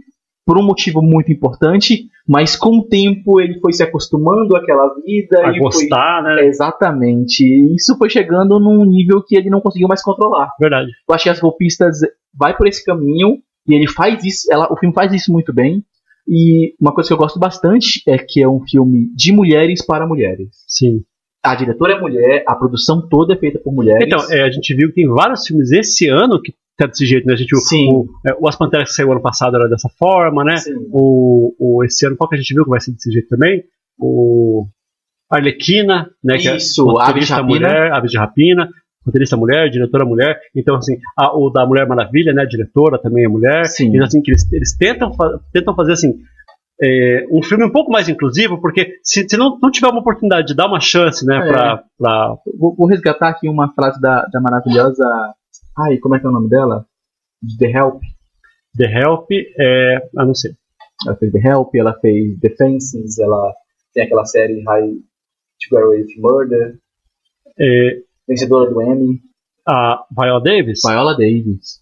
por 0.45 0.57
um 0.57 0.63
motivo 0.63 1.01
muito 1.01 1.31
importante, 1.31 2.07
mas 2.27 2.55
com 2.55 2.79
o 2.79 2.83
tempo 2.83 3.39
ele 3.39 3.59
foi 3.59 3.73
se 3.73 3.83
acostumando 3.83 4.55
àquela 4.55 4.93
vida 5.05 5.47
A 5.47 5.51
e 5.51 5.59
gostar, 5.59 6.23
foi... 6.23 6.35
né? 6.35 6.45
Exatamente. 6.45 7.43
E 7.43 7.75
isso 7.75 7.97
foi 7.97 8.09
chegando 8.09 8.59
num 8.59 8.85
nível 8.85 9.23
que 9.25 9.35
ele 9.35 9.49
não 9.49 9.61
conseguiu 9.61 9.87
mais 9.87 10.03
controlar. 10.03 10.49
Verdade. 10.59 10.91
Eu 11.07 11.15
acho 11.15 11.23
que 11.23 11.29
as 11.29 11.39
golpistas 11.39 11.99
vai 12.33 12.55
por 12.55 12.67
esse 12.67 12.83
caminho 12.83 13.37
e 13.67 13.73
ele 13.73 13.87
faz 13.87 14.23
isso, 14.23 14.51
ela, 14.51 14.71
o 14.71 14.77
filme 14.77 14.93
faz 14.93 15.13
isso 15.13 15.31
muito 15.31 15.53
bem. 15.53 15.83
E 16.27 16.73
uma 16.79 16.93
coisa 16.93 17.09
que 17.09 17.13
eu 17.13 17.17
gosto 17.17 17.39
bastante 17.39 18.01
é 18.07 18.17
que 18.17 18.41
é 18.41 18.47
um 18.47 18.61
filme 18.61 19.13
de 19.15 19.33
mulheres 19.33 19.85
para 19.85 20.07
mulheres. 20.07 20.49
Sim. 20.67 21.03
A 21.43 21.55
diretora 21.55 21.93
é 21.93 21.99
mulher, 21.99 22.43
a 22.47 22.55
produção 22.55 23.05
toda 23.09 23.33
é 23.33 23.37
feita 23.37 23.59
por 23.59 23.73
mulheres. 23.73 24.07
Então, 24.07 24.19
é, 24.31 24.43
a 24.43 24.49
gente 24.49 24.73
viu 24.73 24.87
que 24.87 24.95
tem 24.95 25.07
vários 25.07 25.45
filmes 25.45 25.71
esse 25.73 26.07
ano 26.07 26.41
que 26.41 26.53
tá 26.77 26.85
desse 26.87 27.05
jeito, 27.05 27.25
né? 27.27 27.33
A 27.33 27.37
gente 27.37 27.55
Sim. 27.57 27.87
o, 27.91 28.05
é, 28.27 28.33
o 28.39 28.47
As 28.47 28.55
Panteras 28.55 28.89
que 28.89 28.95
saiu 28.95 29.11
ano 29.11 29.21
passado 29.21 29.55
era 29.55 29.67
dessa 29.69 29.89
forma, 29.97 30.43
né? 30.43 30.57
Sim. 30.57 30.73
O, 30.91 31.53
o, 31.59 31.83
esse 31.83 32.05
ano, 32.05 32.15
qual 32.17 32.29
que 32.29 32.35
a 32.35 32.39
gente 32.39 32.53
viu 32.53 32.63
que 32.63 32.69
vai 32.69 32.79
ser 32.79 32.91
desse 32.91 33.11
jeito 33.11 33.27
também? 33.29 33.63
O 33.99 34.65
Arlequina, 35.29 36.09
né? 36.23 36.37
que 36.37 36.47
é 36.47 36.55
Isso, 36.57 36.83
roteirista 36.85 37.35
Rapina. 37.35 37.47
mulher, 37.59 37.91
Aves 37.93 38.11
de 38.11 38.17
Rapina, 38.17 38.69
roteirista 39.05 39.35
mulher, 39.37 39.69
diretora 39.69 40.05
mulher. 40.05 40.39
Então, 40.55 40.75
assim, 40.75 40.97
a- 41.17 41.35
o 41.35 41.49
da 41.49 41.65
Mulher 41.65 41.87
Maravilha, 41.87 42.33
né? 42.33 42.45
Diretora 42.45 42.99
também 43.01 43.25
é 43.25 43.27
mulher. 43.27 43.65
Sim. 43.65 43.87
Então, 43.87 44.03
assim, 44.05 44.21
que 44.21 44.31
eles, 44.31 44.51
eles 44.51 44.75
tentam, 44.77 45.13
fa- 45.13 45.39
tentam 45.51 45.75
fazer 45.75 45.93
assim. 45.93 46.13
é, 46.81 47.25
um 47.31 47.41
filme 47.43 47.63
um 47.63 47.71
pouco 47.71 47.91
mais 47.91 48.09
inclusivo, 48.09 48.59
porque 48.59 48.95
se, 49.03 49.25
se 49.29 49.37
não, 49.37 49.57
não 49.61 49.71
tiver 49.71 49.87
uma 49.87 49.99
oportunidade 50.01 50.47
de 50.47 50.55
dar 50.55 50.67
uma 50.67 50.79
chance, 50.79 51.25
né, 51.25 51.37
É. 51.37 51.47
pra, 51.51 51.83
pra. 51.97 52.35
Vou, 52.59 52.75
vou 52.75 52.87
resgatar 52.87 53.29
aqui 53.29 53.47
uma 53.47 53.71
frase 53.73 54.01
da, 54.01 54.25
da 54.31 54.41
maravilhosa. 54.41 55.03
Ai, 55.77 55.97
como 55.97 56.15
é 56.15 56.19
que 56.19 56.25
é 56.25 56.29
o 56.29 56.33
nome 56.33 56.49
dela? 56.49 56.85
De 57.41 57.57
The 57.57 57.71
Help. 57.71 58.01
The 58.77 58.85
Help, 58.85 59.27
é. 59.31 60.09
Ah, 60.17 60.25
não 60.25 60.33
sei. 60.35 60.53
Ela 61.05 61.15
fez 61.17 61.31
The 61.31 61.39
Help, 61.39 61.75
ela 61.75 61.93
fez 61.99 62.39
Defenses, 62.39 63.19
ela 63.19 63.53
tem 63.93 64.03
aquela 64.03 64.25
série 64.25 64.63
High 64.63 64.91
to 64.93 65.69
Get 65.69 65.79
Away 65.83 66.01
with 66.03 66.15
Murder, 66.19 66.77
É, 67.59 68.01
vencedora 68.27 68.69
do 68.71 68.81
Emmy. 68.81 69.19
a 69.67 70.05
Viola 70.11 70.41
Davis? 70.41 70.81
Viola 70.85 71.13
Davis. 71.15 71.81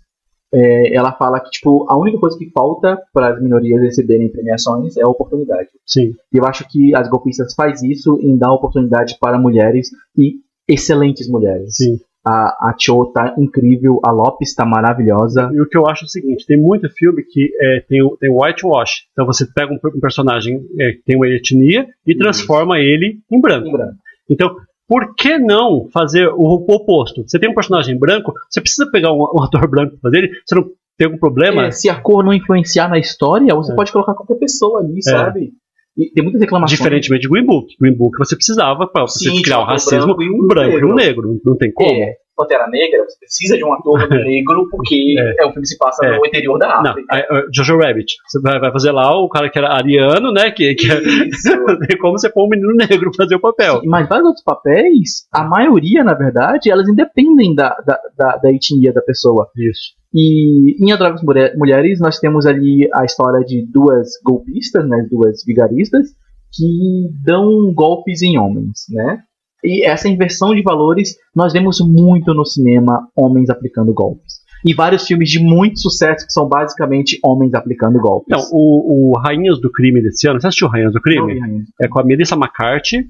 É, 0.54 0.94
ela 0.94 1.14
fala 1.14 1.40
que 1.40 1.50
tipo 1.50 1.86
a 1.90 1.98
única 1.98 2.20
coisa 2.20 2.38
que 2.38 2.50
falta 2.52 3.02
para 3.14 3.34
as 3.34 3.42
minorias 3.42 3.82
receberem 3.82 4.30
premiações 4.30 4.98
é 4.98 5.02
a 5.04 5.08
oportunidade. 5.08 5.70
Sim. 5.86 6.14
E 6.34 6.38
eu 6.38 6.46
acho 6.46 6.68
que 6.70 6.94
as 6.94 7.08
golpistas 7.10 7.54
faz 7.54 7.82
isso 7.82 8.20
em 8.22 8.38
dar 8.38 8.52
oportunidade 8.54 9.18
para 9.20 9.40
mulheres 9.40 9.90
e 10.18 10.42
excelentes 10.68 11.30
mulheres. 11.30 11.76
Sim. 11.78 12.00
A, 12.24 12.70
a 12.70 12.76
Cho 12.80 13.12
tá 13.14 13.34
incrível, 13.38 14.00
a 14.06 14.12
Lopes 14.12 14.54
tá 14.54 14.66
maravilhosa. 14.66 15.50
E 15.54 15.60
o 15.60 15.68
que 15.68 15.78
eu 15.78 15.88
acho 15.88 16.06
é 16.06 16.08
o 16.08 16.10
seguinte: 16.10 16.46
tem 16.46 16.58
muito 16.58 16.88
filme 16.90 17.24
que 17.24 17.50
é, 17.60 17.80
tem, 17.88 18.04
o, 18.04 18.16
tem 18.18 18.30
whitewash. 18.30 19.06
Então 19.12 19.26
você 19.26 19.46
pega 19.46 19.74
um, 19.74 19.80
um 19.84 20.00
personagem 20.00 20.62
é, 20.80 20.92
que 20.94 21.04
tem 21.04 21.16
uma 21.16 21.28
etnia 21.28 21.88
e 22.06 22.16
transforma 22.16 22.80
ele 22.80 23.20
em 23.32 23.42
branco. 23.42 23.66
Lembrando. 23.66 23.96
Então, 24.30 24.56
por 24.88 25.16
que 25.16 25.38
não 25.40 25.88
fazer 25.92 26.28
o, 26.28 26.42
o 26.44 26.74
oposto? 26.76 27.24
Você 27.26 27.40
tem 27.40 27.50
um 27.50 27.56
personagem 27.56 27.98
branco, 27.98 28.34
você 28.50 28.62
precisa 28.62 28.90
pegar 28.92 29.12
um, 29.14 29.20
um 29.20 29.42
ator 29.42 29.68
branco 29.70 29.92
pra 29.94 30.10
fazer 30.10 30.18
ele, 30.20 30.32
você 30.46 30.56
não 30.56 30.66
tem 30.98 31.06
algum 31.06 31.18
problema? 31.18 31.66
É, 31.68 31.72
se 31.72 31.90
a 31.90 32.00
cor 32.00 32.24
não 32.24 32.34
influenciar 32.34 32.88
na 32.88 33.00
história, 33.00 33.56
você 33.56 33.72
É. 33.72 33.76
pode 33.76 33.92
colocar 33.92 34.14
qualquer 34.14 34.36
pessoa 34.36 34.82
ali, 34.82 35.02
sabe? 35.02 35.54
E 35.98 36.12
tem 36.14 36.24
muitas 36.24 36.42
reclamações. 36.42 36.78
Diferentemente 36.78 37.24
de 37.24 37.30
Green 37.30 37.46
Book. 37.46 37.76
Green 37.80 37.96
Book 37.96 38.18
você 38.18 38.36
precisava 38.36 38.88
para 38.88 39.04
você 39.04 39.30
Sim, 39.30 39.42
criar 39.42 39.60
o 39.60 39.66
racismo 39.66 40.16
branco 40.16 40.24
e 40.24 40.30
um 40.30 40.44
um 40.44 40.48
branco 40.48 40.78
e 40.78 40.86
um 40.86 40.96
negro. 40.96 41.40
não 41.44 41.58
tem 41.58 41.72
como. 41.72 41.90
É, 41.92 42.16
Pantera 42.42 42.68
Negra, 42.70 43.04
você 43.08 43.18
precisa 43.20 43.58
de 43.58 43.64
um 43.64 43.74
ator 43.74 44.00
negro 44.10 44.68
porque 44.70 45.16
é. 45.18 45.46
o 45.46 45.52
filme 45.52 45.68
se 45.68 45.78
passa 45.78 46.06
É. 46.06 46.18
no 46.18 46.26
interior 46.26 46.58
da 46.58 46.82
Não, 46.82 46.92
África. 46.92 47.16
a- 47.16 47.18
a- 47.38 47.46
Jojo 47.54 47.78
Rabbit. 47.78 48.14
Você 48.28 48.40
vai, 48.42 48.72
fazer 48.72 48.92
lá 48.92 49.16
o 49.20 49.30
cara 49.30 49.50
que 49.50 49.58
era 49.58 49.74
ariano, 49.74 50.32
né? 50.32 50.52
Que, 50.52 50.76
que 50.76 50.88
Isso. 50.88 51.50
é 51.90 51.96
como 51.98 52.18
você 52.18 52.30
pôr 52.30 52.46
um 52.46 52.50
menino 52.50 52.74
negro 52.76 53.12
fazer 53.16 53.36
o 53.36 53.40
papel. 53.40 53.82
Mas 53.86 54.08
vários 54.08 54.28
outros 54.28 54.44
papéis, 54.44 55.28
a 55.34 55.44
maioria, 55.44 56.04
na 56.04 56.14
verdade, 56.14 56.72
elas 56.72 56.88
independem 56.88 57.54
da, 57.56 57.70
da, 57.86 58.00
da, 58.18 58.38
da 58.38 58.52
etnia 58.52 58.92
da 58.94 59.02
pessoa. 59.02 59.48
Isso. 59.58 59.94
E 60.14 60.76
em 60.84 60.92
Adoráveis 60.92 61.24
Mulher- 61.24 61.54
Mulheres, 61.58 62.00
nós 62.00 62.20
temos 62.20 62.46
ali 62.46 62.90
a 62.94 63.06
história 63.06 63.46
de 63.46 63.66
duas 63.72 64.10
golpistas, 64.26 64.88
né, 64.88 65.06
duas 65.10 65.44
vigaristas, 65.46 66.08
que 66.54 67.10
dão 67.24 67.74
golpes 67.74 68.22
em 68.22 68.38
homens, 68.38 68.80
né? 68.90 69.20
E 69.64 69.86
essa 69.86 70.10
inversão 70.10 70.54
de 70.54 70.62
valores 70.62 71.16
nós 71.36 71.54
vemos 71.54 71.80
muito 71.82 72.34
no 72.34 72.46
cinema 72.46 73.08
homens 73.16 73.50
aplicando 73.50 73.94
golpes. 73.94 74.42
E 74.66 74.74
vários 74.74 75.08
filmes 75.08 75.30
de 75.30 75.40
muito 75.40 75.80
sucesso 75.80 76.26
que 76.26 76.32
são 76.32 76.48
basicamente 76.48 77.20
homens 77.24 77.54
aplicando 77.54 78.00
golpes. 78.00 78.28
Então, 78.28 78.50
o, 78.52 79.12
o 79.12 79.20
Rainhas 79.20 79.60
do 79.60 79.72
Crime 79.72 80.02
desse 80.02 80.28
ano, 80.28 80.40
você 80.40 80.48
assistiu 80.48 80.68
Rainhas 80.68 80.94
do 80.94 81.02
Crime? 81.02 81.40
É 81.82 81.88
com 81.88 82.00
a 82.00 82.04
Melissa 82.04 82.36
McCarthy 82.36 83.08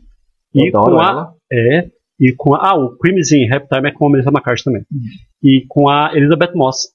e 0.55 0.69
Eu 0.69 0.79
adoro 0.79 0.95
com 0.95 1.01
a. 1.01 1.09
ela. 1.09 1.33
É. 1.51 1.89
E 2.19 2.33
com 2.37 2.55
a. 2.55 2.69
Ah, 2.69 2.75
o 2.75 2.97
Crimes 2.97 3.31
in 3.31 3.49
Halftime 3.49 3.89
é 3.89 3.91
com 3.91 4.07
a 4.07 4.11
Melissa 4.11 4.29
McCarthy 4.29 4.63
também. 4.63 4.83
Uhum. 4.91 4.99
E 5.43 5.65
com 5.67 5.89
a 5.89 6.11
Elizabeth 6.13 6.53
Moss, 6.55 6.89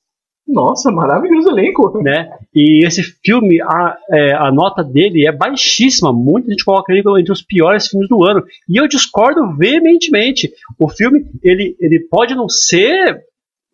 Nossa, 0.48 0.92
maravilhoso 0.92 1.50
elenco. 1.50 2.00
né? 2.02 2.30
E 2.54 2.86
esse 2.86 3.02
filme, 3.24 3.60
a, 3.60 3.96
é, 4.10 4.32
a 4.34 4.52
nota 4.52 4.82
dele 4.84 5.26
é 5.26 5.32
baixíssima. 5.32 6.12
Muita 6.12 6.50
gente 6.50 6.64
coloca 6.64 6.92
ele 6.92 7.02
entre 7.20 7.32
os 7.32 7.42
piores 7.42 7.88
filmes 7.88 8.08
do 8.08 8.24
ano. 8.24 8.44
E 8.68 8.80
eu 8.80 8.86
discordo 8.86 9.56
veementemente. 9.56 10.52
O 10.78 10.88
filme, 10.88 11.24
ele, 11.42 11.76
ele 11.80 12.00
pode 12.08 12.34
não 12.34 12.48
ser 12.48 13.24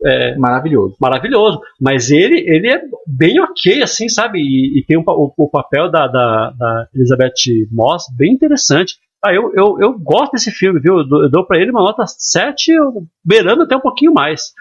é, 0.05 0.35
Maravilhoso. 0.37 0.97
maravilhoso, 1.01 1.61
mas 1.81 2.11
ele, 2.11 2.41
ele 2.49 2.69
é 2.69 2.83
bem 3.07 3.39
ok, 3.41 3.83
assim, 3.83 4.09
sabe? 4.09 4.41
E, 4.41 4.81
e 4.81 4.85
tem 4.85 4.99
um 4.99 5.05
o, 5.07 5.33
o 5.37 5.49
papel 5.51 5.91
da, 5.91 6.09
da, 6.09 6.51
da 6.59 6.89
Elizabeth 6.95 7.33
Moss 7.71 8.05
bem 8.17 8.33
interessante. 8.33 8.95
Ah, 9.25 9.33
eu, 9.33 9.53
eu, 9.55 9.77
eu 9.79 9.97
gosto 10.01 10.33
desse 10.33 10.51
filme, 10.51 10.81
viu? 10.81 10.99
Eu 10.99 11.07
dou, 11.07 11.23
eu 11.23 11.31
dou 11.31 11.47
pra 11.47 11.57
ele 11.61 11.71
uma 11.71 11.83
nota 11.85 12.03
7, 12.07 12.73
eu- 12.73 13.05
beirando 13.25 13.63
até 13.63 13.77
um 13.77 13.81
pouquinho 13.81 14.13
mais. 14.13 14.53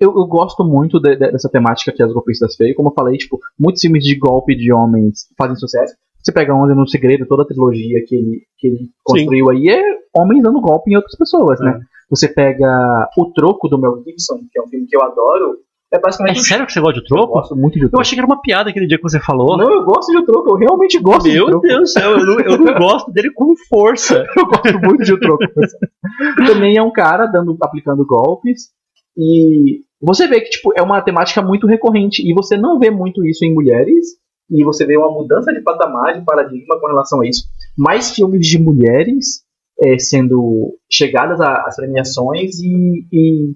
Eu, 0.00 0.12
eu 0.16 0.26
gosto 0.26 0.64
muito 0.64 0.98
de- 1.00 1.16
de- 1.16 1.30
dessa 1.30 1.48
temática 1.48 1.92
que 1.92 2.02
as 2.02 2.12
golpistas 2.12 2.56
feias. 2.56 2.74
Como 2.76 2.88
eu 2.88 2.94
falei, 2.94 3.16
tipo, 3.16 3.38
muitos 3.58 3.80
filmes 3.80 4.02
de 4.04 4.16
golpe 4.18 4.54
de 4.56 4.72
homens 4.72 5.26
fazem 5.38 5.56
sucesso. 5.56 5.94
Você 6.22 6.32
pega 6.32 6.54
Onda 6.54 6.74
no 6.74 6.88
Segredo, 6.88 7.24
toda 7.26 7.42
a 7.44 7.46
trilogia 7.46 8.02
que 8.04 8.16
ele, 8.16 8.40
que 8.58 8.66
ele 8.66 8.78
construiu 9.04 9.48
aí 9.48 9.68
é 9.68 9.80
homens 10.12 10.42
dando 10.42 10.60
golpe 10.60 10.90
em 10.90 10.96
outras 10.96 11.16
pessoas, 11.16 11.60
né? 11.60 11.78
Você 12.10 12.26
pega 12.28 13.08
O 13.16 13.26
Troco 13.32 13.68
do 13.68 13.78
Mel 13.78 14.02
Gibson, 14.04 14.38
que 14.50 14.58
é 14.58 14.62
um 14.62 14.66
filme 14.68 14.86
que 14.86 14.96
eu 14.96 15.02
adoro. 15.02 15.58
É 15.92 15.98
É 15.98 16.00
basicamente. 16.00 16.40
um 16.40 16.42
sério 16.42 16.66
que 16.66 16.72
você 16.72 16.80
gosta 16.80 16.94
de 17.00 17.04
eu 17.04 17.06
troco? 17.16 17.32
gosto 17.34 17.54
muito 17.54 17.74
de 17.74 17.84
O 17.84 17.86
Eu 17.86 17.90
Troco. 17.90 18.00
achei 18.00 18.16
que 18.16 18.20
era 18.20 18.26
uma 18.26 18.40
piada 18.40 18.70
aquele 18.70 18.88
dia 18.88 18.96
que 18.96 19.04
você 19.04 19.20
falou. 19.20 19.56
Não, 19.56 19.70
eu 19.70 19.84
gosto 19.84 20.10
de 20.10 20.18
O 20.18 20.24
Troco, 20.24 20.50
eu 20.50 20.56
realmente 20.56 20.98
gosto 20.98 21.30
de 21.30 21.40
O 21.40 21.46
Meu 21.46 21.46
Troco. 21.46 21.66
Deus 21.68 21.80
do 21.80 21.86
céu, 21.86 22.10
eu 22.18 22.26
não, 22.26 22.40
eu 22.40 22.58
não 22.58 22.74
gosto 22.78 23.12
dele 23.12 23.30
com 23.32 23.54
força. 23.68 24.26
Eu 24.36 24.46
gosto 24.46 24.80
muito 24.80 25.04
de 25.04 25.12
O 25.12 25.20
Troco. 25.20 25.44
Também 26.46 26.76
é 26.76 26.82
um 26.82 26.90
cara 26.92 27.26
dando, 27.26 27.56
aplicando 27.62 28.04
golpes. 28.04 28.74
E 29.16 29.80
você 30.00 30.28
vê 30.28 30.40
que 30.40 30.50
tipo, 30.50 30.72
é 30.76 30.82
uma 30.82 31.00
temática 31.02 31.40
muito 31.42 31.66
recorrente. 31.66 32.22
E 32.28 32.34
você 32.34 32.56
não 32.56 32.78
vê 32.78 32.90
muito 32.90 33.24
isso 33.24 33.44
em 33.44 33.54
mulheres. 33.54 34.06
E 34.50 34.62
você 34.62 34.86
vê 34.86 34.96
uma 34.96 35.10
mudança 35.10 35.52
de 35.52 35.60
patamar, 35.60 36.18
de 36.18 36.24
paradigma 36.24 36.78
com 36.80 36.86
relação 36.86 37.20
a 37.20 37.26
isso. 37.26 37.44
Mais 37.76 38.12
filmes 38.14 38.46
de 38.46 38.58
mulheres 38.58 39.42
é, 39.82 39.98
sendo 39.98 40.78
chegadas 40.90 41.40
às 41.40 41.76
premiações 41.76 42.58
e. 42.60 43.06
e 43.12 43.54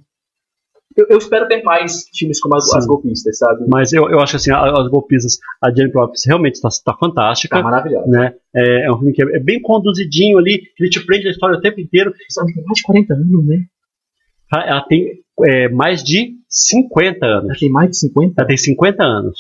eu, 0.97 1.07
eu 1.09 1.19
espero 1.19 1.47
ter 1.47 1.63
mais 1.63 2.05
filmes 2.13 2.41
como 2.41 2.57
as, 2.57 2.69
Sim. 2.69 2.77
as 2.79 2.87
golpistas, 2.87 3.39
sabe? 3.39 3.65
Mas 3.69 3.93
eu, 3.93 4.11
eu 4.11 4.19
acho 4.19 4.35
assim, 4.35 4.51
a- 4.51 4.73
as 4.81 4.89
golpistas, 4.89 5.39
a 5.63 5.71
Jennifer 5.73 6.01
Lopez 6.01 6.23
realmente 6.27 6.57
está 6.57 6.69
tá 6.85 6.99
fantástica. 6.99 7.57
Tá 7.59 7.63
maravilhoso. 7.63 8.09
né? 8.09 8.35
É, 8.55 8.87
é 8.87 8.93
um 8.93 8.97
filme 8.99 9.13
que 9.13 9.23
é, 9.23 9.37
é 9.37 9.39
bem 9.39 9.63
conduzidinho 9.63 10.37
ali, 10.37 10.59
que 10.77 10.83
ele 10.83 10.91
te 10.91 11.07
prende 11.07 11.29
a 11.29 11.31
história 11.31 11.57
o 11.57 11.61
tempo 11.61 11.81
inteiro. 11.81 12.13
São 12.29 12.45
mais 12.45 12.79
de 12.79 12.83
40 12.83 13.15
anos, 13.15 13.47
né? 13.47 13.57
Ela 14.53 14.83
tem 14.83 15.21
é, 15.45 15.69
mais 15.69 16.03
de 16.03 16.35
50 16.49 17.27
anos. 17.27 17.51
Ela 17.51 17.59
tem 17.59 17.71
mais 17.71 17.91
de 17.91 17.99
50. 17.99 18.35
Ela 18.37 18.49
tem 18.49 18.57
50 18.57 19.03
anos. 19.03 19.39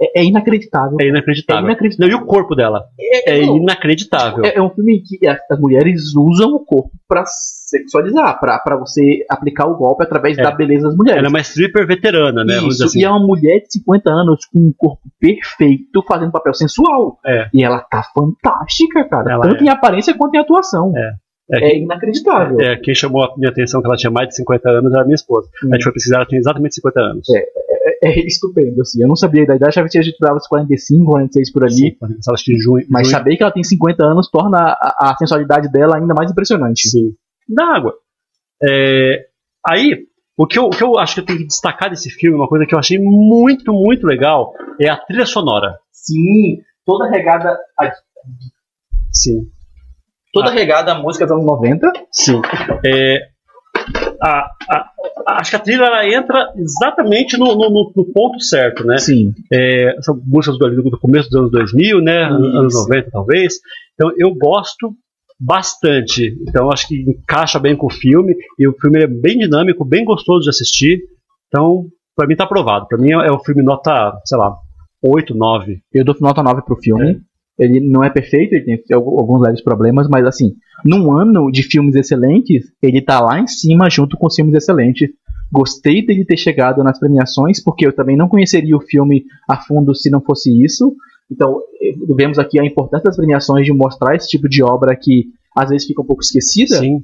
É, 0.00 0.20
é 0.20 0.24
inacreditável. 0.24 0.98
É 1.00 1.08
inacreditável. 1.08 1.62
É 1.62 1.70
inacreditável. 1.70 2.12
Não, 2.12 2.20
e 2.20 2.22
o 2.22 2.26
corpo 2.26 2.54
dela? 2.54 2.84
É 3.26 3.40
não. 3.46 3.56
inacreditável. 3.56 4.44
É, 4.44 4.56
é 4.56 4.62
um 4.62 4.68
filme 4.70 5.02
que 5.02 5.26
as, 5.26 5.58
mulheres 5.58 6.14
usam 6.14 6.50
o 6.54 6.60
corpo 6.64 6.90
pra 7.08 7.24
sexualizar, 7.26 8.38
pra, 8.38 8.58
pra 8.58 8.76
você 8.76 9.24
aplicar 9.30 9.66
o 9.66 9.76
golpe 9.76 10.04
através 10.04 10.36
É. 10.36 10.42
da 10.42 10.50
beleza 10.50 10.88
das 10.88 10.96
mulheres. 10.96 11.18
Ela 11.18 11.28
é 11.28 11.30
uma 11.30 11.40
stripper 11.40 11.86
veterana, 11.86 12.44
né? 12.44 12.58
Isso, 12.58 12.84
assim. 12.84 13.00
e 13.00 13.04
é 13.04 13.10
uma 13.10 13.24
mulher 13.24 13.60
de 13.60 13.72
50 13.72 14.10
anos 14.10 14.44
com 14.44 14.58
um 14.58 14.72
corpo 14.76 15.02
perfeito, 15.18 16.02
fazendo 16.06 16.30
papel 16.30 16.52
sensual. 16.52 17.18
É. 17.24 17.48
E 17.54 17.64
ela 17.64 17.80
tá 17.80 18.02
fantástica, 18.14 19.08
cara. 19.08 19.32
Ela 19.32 19.48
tanto 19.48 19.62
é. 19.62 19.66
em 19.66 19.70
aparência 19.70 20.14
quanto 20.14 20.34
em 20.34 20.38
atuação. 20.38 20.92
É. 20.94 21.12
É, 21.50 21.78
inacreditável. 21.78 22.60
É, 22.60 22.76
quem 22.76 22.94
chamou 22.94 23.22
a 23.22 23.36
minha 23.36 23.50
atenção 23.50 23.80
que 23.80 23.86
ela 23.86 23.96
tinha 23.96 24.10
mais 24.10 24.28
de 24.28 24.36
50 24.36 24.68
anos 24.68 24.92
era 24.92 25.02
a 25.02 25.04
minha 25.04 25.14
esposa. 25.14 25.48
Hum. 25.64 25.68
A 25.70 25.74
gente 25.74 25.84
foi 25.84 25.92
pesquisar, 25.92 26.16
ela 26.16 26.26
tinha 26.26 26.40
exatamente 26.40 26.74
50 26.74 27.00
anos. 27.00 27.28
É, 28.02 28.20
estupendo, 28.26 28.82
assim. 28.82 29.02
Eu 29.02 29.08
não 29.08 29.16
sabia 29.16 29.46
da 29.46 29.54
idade, 29.54 29.70
achava 29.70 29.88
que 29.88 29.98
a 29.98 30.02
gente 30.02 30.16
dava 30.20 30.36
os 30.36 30.46
45, 30.48 31.04
46 31.04 31.52
por 31.52 31.64
ali. 31.64 31.72
Sim, 31.72 31.96
ela 32.00 32.36
em 32.48 32.58
junho. 32.58 32.86
Mas 32.90 33.06
junho, 33.06 33.16
saber 33.16 33.36
que 33.36 33.42
ela 33.42 33.52
tem 33.52 33.62
50 33.62 34.04
anos 34.04 34.30
torna 34.30 34.58
a, 34.58 35.10
a 35.12 35.16
sensualidade 35.16 35.70
dela 35.70 35.96
ainda 35.96 36.14
mais 36.14 36.30
impressionante. 36.30 36.88
Sim. 36.88 37.14
Da 37.48 37.64
água. 37.76 37.94
É, 38.62 39.26
aí, 39.64 40.06
o 40.36 40.46
que, 40.46 40.58
eu, 40.58 40.64
o 40.64 40.70
que 40.70 40.82
eu 40.82 40.98
acho 40.98 41.14
que 41.14 41.20
eu 41.20 41.24
tenho 41.26 41.38
que 41.38 41.46
destacar 41.46 41.90
desse 41.90 42.10
filme, 42.10 42.36
uma 42.36 42.48
coisa 42.48 42.66
que 42.66 42.74
eu 42.74 42.78
achei 42.78 42.98
muito, 42.98 43.72
muito 43.72 44.06
legal, 44.06 44.52
é 44.80 44.88
a 44.88 44.96
trilha 44.96 45.26
sonora. 45.26 45.78
Sim, 45.92 46.60
toda 46.84 47.08
regada 47.08 47.56
a, 47.78 47.92
Sim. 49.12 49.48
Toda 50.44 50.50
regada 50.54 50.92
a 50.92 50.98
música 50.98 51.24
dos 51.26 51.34
anos 51.34 51.46
90. 51.46 51.92
Sim. 52.12 52.40
É, 52.84 53.18
a, 54.22 54.50
a- 54.70 54.90
acho 55.38 55.50
que 55.50 55.56
a 55.56 55.60
trilha 55.60 55.84
ela 55.84 56.06
entra 56.08 56.52
exatamente 56.56 57.36
no, 57.36 57.54
no- 57.54 57.92
no- 57.94 58.12
ponto 58.12 58.40
certo, 58.40 58.84
né? 58.86 58.98
Sim. 58.98 59.32
É, 59.52 59.94
são 60.00 60.20
músicas 60.24 60.58
do, 60.58 60.82
do 60.90 60.98
começo 61.00 61.28
dos 61.30 61.38
anos 61.40 61.50
2000, 61.50 62.00
né? 62.00 62.28
Isso. 62.28 62.56
Anos 62.58 62.74
90, 62.74 63.10
talvez. 63.10 63.54
Então, 63.94 64.10
eu 64.16 64.34
gosto 64.34 64.92
bastante. 65.38 66.34
Então, 66.48 66.70
acho 66.70 66.88
que 66.88 67.02
encaixa 67.02 67.58
bem 67.58 67.76
com 67.76 67.86
o 67.86 67.92
filme. 67.92 68.34
E 68.58 68.66
o 68.66 68.74
filme 68.80 69.02
é 69.02 69.06
bem 69.06 69.38
dinâmico, 69.38 69.84
bem 69.84 70.04
gostoso 70.04 70.44
de 70.44 70.50
assistir. 70.50 71.00
Então, 71.48 71.86
pra 72.16 72.26
mim 72.26 72.36
tá 72.36 72.44
aprovado. 72.44 72.86
Pra 72.88 72.98
mim 72.98 73.10
é, 73.12 73.26
é 73.28 73.30
o 73.32 73.38
filme 73.40 73.62
nota, 73.62 74.12
sei 74.24 74.38
lá, 74.38 74.54
8, 75.04 75.34
9. 75.34 75.78
Eu 75.92 76.04
dou 76.04 76.16
nota 76.20 76.42
9 76.42 76.62
pro 76.62 76.76
filme. 76.76 77.20
Ele 77.58 77.80
não 77.80 78.04
é 78.04 78.10
perfeito, 78.10 78.52
ele 78.54 78.64
tem 78.78 78.94
algu- 78.96 79.18
alguns 79.18 79.40
leves 79.40 79.62
problemas, 79.62 80.06
mas 80.08 80.26
assim, 80.26 80.54
num 80.84 81.10
ano 81.12 81.50
de 81.50 81.62
filmes 81.62 81.94
excelentes, 81.94 82.66
ele 82.82 83.00
tá 83.00 83.18
lá 83.20 83.40
em 83.40 83.46
cima 83.46 83.88
junto 83.88 84.16
com 84.16 84.26
os 84.26 84.34
filmes 84.34 84.54
excelentes. 84.54 85.08
Gostei 85.50 86.04
dele 86.04 86.24
ter 86.24 86.36
chegado 86.36 86.82
nas 86.84 86.98
premiações, 86.98 87.62
porque 87.62 87.86
eu 87.86 87.92
também 87.94 88.16
não 88.16 88.28
conheceria 88.28 88.76
o 88.76 88.80
filme 88.80 89.24
a 89.48 89.56
fundo 89.56 89.94
se 89.94 90.10
não 90.10 90.20
fosse 90.20 90.50
isso. 90.62 90.94
Então, 91.30 91.60
eh, 91.80 91.94
vemos 92.16 92.38
aqui 92.38 92.58
a 92.60 92.64
importância 92.64 93.04
das 93.04 93.16
premiações 93.16 93.64
de 93.64 93.72
mostrar 93.72 94.14
esse 94.14 94.28
tipo 94.28 94.48
de 94.48 94.62
obra 94.62 94.94
que 94.94 95.26
às 95.56 95.70
vezes 95.70 95.86
fica 95.86 96.02
um 96.02 96.06
pouco 96.06 96.22
esquecida. 96.22 96.76
Sim. 96.78 97.00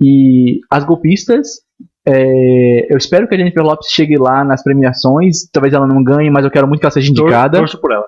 E 0.00 0.60
as 0.70 0.84
golpistas, 0.84 1.60
é, 2.06 2.92
eu 2.92 2.96
espero 2.96 3.28
que 3.28 3.34
a 3.34 3.38
Jennifer 3.38 3.62
Lopes 3.62 3.88
chegue 3.90 4.16
lá 4.16 4.42
nas 4.44 4.62
premiações. 4.62 5.48
Talvez 5.52 5.74
ela 5.74 5.86
não 5.86 6.02
ganhe, 6.02 6.30
mas 6.30 6.44
eu 6.44 6.50
quero 6.50 6.66
muito 6.66 6.80
que 6.80 6.86
ela 6.86 6.92
seja 6.92 7.10
indicada. 7.10 7.58
Torço 7.58 7.80
por 7.80 7.92
ela. 7.92 8.04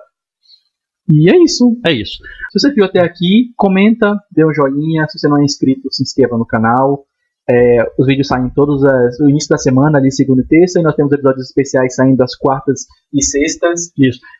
E 1.11 1.29
é 1.29 1.37
isso. 1.43 1.79
É 1.85 1.91
isso. 1.91 2.17
Se 2.51 2.59
você 2.59 2.71
viu 2.73 2.85
até 2.85 2.99
aqui, 3.01 3.51
comenta, 3.57 4.15
dê 4.31 4.45
um 4.45 4.53
joinha. 4.53 5.05
Se 5.09 5.19
você 5.19 5.27
não 5.27 5.41
é 5.41 5.43
inscrito, 5.43 5.91
se 5.91 6.01
inscreva 6.03 6.37
no 6.37 6.45
canal. 6.45 7.05
É, 7.49 7.91
os 7.99 8.07
vídeos 8.07 8.27
saem 8.27 8.49
todos 8.51 8.85
as, 8.85 9.19
no 9.19 9.29
início 9.29 9.49
da 9.49 9.57
semana, 9.57 9.97
ali 9.97 10.09
segunda 10.09 10.41
e 10.41 10.47
terça, 10.47 10.79
e 10.79 10.83
nós 10.83 10.95
temos 10.95 11.11
episódios 11.11 11.47
especiais 11.47 11.93
saindo 11.93 12.23
às 12.23 12.35
quartas 12.37 12.85
e 13.13 13.21
sextas. 13.21 13.91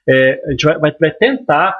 É, 0.08 0.42
a 0.48 0.52
gente 0.52 0.66
vai, 0.66 0.80
vai- 0.80 0.96
vai 1.00 1.12
tentar. 1.12 1.76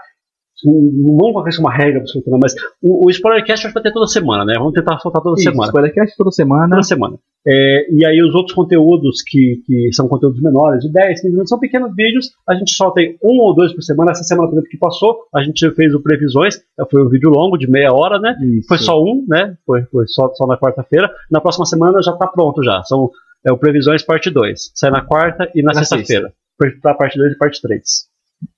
Não 0.66 1.48
isso 1.48 1.62
uma 1.62 1.74
regra 1.74 2.00
absoluta, 2.00 2.32
não, 2.32 2.40
mas 2.42 2.54
o, 2.82 3.06
o 3.06 3.10
Spoilercast 3.10 3.72
vai 3.72 3.84
ter 3.84 3.92
toda 3.92 4.08
semana, 4.08 4.46
né? 4.46 4.54
Vamos 4.58 4.74
tentar 4.74 4.98
soltar 5.00 5.22
toda 5.22 5.36
Isso, 5.36 5.50
semana. 5.50 5.68
Spoilercast 5.68 6.16
toda 6.18 6.32
semana. 6.32 6.70
Toda 6.70 6.84
semana. 6.84 7.18
É, 7.46 7.94
e 7.94 8.06
aí 8.06 8.24
os 8.24 8.34
outros 8.34 8.56
conteúdos 8.56 9.22
que, 9.22 9.62
que 9.66 9.92
são 9.92 10.08
conteúdos 10.08 10.42
menores, 10.42 10.82
de 10.82 10.92
10, 10.92 11.22
15 11.22 11.30
minutos, 11.30 11.50
são 11.50 11.60
pequenos 11.60 11.94
vídeos, 11.94 12.32
a 12.48 12.56
gente 12.56 12.72
solta 12.72 13.02
aí 13.02 13.18
um 13.22 13.42
ou 13.42 13.54
dois 13.54 13.74
por 13.74 13.82
semana. 13.82 14.12
Essa 14.12 14.24
semana, 14.24 14.48
por 14.48 14.56
exemplo, 14.56 14.70
que 14.70 14.78
passou, 14.78 15.18
a 15.36 15.44
gente 15.44 15.70
fez 15.72 15.94
o 15.94 16.02
Previsões, 16.02 16.62
foi 16.90 17.06
um 17.06 17.10
vídeo 17.10 17.30
longo, 17.30 17.58
de 17.58 17.70
meia 17.70 17.94
hora, 17.94 18.20
né? 18.20 18.36
Isso. 18.42 18.68
Foi 18.68 18.78
só 18.78 19.02
um, 19.02 19.26
né? 19.28 19.58
Foi, 19.66 19.84
foi 19.84 20.06
só, 20.08 20.32
só 20.34 20.48
na 20.48 20.58
quarta-feira. 20.58 21.12
Na 21.30 21.42
próxima 21.42 21.66
semana 21.66 22.02
já 22.02 22.14
tá 22.14 22.28
pronto 22.28 22.64
já. 22.64 22.82
São 22.84 23.10
é, 23.46 23.52
o 23.52 23.58
Previsões 23.58 24.04
parte 24.04 24.30
2. 24.30 24.72
Sai 24.74 24.90
na 24.90 25.02
quarta 25.02 25.50
e 25.54 25.62
na, 25.62 25.74
Na 25.74 25.84
sexta-feira. 25.84 26.34
Pra 26.82 26.94
parte 26.94 27.18
2 27.18 27.34
e 27.34 27.38
parte 27.38 27.62
3. 27.62 27.84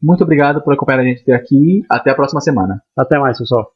Muito 0.02 0.24
obrigado 0.24 0.62
por 0.64 0.74
acompanhar 0.74 1.00
a 1.00 1.04
gente 1.04 1.22
até 1.22 1.34
aqui. 1.34 1.82
Até 1.90 2.12
a 2.12 2.16
próxima 2.16 2.42
semana. 2.42 2.82
Até 2.98 3.18
mais, 3.20 3.38
pessoal. 3.38 3.72